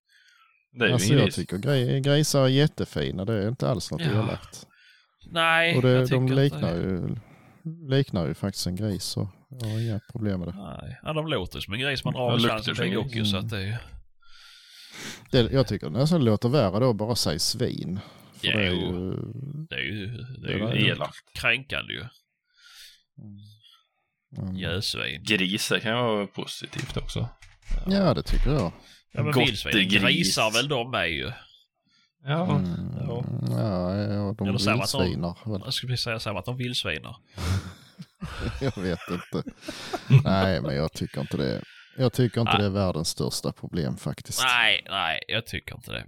Det 0.79 0.85
är 0.87 0.93
Alltså 0.93 1.13
jag 1.15 1.23
gris. 1.25 1.35
tycker 1.35 1.57
gri- 1.57 2.01
grisar 2.01 2.45
är 2.45 2.49
jättefina, 2.49 3.25
det 3.25 3.33
är 3.45 3.49
inte 3.49 3.69
alls 3.69 3.91
något 3.91 4.01
Ja. 4.01 4.11
elakt. 4.25 4.67
Nej, 5.31 5.77
Och 5.77 5.83
det, 5.83 5.91
jag 5.91 6.09
de 6.11 6.29
liknar 6.33 6.75
ju, 6.75 7.17
liknar 7.89 8.27
ju 8.27 8.35
faktiskt 8.35 8.67
en 8.67 8.77
gris 8.77 9.05
så 9.05 9.29
jag 9.61 9.69
har 9.69 9.81
inga 9.81 10.01
problem 10.13 10.39
med 10.41 10.49
det. 10.49 10.55
Nej, 10.57 10.99
ja, 11.03 11.13
de 11.13 11.27
låter 11.27 11.61
som 11.61 11.75
en 11.75 11.81
gris 11.81 12.05
man 12.05 12.15
drar 12.15 12.39
luktar 12.39 12.59
svansen 12.59 12.87
gris. 12.91 12.95
Goku, 12.97 13.25
så 13.25 13.37
att 13.37 13.51
det 13.51 13.57
är 13.57 13.61
ju... 13.61 13.75
det 15.31 15.53
jag 15.53 15.67
tycker 15.67 15.91
nästan 15.91 16.21
det 16.21 16.27
låter 16.27 16.49
värre 16.49 16.81
då 16.81 16.91
att 16.91 16.97
bara 16.97 17.15
säga 17.15 17.39
svin. 17.39 18.01
För 18.45 18.51
Ja, 18.51 18.57
det 18.59 18.67
är 18.67 18.71
jo. 18.71 18.81
ju... 18.81 19.17
Det 19.69 19.75
är 19.75 19.81
ju, 19.81 20.07
det 20.07 20.47
Det 20.47 20.53
är 20.55 20.59
var 20.61 20.75
ju 20.75 20.87
elakt. 20.89 21.17
kränkande 21.41 21.93
ju. 21.93 22.05
Mm. 24.39 24.57
Gösvin. 24.57 25.23
Gris, 25.25 25.69
det 25.69 25.81
kan 25.81 25.95
vara 25.95 26.27
positivt 26.27 26.97
också. 26.97 27.29
Ja 27.87 28.15
det 28.15 28.23
tycker 28.23 28.51
jag. 28.51 28.73
Ja 29.13 29.23
men 29.23 29.33
vildsvin 29.35 29.89
gris. 29.89 30.03
grisar 30.03 30.51
väl 30.53 30.69
de 30.69 30.91
med 30.91 31.11
ju. 31.11 31.33
Ja. 32.25 32.57
Mm. 32.57 32.71
Ja. 33.01 33.25
Ja, 33.51 33.97
ja, 33.97 34.35
de 34.39 34.49
Eller 34.49 34.55
att 34.55 34.59
de- 34.59 34.73
vildsvinar 34.73 35.39
väl. 35.53 35.61
Jag 35.65 35.75
skulle 35.75 35.91
precis 35.93 36.05
säga 36.05 36.19
samma 36.21 36.39
att 36.39 36.45
de 36.45 36.57
vildsvinar. 36.57 37.17
Jag 38.61 38.79
vet 38.83 38.99
inte. 39.11 39.51
Nej, 40.25 40.61
men 40.61 40.77
jag 40.77 40.93
tycker 40.93 41.21
inte 41.21 41.37
det. 41.37 41.63
Jag 41.97 42.13
tycker 42.13 42.41
inte 42.41 42.53
Nej. 42.53 42.61
det 42.61 42.67
är 42.67 42.71
världens 42.71 43.09
största 43.09 43.53
problem 43.53 43.97
faktiskt. 43.97 44.43
Nej, 44.45 44.87
nej, 44.91 45.23
jag 45.29 45.47
tycker 45.47 45.75
inte 45.75 45.93
det. 45.93 46.05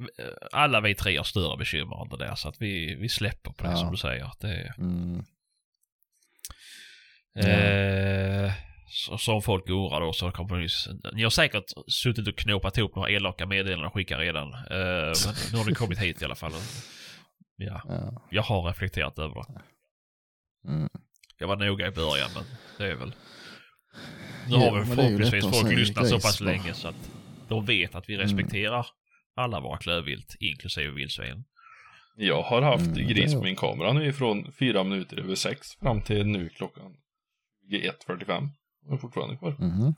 Alla 0.52 0.80
vi 0.80 0.94
tre 0.94 1.16
har 1.16 1.24
större 1.24 1.56
bekymmer 1.56 2.02
än 2.02 2.08
det 2.08 2.16
där, 2.16 2.34
så 2.34 2.48
att 2.48 2.62
vi, 2.62 2.94
vi 2.94 3.08
släpper 3.08 3.50
på 3.50 3.64
det 3.64 3.70
Ja. 3.70 3.76
som 3.76 3.90
du 3.90 3.96
säger. 3.96 4.30
Det 4.40 4.48
är, 4.48 4.74
Mm. 4.78 5.24
eh, 8.46 8.52
så, 8.88 9.18
som 9.18 9.42
folk 9.42 9.68
undrar 9.70 10.00
då 10.00 10.12
så 10.12 10.30
kommer 10.30 10.56
ni... 10.56 10.68
Ni 11.12 11.22
har 11.22 11.30
säkert 11.30 11.64
suttit 11.88 12.28
och 12.28 12.36
knåpat 12.38 12.78
ihop 12.78 12.94
några 12.96 13.10
elaka 13.10 13.46
meddelanden 13.46 13.86
och 13.86 13.94
skickat 13.94 14.18
redan. 14.20 14.54
Eh, 14.54 15.12
nu 15.52 15.58
har 15.58 15.64
ni 15.64 15.74
kommit 15.74 15.98
hit 15.98 16.22
i 16.22 16.24
alla 16.24 16.34
fall. 16.34 16.52
Ja, 17.56 17.82
Ja. 17.88 18.22
jag 18.30 18.42
har 18.42 18.62
reflekterat 18.62 19.18
över 19.18 19.34
det. 19.34 19.62
Mm. 20.68 20.88
Jag 21.38 21.48
var 21.48 21.56
noga 21.56 21.86
i 21.86 21.90
början, 21.90 22.30
men 22.34 22.44
det 22.78 22.86
är 22.92 22.94
väl... 22.94 23.14
Nu 24.48 24.56
har 24.56 24.78
ju 24.78 24.84
förhoppningsvis 24.84 25.44
folk 25.50 25.72
lyssnat 25.72 26.08
så 26.08 26.20
pass 26.20 26.40
länge 26.40 26.74
så 26.74 26.88
att 26.88 27.10
de 27.48 27.64
vet 27.64 27.94
att 27.94 28.08
vi 28.08 28.14
Mm. 28.14 28.26
respekterar 28.26 28.86
alla 29.36 29.60
våra 29.60 29.78
klövvilt, 29.78 30.36
inklusive 30.40 30.90
vildsvin. 30.92 31.44
Jag 32.16 32.42
har 32.42 32.62
haft 32.62 32.86
Mm, 32.86 33.08
gris 33.08 33.34
på 33.34 33.42
min 33.42 33.56
kamera 33.56 33.92
nu 33.92 34.06
ifrån 34.08 34.52
fyra 34.58 34.84
minuter 34.84 35.16
över 35.20 35.34
sex 35.34 35.74
fram 35.82 36.02
till 36.02 36.26
nu 36.26 36.48
klockan 36.48 36.96
21.45. 37.70 38.48
Jag 38.84 38.94
är 38.94 38.98
fortfarande 38.98 39.36
kvar. 39.36 39.56
Mhm. 39.58 39.94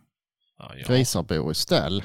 Ja, 0.58 0.72
ja. 0.76 0.94
Grisar 0.94 1.22
bor 1.22 1.50
i 1.50 1.54
stall. 1.54 2.04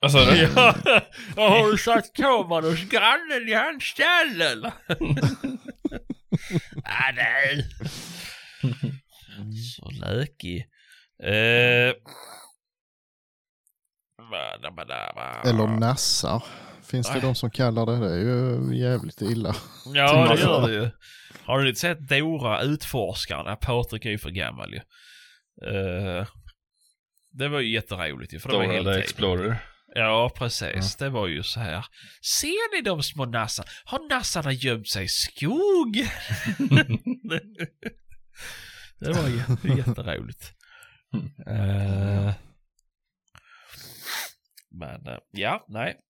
Alltså, 0.00 0.18
det, 0.18 0.50
Ja, 0.56 0.74
och 1.36 1.42
har 1.42 1.70
du 1.72 1.78
satt 1.78 2.12
kameran 2.12 2.64
hos 2.64 2.80
grannen 2.88 3.48
i 3.48 3.52
hans 3.54 3.84
stall 3.84 4.40
eller? 4.40 4.68
ah, 6.84 7.12
nej. 7.16 7.64
Så 9.78 9.90
lökig. 9.90 10.66
Eh... 11.22 11.94
Eller 15.44 15.66
nassar. 15.66 16.44
Finns 16.82 17.06
det 17.06 17.12
Nej. 17.12 17.22
de 17.22 17.34
som 17.34 17.50
kallar 17.50 17.86
det? 17.86 17.98
Det 17.98 18.14
är 18.14 18.18
ju 18.18 18.76
jävligt 18.76 19.22
illa. 19.22 19.54
Ja, 19.94 20.34
det 20.34 20.40
gör 20.40 20.68
det 20.68 20.74
ju. 20.74 20.90
Har 21.44 21.58
du 21.58 21.68
inte 21.68 21.80
sett 21.80 22.08
Dora 22.08 22.62
utforskaren? 22.62 23.46
Ja, 23.46 23.56
Patrik 23.56 24.04
är 24.04 24.10
ju 24.10 24.18
för 24.18 24.30
gammal 24.30 24.72
ju. 24.72 24.80
Eh, 25.68 26.26
det 27.30 27.48
var 27.48 27.60
ju 27.60 27.72
jätteroligt 27.72 28.34
ju, 28.34 28.38
för 28.38 28.48
det 28.48 28.56
var 28.56 28.64
Dora 28.64 28.74
helt 28.74 28.86
the. 28.86 29.00
Explorer. 29.00 29.56
Ja, 29.94 30.30
precis. 30.36 30.96
Det 30.96 31.08
var 31.08 31.26
ju 31.26 31.42
så 31.42 31.60
här. 31.60 31.84
Ser 32.40 32.76
ni 32.76 32.82
de 32.82 33.02
små 33.02 33.24
nassarna? 33.24 33.68
Har 33.84 34.08
nassarna 34.08 34.52
gömt 34.52 34.88
sig 34.88 35.04
i 35.04 35.08
skog? 35.08 35.94
det 38.98 39.12
var 39.12 39.28
jätte, 39.28 40.02
Eh, 41.46 42.34
men 44.70 45.06
eh, 45.06 45.18
ja, 45.30 45.64
nej. 45.68 46.00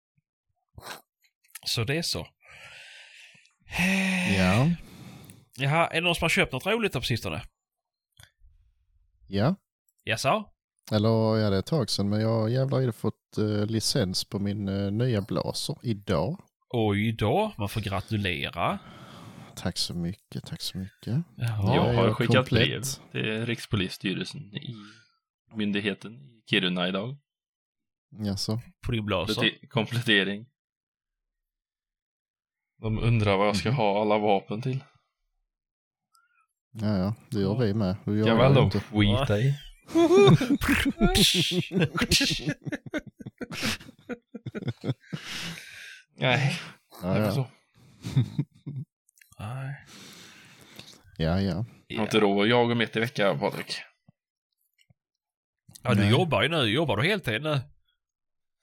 Så 1.66 1.84
det 1.84 1.96
är 1.96 2.02
så. 2.02 2.26
Ja. 4.36 4.70
Jaha, 5.56 5.86
är 5.86 5.94
det 5.94 6.00
någon 6.00 6.14
som 6.14 6.24
har 6.24 6.28
köpt 6.28 6.52
något 6.52 6.66
roligt 6.66 6.92
på 6.92 7.00
sistone? 7.00 7.42
Ja. 9.28 9.54
Jaså? 10.04 10.44
Eller 10.92 11.38
ja, 11.38 11.50
det 11.50 11.56
är 11.56 11.60
ett 11.60 11.66
tag 11.66 11.90
sedan 11.90 12.08
men 12.08 12.20
jag 12.20 12.50
jävlar 12.50 12.84
har 12.84 12.92
fått 12.92 13.38
eh, 13.38 13.66
licens 13.66 14.24
på 14.24 14.38
min 14.38 14.68
eh, 14.68 14.90
nya 14.90 15.22
blaser 15.22 15.76
idag. 15.82 16.40
Oj 16.68 17.12
då, 17.12 17.52
man 17.58 17.68
får 17.68 17.80
gratulera. 17.80 18.78
Tack 19.56 19.78
så 19.78 19.94
mycket, 19.94 20.46
tack 20.46 20.60
så 20.60 20.78
mycket. 20.78 21.24
Jaha. 21.36 21.74
jag 21.74 21.82
har 21.94 22.04
jag 22.04 22.16
skickat 22.16 22.34
komplett. 22.36 22.68
brev 22.68 22.82
till 23.12 23.46
Rikspolisstyrelsen 23.46 24.40
i 24.54 24.74
myndigheten 25.54 26.12
i 26.14 26.42
Kiruna 26.50 26.88
idag. 26.88 27.16
Jaså? 28.10 28.60
Komplette- 28.86 29.66
Komplettering. 29.68 30.46
De 32.80 32.98
undrar 32.98 33.36
vad 33.36 33.48
jag 33.48 33.56
ska 33.56 33.68
Mhm. 33.68 33.76
ha 33.76 34.00
alla 34.02 34.18
vapen 34.18 34.62
till. 34.62 34.84
Ja, 36.72 36.96
ja, 36.98 37.14
det 37.30 37.40
gör 37.40 37.58
vi 37.58 37.74
med. 37.74 37.96
Det 38.04 38.10
gör 38.10 38.26
Ja, 38.28 38.42
jag 38.44 38.54
väl 38.54 38.64
inte. 38.64 38.80
Skita 38.80 39.38
i. 39.40 39.54
Nej, 46.16 46.60
Ja, 47.02 47.08
det 47.08 47.18
är 47.18 47.24
ja. 47.24 47.32
så. 47.32 47.46
Nej. 49.42 49.74
ja, 51.16 51.40
ja. 51.40 51.64
Jag 51.86 51.96
har 51.98 52.04
inte 52.04 52.20
råd 52.20 52.42
att 52.42 52.48
jaga 52.50 52.74
mitt 52.74 52.96
i 52.96 53.00
veckan, 53.00 53.38
Patrik. 53.38 53.76
Ja, 55.82 55.94
du 55.94 56.00
Nej. 56.00 56.10
jobbar 56.10 56.42
ju 56.42 56.48
nu. 56.48 56.64
Jobbar 56.64 56.96
du 56.96 57.02
heltid 57.08 57.42
nu? 57.42 57.60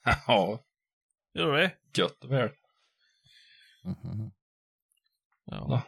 Ja, 0.28 0.60
Gör 1.34 1.52
du 1.52 1.58
det? 1.58 1.72
gött 1.98 2.24
och 2.24 2.32
väl. 2.32 2.50
Mhm. 3.84 4.32
Ja. 5.46 5.82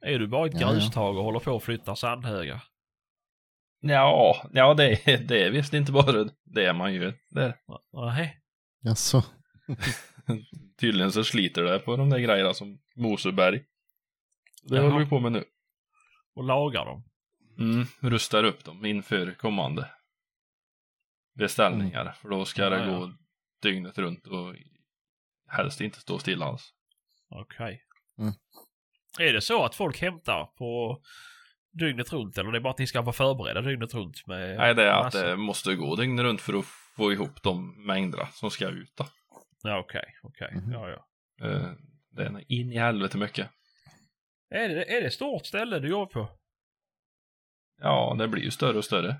Är 0.00 0.18
du 0.18 0.26
bara 0.26 0.46
ett 0.46 0.52
Ja, 0.54 0.60
ja. 0.60 0.72
grustag 0.72 1.16
och 1.18 1.24
håller 1.24 1.40
på 1.40 1.56
att 1.56 1.62
flytta 1.62 1.96
sandhögar? 1.96 2.64
Ja, 3.80 4.46
ja 4.52 4.74
det, 4.74 5.08
är- 5.08 5.18
det 5.18 5.42
är 5.42 5.50
visst 5.50 5.74
inte 5.74 5.92
bara 5.92 6.28
det 6.44 6.72
man 6.72 6.94
gör. 6.94 7.14
Det, 7.30 7.56
Nej. 7.92 8.40
Jaså? 8.80 9.22
tydligen 10.80 11.12
så 11.12 11.24
sliter 11.24 11.62
det 11.62 11.78
på 11.78 11.96
de 11.96 12.10
där 12.10 12.18
grejerna 12.18 12.54
som 12.54 12.78
Moseberg. 12.96 13.64
Det 14.64 14.76
Jaha. 14.76 14.84
håller 14.90 15.04
vi 15.04 15.10
på 15.10 15.20
med 15.20 15.32
nu. 15.32 15.44
Och 16.34 16.44
lagar 16.44 16.84
dem. 16.84 17.04
Mm, 17.58 17.86
rustar 18.00 18.44
upp 18.44 18.64
dem 18.64 18.84
inför 18.84 19.34
kommande 19.34 19.90
beställningar. 21.34 22.12
För 22.22 22.28
då 22.28 22.44
ska 22.44 22.70
det 22.70 22.78
Ja, 22.78 22.86
ja. 22.86 22.98
gå 22.98 23.12
dygnet 23.62 23.98
runt 23.98 24.26
och 24.26 24.54
helst 25.48 25.80
inte 25.80 26.00
stå 26.00 26.18
stilla 26.18 26.46
alls. 26.46 26.74
Okej. 27.28 27.82
Mm. 28.18 28.32
Är 29.18 29.32
det 29.32 29.40
så 29.40 29.64
att 29.64 29.74
folk 29.74 30.00
hämtar 30.00 30.44
på 30.58 31.00
dygnet 31.72 32.12
runt 32.12 32.38
eller 32.38 32.52
det 32.52 32.58
är 32.58 32.62
bara 32.62 32.70
att 32.72 32.78
ni 32.78 32.86
ska 32.86 33.02
vara 33.02 33.12
förberedda 33.12 33.60
dygnet 33.60 33.94
runt 33.94 34.26
med 34.26 34.56
Nej, 34.56 34.74
det 34.74 34.82
är 34.82 34.92
att 34.92 35.04
massor? 35.04 35.26
det 35.26 35.36
måste 35.36 35.74
gå 35.74 35.96
dygnet 35.96 36.22
runt 36.24 36.40
för 36.40 36.54
att 36.58 36.64
få 36.96 37.12
ihop 37.12 37.42
de 37.42 37.86
mängderna 37.86 38.26
som 38.26 38.50
ska 38.50 38.68
ut. 38.68 38.92
Då. 38.96 39.06
Ja, 39.62 39.78
okej, 39.78 40.04
okej. 40.22 40.54
Mhm. 40.56 40.72
Ja, 40.72 40.88
ja. 40.88 41.06
Eh, 41.48 41.70
Det 42.10 42.22
är 42.24 42.52
in 42.52 42.72
i 42.72 42.78
helvete 42.78 43.18
mycket. 43.18 43.50
Är 44.50 44.68
det, 44.68 44.96
är 44.96 45.00
det 45.00 45.10
stort 45.10 45.46
ställe 45.46 45.78
du 45.78 45.88
jobbar 45.88 46.06
på? 46.06 46.28
Ja, 47.80 48.16
det 48.18 48.28
blir 48.28 48.42
ju 48.42 48.50
större 48.50 48.78
och 48.78 48.84
större. 48.84 49.16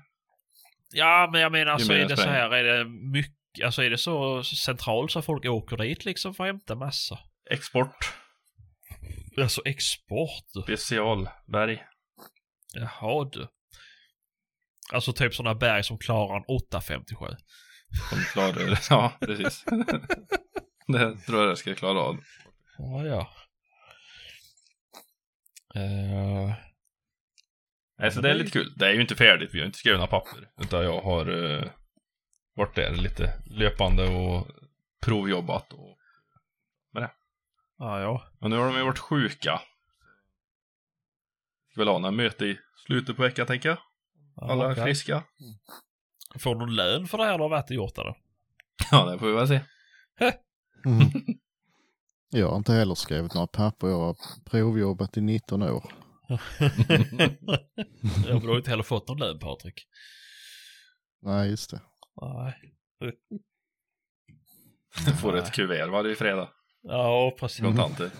Ja, 0.93 1.29
men 1.31 1.41
jag 1.41 1.51
menar 1.51 1.71
alltså 1.71 1.93
är 1.93 2.07
det 2.07 2.17
så 2.17 2.29
här, 2.29 2.49
är 2.49 2.63
det 2.63 2.85
mycket, 2.89 3.65
alltså 3.65 3.83
är 3.83 3.89
det 3.89 3.97
så 3.97 4.43
centralt 4.43 5.11
så 5.11 5.21
folk 5.21 5.45
åker 5.45 5.77
dit 5.77 6.05
liksom 6.05 6.33
för 6.33 6.43
att 6.43 6.47
hämta 6.47 6.75
massa? 6.75 7.19
Export, 7.51 8.13
Alltså 9.41 9.61
export? 9.65 10.45
specialberg. 10.63 11.83
Jaha 12.73 13.29
du. 13.31 13.47
Alltså 14.93 15.13
typ 15.13 15.33
sådana 15.35 15.55
berg 15.55 15.83
som 15.83 15.97
klarar 15.97 16.37
en 16.37 16.43
857. 16.47 17.25
Som 18.09 18.19
klarar, 18.33 18.79
ja 18.89 19.13
precis. 19.19 19.63
det 20.87 21.15
tror 21.17 21.41
jag 21.41 21.49
det 21.49 21.55
ska 21.55 21.75
klara 21.75 21.99
av. 21.99 22.17
Ja, 22.77 23.05
ja. 23.05 23.29
Eh, 25.75 26.53
Nej, 27.97 28.11
så 28.11 28.21
det 28.21 28.29
är 28.29 28.35
lite 28.35 28.51
kul. 28.51 28.73
Det 28.75 28.87
är 28.87 28.93
ju 28.93 29.01
inte 29.01 29.15
färdigt, 29.15 29.49
vi 29.53 29.59
har 29.59 29.65
inte 29.65 29.77
skrivit 29.77 29.99
några 29.99 30.19
papper. 30.19 30.49
Utan 30.61 30.83
jag 30.83 31.01
har 31.01 31.29
uh, 31.29 31.63
varit 32.55 32.75
där 32.75 32.95
lite 32.95 33.33
löpande 33.45 34.03
och 34.09 34.47
provjobbat. 35.01 35.73
Och, 35.73 35.97
ja, 37.77 38.01
ja. 38.01 38.27
och 38.39 38.49
nu 38.49 38.57
har 38.57 38.65
de 38.65 38.77
ju 38.77 38.83
varit 38.83 38.99
sjuka. 38.99 39.61
Ska 41.71 41.81
väl 41.81 41.87
ha 41.87 41.99
några 41.99 42.11
möte 42.11 42.45
i 42.45 42.59
slutet 42.85 43.15
på 43.15 43.21
veckan 43.21 43.47
tänker 43.47 43.69
jag. 43.69 43.77
Ja, 44.35 44.51
Alla 44.51 44.71
okej. 44.71 44.83
friska. 44.83 45.23
Får 46.39 46.55
du 46.55 46.67
lön 46.67 47.07
för 47.07 47.17
det 47.17 47.23
här 47.23 47.33
eller 47.33 47.43
har 47.43 47.49
varit 47.49 47.69
och 47.69 47.75
gjort 47.75 47.95
det 47.95 48.03
då? 48.03 48.17
Ja, 48.91 49.05
det 49.05 49.19
får 49.19 49.27
vi 49.27 49.33
väl 49.33 49.47
se. 49.47 49.61
Mm. 50.85 50.99
Jag 52.35 52.49
har 52.49 52.57
inte 52.57 52.73
heller 52.73 52.95
skrivit 52.95 53.33
några 53.33 53.47
papper. 53.47 53.87
Jag 53.87 53.99
har 53.99 54.17
provjobbat 54.45 55.17
i 55.17 55.21
19 55.21 55.63
år. 55.63 55.93
ja, 56.27 56.39
men 58.27 58.39
du 58.39 58.47
har 58.47 58.57
inte 58.57 58.69
heller 58.69 58.83
fått 58.83 59.07
någon 59.07 59.19
lön 59.19 59.39
Patrik. 59.39 59.87
Nej, 61.21 61.49
just 61.49 61.69
det. 61.69 61.81
Nej. 62.21 62.53
Du 65.05 65.11
får 65.11 65.37
ett 65.37 65.51
kuvert 65.51 65.87
varje 65.91 66.15
fredag. 66.15 66.49
Ja, 66.81 67.35
precis. 67.39 67.59
Kontanter. 67.59 68.11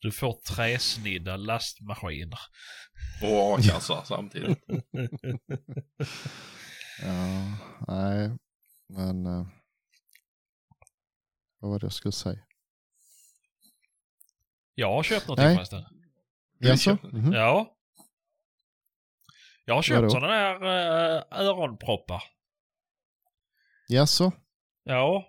Du 0.00 0.12
får 0.12 0.32
träsnidda 0.32 1.36
lastmaskiner. 1.36 2.38
Och 3.22 3.54
a-kassa 3.54 4.04
samtidigt. 4.04 4.58
Ja, 7.02 7.56
nej, 7.88 8.38
men 8.88 9.26
eh, 9.26 9.46
vad 11.60 11.70
var 11.70 11.78
det 11.78 11.84
jag 11.84 11.92
skulle 11.92 12.12
säga? 12.12 12.40
Jag 14.80 14.92
har 14.92 15.02
köpt 15.02 15.28
någonting 15.28 15.46
Nej. 15.46 15.56
förresten. 15.56 15.84
Jaså? 16.58 16.90
köpte 16.90 17.06
Mhm. 17.06 17.32
Ja. 17.32 17.76
Jag 19.64 19.74
har 19.74 19.82
köpt 19.82 19.96
Vadå? 19.96 20.10
sådana 20.10 20.32
där 20.32 20.54
uh, 20.54 21.46
öronproppar. 21.48 22.22
Jaså? 23.88 24.32
Ja. 24.84 25.28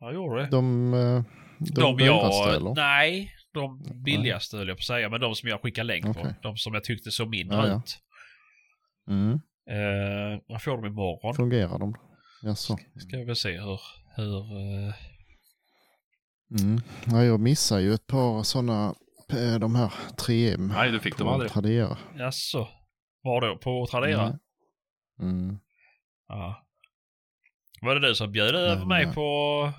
Jag 0.00 0.14
gjorde 0.14 0.42
det. 0.42 0.48
De, 0.50 0.94
eh, 0.94 1.22
de, 1.58 1.96
dyraste 1.96 2.48
jag... 2.48 2.54
eller? 2.56 2.74
Nej, 2.74 3.32
de 3.52 3.82
billigaste 4.04 4.56
höll 4.56 4.68
jag 4.68 4.76
på 4.76 4.80
att 4.80 4.84
säga. 4.84 5.08
Men 5.08 5.20
de 5.20 5.34
som 5.34 5.48
jag 5.48 5.60
skickade 5.62 5.86
länk 5.86 6.04
på. 6.04 6.10
Okej. 6.10 6.34
De 6.42 6.56
som 6.56 6.74
jag 6.74 6.84
tyckte 6.84 7.10
såg 7.10 7.28
mindre 7.28 7.56
Ja, 7.56 7.66
ja. 7.66 7.76
ut. 7.76 7.98
Mm. 9.08 9.32
Uh, 9.70 10.40
jag 10.46 10.62
får 10.62 10.70
dem 10.70 10.86
imorgon. 10.86 11.34
Fungerar 11.34 11.78
de? 11.78 11.94
Jaså? 12.42 12.76
Ska 12.96 13.16
vi 13.16 13.34
se 13.34 13.60
hur... 13.60 13.80
hur 14.16 14.36
eh, 14.36 14.94
Mm. 16.58 16.80
Ja, 17.04 17.24
jag 17.24 17.40
missar 17.40 17.78
ju 17.78 17.94
ett 17.94 18.06
par 18.06 18.42
sådana, 18.42 18.94
eh, 19.32 19.58
de 19.58 19.74
här 19.74 19.92
3M. 20.16 20.68
Nej, 20.74 20.90
du 20.90 21.00
fick 21.00 21.18
dem 21.18 21.26
på 21.26 21.32
aldrig. 21.32 21.50
Tradera. 21.52 21.98
jaså? 22.18 22.68
Var 23.22 23.40
då? 23.40 23.56
På 23.56 23.86
Tradera? 23.90 24.28
Nej. 24.28 24.38
Mm. 25.30 25.58
Ja. 26.28 26.66
Var 27.82 27.94
det 27.94 28.08
du 28.08 28.14
som 28.14 28.32
bjöd 28.32 28.54
över 28.54 28.84
mig 28.86 29.04
eh, 29.04 29.14
på 29.14 29.72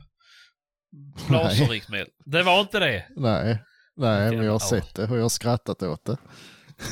laserriktmedel? 1.30 2.08
Det 2.26 2.44
var 2.44 2.60
inte 2.62 2.80
det? 2.80 3.06
Nej, 3.16 3.60
nej 3.96 4.36
men 4.36 4.46
jag 4.46 4.52
har 4.52 4.60
sett 4.60 4.96
det 4.96 5.04
och 5.10 5.18
jag 5.18 5.22
har 5.22 5.30
skrattat 5.30 5.84
åt 5.84 6.06
det. 6.06 6.18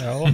Ja. 0.02 0.20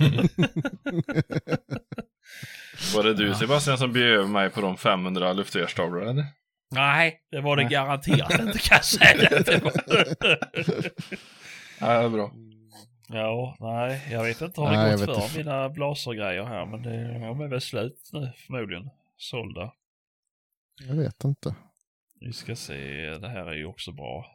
Var 2.95 3.03
det 3.03 3.13
du. 3.13 3.33
Sebastian 3.35 3.77
som 3.77 3.93
bjöd 3.93 4.09
över 4.19 4.27
mig 4.27 4.49
på 4.49 4.61
de 4.61 4.77
500 4.77 5.33
luftgevärsstavlor 5.33 6.07
eller? 6.09 6.25
Nej, 6.71 7.21
det 7.31 7.41
var 7.41 7.55
det 7.57 7.63
Nej. 7.63 7.71
garanterat 7.71 8.39
inte 8.39 8.59
kan 8.59 8.75
jag 8.75 8.85
säga. 8.85 9.29
Det 9.29 9.63
var... 9.63 9.71
Ja, 11.79 11.99
det 11.99 12.05
är 12.05 12.09
bra. 12.09 12.31
ja, 13.09 13.57
nej, 13.59 14.07
jag 14.11 14.23
vet 14.23 14.41
inte 14.41 14.61
hur 14.61 14.67
Nej, 14.69 14.85
det 14.85 14.99
jag 14.99 15.07
gått 15.07 15.23
för 15.29 15.37
mina 15.37 15.69
blasergrejer 15.69 16.43
här, 16.43 16.65
men 16.65 16.81
det, 16.83 17.19
de 17.19 17.41
är 17.41 17.47
väl 17.47 17.61
slut 17.61 18.09
nu 18.13 18.31
förmodligen. 18.37 18.89
Sålda. 19.17 19.73
Jag 20.87 20.95
vet 20.95 21.23
inte. 21.23 21.55
Vi 22.19 22.33
ska 22.33 22.55
se, 22.55 22.75
det 23.17 23.27
här 23.29 23.45
är 23.45 23.53
ju 23.55 23.65
också 23.65 23.91
bra. 23.91 24.25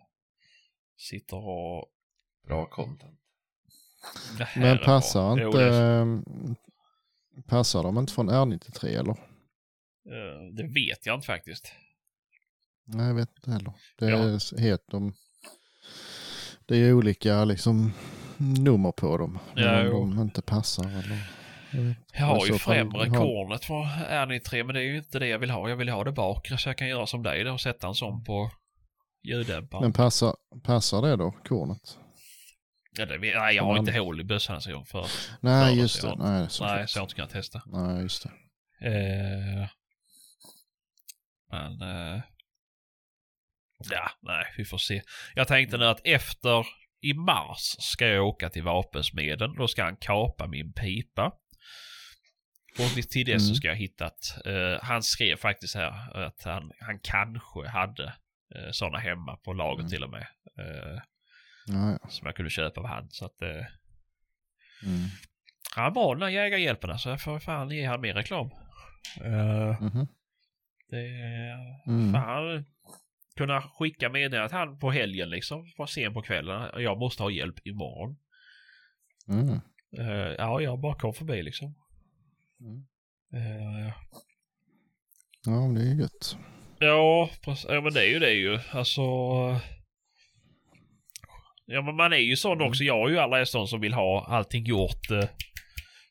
Sitter 0.99 1.37
och... 1.37 1.87
Bra 2.47 2.67
content. 2.67 3.21
Det 4.39 4.45
här 4.45 4.63
Men 4.63 4.79
är 4.79 4.85
passar 4.85 5.35
bra. 5.37 5.43
Jo, 5.43 5.47
inte, 5.49 5.59
det, 5.59 5.77
ehm, 5.77 6.25
passar 7.47 7.83
de 7.83 7.99
inte 7.99 8.13
från 8.13 8.31
R93 8.31 8.87
eller? 8.87 9.11
eh, 9.11 10.53
det 10.53 10.63
vet 10.63 11.07
jag 11.07 11.15
inte 11.15 11.27
faktiskt. 11.27 11.73
Nej, 12.93 13.07
jag 13.07 13.15
vet 13.15 13.29
inte 13.37 13.51
heller. 13.51 13.73
Det 13.99 14.11
Ja. 14.11 14.17
är 14.19 14.61
helt 14.61 14.91
de, 14.91 15.13
det 16.67 16.77
är 16.77 16.93
olika 16.93 17.45
liksom 17.45 17.93
nummer 18.37 18.93
på 18.93 19.17
dem. 19.19 19.39
Ja, 19.55 19.91
om 19.93 20.17
de 20.17 20.23
inte 20.23 20.43
passar 20.43 20.85
eller. 20.85 21.31
jag 22.13 22.27
har 22.27 22.47
ju 22.47 22.59
främre 22.59 23.09
har- 23.09 23.17
kornet 23.17 23.65
för 23.65 23.75
R93 24.11 24.65
men 24.65 24.75
det 24.75 24.81
är 24.81 24.85
ju 24.85 24.97
inte 24.97 25.19
det 25.19 25.27
jag 25.27 25.39
vill 25.39 25.51
ha. 25.51 25.69
Jag 25.69 25.77
vill 25.77 25.89
ha 25.89 26.05
det 26.05 26.13
bakre 26.13 26.59
så 26.59 26.69
jag 26.69 26.79
kan 26.79 26.89
göra 26.89 27.07
som 27.07 27.23
dig 27.23 27.45
då 27.45 27.53
och 27.53 27.61
sätta 27.61 27.87
en 27.89 27.95
sån 27.95 28.25
på 28.25 28.51
ljuddämparen. 29.23 29.83
Men 29.83 29.93
passar, 29.93 30.35
passar 30.65 31.03
det 31.03 31.17
då, 31.17 31.31
kornet? 31.45 31.99
Ja, 32.99 33.07
det, 33.07 33.19
nej, 33.19 33.57
jag 33.57 33.65
har 33.65 33.79
inte 33.79 33.99
hål 33.99 34.21
i 34.21 34.25
bössan 34.25 34.55
ens 34.55 34.67
en 34.67 34.73
gång 34.73 34.87
för. 34.87 35.07
Nej, 35.41 35.75
Ja, 35.77 35.83
just 35.83 36.03
det. 36.03 36.15
Nej, 36.19 36.47
så 36.51 36.65
Nej, 36.67 36.89
så 36.89 36.99
jag 36.99 37.05
inte 37.05 37.15
kunnat 37.15 37.31
testa. 37.31 37.63
Nej, 37.67 38.03
just 38.03 38.23
det. 38.23 38.31
Eh, 38.89 39.69
men... 41.51 41.73
Eh, 41.83 42.23
ja, 43.91 44.11
nej, 44.23 44.45
vi 44.57 44.65
får 44.65 44.79
se. 44.79 45.03
Jag 45.35 45.49
tänkte 45.49 45.77
nu 45.79 45.87
att 45.87 46.01
efter 46.05 46.67
i 47.03 47.15
mars 47.15 47.77
ska 47.79 48.07
jag 48.07 48.27
åka 48.27 48.51
till 48.51 48.63
vapensmeden. 48.63 49.55
Då 49.59 49.69
ska 49.69 49.85
han 49.85 49.97
kapa 49.97 50.47
min 50.47 50.73
pipa. 50.73 51.33
Och 52.79 53.09
till 53.11 53.27
dess 53.27 53.43
så 53.43 53.49
Mm. 53.49 53.55
ska 53.55 53.69
jag 53.69 53.77
hitta 53.77 54.07
att, 54.07 54.47
eh, 54.47 54.83
han 54.83 55.03
skrev 55.03 55.37
faktiskt 55.37 55.75
här 55.75 56.17
att 56.27 56.43
han, 56.45 56.73
han 56.81 56.99
kanske 57.03 57.69
hade 57.69 58.05
eh, 58.55 58.71
sådana 58.71 58.99
hemma 58.99 59.37
på 59.37 59.53
lager 59.53 59.81
Mm. 59.81 59.91
till 59.91 60.05
och 60.05 60.11
med. 60.11 60.27
Eh, 60.59 61.01
Ja, 61.67 61.99
ja. 62.03 62.09
som 62.09 62.27
jag 62.27 62.37
kunde 62.37 62.51
köpa 62.51 62.81
av 62.81 62.87
han. 62.87 63.11
Så 63.11 63.25
att, 63.25 63.43
eh, 63.43 63.49
Mm. 64.83 65.09
han 65.77 65.85
är 65.87 65.91
bra 65.91 66.15
den 66.15 66.23
här 66.23 66.29
jägarhjälpen 66.31 66.91
alltså. 66.91 67.11
Jag 67.11 67.23
får 67.23 67.39
fan 67.39 67.71
ge 67.71 67.87
han 67.87 68.01
mer 68.01 68.15
reklam. 68.15 68.51
Eh, 69.25 69.83
Mhm. 69.83 70.07
det 70.91 70.97
är 71.07 71.57
Mm. 71.87 72.13
fan 72.13 72.65
kunna 73.37 73.63
skicka 73.63 74.09
meddelandet 74.09 74.53
han 74.53 74.79
på 74.79 74.91
helgen 74.91 75.31
liksom, 75.31 75.73
var 75.77 75.87
sen 75.87 76.15
på 76.15 76.23
kvällen. 76.23 76.83
Jag 76.83 76.99
måste 76.99 77.23
ha 77.23 77.31
hjälp 77.31 77.67
imorgon. 77.67 78.17
Mm. 79.29 79.61
Eh, 79.99 80.35
ja, 80.39 80.61
jag 80.61 80.79
bara 80.81 80.95
kom 80.95 81.15
förbi 81.15 81.43
liksom. 81.43 81.75
Mm. 82.61 82.87
Eh, 83.35 83.93
Ja, 85.47 85.51
men 85.51 85.75
det 85.75 85.81
är 85.81 85.85
ju 85.95 86.01
gött. 86.01 86.37
ja, 86.79 87.31
precis. 87.45 87.67
ja, 87.71 87.81
men 87.81 87.93
det 87.93 88.01
är 88.01 88.09
ju 88.09 88.19
det 88.19 88.33
ju. 88.33 88.59
Alltså. 88.71 89.01
Ja 91.67 91.83
men 91.83 91.97
man 91.97 92.13
är 92.13 92.17
ju 92.17 92.37
sån 92.37 92.63
också. 92.63 92.85
Jag 92.85 93.07
är 93.09 93.13
ju 93.13 93.19
alla 93.19 93.47
sån 93.47 93.69
som 93.69 93.81
vill 93.81 93.95
ha 93.95 94.25
allting 94.29 94.65
gjort 94.65 95.11
eh, 95.11 95.25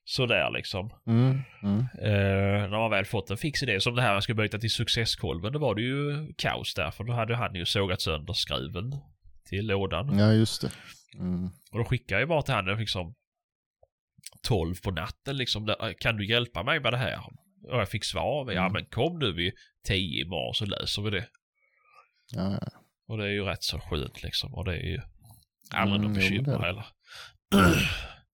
sådär 0.10 0.52
liksom. 0.52 0.90
Mm, 1.07 1.41
mm. 1.64 1.80
Eh, 2.02 2.69
när 2.69 2.77
man 2.80 2.91
väl 2.91 3.06
fått 3.06 3.30
en 3.31 3.38
fix 3.38 3.64
idé. 3.64 3.81
Som 3.81 3.95
det 3.95 4.02
här 4.02 4.14
jag 4.14 4.23
ska 4.23 4.34
byta 4.34 4.60
till 4.60 4.69
successkolven. 4.72 5.53
Då 5.53 5.60
var 5.60 5.76
det 5.76 5.81
ju 5.81 6.34
kaos 6.38 6.73
där. 6.73 6.91
För 6.91 7.03
då 7.03 7.14
hade 7.14 7.36
han 7.36 7.56
ju 7.56 7.65
sågat 7.65 8.02
sönder 8.02 8.34
skruven 8.34 8.95
till 9.49 9.68
lådan. 9.68 10.18
Ja, 10.19 10.31
just 10.34 10.61
det. 10.61 10.72
Mm. 11.19 11.45
Och 11.72 11.77
då 11.77 11.86
skickade 11.86 12.22
jag 12.22 12.30
bara 12.30 12.41
till 12.41 12.53
honom 12.53 12.80
liksom 12.80 13.15
12 14.48 14.76
på 14.84 14.91
natten 14.91 15.38
liksom. 15.38 15.76
Kan 15.99 16.18
du 16.18 16.30
hjälpa 16.30 16.64
mig 16.64 16.80
med 16.80 16.94
det 16.94 16.98
här? 16.98 17.19
Och 17.72 17.80
jag 17.80 17.90
fick 17.90 18.06
svar. 18.06 18.52
Ja 18.52 18.61
Mm. 18.61 18.73
men 18.73 18.86
kom 18.86 19.19
du 19.19 19.34
vid 19.34 19.53
10 19.88 20.22
imorgon 20.26 20.53
så 20.53 20.65
löser 20.65 21.02
vi 21.02 21.10
det. 21.10 21.27
Ja, 22.31 22.52
ja. 22.61 22.68
Och 23.07 23.18
det 23.18 23.23
är 23.23 23.30
ju 23.30 23.44
rätt 23.44 23.64
så 23.64 23.80
skönt 23.80 24.23
liksom. 24.23 24.53
Och 24.53 24.65
det 24.65 24.72
är 24.73 24.84
ju 24.90 25.02
aldrig 25.73 25.99
Mm, 25.99 26.11
något 26.11 26.18
bekymmer 26.22 26.60
heller. 26.60 26.86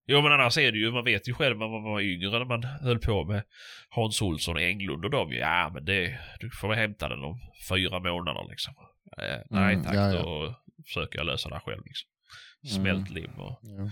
jo 0.08 0.22
men 0.22 0.32
annars 0.32 0.58
är 0.58 0.72
det 0.72 0.78
ju, 0.78 0.92
man 0.92 1.04
vet 1.04 1.28
ju 1.30 1.34
själv 1.34 1.58
när 1.58 1.68
man 1.68 1.84
var 1.84 2.02
yngre 2.02 2.30
när 2.40 2.46
man 2.46 2.64
höll 2.64 3.00
på 3.00 3.26
med 3.26 3.44
Hans 3.90 4.22
Olsson 4.22 4.56
och 4.56 4.62
Englund 4.62 5.06
och 5.06 5.12
dem. 5.12 5.32
Ja 5.32 5.72
men 5.74 5.86
det, 5.86 6.20
du 6.40 6.50
får 6.50 6.68
väl 6.68 6.78
hämta 6.78 7.10
den 7.10 7.24
om 7.24 7.40
fyra 7.70 8.00
månader 8.00 8.46
liksom. 8.50 8.74
Eh, 9.18 9.40
nej 9.50 9.74
Mm, 9.74 9.86
tack, 9.86 9.96
ja, 9.96 10.12
ja. 10.14 10.22
då 10.24 10.56
försöker 10.86 11.18
jag 11.20 11.26
lösa 11.26 11.50
det 11.50 11.60
själv 11.60 11.82
liksom. 11.86 12.10
Mm. 12.64 12.76
Smält 12.84 13.10
lim 13.10 13.32
och 13.40 13.60
Ja. 13.64 13.90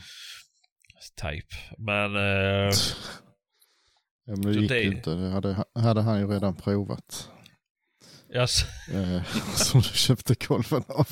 type. 1.31 1.55
Men 1.77 2.15
eh, 2.15 2.71
Ja, 4.25 4.33
men 4.35 4.41
det 4.41 4.59
gick 4.59 4.69
det- 4.69 4.83
inte. 4.83 5.09
Det 5.15 5.29
hade, 5.29 5.65
hade 5.75 6.01
han 6.01 6.19
ju 6.19 6.27
redan 6.27 6.55
provat. 6.55 7.29
Jag, 8.33 8.43
s- 8.43 8.65
Eh, 8.93 9.23
som 9.55 9.81
du 9.81 9.89
köpte 9.89 10.35
kolven 10.35 10.83
av. 10.87 11.07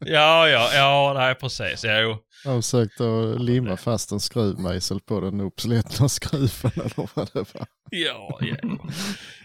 ja, 0.00 0.48
ja, 0.48 0.74
ja, 0.74 1.12
nej 1.16 1.34
precis. 1.34 1.84
Jo. 1.88 2.16
Han 2.44 2.62
försökte 2.62 3.04
att 3.04 3.40
limma 3.40 3.76
fast 3.76 4.12
en 4.12 4.20
skruvmejsel 4.20 5.00
på 5.00 5.20
den 5.20 5.40
uppslitna 5.40 6.08
skruven 6.08 6.70
eller 6.74 7.08
vad 7.14 7.30
det 7.32 7.54
var. 7.54 7.66
Ja, 7.90 8.38
ja. 8.40 8.56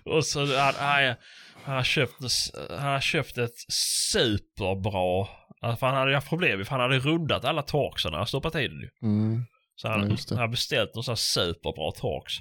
Och 0.05 0.25
så 0.25 0.39
han, 0.39 0.73
han, 0.77 1.15
han, 1.63 1.75
har 1.75 1.83
köpt, 1.83 2.19
en 2.21 2.25
s- 2.27 2.51
han 2.69 2.93
har 2.93 2.99
köpt 3.01 3.37
ett 3.37 3.55
superbra, 4.11 5.27
för 5.61 5.85
han 5.87 5.95
hade 5.95 6.15
haft 6.15 6.29
problem 6.29 6.65
för 6.65 6.71
han 6.71 6.79
hade 6.79 6.99
rundat 6.99 7.45
alla 7.45 7.61
torksarna 7.61 8.21
och 8.21 8.27
stoppat 8.29 8.55
i 8.55 8.67
den 8.67 8.79
ju. 8.79 8.89
Mm. 9.03 9.45
Så 9.75 9.87
han, 9.87 10.09
Ja, 10.09 10.15
han 10.29 10.37
har 10.37 10.47
beställt 10.47 10.95
någon 10.95 11.03
sån 11.03 11.11
här 11.11 11.15
superbra 11.15 11.91
torks. 11.91 12.33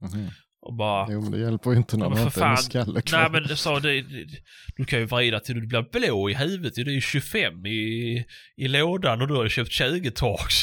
Mhm. 0.00 0.30
Och 0.64 0.74
bara, 0.74 1.06
Jo, 1.10 1.20
men 1.20 1.30
det 1.30 1.38
hjälper 1.38 1.70
ju 1.70 1.76
inte 1.76 1.96
när 1.96 2.04
Ja, 2.04 2.10
man 2.10 2.18
inte 2.22 2.44
är 2.44 2.56
skalle 2.56 3.02
kvar. 3.02 3.18
nej 3.30 3.30
men 3.48 3.56
sa 3.56 3.80
det, 3.80 4.02
det, 4.02 4.26
du 4.76 4.84
kan 4.84 4.98
ju 4.98 5.04
vrida 5.04 5.40
till 5.40 5.54
du 5.60 5.66
blir 5.66 5.82
blå 5.92 6.30
i 6.30 6.34
huvudet. 6.34 6.74
Det 6.74 6.80
är 6.80 6.86
ju 6.86 7.00
25 7.00 7.66
i, 7.66 8.26
i 8.56 8.68
lådan 8.68 9.22
och 9.22 9.28
du 9.28 9.34
har 9.34 9.42
ju 9.44 9.48
köpt 9.50 9.72
20 9.72 10.10
torks. 10.10 10.54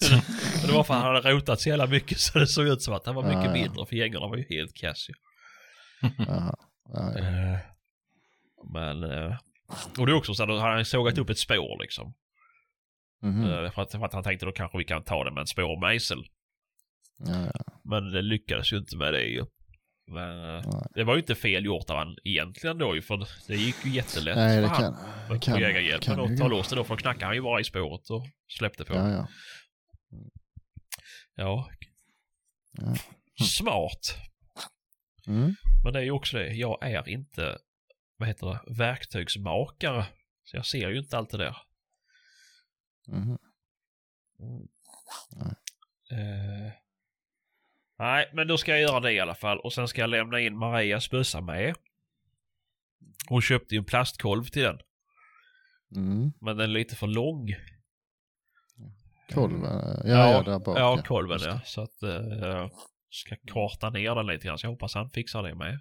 Det 0.66 0.72
var 0.72 0.84
för 0.84 0.94
att 0.94 1.02
han 1.02 1.14
hade 1.14 1.30
rotat 1.30 1.60
så 1.60 1.68
jävla 1.68 1.86
mycket 1.86 2.18
så 2.18 2.38
det 2.38 2.46
såg 2.46 2.66
ut 2.66 2.82
som 2.82 2.94
att 2.94 3.06
han 3.06 3.14
var 3.14 3.22
mycket 3.22 3.38
Ja, 3.44 3.46
ja. 3.56 3.62
mindre 3.62 3.86
för 3.86 3.96
gängerna 3.96 4.26
var 4.28 4.36
ju 4.36 4.44
helt 4.50 4.74
kass 4.76 5.08
ju. 5.08 5.14
Jaha. 6.18 6.54
Ja, 6.92 7.12
ja. 7.16 7.18
Eh, 7.54 7.58
Men, 8.72 9.02
eh, 9.04 9.36
och 9.98 10.06
det 10.06 10.12
är 10.12 10.16
också 10.16 10.34
så 10.34 10.42
att 10.42 10.60
han 10.60 10.84
sågat 10.84 11.18
upp 11.18 11.30
ett 11.30 11.38
spår 11.38 11.82
liksom. 11.82 12.14
Mhm. 13.22 13.44
Eh, 13.44 13.70
För, 13.72 13.82
att, 13.82 13.90
för 13.92 14.04
att 14.04 14.12
han 14.12 14.22
tänkte 14.22 14.46
då 14.46 14.52
kanske 14.52 14.78
vi 14.78 14.84
kan 14.84 15.04
ta 15.04 15.24
det 15.24 15.30
med 15.30 15.40
en 15.40 15.46
spårmejsel. 15.46 16.24
Ja, 17.18 17.50
ja. 17.54 17.80
Men 17.84 18.10
det 18.12 18.22
lyckades 18.22 18.72
ju 18.72 18.76
inte 18.76 18.96
med 18.96 19.12
det 19.12 19.22
ju. 19.22 19.44
Men, 20.10 20.56
eh, 20.56 20.62
Nej. 20.66 20.86
det 20.94 21.04
var 21.04 21.14
ju 21.14 21.20
inte 21.20 21.34
fel 21.34 21.64
gjort 21.64 21.90
av 21.90 21.96
han 21.96 22.16
egentligen 22.24 22.78
då 22.78 22.94
ju 22.94 23.02
för 23.02 23.26
det 23.48 23.56
gick 23.56 23.84
ju 23.84 23.90
jättelätt 23.90 24.36
Nej, 24.36 24.54
för 24.56 24.62
det 24.62 24.68
han. 24.68 24.80
kan, 24.82 24.96
Men 25.28 25.40
kan, 25.40 25.54
på 25.54 25.60
jägarhjälpen 25.60 26.16
kan 26.16 26.20
och 26.20 26.38
ta 26.38 26.48
loss 26.48 26.68
det 26.68 26.76
då 26.76 26.84
för 26.84 26.94
då 26.94 26.98
knackade 27.00 27.26
han 27.26 27.34
ju 27.34 27.42
bara 27.42 27.60
i 27.60 27.64
spåret 27.64 28.10
och 28.10 28.26
släppte 28.58 28.84
på. 28.84 28.94
Ja, 28.94 29.10
ja. 29.10 29.28
Ja. 31.34 31.70
Ja. 32.72 32.94
Smart. 33.44 34.16
Mm. 35.26 35.54
Men 35.84 35.92
det 35.92 35.98
är 35.98 36.02
ju 36.04 36.10
också 36.10 36.36
det, 36.36 36.52
jag 36.52 36.78
är 36.82 37.08
inte, 37.08 37.58
vad 38.16 38.28
heter 38.28 38.46
det, 38.46 38.60
verktygsmakare. 38.78 40.06
Så 40.44 40.56
jag 40.56 40.66
ser 40.66 40.90
ju 40.90 40.98
inte 40.98 41.18
allt 41.18 41.30
det 41.30 41.38
där. 41.38 41.56
Mhm. 43.08 43.38
Eh, 46.10 46.72
nej, 47.98 48.30
men 48.32 48.48
då 48.48 48.58
ska 48.58 48.70
jag 48.70 48.80
göra 48.80 49.00
det 49.00 49.12
i 49.12 49.20
alla 49.20 49.34
fall. 49.34 49.58
Och 49.58 49.72
sen 49.72 49.88
ska 49.88 50.00
jag 50.00 50.10
lämna 50.10 50.40
in 50.40 50.56
Marias 50.58 51.10
bössa 51.10 51.40
med. 51.40 51.74
Hon 53.28 53.42
köpte 53.42 53.74
ju 53.74 53.78
en 53.78 53.84
plastkolv 53.84 54.44
till 54.44 54.62
den. 54.62 54.78
Mm. 55.96 56.32
Men 56.40 56.56
den 56.56 56.70
är 56.70 56.74
lite 56.74 56.96
för 56.96 57.06
lång. 57.06 57.54
Kolven, 59.30 59.62
ja, 59.62 60.00
ja, 60.04 60.30
ja, 60.32 60.42
där 60.42 60.58
bak. 60.58 60.78
Ja, 60.78 61.02
kolven 61.06 61.38
ja. 61.44 61.60
Så 61.64 61.82
att 61.82 62.02
eh, 62.02 62.10
jag 62.40 62.70
ska 63.10 63.36
korta 63.52 63.90
ner 63.90 64.14
den 64.14 64.26
lite 64.26 64.46
grann. 64.46 64.58
Så 64.58 64.66
jag 64.66 64.70
hoppas 64.70 64.94
han 64.94 65.10
fixar 65.10 65.42
det 65.42 65.54
med. 65.54 65.80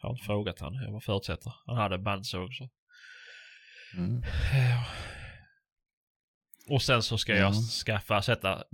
Jag 0.00 0.08
har 0.08 0.14
inte 0.14 0.24
frågat 0.24 0.60
han. 0.60 0.74
Jag 0.74 1.02
förutsätter. 1.04 1.52
Han 1.66 1.76
hade 1.76 1.94
en 1.94 2.04
bandsåg 2.04 2.44
också. 2.44 2.68
Mm. 3.96 4.22
Och 6.68 6.82
sen 6.82 7.02
så 7.02 7.18
ska 7.18 7.32
Ja. 7.32 7.38
jag 7.38 7.54
skaffa, 7.54 8.22
sätta 8.22 8.64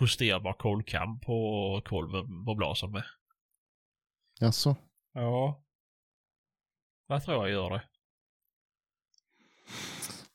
justerbar 0.00 0.52
kolvkam 0.52 1.20
på 1.20 1.82
kolven 1.84 2.44
på 2.44 2.54
blasen 2.54 2.90
med. 2.90 3.04
Jaså? 4.40 4.76
Ja. 5.12 5.62
Jag 7.08 7.24
tror 7.24 7.36
jag 7.36 7.50
gör 7.50 7.70
det. 7.70 7.82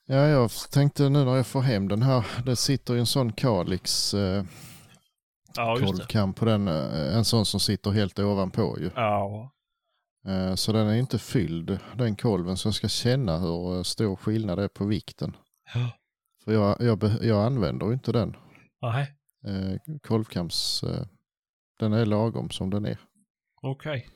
Ja, 0.05 0.27
jag 0.27 0.51
tänkte 0.71 1.09
nu 1.09 1.25
när 1.25 1.35
jag 1.35 1.47
får 1.47 1.61
hem 1.61 1.88
den 1.88 2.01
här, 2.01 2.25
det 2.45 2.55
sitter 2.55 2.93
ju 2.93 2.99
en 2.99 3.05
sån 3.05 3.33
Kalix 3.33 4.13
eh, 4.13 4.43
Ja, 5.55 5.77
kolvkam 5.79 6.33
på 6.33 6.45
den, 6.45 6.67
eh, 6.67 7.17
en 7.17 7.25
sån 7.25 7.45
som 7.45 7.59
sitter 7.59 7.91
helt 7.91 8.19
ovanpå 8.19 8.77
ju. 8.79 8.89
Ja. 8.95 9.51
Eh, 10.27 10.55
så 10.55 10.71
den 10.71 10.88
är 10.88 10.95
inte 10.95 11.19
fylld, 11.19 11.79
den 11.95 12.15
kolven, 12.15 12.57
så 12.57 12.67
jag 12.67 12.75
ska 12.75 12.88
känna 12.88 13.38
hur 13.38 13.77
eh, 13.77 13.83
stor 13.83 14.15
skillnad 14.15 14.57
det 14.57 14.63
är 14.63 14.67
på 14.67 14.85
vikten. 14.85 15.35
Ja. 15.73 15.91
För 16.43 16.53
jag, 16.53 16.81
jag, 16.81 17.03
jag 17.21 17.45
använder 17.45 17.88
ju 17.88 17.93
inte 17.93 18.11
den. 18.11 18.35
Nej, 18.81 19.15
Eh, 19.47 19.97
kolvkams, 20.01 20.84
eh, 20.84 21.05
den 21.80 21.93
är 21.93 22.05
lagom 22.05 22.49
som 22.49 22.69
den 22.69 22.85
är. 22.85 22.99
okej. 23.61 24.07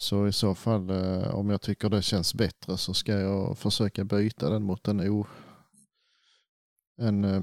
Så 0.00 0.26
i 0.26 0.32
så 0.32 0.54
fall, 0.54 0.90
eh, 0.90 1.34
om 1.34 1.50
jag 1.50 1.60
tycker 1.62 1.88
det 1.88 2.02
känns 2.02 2.34
bättre 2.34 2.76
så 2.78 2.94
ska 2.94 3.12
jag 3.12 3.58
försöka 3.58 4.04
byta 4.04 4.50
den 4.50 4.62
mot 4.62 4.88
en 4.88 5.00
o... 5.00 5.26
En, 7.00 7.24
eh, 7.24 7.42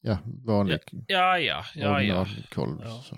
ja, 0.00 0.18
vanlig 0.44 0.78
Ja, 0.92 1.38
ja, 1.38 1.38
ja, 1.38 1.64
ja. 1.74 1.90
originalkolv. 1.94 2.80
Ja. 2.84 3.02
Så, 3.02 3.16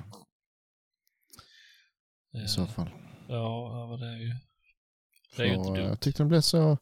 Eh, 2.35 2.45
I 2.45 2.49
så 2.49 2.67
fall. 2.67 2.91
Ja, 3.29 3.97
det 4.01 4.07
är 4.07 4.17
ju... 4.17 4.33
Det 5.37 5.43
är 5.43 5.47
ju 5.47 5.55
inte 5.55 5.69
eh, 5.69 5.75
dumt. 5.75 5.87
jag 5.89 6.01
tyckte 6.01 6.23
den 6.23 6.29
blev 6.29 6.41
så, 6.41 6.79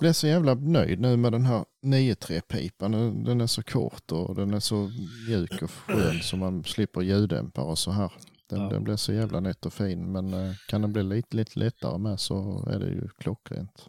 blev 0.00 0.12
så 0.12 0.26
jävla 0.26 0.54
nöjd 0.54 1.00
nu 1.00 1.16
med 1.16 1.32
den 1.32 1.44
här 1.46 1.64
9-3-pipan. 1.84 3.24
Den, 3.24 3.40
är 3.40 3.46
så 3.46 3.62
kort 3.62 4.12
och 4.12 4.34
den 4.34 4.54
är 4.54 4.60
så 4.60 4.90
mjuk 5.28 5.62
och 5.62 5.70
skön 5.70 6.20
så 6.22 6.36
man 6.36 6.64
slipper 6.64 7.00
ljuddämpare 7.00 7.64
och 7.64 7.78
så 7.78 7.90
här. 7.90 8.12
Den, 8.48 8.60
Ja. 8.60 8.68
den 8.68 8.84
blir 8.84 8.96
så 8.96 9.12
jävla 9.12 9.40
nätt 9.40 9.66
och 9.66 9.72
fin 9.72 10.12
men 10.12 10.34
eh, 10.34 10.52
kan 10.68 10.82
den 10.82 10.92
bli 10.92 11.02
lite, 11.02 11.36
lite 11.36 11.58
lättare 11.58 11.98
med 11.98 12.20
så 12.20 12.64
är 12.70 12.78
det 12.78 12.86
ju 12.86 13.08
klockrent. 13.18 13.88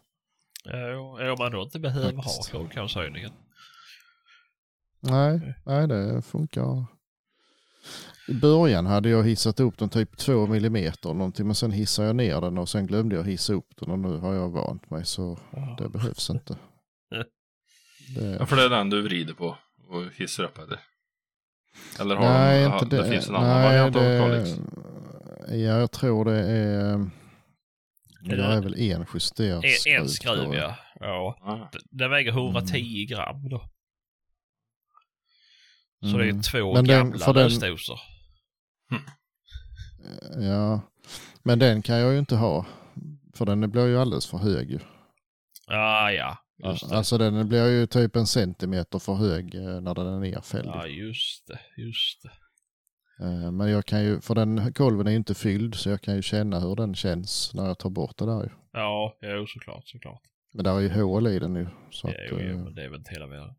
Ja, 0.66 1.32
om 1.32 1.36
man 1.40 1.52
då 1.52 1.62
inte 1.62 1.80
behöver 1.80 2.12
Faktiskt. 2.14 2.50
ha 2.52 2.60
kolvkamshöjningen. 2.60 3.32
Nej, 5.00 5.54
nej 5.66 5.88
det 5.88 6.22
funkar. 6.22 6.86
I 8.28 8.34
början 8.34 8.86
hade 8.86 9.10
jag 9.10 9.24
hissat 9.24 9.60
upp 9.60 9.78
den 9.78 9.90
typ 9.90 10.18
2 10.18 10.48
millimeter 10.48 11.10
eller 11.10 11.18
någonting 11.18 11.46
men 11.46 11.56
sen 11.56 11.72
hissade 11.72 12.08
jag 12.08 12.16
ner 12.16 12.42
den 12.42 12.58
och 12.58 12.70
sen 12.70 12.88
glömde 12.88 13.16
jag 13.16 13.24
hissa 13.24 13.54
upp 13.54 13.68
den 13.78 13.92
och 13.92 14.00
nu 14.00 14.18
har 14.18 14.34
jag 14.34 14.50
vant 14.50 14.90
mig 14.90 15.06
så 15.06 15.40
Ja. 15.52 15.76
det 15.80 15.90
behövs 15.90 16.30
inte. 16.30 16.58
Det, 18.16 18.38
Ja, 18.40 18.46
för 18.46 18.56
det 18.56 18.64
är 18.64 18.70
den 18.70 18.90
du 18.90 19.02
vrider 19.02 19.34
på 19.34 19.58
och 19.90 20.04
hissar 20.16 20.44
upp 20.44 20.58
eller? 20.58 20.80
Eller 22.00 22.16
har 22.16 22.24
nej, 22.26 22.60
de, 22.60 22.66
inte 22.66 22.76
ha, 22.78 22.86
det. 22.86 22.98
det 23.04 23.10
finns 23.10 23.30
en 23.30 23.36
annan 23.36 23.50
nej, 23.50 23.64
variant 23.70 23.94
det, 23.94 24.24
av 24.24 24.30
Kalix? 24.30 24.50
Ja, 25.48 25.56
jag 25.56 25.92
tror 25.92 26.26
det 26.26 26.40
är... 26.40 26.94
Är 26.94 27.10
Det 28.36 28.44
är 28.44 28.62
väl 28.62 28.74
en 28.92 29.06
justerad 29.14 29.66
En, 29.66 30.02
en 30.02 30.10
skruv, 30.10 30.54
ja. 30.54 30.76
ja. 31.00 31.70
D- 31.74 31.80
Den 31.92 32.10
väger 32.12 32.32
110 32.32 32.76
Mm. 32.76 33.08
gram 33.08 33.50
då. 33.50 33.62
Så 36.12 36.18
det 36.18 36.24
är 36.26 36.30
Mm. 36.30 36.42
två 36.42 36.74
Men 36.74 36.86
gamla 36.86 37.34
den- 37.34 37.50
lösdosor. 38.92 40.44
Ja, 40.44 40.82
men 41.44 41.60
den 41.60 41.82
kan 41.82 41.98
jag 41.98 42.14
ju 42.14 42.20
inte 42.20 42.36
ha. 42.36 42.66
För 43.34 43.46
den 43.46 43.72
blir 43.72 43.88
ju 43.88 43.98
alldeles 43.98 44.28
för 44.28 44.38
hög 44.38 44.72
ju. 44.72 44.80
Ja, 45.68 46.12
ja. 46.12 46.38
Just 46.64 46.90
det. 46.90 46.98
Alltså 46.98 47.18
den 47.18 47.48
blir 47.50 47.68
ju 47.70 47.88
typ 47.88 48.16
en 48.16 48.28
centimeter 48.28 49.00
för 49.00 49.14
hög 49.14 49.56
eh, 49.56 49.82
när 49.82 49.96
den 49.96 50.08
är 50.08 50.20
nerfälld. 50.20 50.68
Ja, 50.68 50.88
just 50.88 51.48
det. 51.48 51.60
Just 51.82 52.24
det. 52.24 52.32
Eh, 53.26 53.52
Men 53.52 53.70
jag 53.72 53.86
kan 53.86 54.04
ju, 54.04 54.22
för 54.22 54.36
den 54.36 54.74
kolven 54.74 55.08
är 55.08 55.12
ju 55.12 55.18
inte 55.18 55.34
fylld 55.36 55.76
så 55.76 55.90
jag 55.90 56.02
kan 56.02 56.16
ju 56.16 56.22
känna 56.22 56.60
hur 56.60 56.76
den 56.76 56.96
känns 56.96 57.54
när 57.54 57.66
jag 57.68 57.78
tar 57.80 57.90
bort 57.90 58.18
det 58.18 58.26
där 58.26 58.44
ju. 58.44 58.50
Ja, 58.72 59.18
jo, 59.22 59.46
såklart, 59.48 59.88
såklart. 59.88 60.22
Men 60.54 60.64
där 60.64 60.76
är 60.76 60.80
ju 60.80 60.90
hål 61.02 61.28
i 61.28 61.40
den 61.40 61.54
nu. 61.54 61.68
Så 61.92 62.08
Ja, 62.08 62.14
att, 62.14 62.20
jo, 62.32 62.38
jo, 62.42 62.58
eh, 62.58 62.64
men 62.64 62.76
det 62.76 62.84
är 62.84 62.90
väl 62.90 63.00
inte 63.00 63.12
hela 63.12 63.28
världen. 63.28 63.56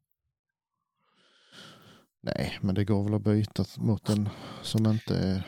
Nej, 2.24 2.58
men 2.60 2.74
det 2.74 2.84
går 2.84 3.04
väl 3.04 3.14
att 3.14 3.24
byta 3.24 3.64
mot 3.76 4.08
en 4.08 4.28
som 4.62 4.86
inte 4.86 5.16
är... 5.16 5.42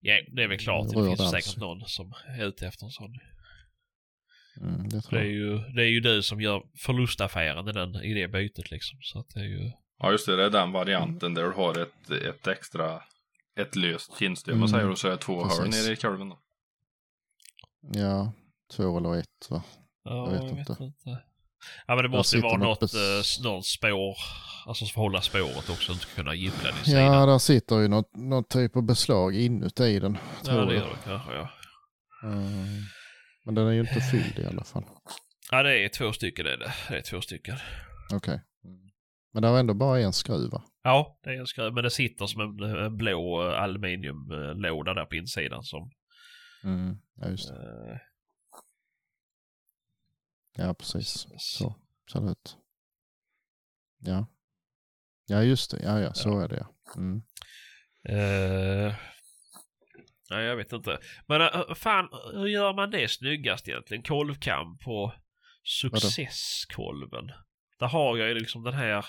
Ja, 0.00 0.14
det 0.36 0.42
är 0.42 0.48
väl 0.48 0.58
klart. 0.58 0.88
Det 0.88 1.04
finns 1.16 1.30
säkert 1.30 1.56
någon 1.56 1.80
som 1.86 2.12
är 2.38 2.44
ute 2.46 2.66
efter 2.66 2.84
en 2.86 2.90
sån. 2.90 3.10
Mm, 4.60 4.88
det 4.88 5.02
Det 5.10 5.16
är 5.16 5.22
jag. 5.22 5.32
ju, 5.32 5.58
det 5.58 5.82
är 5.82 5.88
ju 5.88 6.00
du 6.00 6.22
som 6.22 6.40
gör 6.40 6.62
förlustaffären 6.78 7.68
i, 7.68 7.72
den, 7.72 7.94
i 7.94 8.14
det 8.14 8.28
bytet 8.28 8.70
liksom. 8.70 8.98
Så 9.02 9.18
att 9.20 9.28
det 9.34 9.40
är 9.40 9.44
ju... 9.44 9.70
Ja 9.98 10.10
just 10.12 10.26
det, 10.26 10.36
det 10.36 10.44
är 10.44 10.50
den 10.50 10.72
varianten 10.72 11.34
där 11.34 11.42
du 11.44 11.50
har 11.50 11.78
ett, 11.78 12.10
ett 12.10 12.46
extra, 12.46 13.02
ett 13.60 13.76
löst 13.76 14.18
kindstöd 14.18 14.52
Mm. 14.52 14.60
man 14.60 14.68
säger 14.68 14.90
och 14.90 14.98
så 14.98 15.06
är 15.06 15.10
det 15.10 15.16
två 15.16 15.44
Precis. 15.44 15.84
nere 15.84 15.92
i 15.92 15.96
kolven 15.96 16.28
då. 16.28 16.38
Ja, 17.94 18.32
två 18.76 18.98
eller 18.98 19.16
ett 19.16 19.50
va? 19.50 19.62
Ja, 20.04 20.34
Jag 20.34 20.42
vet 20.42 20.52
inte. 20.68 20.92
Ja 21.86 21.94
men 21.94 22.02
det 22.02 22.08
måste 22.08 22.36
ju 22.36 22.42
vara 22.42 22.56
något, 22.56 22.80
något 22.80 22.94
eh, 22.94 22.98
bes- 22.98 23.20
s- 23.20 23.40
någon 23.44 23.62
spår, 23.62 24.16
alltså 24.66 24.84
att 24.84 24.90
hålla 24.94 25.20
spåret 25.20 25.70
också, 25.70 25.92
inte 25.92 26.06
kunna 26.14 26.34
gippla 26.34 26.70
den 26.70 26.80
i 26.82 26.84
sidan. 26.84 27.02
Ja, 27.04 27.26
där 27.26 27.38
sitter 27.38 27.78
ju 27.80 27.88
något, 27.88 28.16
något 28.16 28.48
typ 28.48 28.76
av 28.76 28.82
beslag 28.82 29.34
inuti 29.36 29.98
den. 30.00 30.18
ja 30.44 30.44
Tror 30.44 30.66
det 30.66 30.74
jag. 30.74 30.82
gör 30.82 30.90
det 30.90 30.98
kanske 31.10 31.32
ja. 31.34 31.50
Mm. 32.22 32.82
Men 33.44 33.54
den 33.54 33.66
är 33.66 33.72
ju 33.72 33.80
inte 33.80 34.00
fylld 34.00 34.38
i 34.38 34.46
alla 34.46 34.64
fall. 34.64 34.84
Ja 35.50 35.62
det 35.62 35.84
är 35.84 35.88
två 35.88 36.12
stycken 36.12 36.44
det 36.44 36.52
är 36.52 36.56
det. 36.56 36.72
Det 36.88 36.96
är 36.96 37.02
två 37.02 37.20
stycken. 37.20 37.56
Okej. 38.14 38.40
Men 39.32 39.42
det 39.42 39.48
är 39.48 39.58
ändå 39.60 39.74
bara 39.74 40.00
en 40.00 40.12
skruv 40.12 40.50
va? 40.50 40.62
Ja, 40.82 41.20
det 41.24 41.30
är 41.30 41.40
en 41.40 41.46
skruv, 41.46 41.72
men 41.74 41.84
det 41.84 41.90
sitter 41.90 42.26
som 42.26 42.40
en, 42.40 42.74
en 42.84 42.96
blå 42.96 43.48
eh, 43.50 43.62
aluminiumlåda 43.62 44.94
där 44.94 45.04
på 45.04 45.14
insidan 45.16 45.62
som... 45.62 45.90
Mm. 46.64 46.96
Ja, 47.20 47.28
just 47.28 47.48
det. 47.48 48.00
Ja, 50.58 50.74
precis. 50.74 51.26
Så 51.38 51.74
ser 52.12 52.20
det 52.20 52.30
ut. 52.30 52.56
Ja. 53.98 54.26
Ja, 55.26 55.42
just 55.42 55.70
det. 55.70 55.82
Ja, 55.82 56.00
ja, 56.00 56.14
så 56.14 56.40
är 56.40 56.48
det 56.48 56.56
ja. 56.56 56.94
Mm. 56.96 57.22
Eh, 58.08 58.94
nej, 60.30 60.44
jag 60.44 60.56
vet 60.56 60.72
inte. 60.72 60.98
Men 61.26 61.40
uh, 61.40 61.74
fan, 61.74 62.08
hur 62.32 62.46
gör 62.46 62.74
man 62.74 62.90
det 62.90 63.10
snyggast 63.10 63.68
egentligen? 63.68 64.02
Kolvkam 64.02 64.78
på 64.78 65.14
successkolven. 65.62 67.30
Där 67.78 67.88
har 67.88 68.16
jag 68.16 68.28
ju 68.28 68.34
liksom 68.34 68.62
den 68.62 68.74
här... 68.74 69.06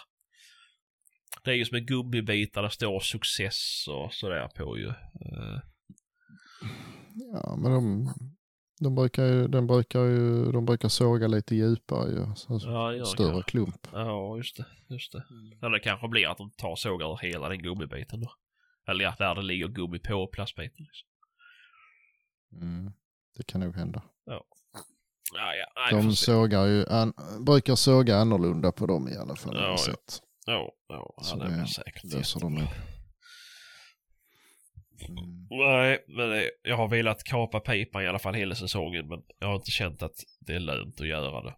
Det 1.43 1.51
är 1.51 1.55
ju 1.55 1.65
som 1.65 1.77
en 1.77 1.85
gummibit 1.85 2.53
där 2.53 2.61
det 2.61 2.69
står 2.69 2.99
success 2.99 3.87
och 3.87 4.13
sådär 4.13 4.47
på 4.47 4.77
ju. 4.77 4.87
Eh, 4.87 5.59
Ja, 7.33 7.55
men 7.55 7.71
de, 7.71 8.13
de 8.79 8.95
brukar 8.95 9.25
ju, 9.25 9.47
den 9.47 9.67
brukar 9.67 9.99
ju, 10.03 10.51
de 10.51 10.65
brukar 10.65 10.89
såga 10.89 11.27
lite 11.27 11.55
djupare 11.55 12.11
ju. 12.11 12.35
Så, 12.35 12.59
ja, 12.63 13.05
större 13.05 13.31
kanske. 13.31 13.51
klump. 13.51 13.87
Ja, 13.93 14.37
just 14.37 14.57
det. 14.57 14.65
Just 14.87 15.11
det. 15.11 15.23
Eller 15.61 15.69
det 15.69 15.79
kanske 15.79 16.07
blir 16.07 16.27
att 16.31 16.37
de 16.37 16.51
tar 16.51 16.69
och 16.69 16.79
sågar 16.79 17.17
hela 17.21 17.49
den 17.49 17.59
gummibiten 17.63 18.21
då. 18.21 18.31
Eller 18.87 19.03
ja, 19.03 19.15
där 19.17 19.35
det 19.35 19.41
ligger 19.41 19.67
gummi 19.67 19.99
på 19.99 20.27
plastbiten. 20.27 20.85
Liksom. 20.85 21.07
Mm. 22.61 22.91
Det 23.37 23.43
kan 23.43 23.61
nog 23.61 23.75
hända. 23.75 24.03
Ja, 24.25 24.43
ja. 25.33 25.89
Får 25.89 25.97
De 25.97 26.15
sågar 26.15 26.65
ju, 26.65 26.85
an, 26.89 27.13
brukar 27.45 27.75
såga 27.75 28.17
annorlunda 28.17 28.71
på 28.71 28.85
dem 28.85 29.07
i 29.07 29.15
alla 29.15 29.35
fall. 29.35 29.55
Ja, 29.55 29.75
ja. 29.87 29.93
Ja, 30.45 30.71
ja. 30.87 31.13
Så 31.23 31.37
ja 31.37 31.43
det 31.43 31.53
är 31.53 31.65
säkert 31.65 32.03
löser 32.03 32.39
de 32.39 32.53
jättebra. 32.53 32.98
Mm. 35.09 35.47
Nej, 35.49 35.97
men 36.07 36.29
det, 36.29 36.51
jag 36.63 36.77
har 36.77 36.87
velat 36.87 37.23
kapa 37.23 37.59
pipan 37.59 38.03
i 38.03 38.07
alla 38.07 38.19
fall 38.19 38.33
hela 38.33 38.55
säsongen 38.55 39.07
men 39.07 39.19
jag 39.39 39.47
har 39.47 39.55
inte 39.55 39.71
känt 39.71 40.01
att 40.03 40.15
det 40.39 40.53
är 40.55 40.59
lönt 40.59 41.01
att 41.01 41.07
göra 41.07 41.41
det. 41.41 41.55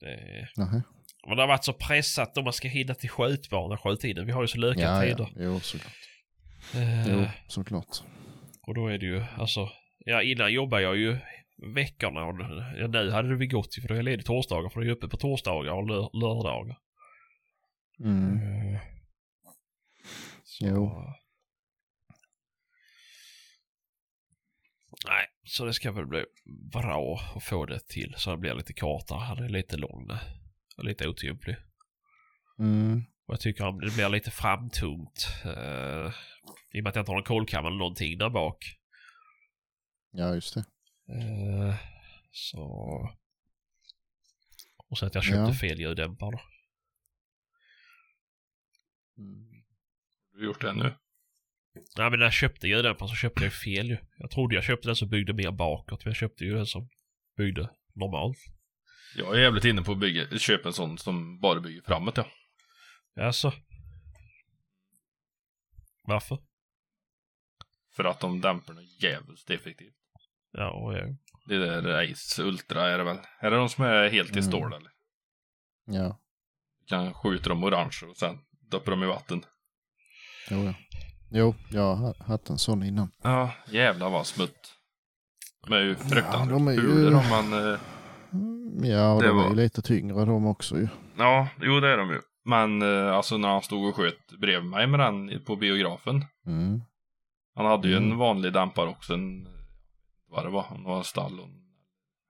det 0.00 0.48
Nähä. 0.56 0.82
men 1.26 1.36
det 1.36 1.42
har 1.42 1.48
varit 1.48 1.64
så 1.64 1.72
pressat 1.72 2.36
om 2.36 2.44
man 2.44 2.52
ska 2.52 2.68
hinna 2.68 2.94
till 2.94 3.10
skjutbana 3.10 3.76
skjuttiden. 3.78 4.26
Vi 4.26 4.32
har 4.32 4.42
ju 4.42 4.48
så 4.48 4.58
lökade 4.58 4.86
Ja, 4.86 5.02
tider. 5.02 5.28
ja. 5.34 5.42
Jo, 5.44 5.60
såklart. 5.60 5.94
Eh, 6.74 7.08
Jo, 7.08 7.24
såklart. 7.48 7.96
Och 8.66 8.74
då 8.74 8.86
är 8.88 8.98
det 8.98 9.06
ju, 9.06 9.22
alltså, 9.38 9.68
ja 9.98 10.22
innan 10.22 10.52
jobbade 10.52 10.82
jag 10.82 10.96
ju 10.96 11.16
veckorna 11.74 12.24
och 12.24 12.34
ja, 12.78 12.86
nu 12.86 13.10
hade 13.10 13.38
det 13.38 13.46
gått 13.46 13.78
ju 13.78 13.82
för 13.82 13.88
då 13.88 13.94
är 13.94 13.98
jag 13.98 14.04
ledig 14.04 14.26
torsdagar 14.26 14.68
för 14.68 14.80
då 14.80 14.84
är 14.84 14.88
jag 14.88 14.96
uppe 14.96 15.08
på 15.08 15.16
torsdagar 15.16 15.72
och 15.72 15.86
lör, 15.88 16.10
lördagar. 16.20 16.76
Mm. 18.04 18.36
Eh, 18.74 18.80
så... 20.54 20.66
Jo. 20.66 21.04
Nej, 25.06 25.26
så 25.44 25.64
det 25.64 25.74
ska 25.74 25.92
väl 25.92 26.06
bli 26.06 26.24
bra 26.72 27.20
att 27.36 27.44
få 27.44 27.66
det 27.66 27.88
till 27.88 28.14
så 28.16 28.30
det 28.30 28.36
blir 28.36 28.54
lite 28.54 28.72
kortare. 28.72 29.18
Han 29.18 29.38
är 29.38 29.48
lite 29.48 29.76
lång. 29.76 30.10
Och 30.76 30.84
lite 30.84 31.08
otymplig. 31.08 31.56
Mm. 32.58 33.02
Och 33.26 33.34
jag 33.34 33.40
tycker 33.40 33.66
om 33.66 33.80
det 33.80 33.94
blir 33.94 34.08
lite 34.08 34.30
framtungt. 34.30 35.26
Uh, 35.46 36.12
I 36.72 36.80
och 36.80 36.82
med 36.82 36.86
att 36.86 36.94
jag 36.96 37.02
inte 37.02 37.10
har 37.10 37.16
någon 37.16 37.24
kolkam 37.24 37.66
eller 37.66 37.76
någonting 37.76 38.18
där 38.18 38.30
bak. 38.30 38.64
Ja, 40.10 40.34
just 40.34 40.54
det. 40.54 40.64
Eh, 41.08 41.74
så... 42.32 42.60
Och 44.88 44.98
så 44.98 45.06
att 45.06 45.14
jag 45.14 45.24
köpte 45.24 45.52
Ja. 45.52 45.54
fel 45.54 45.80
ljuddämpare 45.80 46.30
då. 46.30 46.40
Du 50.34 50.44
gjort 50.44 50.60
det 50.60 50.72
nu? 50.72 50.94
Nej 51.96 52.10
men 52.10 52.18
när 52.18 52.26
jag 52.26 52.32
köpte 52.32 52.68
ljuddämparen 52.68 53.08
så 53.08 53.14
köpte 53.14 53.44
jag 53.44 53.52
fel 53.52 53.86
ju. 53.88 53.96
Jag 54.16 54.30
trodde 54.30 54.54
jag 54.54 54.64
köpte 54.64 54.88
den 54.88 54.96
som 54.96 55.08
byggde 55.08 55.32
mer 55.32 55.50
bakåt 55.50 56.04
men 56.04 56.10
jag 56.10 56.16
köpte 56.16 56.44
ju 56.44 56.54
den 56.54 56.66
som 56.66 56.88
byggde 57.36 57.70
normalt. 57.94 58.38
Jag 59.16 59.34
är 59.36 59.40
jävligt 59.40 59.64
inne 59.64 59.82
på 59.82 59.92
att 59.92 59.98
bygga, 59.98 60.38
köpa 60.38 60.68
en 60.68 60.72
sån 60.72 60.98
som 60.98 61.40
bara 61.40 61.60
bygger 61.60 61.82
framåt 61.82 62.16
ja. 62.16 62.26
Alltså. 63.20 63.52
Varför? 66.02 66.38
För 67.96 68.04
att 68.04 68.20
de 68.20 68.40
dämparna 68.40 68.80
är 68.80 69.04
jävligt 69.04 69.50
effektivt. 69.50 69.94
Ja, 70.52 70.96
ja. 70.96 71.16
Det 71.46 71.58
där 71.58 72.12
Ace 72.12 72.42
Ultra 72.42 72.88
är 72.88 72.98
det 72.98 73.04
väl? 73.04 73.18
Är 73.40 73.50
det 73.50 73.56
de 73.56 73.68
som 73.68 73.84
är 73.84 74.08
helt 74.10 74.30
i 74.30 74.32
Mm. 74.32 74.42
stål 74.42 74.72
eller? 74.72 74.90
Ja, 75.86 76.20
Kan 76.86 77.14
skjuta 77.14 77.48
dem 77.48 77.64
orange 77.64 78.00
och 78.10 78.16
sen 78.16 78.38
doppar 78.70 78.90
dem 78.90 79.02
i 79.02 79.06
vatten. 79.06 79.44
Jo, 80.50 80.56
ja. 80.64 80.74
Jo, 81.30 81.54
jag 81.70 81.94
har 81.94 82.14
haft 82.26 82.50
en 82.50 82.58
sån 82.58 82.82
innan. 82.82 83.10
Ja, 83.22 83.50
jävlar 83.70 84.10
vad 84.10 84.26
smutt. 84.26 84.72
De 85.66 85.72
är 85.74 85.80
ju 85.80 85.94
fruktansvärt 85.94 86.48
de 86.48 86.68
är 86.68 86.72
ju- 86.72 87.06
om 87.14 87.28
man... 87.30 87.52
eh, 87.72 87.80
Mm, 88.32 88.84
Ja, 88.84 89.12
och 89.12 89.22
Det 89.22 89.28
de 89.28 89.38
är 89.38 89.42
var- 89.42 89.50
ju 89.50 89.56
lite 89.56 89.82
tyngre 89.82 90.24
de 90.24 90.46
också 90.46 90.76
ju. 90.76 90.88
Ja, 91.18 91.48
jo 91.60 91.80
det 91.80 91.88
är 91.88 91.96
de 91.96 92.10
ju. 92.10 92.20
Men 92.44 92.82
eh, 92.82 93.14
alltså 93.16 93.36
när 93.38 93.48
han 93.48 93.62
stod 93.62 93.88
och 93.88 93.96
sköt 93.96 94.32
bredvid 94.40 94.70
mig 94.70 94.86
med 94.86 95.00
den 95.00 95.44
på 95.46 95.56
biografen. 95.56 96.24
Mm. 96.46 96.80
Han 97.54 97.66
hade 97.66 97.88
ju 97.88 97.96
en 97.96 98.04
Mm. 98.04 98.18
vanlig 98.18 98.52
dämpare 98.52 98.88
också. 98.88 99.14
En, 99.14 99.48
vad 100.28 100.44
det 100.44 100.50
var, 100.50 100.66
det 100.78 100.84
var 100.88 100.98
en 100.98 101.04
stall 101.04 101.40
och 101.40 101.46
en 101.46 101.60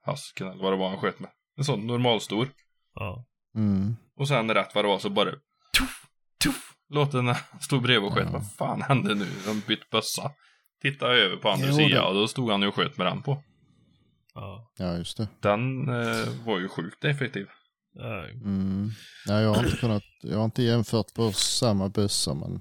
hasken 0.07 0.47
eller 0.49 0.63
vad 0.63 0.73
det 0.73 0.77
var 0.77 0.89
han 0.89 0.99
sköt 0.99 1.21
med. 1.21 1.31
En 1.59 1.65
sån 1.65 1.87
normalstor. 1.87 2.49
ja. 2.95 3.25
Mm. 3.57 3.97
Och 4.17 4.29
sen 4.29 4.55
rätt 4.55 4.75
vad 4.75 4.85
det 4.85 4.89
var 4.89 4.99
så 4.99 5.11
bara 5.11 5.31
tuff, 5.79 6.07
tuff, 6.45 6.74
låt 6.95 7.13
den 7.13 7.35
stå 7.61 7.81
bredvid 7.81 8.09
och 8.09 8.15
sköt. 8.15 8.25
Ja. 8.27 8.33
Vad 8.33 8.53
fan 8.53 8.83
hände 8.83 9.15
nu? 9.15 9.27
De 9.47 9.61
bytt 9.67 9.91
bössa. 9.91 10.31
Tittade 10.83 11.17
jag 11.19 11.27
över 11.27 11.37
på 11.37 11.49
andra 11.51 11.67
Jo, 11.67 11.73
sidan 11.75 11.91
det- 11.91 12.09
och 12.09 12.15
då 12.15 12.29
stod 12.29 12.51
han 12.51 12.63
ju 12.63 12.69
och 12.69 12.75
sköt 12.75 12.97
med 12.99 13.07
den 13.07 13.23
på. 13.23 13.43
Ja. 14.35 14.71
Ja, 14.79 14.97
just 14.97 15.17
det. 15.17 15.29
Den 15.41 15.89
eh, 15.89 16.45
var 16.47 16.59
ju 16.59 16.69
sjukt 16.69 17.05
effektiv. 17.05 17.47
ja. 17.93 18.27
Mm. 18.29 18.91
Ja, 19.27 19.41
jag 19.41 19.55
har 19.55 19.65
inte 19.65 19.77
kunnat, 19.77 20.03
jag 20.23 20.37
har 20.39 20.45
inte 20.45 20.63
jämfört 20.63 21.15
på 21.15 21.33
samma 21.33 21.89
bössa 21.89 22.35
men, 22.35 22.61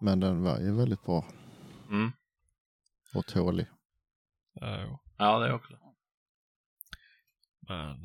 men 0.00 0.20
den 0.20 0.42
var 0.42 0.58
ju 0.60 0.76
väldigt 0.76 1.02
bra 1.04 1.24
Mm. 1.88 2.12
och 3.14 3.26
tålig. 3.26 3.66
ja. 4.60 5.00
Ja, 5.18 5.38
det 5.38 5.46
är 5.46 5.52
också. 5.52 5.72
Men... 7.68 8.02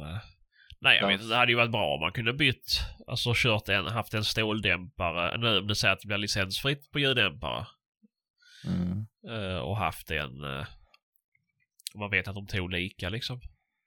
nej, 0.84 0.96
jag 0.98 1.04
Ja. 1.04 1.08
vet 1.08 1.22
inte. 1.22 1.34
Det 1.34 1.38
hade 1.40 1.52
ju 1.52 1.56
varit 1.58 1.72
bra 1.72 1.94
om 1.94 2.00
man 2.02 2.12
kunde 2.12 2.34
bytt. 2.34 2.80
Alltså 3.08 3.34
kört 3.36 3.70
en, 3.70 3.86
haft 3.86 4.14
en 4.14 4.24
ståldämpare. 4.24 5.38
Nu 5.38 5.58
om 5.60 5.68
det 5.68 5.76
säger 5.76 5.94
att 5.94 6.00
det 6.02 6.08
blir 6.08 6.18
licensfritt 6.18 6.92
på 6.92 7.00
ljuddämpare. 7.00 7.68
Mm. 8.66 9.06
eh, 9.30 9.58
och 9.58 9.78
haft 9.78 10.12
en... 10.12 10.44
eh, 10.44 10.66
man 11.96 12.10
vet 12.10 12.28
att 12.28 12.36
de 12.36 12.48
tog 12.48 12.72
lika 12.72 13.10
liksom. 13.10 13.42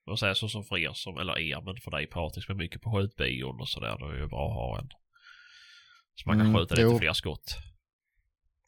Och 0.06 0.18
säga 0.18 0.34
så 0.34 0.48
som 0.48 0.64
för 0.64 0.78
er 0.78 0.92
som, 0.94 1.18
eller 1.18 1.38
er, 1.38 1.60
men 1.60 1.76
för 1.76 1.90
dig 1.90 2.06
Patrik 2.06 2.44
som 2.44 2.52
är 2.54 2.58
mycket 2.58 2.82
på 2.82 2.90
skjutbion 2.92 3.60
och 3.60 3.68
sådär. 3.68 3.96
Då 4.00 4.06
är 4.08 4.12
det 4.12 4.18
ju 4.20 4.26
bra 4.28 4.48
att 4.48 4.54
ha 4.54 4.78
en. 4.78 4.88
Så 6.14 6.28
man 6.28 6.38
kan 6.38 6.46
Mm, 6.46 6.56
skjuta 6.60 6.74
lite 6.74 6.82
jo. 6.88 6.98
fler 6.98 7.12
skott. 7.12 7.56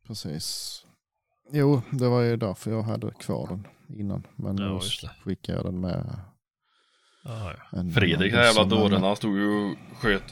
Precis. 0.06 0.76
Jo, 1.52 1.82
det 1.92 2.08
var 2.08 2.20
ju 2.22 2.36
därför 2.36 2.70
jag 2.70 2.82
hade 2.82 3.10
kvar 3.10 3.46
den 3.48 3.66
innan. 3.98 4.26
Men 4.36 4.58
Ja, 4.58 4.72
nu 4.72 5.08
skickade 5.24 5.58
jag 5.58 5.64
den 5.66 5.80
med. 5.80 6.20
En 7.72 7.92
Fredrik, 7.92 8.32
den 8.32 8.42
jävla 8.44 8.60
men- 8.60 8.68
dåren, 8.70 9.02
han 9.02 9.16
stod 9.16 9.36
ju 9.38 9.48
och 9.48 9.76
sköt 10.00 10.22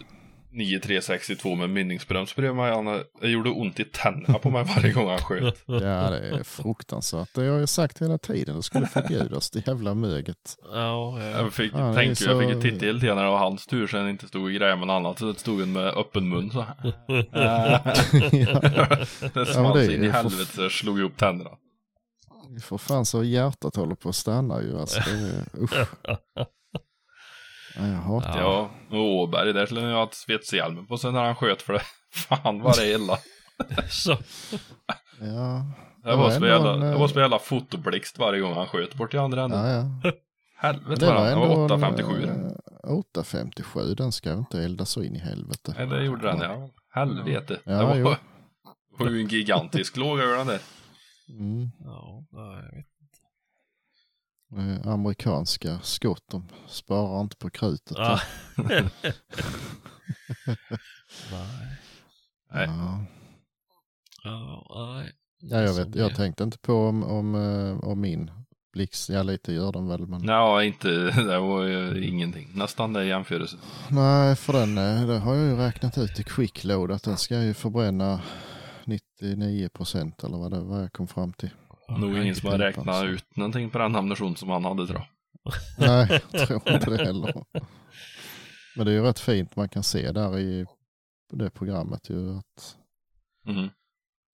9362 0.52 1.54
med 1.54 1.70
mynningsbroms 1.70 2.36
bredvid 2.36 2.56
mig. 2.56 2.72
Han, 2.74 3.02
gjorde 3.22 3.50
ont 3.50 3.80
i 3.80 3.84
tänderna 3.84 4.38
på 4.38 4.50
mig 4.50 4.64
varje 4.76 4.92
gång 4.92 5.08
han 5.08 5.18
sköt. 5.18 5.62
Ja, 5.66 5.80
det 6.10 6.18
är 6.28 6.42
fruktansvärt. 6.42 7.28
Det 7.34 7.40
har 7.40 7.48
jag 7.48 7.60
ju 7.60 7.66
sagt 7.66 8.02
hela 8.02 8.18
tiden. 8.18 8.56
Det 8.56 8.62
skulle 8.62 8.86
förbjudas, 8.86 9.50
det 9.50 9.66
jävla 9.66 9.94
möget. 9.94 10.56
Ja, 10.72 11.18
ja. 11.20 11.24
Jag 11.26 11.52
fick, 11.52 11.72
Ja, 11.74 11.94
tänka, 11.94 12.14
så- 12.14 12.24
jag 12.24 12.40
fick 12.40 12.50
ju 12.50 12.60
titta 12.70 12.86
hela 12.86 13.00
tiden 13.00 13.16
när 13.16 13.24
det 13.24 13.30
var 13.30 13.38
hans 13.38 13.66
tur 13.66 13.86
sen 13.86 14.08
inte 14.08 14.28
stod 14.28 14.52
grejade 14.52 14.76
med 14.76 14.86
något 14.86 14.94
annat. 14.94 15.18
Så 15.18 15.34
stod 15.34 15.60
han 15.60 15.72
med 15.72 15.86
öppen 15.86 16.28
mun 16.28 16.50
så. 16.50 16.58
ja, 17.32 17.80
det 19.34 19.46
small 19.46 19.72
så 19.84 19.90
in 19.90 20.04
i 20.04 20.08
helvete 20.08 20.52
så 20.54 20.62
jag 20.62 20.72
slog 20.72 20.98
ihop 20.98 21.16
tänderna. 21.16 21.50
för 22.62 22.78
fan 22.78 23.04
så 23.06 23.24
hjärtat 23.24 23.76
håller 23.76 23.94
på 23.94 24.08
att 24.08 24.16
stanna 24.16 24.62
ju. 24.62 24.78
Alltså, 24.78 25.00
det 25.00 25.10
är, 25.10 25.62
usch. 25.62 25.86
Ja, 27.76 27.86
jag 27.86 27.96
hatar 27.96 28.32
det. 28.32 28.38
Ja, 28.40 28.70
och 28.90 28.98
Åberg 28.98 29.52
där 29.52 29.66
skulle 29.66 29.80
han 29.80 29.90
ju 29.90 29.96
ha 29.96 30.08
svetshjälmen 30.12 30.86
på 30.86 30.98
sig 30.98 31.12
när 31.12 31.24
han 31.24 31.34
sköt 31.36 31.62
för 31.62 31.72
det. 31.72 31.82
Fan 32.14 32.60
vad 32.62 32.76
det 32.76 32.92
är 32.92 32.94
illa. 32.94 33.18
Så. 33.90 34.10
Ja, 35.20 35.66
Det 36.04 36.16
var 36.16 36.30
ändå 36.30 36.46
jävla, 36.46 36.76
det 36.76 36.96
var 36.96 37.08
en 37.08 37.20
jävla 37.20 37.38
fotoblixt 37.38 38.18
varje 38.18 38.40
gång 38.40 38.54
han 38.54 38.66
sköt 38.66 38.94
bort 38.94 39.14
i 39.14 39.18
andra 39.18 39.42
änden. 39.42 39.66
ja, 39.66 40.00
ja. 40.02 40.12
Helvete 40.58 41.06
Det 41.06 41.06
vad 41.06 41.14
var 41.14 41.24
den, 41.24 41.40
det 41.40 41.46
var 41.46 41.56
en, 41.56 41.64
857 41.64 42.20
den. 42.20 42.46
eh, 42.84 42.90
857, 42.98 43.94
den 43.94 44.12
ska 44.12 44.30
ju 44.30 44.36
inte 44.36 44.62
eldas 44.64 44.90
så 44.90 45.02
in 45.02 45.16
i 45.16 45.18
helvete. 45.18 45.74
Nej, 45.78 45.86
det 45.86 46.04
gjorde 46.04 46.26
den 46.26 46.40
ja. 46.40 46.68
Helvete. 46.94 47.60
Ja, 47.64 47.72
det 47.94 48.02
var, 49.04 49.10
ju 49.10 49.20
en 49.20 49.28
gigantisk 49.28 49.96
låg 49.96 50.18
över 50.20 50.36
den 50.36 50.46
där. 50.46 50.60
Mm. 51.28 51.70
Ja, 51.84 52.24
jag 52.32 52.76
vet. 52.76 52.86
Eh, 54.52 54.88
Amerikanska 54.92 55.78
skott, 55.82 56.24
de 56.30 56.48
sparar 56.68 57.20
inte 57.20 57.36
på 57.36 57.50
krutet. 57.50 57.96
Ah. 57.96 58.20
nej. 58.56 58.84
Nej. 62.52 62.66
Ja. 62.66 63.04
Ja, 64.24 64.96
nej. 64.98 65.12
Ja, 65.38 65.60
jag, 65.60 65.74
vet, 65.74 65.94
jag 65.94 66.14
tänkte 66.16 66.44
inte 66.44 66.58
på 66.58 66.74
om, 66.74 67.04
om, 67.04 67.34
eh, 67.34 67.88
om 67.88 68.00
min 68.00 68.30
blixt, 68.72 69.08
ja 69.08 69.22
lite 69.22 69.52
gör 69.52 69.72
den 69.72 69.88
väl 69.88 70.06
men 70.06 70.24
Ja, 70.24 70.62
inte, 70.62 70.88
det 71.28 71.38
var 71.38 71.64
ju 71.64 72.06
ingenting. 72.08 72.48
Nästan 72.54 72.92
det 72.92 73.04
i 73.04 73.08
jämförelse. 73.08 73.56
nej 73.90 74.36
för 74.36 74.52
den, 74.52 74.78
eh, 74.78 75.06
det 75.06 75.18
har 75.18 75.34
jag 75.34 75.44
ju 75.46 75.56
räknat 75.56 75.98
ut 75.98 76.20
i 76.20 76.24
quick 76.24 76.64
load 76.64 76.90
att 76.90 77.02
den 77.02 77.16
ska 77.16 77.42
ju 77.42 77.54
förbränna 77.54 78.20
99 78.84 79.68
procent 79.68 80.24
eller 80.24 80.38
vad 80.38 80.50
det 80.50 80.60
var 80.60 80.80
jag 80.80 80.92
kom 80.92 81.08
fram 81.08 81.32
till. 81.32 81.50
Nog 81.88 82.18
ingen 82.18 82.34
som 82.34 82.48
har 82.50 82.58
räknat 82.58 82.96
så. 82.96 83.04
ut 83.06 83.36
någonting 83.36 83.70
på 83.70 83.78
den 83.78 83.96
ammunition 83.96 84.36
som 84.36 84.48
han 84.48 84.64
hade 84.64 84.86
tror 84.86 84.98
jag. 84.98 85.08
Nej, 85.78 86.22
jag 86.32 86.46
tror 86.48 86.72
inte 86.74 86.90
det 86.90 87.04
heller. 87.04 87.44
Men 88.76 88.86
det 88.86 88.92
är 88.92 88.96
ju 88.96 89.02
rätt 89.02 89.18
fint 89.18 89.56
man 89.56 89.68
kan 89.68 89.82
se 89.82 90.12
där 90.12 90.38
i 90.38 90.66
det 91.32 91.50
programmet 91.50 92.10
ju 92.10 92.36
att 92.38 92.76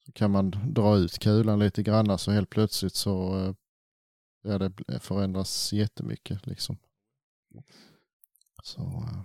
så 0.06 0.12
kan 0.12 0.30
man 0.30 0.50
dra 0.74 0.96
ut 0.96 1.18
kulan 1.18 1.58
lite 1.58 1.82
grann 1.82 2.18
så 2.18 2.30
helt 2.30 2.50
plötsligt 2.50 2.94
så 2.94 3.38
eh, 3.38 3.54
ja, 4.42 4.58
det 4.58 5.00
förändras 5.00 5.72
jättemycket 5.72 6.46
liksom. 6.46 6.78
Så 8.62 8.80
eh, 8.82 9.22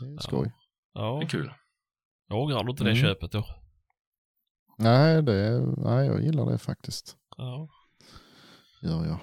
det 0.00 0.04
är 0.06 0.12
Ja. 0.14 0.20
skoj. 0.20 0.52
Ja, 0.94 1.18
Det 1.20 1.24
är 1.26 1.28
kul. 1.28 1.52
ångrar 2.30 2.64
du 2.64 2.70
inte 2.70 2.84
det 2.84 2.90
Mm. 2.90 3.02
köpet 3.02 3.32
då? 3.32 3.44
Nej, 4.78 5.22
det, 5.22 5.60
nej, 5.76 6.06
jag 6.06 6.22
gillar 6.22 6.46
det 6.50 6.58
faktiskt. 6.58 7.16
Ja, 7.36 7.68
Gör 8.82 9.04
jag. 9.06 9.18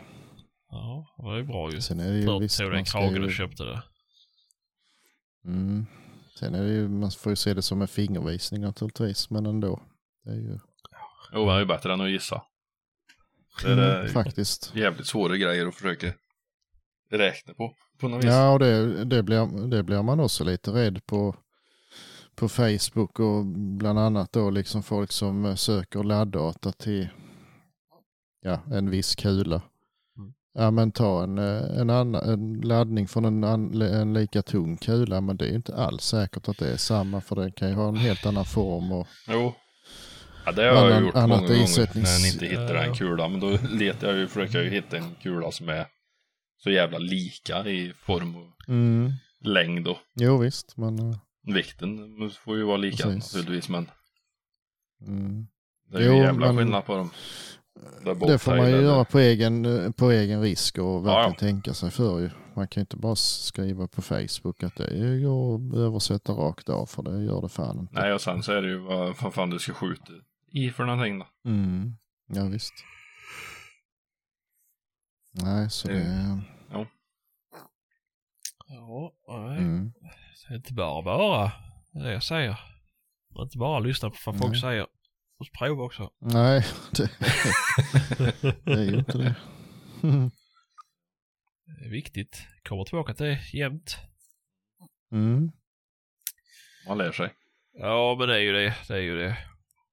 ja 0.72 1.06
det 1.18 1.24
var 1.24 1.38
ju 1.38 1.44
bra 1.44 1.72
ju. 1.72 1.82
Sen 1.82 2.00
är 2.00 2.12
det 2.12 2.18
ju 2.18 2.26
Förut 2.26 2.42
visst, 2.44 2.60
tog 2.60 2.72
den 2.72 2.86
kragen 2.86 3.24
och 3.24 3.32
köpte 3.32 3.64
det. 3.64 3.84
mm, 5.46 5.86
Sen 6.40 6.56
är 6.56 6.64
det 6.64 6.70
ju, 6.70 6.88
man 6.90 7.12
får 7.12 7.32
ju 7.32 7.36
se 7.36 7.54
det 7.54 7.62
som 7.62 7.82
en 7.82 7.88
fingervisning 7.88 8.62
naturligtvis, 8.62 9.30
men 9.30 9.46
ändå. 9.46 9.82
Det 10.24 10.32
är 10.32 10.36
ju 10.36 10.60
Jo, 11.34 11.46
det 11.46 11.52
är 11.52 11.60
ju 11.60 11.66
bättre 11.66 11.94
än 11.94 12.02
att 12.02 12.10
gissa. 12.12 12.44
Det 13.64 13.72
är 13.72 13.76
det 13.76 14.00
mm, 14.00 14.10
faktiskt. 14.14 14.76
jävligt 14.76 15.08
svåra 15.08 15.38
grejer 15.38 15.68
att 15.68 15.76
försöka 15.76 16.14
räkna 17.12 17.54
på. 17.54 17.76
På 18.00 18.08
något 18.08 18.24
vis. 18.24 18.30
Ja, 18.32 18.52
och 18.54 18.60
det, 18.60 19.06
det, 19.06 19.24
blir, 19.24 19.68
det 19.70 19.84
blir 19.84 20.02
man 20.04 20.20
också 20.20 20.44
lite 20.44 20.72
rädd 20.72 21.06
på 21.06 21.36
på 22.40 22.50
Facebook 22.50 23.20
och 23.20 23.46
bland 23.78 24.00
annat 24.00 24.32
då 24.34 24.50
liksom 24.50 24.84
folk 24.84 25.12
som 25.12 25.46
eh, 25.46 25.56
söker 25.56 26.04
ladddata 26.04 26.72
till 26.72 27.10
ja, 28.42 28.62
en 28.72 28.90
viss 28.90 29.16
kula. 29.16 29.62
Mm. 30.18 30.34
Ja 30.54 30.72
men 30.72 30.92
ta 30.92 31.24
en, 31.24 31.38
eh, 31.38 31.80
en, 31.80 31.90
annan, 31.90 32.30
en 32.30 32.62
laddning 32.62 33.08
från 33.08 33.26
en, 33.26 33.44
an, 33.44 33.82
en 33.82 34.14
lika 34.14 34.42
tung 34.42 34.78
kula 34.78 35.22
men 35.22 35.38
det 35.38 35.46
är 35.46 35.50
ju 35.50 35.56
inte 35.56 35.76
alls 35.76 36.04
säkert 36.04 36.48
att 36.48 36.58
det 36.58 36.70
är 36.72 36.78
samma 36.78 37.22
för 37.22 37.36
den 37.36 37.52
kan 37.52 37.70
ju 37.70 37.76
ha 37.76 37.88
en 37.88 37.96
helt 37.96 38.26
annan 38.26 38.46
form 38.46 38.92
och 38.92 39.08
Jo. 39.28 39.54
Ja, 40.46 40.52
det 40.52 40.62
har 40.62 40.68
jag 40.70 40.86
Annan- 40.88 41.06
gjort 41.06 41.16
annat 41.16 41.30
många 41.30 41.48
gånger 41.48 41.64
isättnings- 41.64 42.04
när 42.04 42.20
jag 42.20 42.34
inte 42.34 42.46
hittar 42.46 42.76
en 42.76 42.96
kula. 42.96 43.28
Men 43.28 43.40
då 43.40 43.58
letar 43.70 44.08
jag 44.08 44.18
ju, 44.18 44.28
försöker 44.28 44.58
jag 44.58 44.66
ju 44.66 44.72
hitta 44.72 44.98
en 44.98 45.16
kula 45.22 45.52
som 45.52 45.70
är 45.70 45.86
så 46.64 46.70
jävla 46.70 46.98
lika 46.98 47.70
i 47.70 47.94
form 48.06 48.36
och 48.36 48.70
mm. 48.70 49.12
längd 49.46 49.88
och 49.88 49.98
Jo 50.16 50.38
visst 50.38 50.78
men 50.78 51.00
eh, 51.00 51.18
vikten 51.42 52.32
får 52.32 52.58
ju 52.58 52.64
vara 52.64 52.78
lika 52.78 53.04
Precis. 53.04 53.34
naturligtvis. 53.36 53.70
Men 53.70 53.90
mm. 55.08 55.48
det 55.92 55.98
är 55.98 56.02
ju 56.02 56.08
Jo, 56.08 56.14
jävla 56.24 56.46
men- 56.48 56.58
skillnad 56.58 56.86
på 56.86 56.96
dem. 56.96 57.10
Det 58.28 58.38
får 58.38 58.52
man 58.56 58.66
ju 58.66 58.72
Tail 58.72 58.84
göra 58.84 58.94
eller- 58.96 59.04
på 59.04 59.20
egen, 59.20 59.94
på 59.94 60.12
egen 60.12 60.42
risk 60.42 60.78
och 60.78 61.06
verkligen 61.06 61.32
Ja, 61.32 61.54
tänka 61.54 61.74
sig 61.74 61.92
för 61.92 62.20
ju. 62.20 62.30
Man 62.56 62.68
kan 62.68 62.82
ju 62.82 62.84
inte 62.84 62.98
bara 62.98 63.16
skriva 63.16 63.88
på 63.88 64.02
Facebook 64.02 64.64
att 64.64 64.76
det 64.76 65.20
går 65.22 65.56
att 65.56 65.74
översätta 65.76 66.34
rakt 66.34 66.70
av 66.70 66.86
för 66.86 67.04
det 67.04 67.24
gör 67.24 67.42
det 67.42 67.50
fan 67.50 67.80
inte. 67.80 67.94
Nej 68.02 68.14
och 68.14 68.22
sen 68.22 68.44
så 68.44 68.52
är 68.52 68.62
det 68.62 68.68
ju 68.70 68.78
vad 68.78 69.34
fan 69.34 69.50
du 69.50 69.60
ska 69.60 69.74
skjuta 69.74 70.14
i 70.52 70.70
för 70.70 70.86
någonting 70.86 71.20
då. 71.20 71.28
Mm. 71.46 71.94
Ja 72.28 72.46
visst. 72.46 72.74
Nej 75.32 75.70
så 75.70 75.88
Det- 75.88 75.94
det... 75.94 76.42
Ja, 76.72 76.86
nej. 79.28 79.58
Mm. 79.58 79.92
Det 80.50 80.54
är 80.54 80.58
inte 80.58 80.74
bara 80.74 81.02
bara. 81.02 81.52
Det 81.92 82.12
jag 82.14 82.24
säger. 82.24 82.60
Man 83.36 83.44
inte 83.44 83.58
bara 83.58 83.80
lyssna 83.80 84.10
på 84.10 84.18
vad 84.26 84.38
folk 84.38 84.52
Nej. 84.52 84.62
säger. 84.62 84.88
Och 85.40 85.48
prova 85.60 85.84
också. 85.84 86.12
Nej, 86.20 86.66
det, 86.92 87.12
det 88.66 88.74
är 88.74 88.84
ju 88.84 89.00
inte 89.00 89.18
det. 89.18 89.36
Det 91.66 91.86
är 91.86 91.90
viktigt. 91.90 92.48
Kommer 92.64 92.84
tillbaka 92.84 93.14
till 93.14 93.26
det 93.26 93.54
jämt. 93.54 93.98
Mm. 95.12 95.52
Man 96.88 96.98
lär 96.98 97.12
sig. 97.12 97.34
Ja, 97.74 98.16
men 98.20 98.28
det 98.28 98.36
är 98.36 98.40
ju 98.40 98.52
det. 98.52 98.76
Det 98.88 98.94
är 98.94 99.02
ju 99.02 99.18
det. 99.18 99.38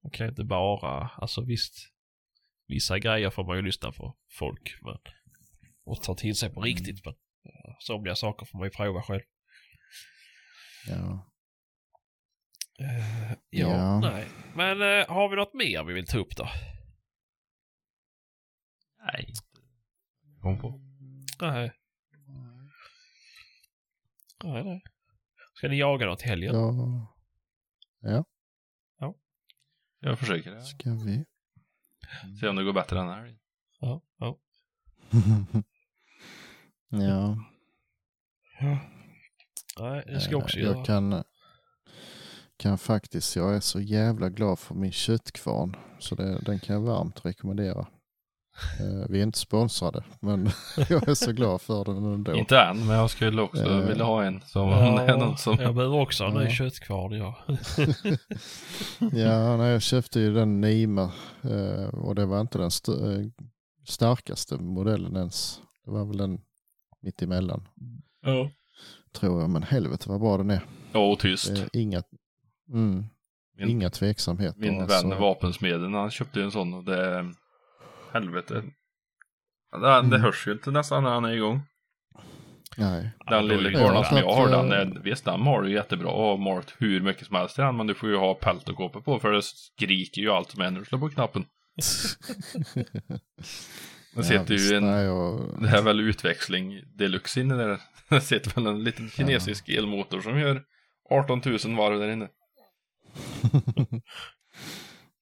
Man 0.03 0.11
kan 0.11 0.29
inte 0.29 0.45
bara, 0.45 1.11
alltså 1.17 1.45
visst. 1.45 1.75
Vissa 2.67 2.99
grejer 2.99 3.31
får 3.31 3.45
man 3.45 3.57
ju 3.57 3.63
lyssna 3.63 3.93
på 3.93 4.17
folk. 4.31 4.79
Men, 4.83 4.99
och 5.85 6.03
ta 6.03 6.15
till 6.15 6.37
sig 6.37 6.51
på 6.51 6.61
riktigt. 6.61 7.05
Men 7.05 7.15
somliga 7.81 8.15
saker 8.15 8.47
får 8.47 8.59
man 8.59 8.67
ju 8.67 8.71
prova 8.71 9.03
själv. 9.03 9.23
Ja. 10.89 11.31
Eh, 12.79 13.33
ja, 13.51 13.69
Ja. 13.71 14.01
nej. 14.01 14.27
Men 14.55 14.83
eh, 14.83 15.09
har 15.09 15.29
vi 15.29 15.37
något 15.37 15.55
mer 15.55 15.85
vi 15.85 15.93
vill 15.95 16.07
ta 16.07 16.19
upp 16.19 16.37
då? 16.37 16.49
Nej. 19.07 19.33
Kom 20.43 20.59
på. 20.61 20.81
Nej. 21.41 21.73
Nej, 24.45 24.65
nej. 24.65 24.83
Ska 25.55 25.69
ni 25.69 25.77
jaga 25.79 26.07
något 26.07 26.23
i 26.23 26.27
helgen? 26.27 26.55
ja, 28.99 29.15
Jag 30.01 30.19
försöker 30.19 30.51
det. 30.51 30.63
ska 30.65 30.91
vi? 30.91 31.25
Se 32.41 32.49
om 32.49 32.57
det 32.57 32.65
går 32.65 32.73
bättre 32.73 32.97
den 32.97 33.09
här. 33.09 33.39
Ja. 33.81 34.03
ja. 34.19 34.39
ja. 36.89 37.37
Nej, 39.81 40.03
det 40.07 40.21
ska 40.21 40.31
jag 40.33 40.43
också 40.43 40.59
Eh, 40.59 40.65
göra. 40.65 40.77
Jag 40.77 40.87
kan, 40.87 41.25
kan 42.57 42.79
faktiskt, 42.79 43.37
jag 43.37 43.57
är 43.57 43.61
så 43.61 43.81
jävla 43.81 44.29
glad 44.29 44.59
för 44.59 44.75
min 44.75 44.93
köttkvarn. 44.93 45.77
Så 45.99 46.15
det, 46.15 46.39
den 46.39 46.59
kan 46.59 46.75
jag 46.77 46.83
varmt 46.83 47.25
rekommendera. 47.25 47.87
Eh, 48.81 49.07
vi 49.09 49.19
är 49.19 49.23
inte 49.23 49.39
sponsrade, 49.39 50.05
men 50.21 50.51
jag 50.89 51.09
är 51.09 51.15
så 51.15 51.33
glad 51.33 51.61
för 51.61 51.85
den 51.85 52.05
ändå. 52.05 52.35
Inte 52.35 52.59
än, 52.61 52.87
men 52.87 52.97
jag 52.97 53.11
skulle 53.11 53.43
också 53.43 53.63
Eh. 53.65 53.79
vilja 53.89 54.05
ha 54.05 54.25
en. 54.25 54.41
Så 54.47 54.67
det 54.71 55.13
är 55.13 55.17
någon 55.17 55.37
som... 55.39 55.57
Jag 55.61 55.75
behöver 55.75 55.97
också 56.01 56.25
en 56.25 56.35
ny 56.35 56.45
Ja. 56.45 56.51
köttkvarn, 56.51 57.13
ja. 57.13 57.39
Ja, 59.13 59.57
nej, 59.57 59.73
jag 59.73 59.83
köpte 59.83 60.21
ju 60.21 60.35
den 60.35 60.61
Nima 60.61 61.13
eh, 61.43 61.85
och 61.95 62.15
det 62.15 62.27
var 62.27 62.41
inte 62.41 62.59
den 62.59 62.67
st- 62.69 62.93
eh, 62.93 63.27
starkaste 63.87 64.57
modellen 64.57 65.17
ens. 65.17 65.61
Det 65.85 65.91
var 65.91 66.05
väl 66.05 66.17
den 66.17 66.41
mitt 67.03 67.23
emellan, 67.23 67.69
Ja. 68.23 68.51
Tror 69.13 69.41
jag. 69.41 69.51
Men 69.51 69.63
helvete 69.63 70.09
vad 70.09 70.21
bra 70.21 70.37
den 70.39 70.51
är. 70.51 70.61
Ja, 70.93 71.13
och 71.13 71.19
tyst. 71.19 71.55
Det 71.55 71.61
är 71.79 71.83
inga, 71.83 72.03
mm, 72.73 73.05
Min, 73.59 73.69
inga 73.69 73.91
tveksamheter. 73.91 74.61
min 74.61 74.81
alltså. 74.83 75.09
vän 75.09 75.19
vapensmeden, 75.21 75.95
han 75.95 76.11
köpte 76.11 76.39
ju 76.39 76.45
en 76.45 76.51
sån 76.51 76.75
och 76.75 76.85
det... 76.85 77.33
Helvete. 78.13 78.63
Ja, 79.73 79.79
Det, 79.79 79.87
det 79.87 79.99
Mm. 80.17 80.21
hörs 80.21 80.47
ju 80.47 80.53
inte 80.53 80.71
nästan 80.71 81.03
när 81.05 81.11
han 81.11 81.25
är 81.25 81.33
igång. 81.33 81.61
Nej. 82.77 83.11
Den 83.27 83.39
är 83.39 83.43
lilla 83.43 83.71
klart 83.71 84.07
som 84.07 84.17
jag 84.19 84.33
har, 84.35 84.49
den 84.51 84.73
är, 84.73 85.01
visst 85.03 85.25
den 85.25 85.41
har 85.43 85.63
du 85.63 85.73
jättebra 85.73 86.09
och 86.11 86.23
har 86.25 86.37
malt 86.37 86.75
hur 86.79 87.01
mycket 87.01 87.27
som 87.27 87.37
helst 87.37 87.59
i 87.59 87.63
den, 87.63 87.77
men 87.77 87.87
du 87.87 87.95
får 87.95 88.09
ju 88.09 88.17
ha 88.17 88.35
pält 88.35 88.69
och 88.69 88.77
kåpor 88.77 89.01
på 89.01 89.19
för 89.19 89.33
det 89.33 89.43
skriker 89.43 90.21
ju 90.23 90.31
allt 90.31 90.51
som 90.51 90.61
är 90.63 90.71
när 90.71 90.79
du 90.81 90.85
slår 90.87 90.99
på 90.99 91.09
knappen. 91.09 91.45
Det 94.17 94.25
sitter 94.25 94.55
ju 94.55 94.77
en, 94.77 95.11
och, 95.11 95.63
det 95.63 95.69
här 95.69 95.79
är 95.79 95.83
väl 95.83 96.01
utväxling 96.01 96.83
deluxe 96.95 97.41
inne 97.41 97.55
där. 97.55 97.81
Det 98.09 98.21
sitter 98.21 98.55
väl 98.55 98.67
en 98.67 98.85
liten 98.85 99.11
kinesisk 99.11 99.69
elmotor 99.69 100.21
som 100.21 100.39
gör 100.39 100.63
18 101.11 101.43
000 101.45 101.77
varv 101.77 102.01
där 102.01 102.09
inne. 102.09 102.29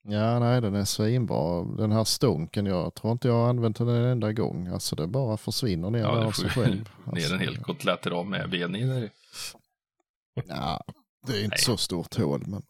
Ja, 0.09 0.39
nej, 0.39 0.61
den 0.61 0.75
är 0.75 0.85
svinbra. 0.85 1.65
Den 1.65 1.93
här 1.93 2.05
stånken, 2.05 2.67
jag 2.67 2.95
tror 2.95 3.13
inte 3.13 3.29
jag 3.29 3.35
har 3.35 3.49
använt 3.49 3.79
den 3.79 3.89
en 3.89 4.05
enda 4.05 4.33
gång. 4.33 4.67
Alltså 4.69 4.97
det 4.97 5.07
bara 5.07 5.37
försvinner 5.37 5.91
ner 5.91 5.99
Ja, 6.01 6.25
av 6.25 6.33
sig 6.33 6.51
själv. 6.51 6.91
ner 7.07 7.13
Alltså, 7.13 7.35
en 7.35 7.41
hel 7.41 7.57
kotlett 7.57 8.07
av 8.07 8.27
med 8.27 8.51
ben 8.51 8.77
i 8.77 8.87
där. 8.87 9.11
Ja, 10.49 10.85
det 11.27 11.33
är 11.33 11.45
inte 11.45 11.49
Nej. 11.49 11.59
så 11.59 11.77
stort 11.77 12.17
hål, 12.17 12.45
men 12.47 12.63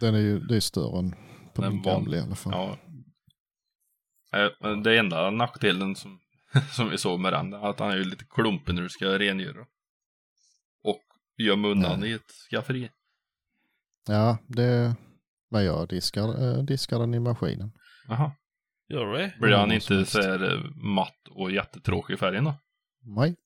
den 0.00 0.14
är 0.14 0.18
ju 0.18 0.40
det 0.40 0.56
är 0.56 0.60
större 0.60 0.98
än 0.98 1.14
på 1.54 1.62
Den 1.62 1.72
min 1.72 1.82
gamla 1.82 2.16
i 2.16 2.20
alla 2.20 2.34
fall. 2.34 2.52
Ja. 2.52 2.76
Eh, 4.34 4.76
Det 4.76 4.98
enda 4.98 5.30
nackdelen 5.30 5.94
som, 5.96 6.20
som 6.72 6.90
vi 6.90 6.98
såg 6.98 7.20
med 7.20 7.32
den, 7.32 7.52
är 7.52 7.70
att 7.70 7.78
han 7.78 7.90
är 7.90 7.96
ju 7.96 8.04
lite 8.04 8.24
klumpig 8.24 8.74
när 8.74 8.82
du 8.82 8.88
ska 8.88 9.18
rengöra. 9.18 9.66
Och 10.82 11.02
gömma 11.38 11.68
undan 11.68 12.00
Nej. 12.00 12.10
i 12.10 12.12
ett 12.12 12.32
skafferi. 12.50 12.90
Ja, 14.08 14.38
det... 14.46 14.96
Men 15.50 15.64
jag 15.64 15.88
diskar, 15.88 16.42
äh, 16.58 16.64
diskar 16.64 16.98
den 16.98 17.14
i 17.14 17.18
maskinen. 17.20 17.72
Jaha. 18.08 18.32
Gör 18.88 19.06
du 19.06 19.18
det? 19.18 19.34
Blir 19.40 19.50
Ja, 19.50 19.58
han 19.58 19.72
inte 19.72 20.06
så 20.06 20.22
här 20.22 20.52
eh, 20.54 20.60
matt 20.74 21.28
och 21.30 21.50
jättetråkig 21.52 22.14
i 22.14 22.16
färgen 22.16 22.44
då? 22.44 22.54
Nej, 23.02 23.36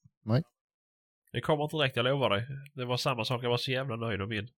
Det 1.32 1.40
kommer 1.40 1.64
inte 1.64 1.76
direkt, 1.76 1.96
jag 1.96 2.04
lovar 2.04 2.30
dig. 2.30 2.46
Det 2.74 2.84
var 2.84 2.96
samma 2.96 3.24
sak, 3.24 3.42
jag 3.44 3.50
var 3.50 3.56
så 3.56 3.70
jävla 3.70 3.96
nöjd 3.96 4.18
med 4.18 4.28
min. 4.28 4.48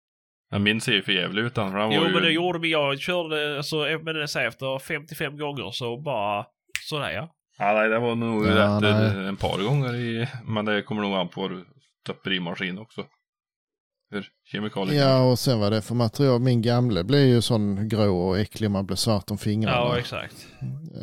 Men 0.51 0.63
min 0.63 0.81
ser 0.81 0.93
ju 0.93 1.03
för 1.03 1.13
jävlig 1.13 1.43
ut 1.43 1.55
den, 1.55 1.73
för 1.73 1.79
Jo 1.79 2.01
var 2.01 2.07
ju... 2.09 2.15
men 2.15 2.23
det 2.23 2.31
gjorde 2.31 2.59
vi, 2.59 2.71
jag 2.73 2.99
körde 3.01 3.57
alltså, 3.57 3.77
men 4.03 4.15
det 4.15 4.29
säger 4.29 4.49
efter 4.49 4.79
55 4.79 5.39
gånger 5.39 5.71
så 5.71 5.97
bara 6.01 6.47
sådär 6.89 7.11
ja. 7.11 7.35
Ja, 7.59 7.73
nej, 7.73 7.89
det 7.89 7.99
var 7.99 8.15
nog 8.15 8.47
Ja, 8.47 8.51
rätt 8.51 8.85
eh, 8.85 9.15
nej. 9.17 9.29
en 9.29 9.37
par 9.37 9.63
gånger 9.63 9.95
i... 9.95 10.29
Men 10.45 10.65
det 10.65 10.83
kommer 10.83 11.03
nog 11.03 11.15
an 11.15 11.29
på 11.29 11.41
vad 11.41 11.51
du 11.51 11.65
stoppar 12.05 12.33
i 12.33 12.41
maskin 12.41 12.79
också. 12.79 13.05
Hur 14.13 14.27
kemikalier 14.53 15.03
ja 15.09 15.23
och 15.31 15.39
sen 15.39 15.61
vad 15.61 15.73
det 15.73 15.83
för 15.83 15.95
material. 15.95 16.41
Min 16.41 16.63
gamle 16.63 17.05
blev 17.05 17.21
ju 17.27 17.43
sån 17.43 17.89
grå 17.89 18.29
och 18.29 18.39
äcklig, 18.39 18.71
man 18.71 18.87
blev 18.87 18.97
svart 18.97 19.31
om 19.31 19.39
fingrarna. 19.39 19.77
Ja 19.77 19.99
exakt. 19.99 20.47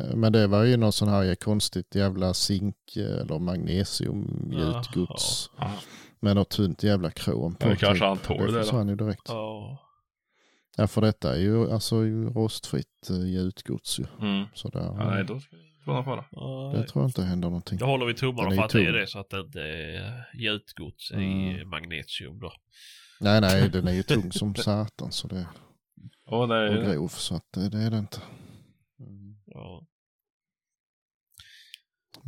Eh, 0.00 0.16
Men 0.16 0.32
det 0.32 0.46
var 0.46 0.64
ju 0.64 0.76
någon 0.76 0.92
sån 0.92 1.08
här 1.08 1.34
konstigt 1.34 1.94
jävla 1.94 2.34
zink 2.34 2.76
eller 2.96 3.38
magnesium 3.38 4.48
Jaha. 4.52 4.60
gjutgods. 4.76 5.50
Ja. 5.58 5.70
Med 6.20 6.36
något 6.36 6.50
tunt 6.50 6.82
jävla 6.82 7.10
krom 7.10 7.54
på. 7.54 7.68
Ja, 7.68 7.76
kanske 7.76 8.04
han 8.04 8.16
typ. 8.16 8.26
tål 8.26 8.46
det 8.46 8.58
Det 8.58 8.62
försvann 8.62 8.88
ju 8.88 8.96
direkt. 8.96 9.22
Ja. 9.28 9.78
Ja 10.76 10.86
för 10.86 11.00
detta 11.00 11.36
är 11.36 11.40
ju 11.40 11.72
alltså 11.72 11.96
ju 12.04 12.30
rostfritt 12.30 13.08
uh, 13.10 13.30
gjutgods 13.30 13.98
ju. 14.00 14.06
Mm. 14.20 14.46
Så 14.54 14.68
där, 14.68 14.80
Ja, 14.80 15.10
nej, 15.10 15.24
då 15.24 15.40
ska 15.40 15.56
det 15.56 15.62
vara 15.86 15.96
någon 15.96 16.04
fara. 16.04 16.24
Ja, 16.30 16.72
det 16.76 16.86
tror 16.86 17.02
jag 17.02 17.08
inte 17.08 17.22
händer 17.22 17.48
någonting. 17.48 17.78
Då 17.78 17.86
håller 17.86 18.06
vi 18.06 18.14
tummarna 18.14 18.50
för 18.50 18.62
att 18.62 18.70
det 18.70 18.86
är 18.86 18.92
det 18.92 19.06
så 19.06 19.18
att 19.18 19.30
det 19.30 19.40
inte 19.40 19.60
är 19.60 20.24
gjutgods 20.34 21.10
i 21.10 21.14
Mm. 21.14 21.68
magnesium 21.68 22.38
då. 22.38 22.52
Nej 23.20 23.40
nej 23.40 23.68
den 23.68 23.88
är 23.88 23.92
ju 23.92 24.02
tung 24.14 24.32
som 24.32 24.54
satan 24.54 25.12
så 25.12 25.28
det 25.28 25.46
Och 26.26 26.48
det 26.48 26.54
är 26.54 26.60
är 26.60 26.94
grov 26.94 27.08
så 27.08 27.34
att 27.34 27.46
det, 27.54 27.68
det 27.68 27.78
är 27.78 27.90
det 27.90 27.98
inte. 27.98 28.18
Ja. 29.46 29.86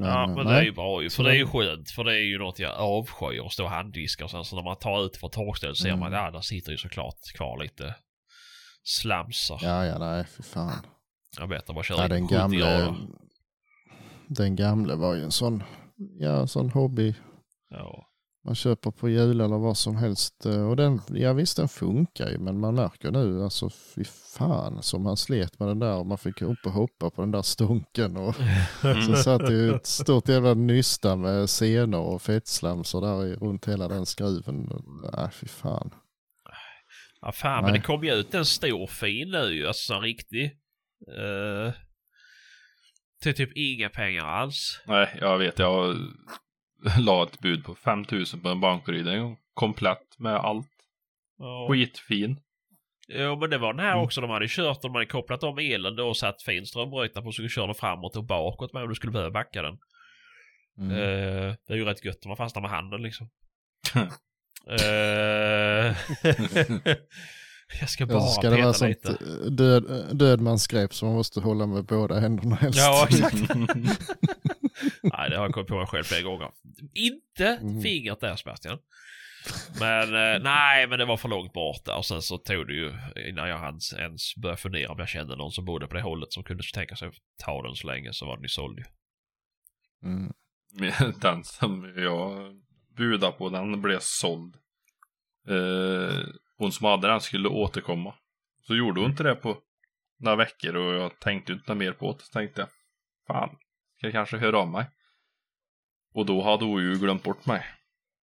Men, 0.01 0.09
ja, 0.09 0.27
men 0.27 0.37
nej. 0.37 0.55
det 0.55 0.61
är 0.61 0.65
ju 0.65 0.73
bra 0.73 1.03
ju. 1.03 1.11
För 1.11 1.17
Så 1.17 1.23
det 1.23 1.31
är 1.31 1.35
ju 1.35 1.47
skönt. 1.47 1.91
För 1.91 2.05
det 2.05 2.13
är 2.15 2.25
ju 2.25 2.39
något 2.39 2.59
jag 2.59 2.75
avskyr 2.77 3.47
att 3.47 3.53
stå 3.53 3.65
och 3.65 3.71
handdiska 3.71 4.25
och 4.25 4.31
sen 4.31 4.45
så 4.45 4.57
när 4.57 4.63
man 4.63 4.77
tar 4.77 5.05
ut 5.07 5.17
från 5.17 5.31
torkstället 5.31 5.77
ser 5.77 5.91
man 5.91 5.99
Mm. 5.99 6.13
att 6.13 6.25
ja, 6.25 6.31
där 6.31 6.41
sitter 6.41 6.73
ju 6.73 6.79
såklart 6.79 7.33
kvar 7.37 7.63
lite 7.63 7.95
slamsar. 8.83 9.59
Ja 9.63 9.87
ja 9.87 9.99
nej 9.99 10.25
för 10.25 10.43
fan. 10.43 10.87
Jag 11.39 11.47
vet 11.49 11.69
att 11.69 11.75
man 11.75 11.85
kör 11.85 11.99
Ja, 12.03 12.09
den 12.09 12.29
70 12.29 12.35
gamle, 12.35 12.95
den 14.29 14.57
gamle 14.57 14.95
var 14.95 15.15
ju 15.15 15.23
en 15.25 15.31
sån, 15.31 15.63
ja 16.19 16.47
sån 16.47 16.71
hobby. 16.71 17.15
Ja. 17.71 18.07
Man 18.45 18.55
köper 18.55 18.91
på 18.91 19.09
jul 19.09 19.41
eller 19.41 19.59
vad 19.59 19.77
som 19.77 19.97
helst. 19.97 20.47
eh, 20.47 20.69
Och 20.69 20.77
den, 20.77 21.01
ja 21.09 21.33
visst 21.33 21.57
den 21.57 21.69
funkar 21.69 22.31
ju 22.31 22.39
men 22.39 22.61
man 22.61 22.75
märker 22.75 23.11
nu 23.11 23.43
alltså 23.45 23.71
fy 23.71 24.05
fan 24.37 24.83
som 24.83 25.07
han 25.07 25.17
slet 25.17 25.59
med 25.59 25.69
den 25.69 25.79
där 25.79 25.97
och 25.97 26.07
man 26.07 26.19
fick 26.19 26.43
upp 26.43 26.59
och 26.67 26.73
hoppa 26.73 27.11
på 27.11 27.21
den 27.23 27.31
där 27.31 27.43
stånken 27.43 28.17
och 28.17 28.35
så 29.07 29.17
satt 29.17 29.47
det 29.47 29.53
ju 29.53 29.75
ett 29.75 29.87
stort 29.87 30.29
jävla 30.29 30.55
nysta 30.55 31.17
med 31.17 31.51
senor 31.51 32.01
och 32.15 32.23
fettslamsor 32.23 33.01
där 33.01 33.27
i, 33.27 33.35
runt 33.35 33.69
hela 33.69 33.89
den 33.89 34.07
skruven. 34.07 34.69
Nej 35.13 35.29
fy 35.33 35.47
fan. 35.49 35.91
Ja 37.21 37.33
fan, 37.33 37.63
Nej. 37.63 37.73
men 37.73 37.81
det 37.81 37.87
kom 37.87 38.05
ju 38.05 38.13
ut 38.13 38.35
en 38.35 38.45
stor 38.45 38.87
fin 38.87 39.31
nu 39.31 39.55
ju. 39.55 39.67
Alltså 39.67 39.95
en 39.95 40.01
riktig. 40.01 40.45
Uh, 41.19 41.73
till 43.23 43.35
typ 43.35 43.51
inga 43.57 43.89
pengar 43.89 44.25
alls. 44.25 44.81
Nej, 44.87 45.17
jag 45.21 45.39
vet. 45.39 45.59
Jag 45.59 45.97
la 46.99 47.23
ett 47.23 47.39
bud 47.41 47.65
på 47.65 47.75
5000 47.75 48.41
på 48.41 48.49
en 48.49 48.61
gång. 49.23 49.37
Komplett 49.55 50.19
med 50.19 50.37
allt. 50.37 50.67
Ja. 51.39 51.69
Skitfin. 51.71 52.41
Jo 53.09 53.37
men 53.37 53.51
det 53.51 53.59
var 53.59 53.73
den 53.73 53.85
här 53.85 53.93
Mm. 53.93 54.05
också. 54.05 54.21
De 54.21 54.31
hade 54.31 54.49
kört, 54.49 54.83
de 54.83 54.95
hade 54.95 55.07
kopplat 55.07 55.43
om 55.43 55.59
elen 55.59 55.97
då 55.97 56.09
och 56.09 56.17
satt 56.17 56.43
fin 56.43 56.67
strömbrytare 56.67 57.25
på 57.25 57.33
så 57.33 57.49
köra 57.49 57.67
den 57.67 57.75
framåt 57.75 58.17
och 58.17 58.25
bakåt 58.25 58.73
med 58.73 58.83
om 58.83 58.89
du 58.89 58.95
skulle 58.95 59.13
behöva 59.13 59.31
backa 59.31 59.63
den. 59.63 59.79
Mm. 60.79 60.91
Eh, 60.97 61.55
det 61.67 61.73
är 61.73 61.77
ju 61.77 61.85
rätt 61.85 62.05
gött 62.05 62.25
om 62.25 62.29
man 62.29 62.37
fastnar 62.37 62.63
med 62.63 62.71
handen 62.71 63.03
liksom. 63.03 63.29
Eh, 64.71 64.77
jag 67.81 67.89
ska 67.91 68.07
bara 68.07 68.15
Ja, 68.19 68.21
så 68.27 68.33
ska 68.41 68.51
det 68.51 68.63
vara 68.63 68.73
peta 68.73 68.73
sånt 68.73 68.89
lite. 68.89 69.11
eh, 69.25 69.51
död, 69.51 70.09
dödmansgrepp 70.19 70.95
som 70.95 71.09
man 71.09 71.17
måste 71.17 71.41
hålla 71.41 71.67
med 71.67 71.85
båda 71.85 72.21
händerna 72.21 72.55
helst. 72.57 72.79
Ja, 72.79 73.07
exakt. 73.11 73.35
Nej, 75.03 75.31
det 75.31 75.37
har 75.37 75.45
jag 75.45 75.53
kommit 75.55 75.69
på 75.69 75.77
mig 75.77 75.87
själv 75.87 76.05
flera 76.05 76.23
gånger. 76.23 76.51
Inte 76.95 77.47
Mm. 77.47 77.83
fingret 77.83 78.21
där 78.21 78.37
Sebastian. 78.37 78.79
Men 79.81 80.03
eh, 80.15 80.43
nej, 80.43 80.87
men 80.87 80.99
det 80.99 81.05
var 81.05 81.17
för 81.17 81.29
långt 81.29 81.53
bort 81.53 81.85
där. 81.85 81.97
Och 81.97 82.07
sen 82.07 82.23
så 82.23 82.39
tog 82.39 82.67
det 82.67 82.73
ju 82.75 82.93
innan 83.29 83.49
jag 83.49 83.59
hans 83.59 83.93
ens 83.93 84.37
började 84.37 84.61
fundera 84.61 84.93
om 84.93 84.99
jag 84.99 85.09
kände 85.09 85.37
någon 85.37 85.53
som 85.53 85.65
bodde 85.65 85.87
på 85.87 85.95
det 85.95 86.03
hållet 86.03 86.33
som 86.33 86.45
kunde 86.45 86.63
tänka 86.75 86.97
sig 86.97 87.09
att 87.09 87.15
ta 87.45 87.63
den 87.63 87.75
så 87.75 87.87
länge 87.87 88.13
så 88.13 88.27
var 88.27 88.37
den 88.37 88.43
ju 88.43 88.49
såld 88.49 88.79
ju. 88.79 88.85
Mm. 90.09 90.33
den 91.21 91.45
som 91.45 91.93
jag 91.97 92.55
budade 92.97 93.33
på, 93.33 93.49
den 93.49 93.83
blev 93.83 93.99
såld. 94.01 94.55
Eh, 95.49 96.19
hon 96.59 96.73
som 96.73 96.87
hade 96.87 97.09
den 97.09 97.21
skulle 97.21 97.49
återkomma. 97.49 98.15
Så 98.67 98.77
gjorde 98.77 99.01
hon 99.01 99.11
inte 99.11 99.23
det 99.23 99.35
på 99.35 99.59
några 100.19 100.37
veckor 100.37 100.77
och 100.77 100.95
jag 100.95 101.21
tänkte 101.21 101.53
inte 101.53 101.75
mer 101.75 101.93
på 101.93 102.13
det. 102.13 102.25
Så 102.25 102.33
tänkte 102.33 102.61
jag, 102.61 102.69
fan, 103.27 103.57
ska 104.01 104.07
jag 104.07 104.13
kanske 104.15 104.37
höra 104.39 104.59
av 104.59 104.69
mig? 104.69 104.87
Och 106.15 106.27
då 106.27 106.43
hade 106.43 106.65
hon 106.65 106.83
ju 106.83 106.99
glömt 106.99 107.23
bort 107.23 107.47
mig. 107.47 107.65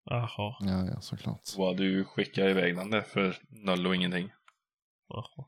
Jaha. 0.05 0.55
Ja, 0.59 0.85
ja, 0.93 1.01
såklart. 1.01 1.39
Så 1.43 1.67
hade 1.67 1.83
ju 1.83 2.05
skickat 2.05 2.45
iväg 2.45 2.75
den 2.75 2.89
där 2.89 3.01
för 3.01 3.37
noll 3.49 3.87
och 3.87 3.95
ingenting. 3.95 4.29
jaha. 5.09 5.45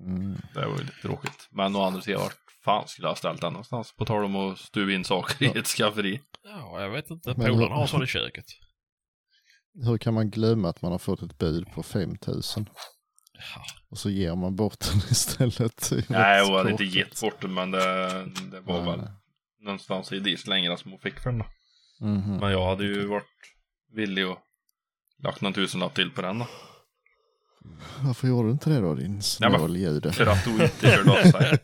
Mm. 0.00 0.36
Det 0.54 0.66
var 0.66 0.78
ju 0.78 0.84
lite 0.84 1.00
tråkigt. 1.02 1.48
Men 1.50 1.76
å 1.76 1.82
andra 1.82 2.00
sidan, 2.00 2.20
vart 2.20 2.36
fan 2.64 2.88
skulle 2.88 3.04
jag 3.06 3.10
ha 3.10 3.16
ställt 3.16 3.40
den 3.40 3.52
någonstans? 3.52 3.92
På 3.96 4.04
tal 4.04 4.24
om 4.24 4.36
att 4.36 4.58
stuva 4.58 4.92
in 4.92 5.04
saker 5.04 5.56
i 5.56 5.58
ett 5.58 5.66
skafferi. 5.66 6.20
Ja, 6.44 6.80
jag 6.80 6.90
vet 6.90 7.10
inte. 7.10 7.34
Polarna 7.34 7.74
har 7.74 7.86
sån 7.86 8.02
i 8.02 8.06
köket. 8.06 8.44
Hur 9.84 9.98
kan 9.98 10.14
man 10.14 10.30
glömma 10.30 10.68
att 10.68 10.82
man 10.82 10.92
har 10.92 10.98
fått 10.98 11.22
ett 11.22 11.38
bud 11.38 11.72
på 11.72 11.82
5000 11.82 12.68
Ja. 13.54 13.62
och 13.90 13.98
så 13.98 14.10
ger 14.10 14.34
man 14.34 14.56
bort 14.56 14.80
den 14.80 14.98
istället? 15.10 15.92
Nej, 16.08 16.46
hon 16.46 16.54
hade 16.56 16.70
inte 16.70 16.84
gett 16.84 17.20
bort 17.20 17.40
den, 17.40 17.54
men 17.54 17.70
det, 17.70 17.80
det 18.50 18.60
var 18.60 18.76
Nej, 18.82 18.90
väl 18.90 19.00
nej. 19.00 19.10
Någonstans 19.60 20.12
i 20.12 20.20
dislängderna 20.20 20.76
som 20.76 20.90
hon 20.90 21.00
fick 21.00 21.20
för 21.20 21.30
den. 21.30 21.38
då. 21.38 21.46
Mhm. 22.06 22.36
Men 22.36 22.52
jag 22.52 22.68
hade 22.68 22.84
ju 22.84 23.06
varit 23.06 23.54
villig 23.92 24.28
och 24.28 24.38
lagt 25.22 25.40
någon 25.40 25.52
tusenlapp 25.52 25.94
till 25.94 26.10
på 26.10 26.22
den 26.22 26.38
då. 26.38 26.46
Varför 28.02 28.28
gjorde 28.28 28.48
du 28.48 28.52
inte 28.52 28.70
det 28.70 28.80
då 28.80 28.94
din 28.94 29.22
snåljude? 29.22 30.12
För 30.12 30.26
att 30.26 30.44
hon 30.44 30.62
inte 30.62 30.90
körde 30.90 31.10
av 31.10 31.22
sig. 31.30 31.58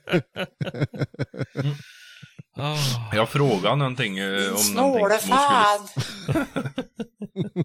Jag 3.12 3.28
frågade 3.28 3.76
någonting 3.76 4.18
eh, 4.18 4.50
om 4.52 4.56
Snåle 4.56 5.00
någonting 5.02 5.20
som 5.20 5.28
fan! 5.28 5.86
skulle... 5.88 6.46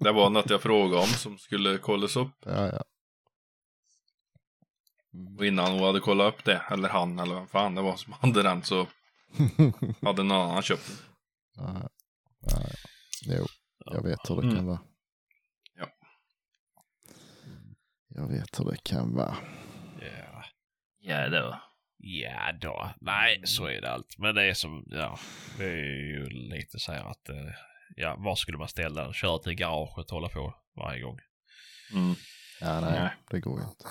Det 0.00 0.12
var 0.12 0.30
något 0.30 0.50
jag 0.50 0.62
frågade 0.62 1.02
om 1.02 1.08
som 1.08 1.38
skulle 1.38 1.78
kollas 1.78 2.16
upp. 2.16 2.32
Ja, 2.44 2.66
ja. 2.66 2.84
Mm. 5.14 5.36
Och 5.38 5.46
innan 5.46 5.72
hon 5.72 5.82
hade 5.82 6.00
kollat 6.00 6.34
upp 6.34 6.44
det, 6.44 6.62
eller 6.70 6.88
han 6.88 7.18
eller 7.18 7.34
vem 7.34 7.46
fan 7.46 7.74
det 7.74 7.82
var 7.82 7.96
som 7.96 8.12
hade 8.12 8.42
den 8.42 8.62
så 8.62 8.86
hade 10.02 10.22
någon 10.22 10.50
annan 10.50 10.62
köpt 10.62 10.86
den. 10.86 10.96
ja, 11.66 11.88
ja. 12.40 12.58
Jo, 13.22 13.46
jag 13.84 14.02
vet 14.02 14.30
hur 14.30 14.36
det 14.36 14.42
Mm. 14.42 14.54
kan 14.56 14.66
vara. 14.66 14.80
Ja. 15.74 15.86
Jag 18.08 18.28
vet 18.28 18.60
hur 18.60 18.64
det 18.70 18.76
kan 18.82 19.14
vara. 19.14 19.36
Ja. 20.00 20.44
Ja 20.98 21.28
då. 21.28 21.60
Ja 21.98 22.52
då. 22.60 22.90
Nej, 23.00 23.42
så 23.44 23.66
är 23.66 23.80
det 23.80 23.90
allt. 23.92 24.18
Men 24.18 24.34
det 24.34 24.42
är 24.42 24.54
som, 24.54 24.84
ja, 24.86 25.18
det 25.58 25.64
är 25.64 25.76
ju 25.86 26.26
lite 26.30 26.78
så 26.78 26.92
här 26.92 27.04
att 27.04 27.28
eh, 27.28 27.50
ja, 27.96 28.16
var 28.18 28.34
skulle 28.36 28.58
man 28.58 28.68
ställa 28.68 29.04
den? 29.04 29.12
Köra 29.12 29.38
till 29.38 29.54
garaget 29.54 30.06
och 30.06 30.14
hålla 30.14 30.28
på 30.28 30.54
varje 30.76 31.00
gång. 31.02 31.18
Mm. 31.92 32.14
Ja, 32.60 32.80
nej, 32.80 33.00
Nej. 33.00 33.10
det 33.30 33.40
går 33.40 33.60
ju 33.60 33.66
inte. 33.68 33.84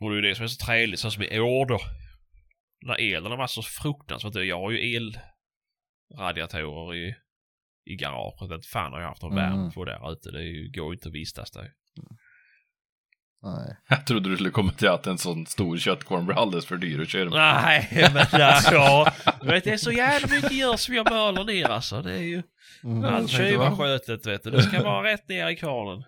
Och 0.00 0.10
det 0.10 0.14
är 0.14 0.22
ju 0.22 0.28
det 0.28 0.34
som 0.34 0.44
är 0.44 0.48
så 0.48 0.64
trevligt, 0.64 1.00
så 1.00 1.10
som 1.10 1.22
i 1.22 1.40
år 1.40 1.66
då. 1.66 1.80
När 2.82 3.00
elen 3.00 3.38
var 3.38 3.46
så 3.46 3.62
fruktansvärt 3.62 4.32
dyr. 4.32 4.42
Jag 4.42 4.60
har 4.60 4.70
ju 4.70 4.96
elradiatorer 6.10 6.94
i, 6.94 7.14
i 7.86 7.96
garaget. 7.96 8.50
Inte 8.52 8.68
fan 8.68 8.92
har 8.92 9.00
jag 9.00 9.08
haft 9.08 9.22
någon 9.22 9.38
Mm. 9.38 9.50
värme 9.58 9.70
på 9.74 9.84
där 9.84 10.12
ute. 10.12 10.30
Det 10.30 10.38
är 10.38 10.42
ju, 10.42 10.70
går 10.70 10.86
ju 10.86 10.92
inte 10.96 11.08
att 11.08 11.14
vistas 11.14 11.50
där. 11.50 11.72
Nej. 13.42 13.76
Jag 13.88 14.06
trodde 14.06 14.28
du 14.30 14.34
skulle 14.36 14.50
komma 14.50 14.72
till 14.72 14.88
att 14.88 15.06
en 15.06 15.18
sån 15.18 15.46
stor 15.46 15.78
köttkorn 15.78 16.26
blir 16.26 16.36
alldeles 16.36 16.66
för 16.66 16.76
dyr 16.76 17.00
att 17.00 17.08
köra 17.08 17.24
med. 17.30 17.32
Nej, 17.38 17.88
men 18.14 18.26
ja, 18.32 18.60
ja. 18.72 19.12
Du 19.40 19.46
vet, 19.46 19.64
det 19.64 19.70
är 19.72 19.76
så 19.76 19.92
jävla 19.92 20.28
mycket 20.34 20.52
djur 20.52 20.76
som 20.76 20.94
jag 20.94 21.10
möler 21.10 21.44
ner 21.44 21.64
alltså. 21.68 22.02
Det 22.02 22.12
är 22.12 22.22
ju 22.22 22.42
Mm. 22.84 23.04
Allt 23.04 23.30
tjuvarskötet 23.30 24.26
vet 24.26 24.42
du. 24.42 24.50
Det 24.50 24.62
ska 24.62 24.82
vara 24.82 25.12
rätt 25.12 25.28
ner 25.28 25.48
i 25.48 25.56
kvarnen. 25.56 26.04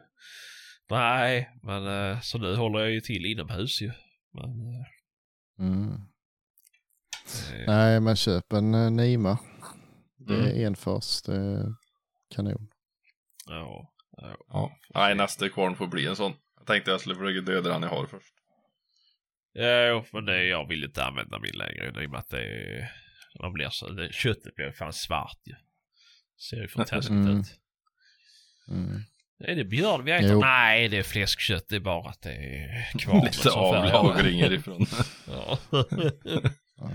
Nej, 0.90 1.50
men 1.62 1.86
eh, 2.10 2.20
så 2.20 2.38
nu 2.38 2.56
håller 2.56 2.78
jag 2.80 2.90
ju 2.90 3.00
till 3.00 3.26
inomhus 3.26 3.80
ju. 3.82 3.92
Men, 4.34 4.44
eh, 4.44 4.86
Mm. 5.66 6.00
Eh, 7.52 7.64
Nej, 7.66 8.00
men 8.00 8.16
köp 8.16 8.52
en 8.52 8.74
uh, 8.74 8.90
Nima. 8.90 9.38
Det 10.18 10.34
är 10.34 10.38
Mm. 10.50 10.66
enfas, 10.66 11.22
det 11.22 11.34
är 11.36 11.64
kanon. 12.34 12.68
ja, 13.46 13.92
ja. 14.16 14.36
Ja. 14.48 14.72
Nej, 14.94 15.14
nästa 15.14 15.48
kvarn 15.48 15.76
får 15.76 15.86
bli 15.86 16.06
en 16.06 16.16
sån. 16.16 16.32
Jag 16.56 16.66
tänkte 16.66 16.90
jag 16.90 17.00
skulle 17.00 17.14
försöka 17.14 17.40
döda 17.52 17.70
den 17.72 17.82
jag 17.82 17.88
har 17.90 18.06
först. 18.06 18.34
Ja, 19.52 19.86
jo, 19.88 20.04
men 20.12 20.24
det, 20.24 20.44
jag 20.44 20.68
vill 20.68 20.84
inte 20.84 21.04
använda 21.04 21.38
min 21.38 21.54
längre 21.58 22.02
i 22.02 22.06
och 22.06 22.10
med 22.10 22.18
att 22.20 22.28
det 22.28 22.42
är, 22.44 22.92
man 23.42 23.52
blir 23.52 23.68
så, 23.70 23.88
det, 23.88 24.12
köttet 24.12 24.54
blir 24.54 24.72
fan 24.72 24.92
svart 24.92 25.40
ju. 25.44 25.54
Ser 26.50 26.56
ju 26.56 26.68
fantastiskt 26.68 27.10
Mm. 27.10 27.40
ut. 27.40 27.46
Mm. 28.70 29.00
Är 29.44 29.56
det 29.56 29.64
björn 29.64 30.04
vi 30.04 30.12
äter? 30.12 30.30
Jo. 30.32 30.40
Nej, 30.40 30.88
det 30.88 30.98
är 30.98 31.02
fläskkött. 31.02 31.68
Det 31.68 31.76
är 31.76 31.80
bara 31.80 32.10
att 32.10 32.22
det 32.22 32.32
är 32.32 32.98
kvar. 32.98 33.24
Lite 33.24 33.50
avlagringar 33.50 34.52
ifrån. 34.52 34.86
Ja. 35.26 35.58
Ja. 36.80 36.88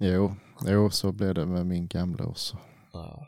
Jo, 0.00 0.34
jo, 0.66 0.90
så 0.90 1.12
blev 1.12 1.34
det 1.34 1.46
med 1.46 1.66
min 1.66 1.86
gamla 1.88 2.24
också. 2.24 2.58
ja. 2.92 3.26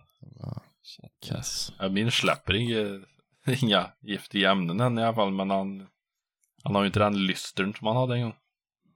Kass. 1.28 1.72
Ja, 1.78 1.89
min 1.89 2.10
släpper 2.10 2.55
inga, 2.55 3.01
inga 3.62 3.90
giftiga 4.01 4.51
ämnen 4.51 4.80
än 4.80 4.98
i 4.98 5.02
alla 5.02 5.14
fall, 5.14 5.30
men 5.30 5.51
han, 5.51 5.86
han 6.64 6.74
har 6.74 6.82
ju 6.82 6.86
inte 6.86 6.98
den 6.98 7.26
lystern 7.26 7.74
som 7.74 7.86
han 7.86 7.97
hade 7.97 8.14
en 8.14 8.22
gång. 8.22 8.34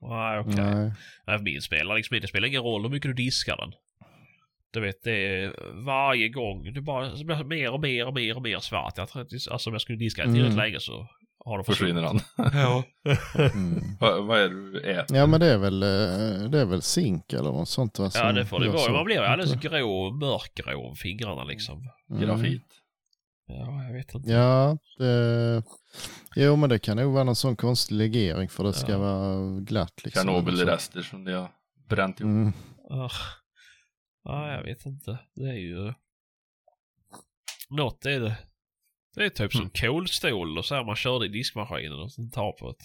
Nej, 0.01 0.39
okej. 0.39 0.91
Nej, 1.27 1.39
Min 1.41 1.61
spelar 1.61 1.95
liksom 1.95 2.19
det 2.21 2.27
spelar 2.27 2.47
ingen 2.47 2.61
roll 2.61 2.81
hur 2.81 2.89
mycket 2.89 3.09
du 3.15 3.23
diskar 3.23 3.57
den. 3.57 3.71
Du 4.73 4.79
vet, 4.81 5.03
det 5.03 5.11
är 5.11 5.53
varje 5.85 6.29
gång. 6.29 6.73
Det 6.73 6.81
bara 6.81 7.09
det 7.09 7.23
blir 7.23 7.43
mer 7.43 7.71
och 7.71 7.79
mer 7.81 8.05
och 8.07 8.13
mer 8.13 8.35
och 8.35 8.41
mer 8.41 8.59
svart. 8.59 8.93
Jag 8.97 9.09
tror 9.09 9.21
att 9.21 9.31
alltså 9.51 9.69
om 9.69 9.73
jag 9.73 9.81
skulle 9.81 9.97
diska 9.97 10.23
den 10.23 10.33
tillräckligt 10.33 10.53
Mm. 10.59 10.65
länge 10.65 10.79
så 10.79 11.07
har 11.47 11.63
Försvinner 11.63 12.03
han. 12.03 12.19
Ja. 12.35 12.83
Mm. 13.35 13.83
vad, 13.99 14.25
vad 14.25 14.39
är 14.39 14.49
det 14.49 14.71
du 14.71 14.79
äter? 14.81 15.17
Ja, 15.17 15.25
men 15.25 15.39
det 15.39 15.53
är 15.53 15.57
väl, 15.57 15.83
eh, 15.83 16.49
det 16.49 16.59
är 16.61 16.65
väl 16.65 16.81
zink 16.81 17.33
eller 17.33 17.51
något 17.51 17.69
sånt 17.69 17.99
va? 17.99 18.11
Ja, 18.13 18.31
det 18.31 18.45
får 18.45 18.59
det 18.59 18.69
vara. 18.69 18.91
Man 18.93 19.05
blir 19.05 19.21
alldeles 19.21 19.53
grå, 19.61 20.11
mörkgrå 20.11 20.95
fingrarna 20.95 21.43
liksom. 21.43 21.89
Mm. 22.09 22.21
Grafit. 22.21 22.63
Ja, 23.47 23.83
jag 23.83 23.93
vet 23.93 24.15
inte. 24.15 24.31
Ja, 24.31 24.77
det, 24.97 25.63
jo 26.35 26.55
men 26.55 26.69
det 26.69 26.79
kan 26.79 26.97
nog 26.97 27.13
vara 27.13 27.23
någon 27.23 27.35
sån 27.35 27.55
konstig 27.55 27.95
legering 27.95 28.49
för 28.49 28.63
det 28.63 28.73
ska 28.73 28.91
Ja. 28.91 28.97
vara 28.97 29.59
glatt. 29.59 30.03
Liksom, 30.03 30.23
Tjernobylrester 30.27 31.01
som 31.01 31.23
de 31.23 31.33
har 31.33 31.49
bränt 31.89 32.19
ihop. 32.19 32.29
Mm. 32.29 32.53
Ah. 32.89 33.09
Ja, 34.23 34.51
jag 34.53 34.63
vet 34.63 34.85
inte. 34.85 35.17
Det 35.35 35.49
är 35.49 35.53
ju... 35.53 35.93
Något 37.69 38.05
är 38.05 38.19
det. 38.19 38.37
Det 39.17 39.25
är 39.25 39.29
typ 39.29 39.53
som 39.53 39.69
kolstål 39.69 40.57
och 40.57 40.65
så 40.65 40.75
här 40.75 40.83
man 40.83 40.95
körde 40.95 41.25
i 41.25 41.29
diskmaskinen 41.29 41.99
och 41.99 42.11
sen 42.11 42.31
tar 42.31 42.51
på 42.51 42.69
ett... 42.69 42.83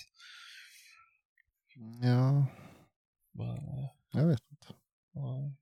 Ja, 2.02 2.46
Men, 3.32 3.58
jag 4.12 4.26
vet 4.28 4.40
inte. 4.50 4.66
nej. 5.14 5.56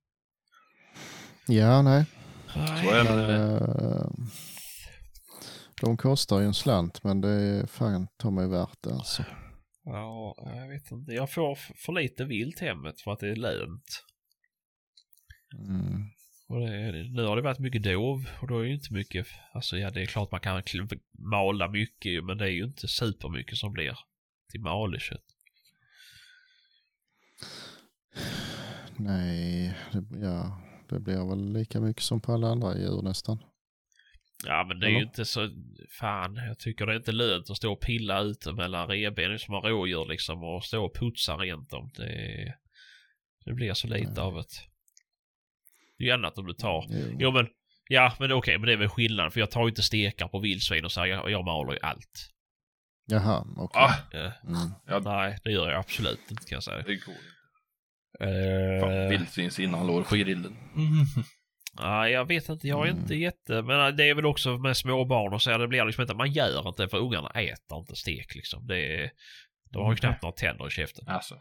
Ja, 1.59 1.83
nej. 1.83 2.05
Nej. 2.57 2.85
Så 2.85 2.91
är 2.91 3.05
det. 3.05 3.35
eh, 3.35 4.11
de 5.81 5.97
kostar 5.97 6.41
ju 6.41 6.47
en 6.47 6.55
slant 6.55 7.05
men 7.05 7.21
det 7.21 7.29
är 7.29 7.67
fan 7.67 8.09
ta 8.17 8.31
mig 8.31 8.49
värt 8.49 8.83
det 8.83 8.93
alltså. 8.95 9.25
Ja, 9.85 10.35
jag 10.39 10.69
vet 10.69 10.91
inte. 10.91 11.13
Jag 11.13 11.33
får 11.33 11.55
för 11.55 11.93
lite 11.93 12.25
vilt 12.25 12.61
hemmet 12.61 13.01
för 13.01 13.13
att 13.13 13.21
det 13.21 13.29
är 13.31 13.37
lönt. 13.37 14.05
Mm. 15.69 16.03
Och 16.51 16.61
det, 16.61 16.93
nu 16.93 17.23
har 17.23 17.37
det 17.37 17.43
varit 17.43 17.59
mycket 17.59 17.83
dov 17.83 18.29
och 18.41 18.49
då 18.49 18.59
är 18.59 18.65
ju 18.65 18.75
inte 18.75 18.93
mycket, 18.93 19.27
alltså 19.53 19.77
ja 19.79 19.91
det 19.91 20.03
är 20.03 20.07
klart 20.07 20.31
man 20.31 20.41
kan 20.41 20.63
mala 21.19 21.69
mycket 21.69 22.13
ju, 22.13 22.23
men 22.23 22.39
det 22.39 22.45
är 22.45 22.51
ju 22.51 22.65
inte 22.65 22.89
supermycket 22.89 23.59
som 23.59 23.73
blir 23.73 23.99
till 24.51 24.61
malekött. 24.61 25.25
Nej, 28.97 29.75
det, 29.93 30.19
ja, 30.21 30.61
det 30.89 31.01
blir 31.01 31.29
väl 31.29 31.53
lika 31.53 31.81
mycket 31.81 32.03
som 32.03 32.21
på 32.21 32.33
alla 32.33 32.49
andra 32.49 32.79
djur 32.79 33.03
nästan. 33.03 33.39
Ja 34.47 34.65
men 34.69 34.81
det 34.81 34.87
är 34.87 34.91
ju 34.91 34.97
Eller? 34.97 35.07
inte 35.07 35.25
så, 35.25 35.51
fan 36.01 36.37
jag 36.37 36.59
tycker 36.59 36.87
det 36.87 36.93
är 36.93 36.97
inte 36.97 37.13
lönt 37.13 37.51
att 37.51 37.57
stå 37.57 37.73
och 37.73 37.81
pilla 37.81 38.21
ute 38.21 38.53
mellan 38.53 38.89
revbenen 38.89 39.39
som 39.39 39.55
har 39.55 39.63
rådjur 39.63 40.07
liksom 40.09 40.45
och 40.45 40.65
stå 40.65 40.85
och 40.85 40.95
putsa 40.95 41.37
rent 41.37 41.71
dem. 41.71 41.91
Det, 41.97 42.55
det 43.45 43.53
blir 43.53 43.75
så 43.75 43.89
lite 43.89 44.11
Nej. 44.11 44.21
av 44.21 44.35
det. 44.35 44.70
Det 46.01 46.05
är 46.05 46.07
ju 46.07 46.13
annat 46.15 46.39
om 46.39 46.47
du 46.47 46.53
tar 46.53 46.87
Jo. 46.89 47.17
Jo 47.19 47.31
men, 47.31 47.49
ja 47.89 48.13
men 48.21 48.33
okej, 48.33 48.59
men 48.59 48.67
det 48.67 48.73
är 48.73 48.77
väl 48.77 48.89
skillnad 48.89 49.33
för 49.33 49.41
jag 49.41 49.51
tar 49.51 49.63
ju 49.63 49.69
inte 49.69 49.83
stekar 49.83 50.29
på 50.29 50.39
vildsvin 50.39 50.85
och 50.85 50.93
så 50.93 51.01
här, 51.01 51.07
jag, 51.07 51.31
jag 51.31 51.45
maler 51.45 51.73
ju 51.73 51.79
allt. 51.83 52.31
Jaha, 53.07 53.47
okej. 53.57 53.83
Ah, 53.83 53.95
Eh, 54.19 54.33
Mm. 54.45 54.71
ja, 54.87 54.99
Nej, 54.99 55.39
det 55.45 55.51
gör 55.51 55.71
jag 55.71 55.79
absolut 55.81 56.31
inte 56.31 56.45
kan 56.47 56.57
jag 56.57 56.63
säga. 56.63 56.77
det 56.83 56.97
går 56.97 57.15
inte. 57.15 58.25
Uh, 58.25 58.81
Fan, 58.81 59.09
Vildsvins 59.09 59.59
innanlår 59.61 60.03
på 60.03 60.17
grillen. 60.17 60.57
nej, 61.81 62.13
jag 62.13 62.25
vet 62.29 62.49
inte, 62.49 62.69
jag 62.69 62.87
är 62.87 62.91
Mm. 62.91 63.03
inte 63.03 63.15
jätte... 63.15 63.63
Men 63.63 63.97
det 63.97 64.05
är 64.09 64.15
väl 64.15 64.27
också 64.27 64.59
med 64.59 64.77
små 64.77 65.05
barn 65.05 65.35
och 65.35 65.43
så 65.43 65.59
det 65.59 65.69
blir 65.69 65.85
liksom 65.85 66.03
inte, 66.03 66.15
man 66.15 66.33
gör 66.33 66.69
inte 66.69 66.89
för 66.89 66.99
ungarna 66.99 67.29
äter 67.31 67.79
inte 67.79 67.97
stek 67.97 68.35
liksom. 68.35 68.67
Det 68.67 68.79
är, 69.03 69.11
de 69.71 69.83
har 69.85 69.93
ju 69.93 69.97
knappt 69.97 70.23
några 70.23 70.33
tänder 70.37 70.67
i 70.67 70.71
käften. 70.71 71.09
Alltså. 71.09 71.35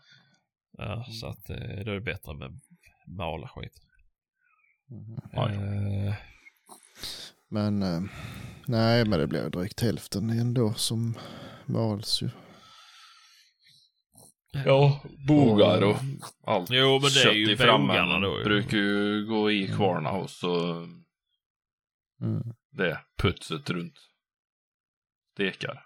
Ja, 0.78 1.06
så 1.22 1.28
att 1.28 1.50
eh, 1.50 1.56
då 1.58 1.92
är 1.92 1.96
det 1.96 2.02
bättre 2.02 2.34
med 2.34 2.60
mala 3.08 3.48
skit. 3.48 3.74
Mhm. 4.90 5.18
Eh, 6.08 6.14
Men 7.50 7.84
eh, 7.84 8.02
nej, 8.68 9.06
men 9.06 9.20
det 9.20 9.28
blir 9.28 9.44
ju 9.44 9.50
drygt 9.50 9.82
hälften 9.82 10.30
ändå 10.30 10.74
som 10.74 11.18
mals 11.66 12.22
ju. 12.22 12.30
Ja, 14.66 15.04
bogar 15.28 15.82
och 15.84 15.96
allt. 16.44 16.70
Jo, 16.70 16.92
men 16.92 17.02
det 17.02 17.08
är 17.20 17.24
Kött 17.24 17.36
ju 17.36 17.52
i 17.52 17.56
bågarna 17.58 17.88
frammen 17.88 18.22
då 18.22 18.38
ju. 18.40 18.44
brukar 18.44 18.78
ju 18.78 19.26
gå 19.26 19.52
i 19.52 19.68
kvarna 19.68 20.12
och 20.12 20.30
så 20.30 20.76
Mm. 22.22 22.44
det 22.72 23.00
putset 23.22 23.70
runt 23.70 23.94
stekar. 25.34 25.86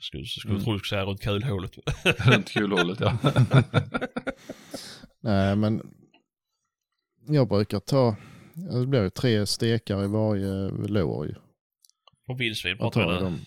Skulle, 0.00 0.24
skulle 0.26 0.52
Mm. 0.54 0.64
tro 0.64 0.72
du 0.72 0.78
skulle 0.78 0.88
säga 0.88 1.04
runt 1.04 1.20
kulhålet. 1.22 1.72
runt 2.26 2.50
kulhålet 2.52 3.00
ja. 3.00 3.18
Nej, 5.20 5.56
men 5.56 5.82
jag 7.26 7.48
brukar 7.48 7.80
ta, 7.80 8.16
det 8.54 8.86
blir 8.86 9.02
ju 9.02 9.10
tre 9.10 9.46
stekar 9.46 10.04
i 10.04 10.06
varje 10.06 10.68
lår 10.88 11.26
ju. 11.26 11.34
På 12.26 12.34
vildsvin 12.34 12.78
pratar 12.78 13.00
vi 13.08 13.14
nu. 13.14 13.20
dem. 13.20 13.38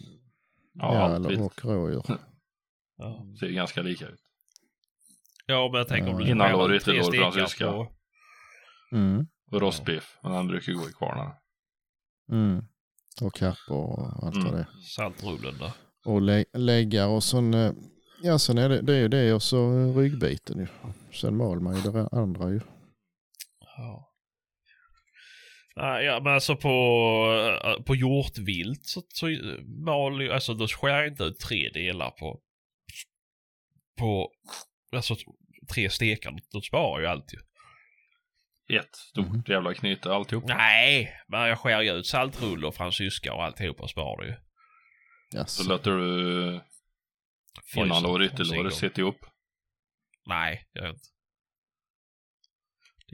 Ja, 0.73 0.93
Ja, 1.09 1.15
eller 1.15 1.41
och 1.41 1.65
rådjur. 1.65 2.03
Ja. 2.97 3.25
Ser 3.39 3.47
ju 3.47 3.53
ganska 3.53 3.81
lika 3.81 4.05
ut. 4.07 4.19
ja, 5.45 5.69
men 5.71 5.77
jag 5.77 5.87
tänker 5.87 6.11
om 6.11 6.17
du 6.17 6.23
ut 6.75 6.83
tre 6.83 6.93
ytterlår, 6.93 7.11
stekar 7.11 7.31
fransyska. 7.31 7.71
på- 7.71 7.91
Mm. 8.91 9.27
Och 9.51 9.61
rostbiff, 9.61 10.19
men 10.23 10.31
den 10.31 10.47
brukar 10.47 10.71
ju 10.71 10.77
gå 10.77 10.89
i 10.89 10.91
kvarnarna. 10.91 11.31
Mm. 12.31 12.65
Och 13.21 13.33
kappor 13.33 13.77
och 13.99 14.23
allt 14.25 14.35
vad 14.35 14.37
Mm. 14.37 14.51
det 14.51 14.59
är. 14.59 14.67
Saltrullen 14.95 15.57
där. 15.59 15.71
Och 16.05 16.21
lä 16.21 16.45
läggar 16.53 17.07
och 17.07 17.23
sen, 17.23 17.53
eh, 17.53 17.71
ja 18.23 18.39
sen 18.39 18.57
är 18.57 18.69
det, 18.69 18.81
det 18.81 18.93
är 18.95 18.99
ju 18.99 19.07
det 19.07 19.33
och 19.33 19.43
så 19.43 19.71
ryggbiten 19.99 20.59
ju. 20.59 20.67
Sen 21.13 21.37
mal 21.37 21.59
man 21.59 21.75
ju 21.75 21.81
det 21.81 22.07
andra 22.11 22.49
ju. 22.49 22.61
Ja. 23.77 24.11
Ja, 25.75 26.19
men 26.23 26.33
alltså 26.33 26.55
på, 26.55 26.69
äh, 27.65 27.83
på 27.83 27.95
hjortvilt 27.95 28.85
så, 28.85 29.01
så 29.09 29.25
mal 29.85 30.21
ju, 30.21 30.31
alltså 30.31 30.53
då 30.53 30.67
skär 30.67 30.87
jag 30.89 31.07
inte 31.07 31.23
ut 31.23 31.39
tre 31.39 31.69
delar 31.69 32.11
på, 32.11 32.41
på, 33.99 34.31
alltså 34.91 35.15
tre 35.73 35.89
stekar. 35.89 36.33
Då 36.51 36.61
sparar 36.61 37.01
ju 37.01 37.07
allt 37.07 37.33
ju. 37.33 37.39
Ett 38.77 38.95
stort 38.95 39.27
Mhm. 39.27 39.43
jävla 39.47 39.73
knyte 39.73 40.13
alltihop. 40.13 40.43
Nej, 40.47 41.13
men 41.27 41.41
jag 41.47 41.59
skär 41.59 41.81
ju 41.81 41.91
ut 41.91 42.07
saltrulle 42.07 42.67
och 42.67 42.75
fransyska 42.75 43.33
och 43.33 43.43
alltihopa 43.43 43.83
och 43.83 43.89
sparar 43.89 44.21
det 44.23 44.27
ju. 44.27 44.35
Så 45.29 45.37
Jaså. 45.37 45.69
låter 45.69 45.91
du 45.91 46.61
Fryser 47.65 47.85
innanlår 47.85 48.21
och 48.21 48.63
gång. 48.63 48.71
sitta 48.71 49.01
ihop. 49.01 49.25
Nej, 50.25 50.67
jag 50.73 50.89
inte. 50.89 51.05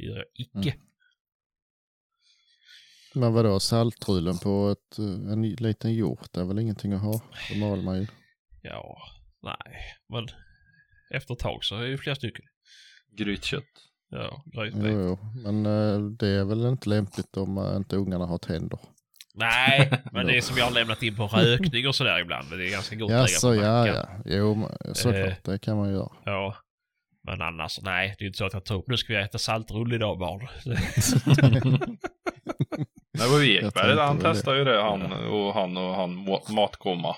Det 0.01 0.07
gör 0.07 0.15
jag 0.17 0.25
icke. 0.33 0.75
Men 3.13 3.33
vadå, 3.33 3.59
saltrullen 3.59 4.37
på 4.37 4.69
ett, 4.69 4.99
eh, 4.99 5.31
en 5.33 5.41
liten 5.41 5.93
hjort 5.93 6.27
det 6.31 6.39
är 6.39 6.45
väl 6.45 6.59
ingenting 6.59 6.93
att 6.93 7.01
ha? 7.01 7.21
Det 7.49 7.59
mal 7.59 7.81
man 7.81 7.97
ju. 7.99 8.07
Ja, 8.61 8.97
nej, 9.43 9.75
men 10.09 10.27
efter 11.13 11.33
ett 11.33 11.39
tag 11.39 11.63
så 11.63 11.75
är 11.75 11.81
det 11.81 11.87
ju 11.87 11.97
flera 11.97 12.15
stycken. 12.15 12.45
Grytkött. 13.17 13.63
Ja, 14.09 14.43
gryt. 14.45 14.73
Jo, 14.77 14.87
jo. 14.87 15.17
Men 15.43 15.65
eh, 15.65 15.99
det 16.19 16.27
är 16.27 16.43
väl 16.45 16.65
inte 16.65 16.89
lämpligt 16.89 17.37
om 17.37 17.57
eh, 17.57 17.75
inte 17.75 17.95
ungarna 17.95 18.25
har 18.25 18.37
tänder. 18.37 18.79
Nej, 19.35 19.91
men 20.11 20.25
det 20.25 20.37
är 20.37 20.41
som 20.41 20.57
jag 20.57 20.65
har 20.65 20.71
lämnat 20.71 21.03
in 21.03 21.15
på 21.15 21.27
rökning 21.33 21.87
och 21.87 21.95
sådär 21.95 22.19
ibland. 22.19 22.49
Men 22.49 22.59
det 22.59 22.67
är 22.67 22.71
ganska 22.71 22.95
gott 22.95 23.11
att 23.11 23.17
Ja, 23.17 23.49
lägga 23.49 23.59
på 23.59 23.63
ja, 23.65 23.79
mackan. 23.79 24.21
ja. 24.25 24.31
Jo, 24.35 24.69
såklart. 24.93 25.43
Det 25.43 25.59
kan 25.59 25.77
man 25.77 25.91
göra. 25.91 26.11
Ja. 26.25 26.55
Men 27.31 27.41
annars, 27.41 27.79
nej, 27.81 28.15
det 28.17 28.23
är 28.23 28.27
inte 28.27 28.37
så 28.37 28.45
att 28.45 28.53
jag 28.69 28.77
upp, 28.79 28.87
nu 28.87 28.97
ska 28.97 29.13
vi 29.13 29.19
äta 29.19 29.37
saltrulle 29.37 29.95
idag 29.95 30.19
barn. 30.19 30.47
Det 33.13 33.27
var 33.27 33.39
ju 33.39 33.55
Ekberg, 33.57 33.97
han 33.99 34.19
testade 34.19 34.57
ju 34.57 34.63
det, 34.63 34.81
han 34.81 35.01
och 35.11 35.53
han 35.53 35.77
och 35.77 35.95
han 35.95 36.27
ma- 36.27 36.51
matkomma 36.53 37.15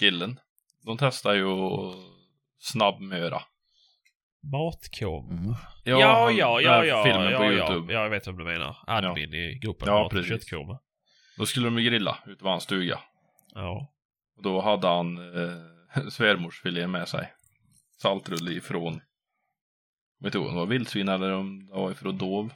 killen. 0.00 0.40
De 0.84 0.96
testar 0.98 1.32
ju 1.34 1.46
snabbmöra. 2.58 3.42
Matkom. 4.52 5.30
Mm. 5.30 5.54
Ja, 5.84 6.00
ja, 6.00 6.24
han- 6.24 6.36
ja, 6.36 6.60
ja, 6.60 6.84
ja, 6.84 7.04
Filmen 7.04 7.30
ja, 7.32 7.38
på 7.38 7.44
ja, 7.44 7.52
YouTube. 7.52 7.92
ja, 7.92 8.02
jag 8.02 8.10
vet 8.10 8.26
vad 8.26 8.38
du 8.38 8.44
menar. 8.44 8.76
Admin 8.86 9.34
i 9.34 9.58
gruppen 9.62 9.88
Ja, 9.88 9.94
Mat 9.94 10.04
och 10.06 10.10
precis. 10.12 10.28
köttkorv. 10.28 10.76
Då 11.38 11.46
skulle 11.46 11.66
de 11.66 11.78
ju 11.78 11.90
grilla 11.90 12.18
ute 12.26 12.42
på 12.42 12.48
hans 12.48 12.64
stuga. 12.64 12.98
Ja. 13.54 13.92
Och 14.36 14.42
då 14.42 14.60
hade 14.60 14.88
han 14.88 15.16
eh, 15.18 16.08
svärmorsfilé 16.08 16.86
med 16.86 17.08
sig. 17.08 17.32
Saltrulle 18.02 18.50
ifrån, 18.52 19.00
vet 20.20 20.32
du 20.32 20.38
om 20.38 20.46
det 20.46 20.52
var 20.54 20.66
vildsvin 20.66 21.08
eller 21.08 21.32
om 21.32 21.66
det 21.66 21.72
var 21.72 21.90
ifrån 21.92 22.18
dov. 22.18 22.52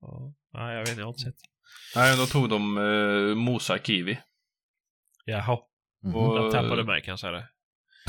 ja. 0.00 0.32
Nej, 0.52 0.72
jag 0.74 0.80
vet 0.80 0.88
inte, 0.88 1.00
jag 1.00 1.06
har 1.06 1.12
inte 1.12 1.20
sett. 1.22 1.34
Nej, 1.96 2.16
då 2.16 2.26
tog 2.26 2.48
de 2.48 2.78
eh, 2.78 3.34
mosa 3.34 3.78
kiwi. 3.78 4.18
Jaha, 5.24 5.58
Mhm. 6.02 6.14
Och- 6.16 6.52
tappade 6.52 6.76
du 6.76 6.84
mig 6.84 7.02
kan 7.02 7.12
jag 7.12 7.18
säga 7.20 7.32
det. 7.32 7.48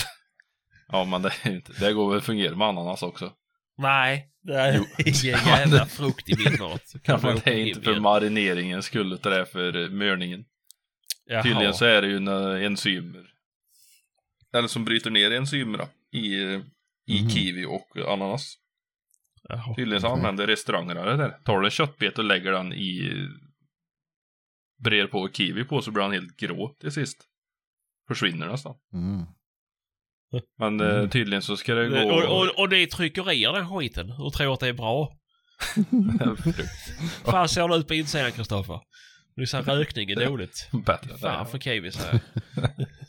Ja, 0.87 1.05
men 1.05 1.21
det, 1.21 1.33
är 1.43 1.51
inte, 1.51 1.73
det 1.79 1.93
går 1.93 2.11
väl 2.11 2.21
fungera 2.21 2.55
med 2.55 2.67
ananas 2.67 3.03
också. 3.03 3.33
Nej, 3.77 4.31
det 4.41 4.53
är 4.53 4.73
ingen 4.99 5.45
jävla 5.45 5.85
frukt 5.85 6.29
i 6.29 6.35
min 6.37 6.59
mat. 6.59 6.91
Ja, 6.93 6.99
Kan 7.03 7.19
man 7.21 7.41
det 7.43 7.49
är 7.51 7.57
inte 7.67 7.81
för 7.81 7.99
marineringen 7.99 8.83
skull, 8.83 9.13
utan 9.13 9.31
det 9.31 9.39
är 9.39 9.45
för 9.45 9.75
eh, 9.83 9.89
mörningen. 9.89 10.45
Jaha. 11.25 11.43
Tydligen 11.43 11.73
så 11.73 11.85
är 11.85 12.01
det 12.01 12.07
ju 12.07 12.19
några 12.19 12.59
enzymer. 12.59 13.33
Eller 14.53 14.67
som 14.67 14.85
bryter 14.85 15.09
ner 15.11 15.31
enzymer 15.31 15.77
då, 15.77 15.87
i, 16.13 16.33
i 17.07 17.21
Mhm. 17.21 17.29
kiwi 17.29 17.65
och 17.65 17.97
ananas. 18.13 18.53
Jaha. 19.49 19.75
Tydligen 19.75 20.01
så 20.01 20.07
använder 20.07 20.47
restaurangerna 20.47 21.05
det 21.05 21.17
där. 21.17 21.29
Tar 21.29 21.59
du 21.59 21.65
en 21.67 21.71
köttbit 21.71 22.17
och 22.17 22.23
lägger 22.23 22.51
den 22.51 22.73
i 22.73 23.11
brer 24.83 25.07
på 25.07 25.29
kiwi 25.33 25.63
på 25.63 25.81
så 25.81 25.91
blir 25.91 26.03
den 26.03 26.11
helt 26.11 26.37
grå 26.37 26.75
till 26.79 26.91
sist. 26.91 27.17
Försvinner 28.07 28.47
nästan. 28.47 28.75
Mm. 28.93 29.25
Men 30.59 30.81
eh, 30.81 30.95
Mm. 30.97 31.09
tydligen 31.09 31.41
så 31.41 31.57
ska 31.57 31.73
det 31.75 31.89
gå... 31.89 32.11
Och, 32.15 32.23
och, 32.41 32.59
och 32.59 32.69
det 32.69 32.77
är 32.77 32.85
tryckerier 32.87 33.53
den 33.53 33.69
skiten 33.69 34.11
och 34.11 34.33
tror 34.33 34.53
att 34.53 34.59
det 34.59 34.67
är 34.67 34.73
bra. 34.73 35.17
Fan 37.25 37.49
ser 37.49 37.67
det 37.67 37.75
ut 37.75 37.87
på 37.87 37.93
insidan 37.93 38.31
Kristoffer? 38.31 38.79
Du 39.35 39.47
sa 39.47 39.61
rökning 39.61 40.09
är 40.09 40.25
dåligt. 40.25 40.69
Bättre 40.85 41.17
Fan 41.17 41.47
för 41.47 41.57
kiwi 41.59 41.91
så 41.91 41.99
här. 42.03 42.19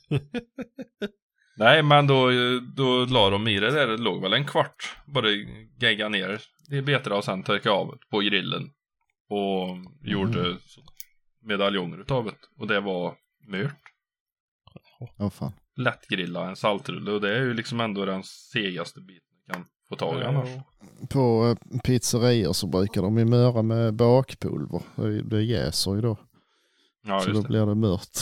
Nej, 1.59 1.83
men 1.83 2.07
då, 2.07 2.31
då 2.77 3.05
la 3.05 3.31
de 3.31 3.49
i 3.49 3.61
det 3.61 3.71
där. 3.71 3.87
Det 3.87 3.97
låg 3.97 4.23
väl 4.23 4.33
en 4.33 4.47
kvart. 4.47 4.97
Bara 5.07 5.27
gegga 5.81 6.09
ner 6.09 6.41
i 6.71 6.81
betorna 6.81 7.17
och 7.17 7.25
sen 7.25 7.43
torka 7.43 7.71
av 7.71 7.87
det 7.87 7.99
på 8.11 8.19
grillen. 8.19 8.63
Och 9.31 9.69
gjorde 10.09 10.57
så- 10.67 10.81
medaljonger 11.43 12.01
utav 12.01 12.25
det. 12.25 12.35
Och 12.59 12.67
det 12.67 12.81
var 12.81 13.15
mört. 13.49 13.75
Åh 15.19 15.31
fan. 15.31 15.53
Lättgrilla 15.77 16.49
en 16.49 16.57
saltrulle 16.57 17.11
och 17.11 17.21
det 17.21 17.37
är 17.37 17.43
ju 17.43 17.55
liksom 17.55 17.81
ändå 17.81 18.05
den 18.05 18.23
segaste 18.25 19.01
biten 19.01 19.29
du 19.47 19.53
kan 19.53 19.65
få 19.89 19.97
tag 19.97 20.21
i 20.21 20.25
annars. 20.25 20.49
På 21.11 21.47
eh, 21.73 21.79
pizzerior 21.81 22.53
så 22.53 22.67
brukar 22.67 23.03
de 23.03 23.19
ju 23.19 23.25
möra 23.25 23.63
med 23.63 23.95
bakpulver. 23.95 24.83
Det- 24.97 25.23
Det 25.23 25.43
jäser 25.43 25.95
ju 25.95 26.01
då. 26.01 26.17
Ja, 27.07 27.21
så 27.21 27.31
då 27.31 27.41
det. 27.41 27.49
blir 27.49 27.67
det 27.67 27.75
mört. 27.75 28.19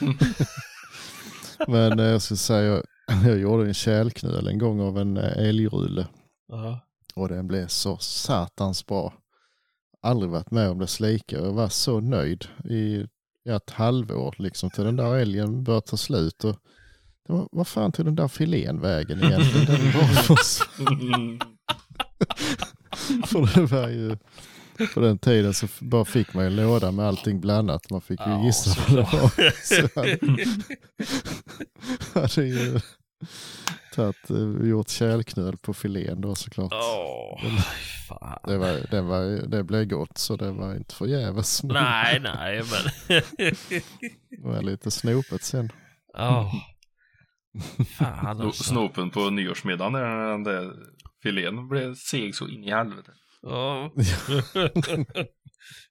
Men 1.68 1.98
eh, 2.00 2.06
jag 2.06 2.22
ska 2.22 2.36
säga, 2.36 2.82
jag 3.24 3.38
gjorde 3.40 3.66
en 3.66 3.74
kärlknöl 3.74 4.48
en 4.48 4.58
gång 4.58 4.80
av 4.80 4.98
en 4.98 5.16
eh, 5.16 5.48
älgrulle. 5.48 6.06
Ja. 6.48 6.80
Och 7.14 7.28
den 7.28 7.46
blev 7.46 7.66
så 7.66 7.98
satans 7.98 8.86
bra. 8.86 9.14
Aldrig 10.02 10.30
varit 10.30 10.50
med 10.50 10.70
om 10.70 10.78
dess 10.78 11.00
like. 11.00 11.36
Jag 11.36 11.52
var 11.52 11.68
så 11.68 12.00
nöjd 12.00 12.44
i 12.64 13.06
ett 13.48 13.70
halvår 13.70 14.34
liksom 14.38 14.70
till 14.70 14.84
den 14.84 14.96
där 14.96 15.14
älgen 15.14 15.64
började 15.64 15.86
ta 15.86 15.96
slut. 15.96 16.44
Och 16.44 16.56
det 17.26 17.32
var, 17.32 17.48
vad 17.52 17.66
fan 17.66 17.92
tog 17.92 18.06
den 18.06 18.14
där 18.14 18.28
filén 18.28 18.80
vägen 18.80 19.24
egentligen? 19.24 19.66
Den 19.66 19.92
bara 19.92 20.06
försvann. 20.06 21.40
För 23.26 23.60
det 23.60 23.66
var 23.66 23.88
ju, 23.88 24.16
på 24.94 25.00
den 25.00 25.18
tiden 25.18 25.54
så 25.54 25.66
bara 25.80 26.04
fick 26.04 26.34
man 26.34 26.44
en 26.44 26.56
låda 26.56 26.90
med 26.90 27.06
allting 27.06 27.40
blandat. 27.40 27.90
Man 27.90 28.00
fick 28.00 28.20
ju 28.20 28.32
Ja, 28.32 28.44
gissa 28.44 28.80
vad 28.88 28.96
det 28.96 29.02
var. 29.02 29.30
Så 29.64 29.88
han 32.14 32.22
hade 32.22 32.46
ju 32.46 32.80
tagit, 33.94 34.30
eh, 34.30 34.68
gjort 34.68 34.88
kärlknöl 34.88 35.56
på 35.56 35.74
filén 35.74 36.20
då 36.20 36.34
såklart. 36.34 36.72
Åh, 36.72 37.40
fan. 38.08 38.38
Det, 38.44 38.58
var, 38.58 38.90
det, 38.90 39.00
var, 39.00 39.46
det 39.46 39.64
blev 39.64 39.84
gott 39.84 40.18
så 40.18 40.36
det 40.36 40.50
var 40.50 40.74
inte 40.74 40.94
förgäves. 40.94 41.62
Nej, 41.64 42.20
nej, 42.20 42.62
men... 42.70 43.20
Det 44.30 44.48
var 44.48 44.62
lite 44.62 44.90
snopet 44.90 45.42
sen. 45.42 45.72
Åh. 46.18 46.54
Fan 47.98 48.40
alltså. 48.40 48.64
Snopen 48.64 49.10
på 49.10 49.30
nyårsmiddagen 49.30 49.92
när 49.92 50.30
den 50.30 50.44
där 50.44 50.72
filén 51.22 51.68
blev 51.68 51.94
seg 51.94 52.34
så 52.34 52.48
in 52.48 52.64
i 52.64 52.70
helvete. 52.70 53.12
Ja. 53.46 53.90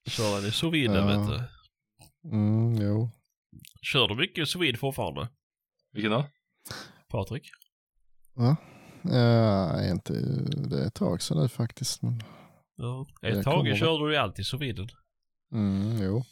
Kör 0.10 0.36
den 0.42 0.50
i 0.50 0.52
sous 0.52 0.74
vide, 0.74 0.94
Ja. 0.96 1.06
vet 1.06 1.28
du. 1.28 1.42
Mm, 2.30 2.76
jo. 2.82 3.10
Kör 3.82 4.08
du 4.08 4.16
mycket 4.16 4.50
sous 4.50 4.62
vide 4.62 4.78
fortfarande, 4.78 5.28
Vilken 5.92 6.12
då? 6.12 6.26
Patrik? 7.10 7.50
Va? 8.36 8.58
Ja, 9.04 9.84
inte, 9.92 10.14
det 10.70 10.84
är 10.84 10.88
ett 10.88 10.94
tag 10.94 11.22
sedan 11.22 11.38
nu 11.42 11.48
faktiskt. 11.50 12.02
Men, 12.02 12.22
Ja. 12.76 13.06
Ett 13.22 13.44
tag 13.44 13.78
körde 13.78 14.06
du 14.08 14.12
ju 14.14 14.18
alltid 14.18 14.46
sous 14.46 14.62
viden. 14.62 14.88
mm, 15.54 15.98
jo. 16.04 16.24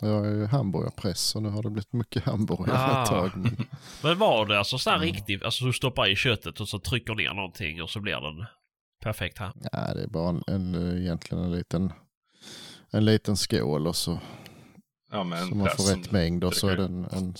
Jag 0.00 0.26
är 0.26 0.30
ju 0.30 0.46
hamburgarpress 0.46 1.36
och 1.36 1.42
nu 1.42 1.48
har 1.48 1.62
det 1.62 1.70
blivit 1.70 1.92
mycket 1.92 2.24
hamburgare 2.24 2.78
Ah. 2.78 3.02
ett 3.02 3.08
tag. 3.08 3.30
Men, 3.36 3.56
Men 4.02 4.18
var 4.18 4.46
det 4.46 4.58
alltså 4.58 4.78
sån 4.78 4.90
här 4.90 4.98
Mm. 5.02 5.12
riktigt, 5.14 5.42
alltså 5.42 5.64
du 5.64 5.72
stoppar 5.72 6.10
i 6.10 6.16
köttet 6.16 6.60
och 6.60 6.68
så 6.68 6.78
trycker 6.78 7.14
ner 7.14 7.34
någonting 7.34 7.82
och 7.82 7.90
så 7.90 8.00
blir 8.00 8.20
den 8.20 8.46
perfekt 9.04 9.38
här? 9.38 9.52
ja, 9.72 9.94
det 9.94 10.02
är 10.02 10.08
bara 10.08 10.28
en, 10.28 10.42
en, 10.46 10.98
egentligen 10.98 11.44
en 11.44 11.52
liten, 11.52 11.92
en 12.92 13.04
liten 13.04 13.36
skål 13.36 13.86
och 13.86 13.96
så, 13.96 14.18
Ja, 15.10 15.24
men 15.24 15.46
så 15.48 15.54
man 15.54 15.68
får 15.76 15.96
rätt 15.96 16.10
mängd 16.12 16.44
och 16.44 16.54
så 16.54 16.68
är 16.68 16.76
det 16.76 16.84
en, 16.84 17.04
en 17.04 17.34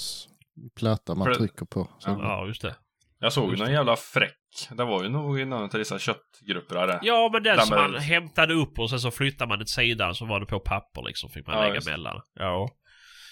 platta 0.77 1.15
man 1.15 1.27
För- 1.27 1.35
trycker 1.35 1.65
på. 1.65 1.89
Så, 1.99 2.11
Ja. 2.11 2.47
Just 2.47 2.63
det. 2.63 2.75
Jag 3.19 3.33
såg 3.33 3.51
ju 3.51 3.57
någon 3.57 3.73
jävla 3.73 3.97
fräck. 3.97 4.39
Det 4.71 4.85
var 4.85 5.03
ju 5.03 5.09
nog 5.09 5.41
i 5.41 5.45
någon 5.45 5.63
av 5.63 5.69
dessa 5.69 5.99
köttgrupper 5.99 6.75
där. 6.87 6.99
Ja, 7.03 7.31
men 7.33 7.43
den 7.43 7.61
som 7.61 7.77
man 7.77 7.95
hämtade 7.95 8.55
upp 8.55 8.79
och 8.79 8.91
sen 8.91 9.01
så 9.01 9.11
flyttade 9.11 9.49
man 9.49 9.59
till 9.59 9.67
sidan 9.67 10.15
så 10.15 10.25
var 10.27 10.41
det 10.41 10.47
på 10.47 10.61
papper 10.61 11.03
liksom. 11.03 11.31
Fick 11.31 11.47
man 11.47 11.57
Ja, 11.57 11.63
lägga 11.63 11.75
just 11.75 11.87
det. 11.87 11.93
mellan. 11.93 12.21
Ja. 12.35 12.69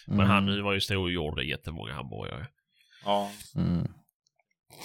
Men 0.07 0.15
Mm, 0.21 0.31
han 0.31 0.47
nu 0.47 0.63
var 0.63 0.73
ju 0.73 0.81
stor 0.81 1.03
och 1.03 1.11
gjorde 1.13 1.45
jättemånga 1.45 1.95
hamburgare. 1.95 2.47
Ja. 3.05 3.31
Mm. 3.57 3.89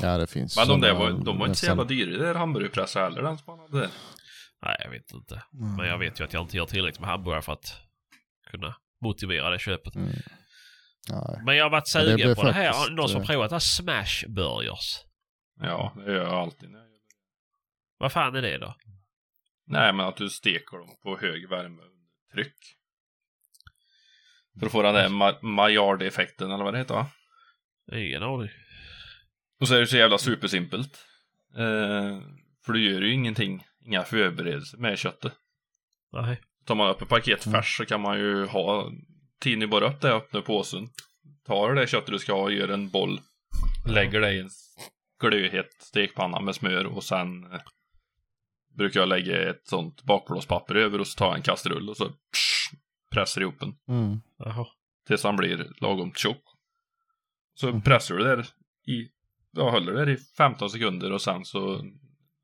Ja, 0.01 0.17
det 0.17 0.27
finns 0.27 0.57
Men 0.57 0.67
de 0.67 0.81
där 0.81 0.93
var, 0.93 1.11
de 1.11 1.39
var 1.39 1.45
inte 1.47 1.59
så 1.59 1.65
jävla 1.65 1.83
dyra 1.83 2.09
i 2.09 2.17
det 2.17 2.25
där 2.25 2.35
hamburgerpressar 2.35 3.03
heller, 3.03 3.21
den 3.21 3.37
som 3.37 3.59
han 3.59 3.59
hade. 3.59 3.89
Nej, 4.61 4.75
jag 4.83 4.89
vet 4.89 5.11
inte. 5.13 5.43
Mm. 5.53 5.75
Men 5.75 5.87
jag 5.87 5.97
vet 5.97 6.19
ju 6.19 6.23
att 6.23 6.33
jag 6.33 6.43
inte 6.43 6.57
gör 6.57 6.65
tillräckligt 6.65 6.99
med 6.99 7.09
hamburgare 7.09 7.41
för 7.41 7.53
att 7.53 7.81
kunna 8.51 8.75
motivera 9.01 9.49
det 9.49 9.59
köpet. 9.59 9.95
Mm. 9.95 10.09
Men 11.45 11.55
jag 11.55 11.65
har 11.65 11.69
varit 11.69 11.93
Ja, 11.95 11.99
det 11.99 12.05
sugen 12.05 12.15
blev 12.15 12.35
på 12.35 12.43
det 12.43 12.51
här. 12.51 12.71
faktiskt, 12.71 12.91
Någon 12.91 13.09
som 13.09 13.21
eh, 13.21 13.27
provat 13.27 13.49
det 13.49 13.55
här 13.55 13.59
smash 13.59 14.27
burgers. 14.27 14.97
Ja, 15.59 15.93
det 15.95 16.11
gör 16.11 16.23
jag 16.23 16.33
alltid. 16.33 16.69
när 16.69 16.79
jag 16.79 16.87
gör 16.87 16.93
det. 16.93 17.01
Vad 17.97 18.11
fan 18.11 18.35
är 18.35 18.41
det 18.41 18.57
då? 18.57 18.75
Nej, 19.67 19.93
men 19.93 20.05
att 20.05 20.17
du 20.17 20.29
steker 20.29 20.77
dem 20.77 20.89
på 21.03 21.17
hög 21.17 21.49
värme 21.49 21.81
under 21.81 22.07
tryck. 22.33 22.55
För 24.59 24.65
att 24.65 24.71
få 24.71 24.81
den 24.81 24.93
där 24.93 25.09
ma- 25.09 25.41
Maillard-effekten 25.41 26.51
eller 26.51 26.63
vad 26.63 26.73
det 26.73 26.77
heter 26.77 26.93
va? 26.93 27.07
Ingen 27.91 28.23
aning. 28.23 28.49
Och 29.59 29.67
så 29.67 29.75
är 29.75 29.79
det 29.79 29.87
så 29.87 29.97
jävla 29.97 30.17
supersimpelt. 30.17 30.97
Eh, 31.57 32.19
för 32.65 32.73
du 32.73 32.91
gör 32.91 33.01
ju 33.01 33.13
ingenting, 33.13 33.63
inga 33.85 34.03
förberedelser 34.03 34.77
med 34.77 34.97
köttet. 34.99 35.33
Nej. 36.13 36.41
Tar 36.65 36.75
man 36.75 36.89
upp 36.89 37.01
ett 37.01 37.09
paket 37.09 37.45
Mm. 37.45 37.61
färs 37.61 37.77
så 37.77 37.85
kan 37.85 38.01
man 38.01 38.19
ju 38.19 38.45
ha, 38.45 38.91
tinner 39.41 39.67
bara 39.67 39.89
upp 39.89 40.01
det, 40.01 40.13
öppnar 40.13 40.41
påsen. 40.41 40.87
Tar 41.45 41.73
det 41.73 41.87
köttet 41.87 42.09
du 42.11 42.19
ska 42.19 42.33
ha, 42.33 42.49
gör 42.49 42.67
en 42.69 42.89
boll. 42.89 43.19
Lägger 43.89 44.21
det 44.21 44.31
i 44.33 44.39
en 44.39 44.49
glödhet 45.21 45.69
stekpanna 45.79 46.39
med 46.39 46.55
smör 46.55 46.85
och 46.85 47.03
sen 47.03 47.51
eh, 47.53 47.59
brukar 48.77 48.99
jag 48.99 49.09
lägga 49.09 49.49
ett 49.49 49.67
sånt 49.67 50.03
bakplåtspapper 50.03 50.75
över 50.75 50.99
och 50.99 51.07
så 51.07 51.17
tar 51.17 51.25
jag 51.25 51.35
en 51.35 51.41
kastrull 51.41 51.89
och 51.89 51.97
så 51.97 52.09
psh, 52.09 52.73
pressar 53.11 53.41
ihop 53.41 53.59
den. 53.59 53.75
Mm. 53.87 54.21
Jaha. 54.37 54.67
Tills 55.07 55.23
han 55.23 55.35
blir 55.35 55.71
lagom 55.81 56.13
tjock. 56.13 56.43
Så 57.53 57.67
Mhm. 57.67 57.81
pressar 57.81 58.15
du 58.15 58.23
där 58.23 58.47
i, 58.87 59.07
ja 59.57 59.69
håller 59.69 59.93
där 59.93 60.09
i 60.09 60.17
15 60.37 60.69
sekunder 60.69 61.11
och 61.11 61.21
sen 61.21 61.45
så 61.45 61.81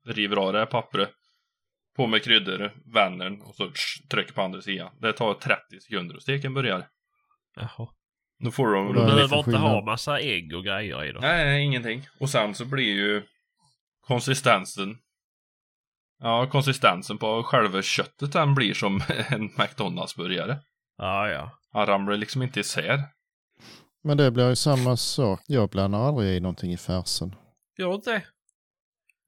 river 0.06 0.36
av 0.36 0.52
det 0.52 0.58
här 0.58 0.66
pappret. 0.66 1.10
På 1.96 2.06
med 2.06 2.22
kryddor, 2.22 2.72
vänder 2.94 3.30
den 3.30 3.42
och 3.42 3.54
så 3.54 3.70
trycker 4.10 4.32
på 4.32 4.42
andra 4.42 4.60
sidan. 4.60 4.90
Det 5.00 5.12
tar 5.12 5.34
30 5.34 5.80
sekunder 5.80 6.16
och 6.16 6.22
steken 6.22 6.54
börjar. 6.54 6.86
Jaha. 7.56 7.88
Då 8.44 8.50
får 8.50 8.74
de... 8.74 8.86
Och 8.86 8.94
Du 8.94 9.00
det 9.00 9.06
behöver 9.06 9.38
inte 9.38 9.56
ha 9.56 9.84
massa 9.84 10.20
ägg 10.20 10.54
och 10.54 10.64
grejer 10.64 11.04
i 11.04 11.12
då. 11.12 11.20
Nej, 11.20 11.44
nej, 11.44 11.64
ingenting. 11.64 12.06
Och 12.20 12.30
sen 12.30 12.54
så 12.54 12.64
blir 12.64 12.94
ju 12.94 13.22
konsistensen 14.00 14.96
Ja, 16.18 16.46
konsistensen 16.46 17.18
på 17.18 17.42
själva 17.42 17.82
köttet 17.82 18.32
den 18.32 18.54
blir 18.54 18.74
som 18.74 19.00
en 19.28 19.50
McDonalds-burgare. 19.56 20.58
Ja, 20.98 21.28
ja. 21.28 21.50
Han 21.72 21.86
ramlar 21.86 22.16
liksom 22.16 22.42
inte 22.42 22.60
isär. 22.60 23.00
Men 24.04 24.16
det 24.16 24.30
blir 24.30 24.48
ju 24.48 24.56
samma 24.56 24.96
sak. 24.96 25.40
Jag 25.46 25.68
blandar 25.70 25.98
aldrig 26.08 26.36
i 26.36 26.40
någonting 26.40 26.72
i 26.72 26.76
färsen. 26.76 27.34
Gör 27.78 27.94
inte 27.94 28.10
det? 28.12 28.22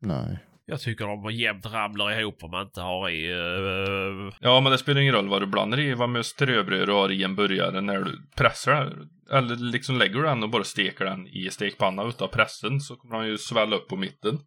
Nej. 0.01 0.39
Jag 0.67 0.81
tycker 0.81 1.07
de 1.07 1.35
jämt 1.35 1.67
ramlar 1.67 2.21
ihop 2.21 2.45
om 2.45 2.51
man 2.51 2.67
inte 2.67 2.81
har 2.81 3.11
i... 3.11 3.33
Uh, 3.35 4.35
Ja, 4.41 4.61
men 4.61 4.73
det 4.73 4.79
spelar 4.79 5.01
ingen 5.01 5.15
roll 5.15 5.29
vad 5.29 5.43
du 5.43 5.47
blandar 5.47 5.81
i, 5.81 5.95
vad 5.95 6.09
med 6.09 6.27
ströbröd 6.27 6.89
du 6.89 6.93
har 6.93 7.13
i 7.13 7.23
en 7.23 7.37
burgare 7.37 7.81
när 7.81 7.99
du 8.05 8.19
pressar 8.37 8.73
den. 8.85 9.09
Eller 9.31 9.57
liksom 9.57 9.99
lägger 9.99 10.15
du 10.15 10.23
den 10.23 10.43
och 10.43 10.51
bara 10.51 10.65
steker 10.65 11.05
den 11.05 11.27
i 11.29 11.51
stekpanna 11.51 12.05
utav 12.05 12.29
pressen 12.29 12.81
så 12.81 12.97
kommer 12.97 13.17
han 13.17 13.27
ju 13.27 13.39
svälla 13.39 13.77
upp 13.77 13.89
på 13.89 13.97
mitten. 13.97 14.39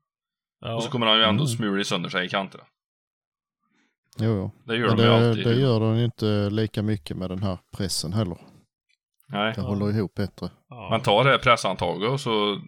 ja. 0.61 0.75
Och 0.75 0.83
så 0.83 0.89
kommer 0.89 1.05
han 1.07 1.17
ju 1.17 1.23
ändå 1.23 1.43
Mm. 1.43 1.47
smula 1.47 1.83
sönder 1.83 2.09
sig 2.09 2.25
i 2.25 2.29
kanterna. 2.29 2.63
Jo, 4.19 4.25
jo. 4.35 4.51
Det 4.65 4.75
gör 4.77 4.87
Men 4.87 4.97
de 4.97 5.03
ju 5.03 5.09
det, 5.09 5.29
alltid. 5.29 5.45
det 5.45 5.55
gör 5.55 5.79
de 5.79 5.97
ju 5.97 6.05
inte 6.05 6.49
lika 6.49 6.81
mycket 6.83 7.17
med 7.17 7.29
den 7.29 7.43
här 7.43 7.57
pressen 7.77 8.13
heller. 8.13 8.37
Nej. 9.29 9.53
Det 9.55 9.61
håller 9.61 9.97
ihop 9.97 10.13
bättre. 10.15 10.49
ja. 10.69 10.87
Man 10.89 11.01
tar 11.01 11.23
det 11.23 11.29
här 11.29 11.37
presshandtaget 11.37 12.09
och 12.09 12.19
så 12.21 12.61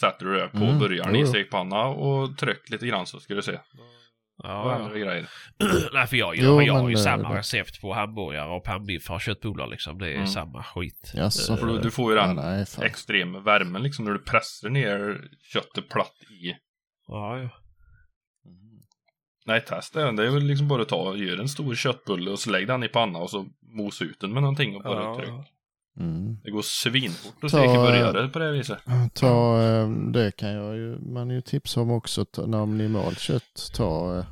sätter 0.00 0.26
du 0.26 0.34
det 0.36 0.48
på 0.48 0.56
Mm, 0.56 0.78
jo, 1.14 1.16
i 1.22 1.26
stekpanna 1.26 1.84
och 1.86 2.38
tryck 2.38 2.70
lite 2.70 2.86
grann 2.86 3.06
så 3.06 3.20
ska 3.20 3.34
du 3.34 3.42
se. 3.42 3.58
Ja, 4.42 4.78
ja. 4.82 4.88
det 4.92 5.00
grejer. 5.00 5.28
Nej, 5.92 6.06
för 6.06 6.16
jag, 6.16 6.36
Jo, 6.36 6.62
jag 6.62 6.74
har 6.74 6.88
ju 6.88 6.94
det- 6.94 7.00
samma 7.00 7.32
det- 7.32 7.38
recept 7.38 7.80
på 7.80 7.92
hamburgare 7.94 8.48
och 8.56 8.64
pannbiffar 8.64 9.14
och 9.14 9.20
köttbullar 9.20 9.66
liksom. 9.66 9.98
Det 9.98 10.08
är 10.10 10.14
Mm. 10.14 10.26
samma 10.26 10.62
skit. 10.62 11.12
Eh, 11.16 11.30
För 11.58 11.66
du, 11.66 11.78
du 11.78 11.90
får 11.90 12.12
ju 12.12 12.18
Ja, 12.18 12.26
den 12.26 12.36
nej, 12.36 12.66
fan. 12.66 12.84
extrema 12.84 13.40
värmen 13.40 13.82
liksom 13.82 14.04
när 14.04 14.12
du 14.12 14.18
pressar 14.18 14.68
ner 14.68 15.20
köttet 15.52 15.88
platt 15.88 16.14
i. 16.30 16.54
Ja, 17.08 17.38
ja. 17.38 17.48
Nej, 19.46 19.60
testa 19.64 20.04
den. 20.04 20.16
Det 20.16 20.26
är 20.26 20.30
väl 20.30 20.42
liksom 20.44 20.68
bara 20.68 20.82
att 20.82 20.88
ta, 20.88 21.16
gör 21.16 21.38
en 21.40 21.48
stor 21.48 21.74
köttbulle 21.74 22.30
och 22.30 22.38
så 22.38 22.50
lägg 22.50 22.66
den 22.66 22.82
i 22.84 22.88
panna 22.88 23.18
och 23.18 23.30
så 23.30 23.46
mos 23.76 24.02
ut 24.02 24.20
den 24.20 24.32
med 24.32 24.42
någonting 24.42 24.76
och 24.76 24.82
bara 24.82 25.02
Ja, 25.02 25.16
tryck. 25.16 25.28
Mm. 26.00 26.36
Det 26.44 26.50
går 26.50 26.62
svinfort 26.62 27.44
att 27.44 27.50
steka 27.50 27.64
eh, 27.74 27.82
burgare 27.82 28.28
på 28.28 28.38
det 28.38 28.52
viset. 28.52 28.78
Ta, 29.14 29.62
eh, 29.62 29.88
det 29.90 30.36
kan 30.36 30.48
jag 30.52 30.76
ju, 30.76 30.98
man 30.98 31.30
ju 31.30 31.40
tipsa 31.40 31.80
om 31.80 31.90
också, 31.90 32.24
ta, 32.24 32.46
när 32.46 32.58
man 32.66 32.92
mal 32.92 33.16
kött, 33.16 33.70
ta 33.74 34.18
eh, 34.18 34.24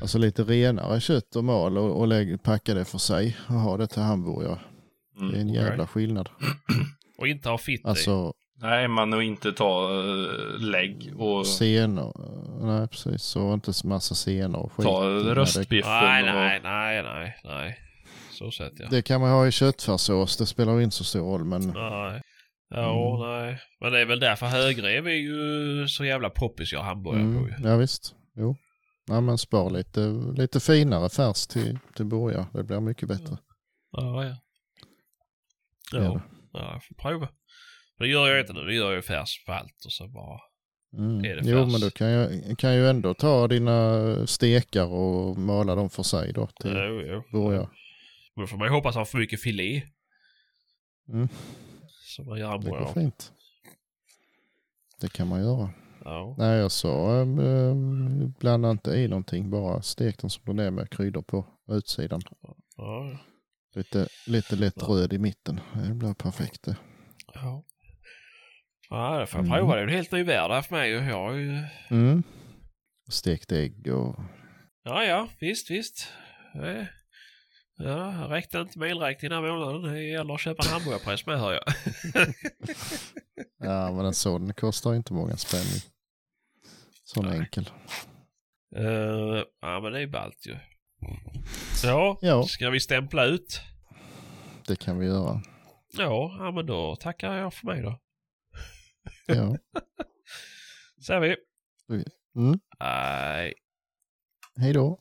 alltså 0.00 0.18
lite 0.18 0.42
renare 0.42 1.00
kött 1.00 1.36
och 1.36 1.44
mal 1.44 1.78
och, 1.78 2.00
och 2.00 2.08
lägg, 2.08 2.42
packa 2.42 2.74
det 2.74 2.84
för 2.84 2.98
sig 2.98 3.36
och 3.48 3.54
ha 3.54 3.76
det 3.76 3.86
till 3.86 4.02
hamburgare. 4.02 4.58
Det 5.18 5.24
är 5.36 5.40
en 5.40 5.48
Mm. 5.48 5.54
jävla 5.54 5.86
skillnad. 5.86 6.28
Och 7.18 7.28
inte 7.28 7.48
ha 7.48 7.58
fitt. 7.58 7.86
Alltså 7.86 8.32
Nej, 8.58 8.88
man 8.88 9.12
och 9.12 9.22
inte 9.22 9.52
ta 9.52 9.88
uh, 9.90 10.58
lägg 10.60 11.12
och 11.16 11.46
senor, 11.46 12.12
nej 12.66 12.88
precis, 12.88 13.36
och 13.36 13.54
inte 13.54 13.72
så 13.72 13.86
massa 13.88 14.14
senor 14.14 14.58
och 14.60 14.72
skit. 14.72 14.86
ta 14.86 15.04
röstbiffen 15.10 15.90
Nej, 15.90 16.22
och... 16.22 16.34
nej, 16.34 16.60
nej, 16.62 17.02
nej, 17.02 17.36
nej. 17.44 17.78
Så 18.38 18.50
sett 18.50 18.72
ja. 18.76 18.86
Det, 18.90 19.02
kan 19.02 19.20
man 19.20 19.30
ha 19.30 19.46
i 19.46 19.50
köttfärssås, 19.52 20.36
det 20.36 20.46
spelar 20.46 20.80
inte 20.80 20.96
så 20.96 21.04
stor 21.04 21.20
roll 21.20 21.44
men 21.44 21.60
Nej. 21.68 22.22
Ja, 22.68 23.16
Mm. 23.16 23.30
nej. 23.46 23.60
Men 23.80 23.92
det 23.92 24.00
är 24.00 24.06
väl 24.06 24.20
därför 24.20 24.46
högrev 24.46 25.06
är 25.06 25.10
ju 25.10 25.88
så 25.88 26.04
jävla 26.04 26.30
poppis 26.30 26.72
jag 26.72 26.82
hamburgare 26.82 27.22
på 27.22 27.28
mm, 27.28 27.46
ju. 27.62 27.68
ja 27.68 27.76
visst, 27.76 28.14
jo. 28.36 28.56
Ja 29.08 29.20
men 29.20 29.38
spar 29.38 29.70
lite, 29.70 30.00
lite 30.36 30.60
finare 30.60 31.08
färs 31.08 31.46
till, 31.46 31.78
till 31.96 32.04
burgare, 32.06 32.46
det 32.52 32.62
blir 32.64 32.80
mycket 32.80 33.08
bättre. 33.08 33.38
Ja, 33.90 34.24
ja. 34.24 34.36
Ja, 35.92 36.20
ja 36.52 36.72
jag 36.72 36.84
får 36.84 36.94
prova. 36.94 37.28
Det 37.98 38.06
gör 38.06 38.28
jag 38.28 38.40
inte 38.40 38.52
nu. 38.52 38.60
Det 38.64 38.74
gör 38.74 38.92
jag 38.92 39.04
färs 39.04 39.44
på 39.46 39.52
allt 39.52 39.84
och 39.86 39.92
så 39.92 40.08
bara... 40.08 40.38
Mm. 40.98 41.24
Är 41.24 41.36
det 41.36 41.42
Jo, 41.50 41.58
färs? 41.64 41.72
men 41.72 41.80
du 41.80 41.90
kan 41.90 42.10
ju, 42.12 42.56
kan 42.56 42.74
ju 42.74 42.88
ändå 42.88 43.14
ta 43.14 43.48
dina 43.48 44.02
stekar 44.26 44.86
och 44.86 45.38
mala 45.38 45.74
dem 45.74 45.90
för 45.90 46.02
sig 46.02 46.32
då 46.32 46.46
till 46.46 46.72
Jo, 46.74 47.02
jo. 47.06 47.22
burgare. 47.32 47.68
Då 48.36 48.46
får 48.46 48.56
man 48.58 48.66
ju 48.68 48.72
hoppas 48.74 48.94
ha 48.94 49.04
för 49.04 49.18
mycket 49.18 49.40
filé. 49.42 49.82
Mm. 51.08 51.28
Så 51.88 52.22
man 52.22 52.38
gör 52.38 52.58
Det 52.58 52.70
går 52.70 52.92
fint. 52.94 53.32
Det 55.00 55.12
kan 55.12 55.28
man 55.28 55.40
göra. 55.40 55.70
Ja. 56.04 56.34
Nej, 56.38 56.58
jag 56.58 56.72
sa 56.72 57.20
äh, 57.20 57.74
blanda 58.40 58.70
inte 58.70 58.90
i 58.90 59.08
någonting, 59.08 59.50
bara 59.50 59.82
stek 59.82 60.18
den 60.18 60.30
som 60.30 60.42
den 60.44 60.58
är 60.58 60.70
med 60.70 60.90
kryddor 60.90 61.22
på 61.22 61.46
utsidan. 61.68 62.20
Ja. 62.76 63.18
Lite, 63.74 64.08
lite 64.26 64.56
lätt 64.56 64.74
Ja. 64.76 64.86
röd 64.86 65.12
i 65.12 65.18
mitten. 65.18 65.60
Det 65.74 65.94
blir 65.94 66.14
perfekt 66.14 66.62
det. 66.62 66.76
Ja. 67.34 67.64
Ja, 68.90 69.18
det 69.18 69.26
får 69.26 69.38
jag 69.40 69.46
Mm. 69.46 69.58
prova. 69.58 69.74
Det 69.74 69.80
är 69.80 69.84
en 69.86 69.92
helt 69.94 70.12
ny 70.12 70.22
värld 70.22 70.64
för 70.64 70.74
mig. 70.76 70.90
Jag 70.90 71.02
har 71.14 71.32
ju... 71.32 71.62
Mm. 71.90 72.22
Stekt 73.08 73.52
ägg 73.52 73.86
och... 73.94 74.16
Ja, 74.82 75.04
ja, 75.04 75.28
visst, 75.40 75.70
visst. 75.70 76.08
Eh, 76.54 76.84
Ja, 77.78 78.26
räckte 78.30 78.58
inte 78.58 78.78
med 78.78 78.90
elräkningen 78.90 79.42
den 79.42 79.44
här 79.44 79.58
månaden. 79.58 79.82
Det 79.94 80.02
gäller 80.02 80.34
att 80.34 80.40
köpa 80.40 80.62
en 80.62 80.72
hamburgarpress 80.72 81.26
med 81.26 81.40
hör 81.40 81.52
jag. 81.52 81.62
Ja, 83.58 83.92
men 83.92 84.04
en 84.06 84.14
sån 84.14 84.54
kostar 84.54 84.94
inte 84.94 85.12
många 85.12 85.36
spänn. 85.36 85.80
Sån 87.04 87.26
Nej. 87.26 87.38
enkel. 87.38 87.70
Eh, 88.76 89.42
ja, 89.60 89.80
men 89.80 89.92
det 89.92 90.00
är 90.02 90.06
ballt 90.06 90.46
ju. 90.46 90.56
Ja, 91.84 92.18
Ja. 92.22 92.42
ska 92.42 92.70
vi 92.70 92.80
stämpla 92.80 93.24
ut? 93.24 93.60
Det 94.66 94.76
kan 94.76 94.98
vi 94.98 95.06
göra. 95.06 95.42
Ja, 95.98 96.36
ja 96.38 96.50
men 96.50 96.66
då 96.66 96.96
tackar 96.96 97.36
jag 97.36 97.54
för 97.54 97.66
mig 97.66 97.82
då. 97.82 98.00
Ja. 99.26 99.56
Säger 101.06 101.20
vi. 101.20 101.36
Mm. 102.36 102.58
Nej. 102.80 103.54
Hej 104.56 104.72
då. 104.72 105.00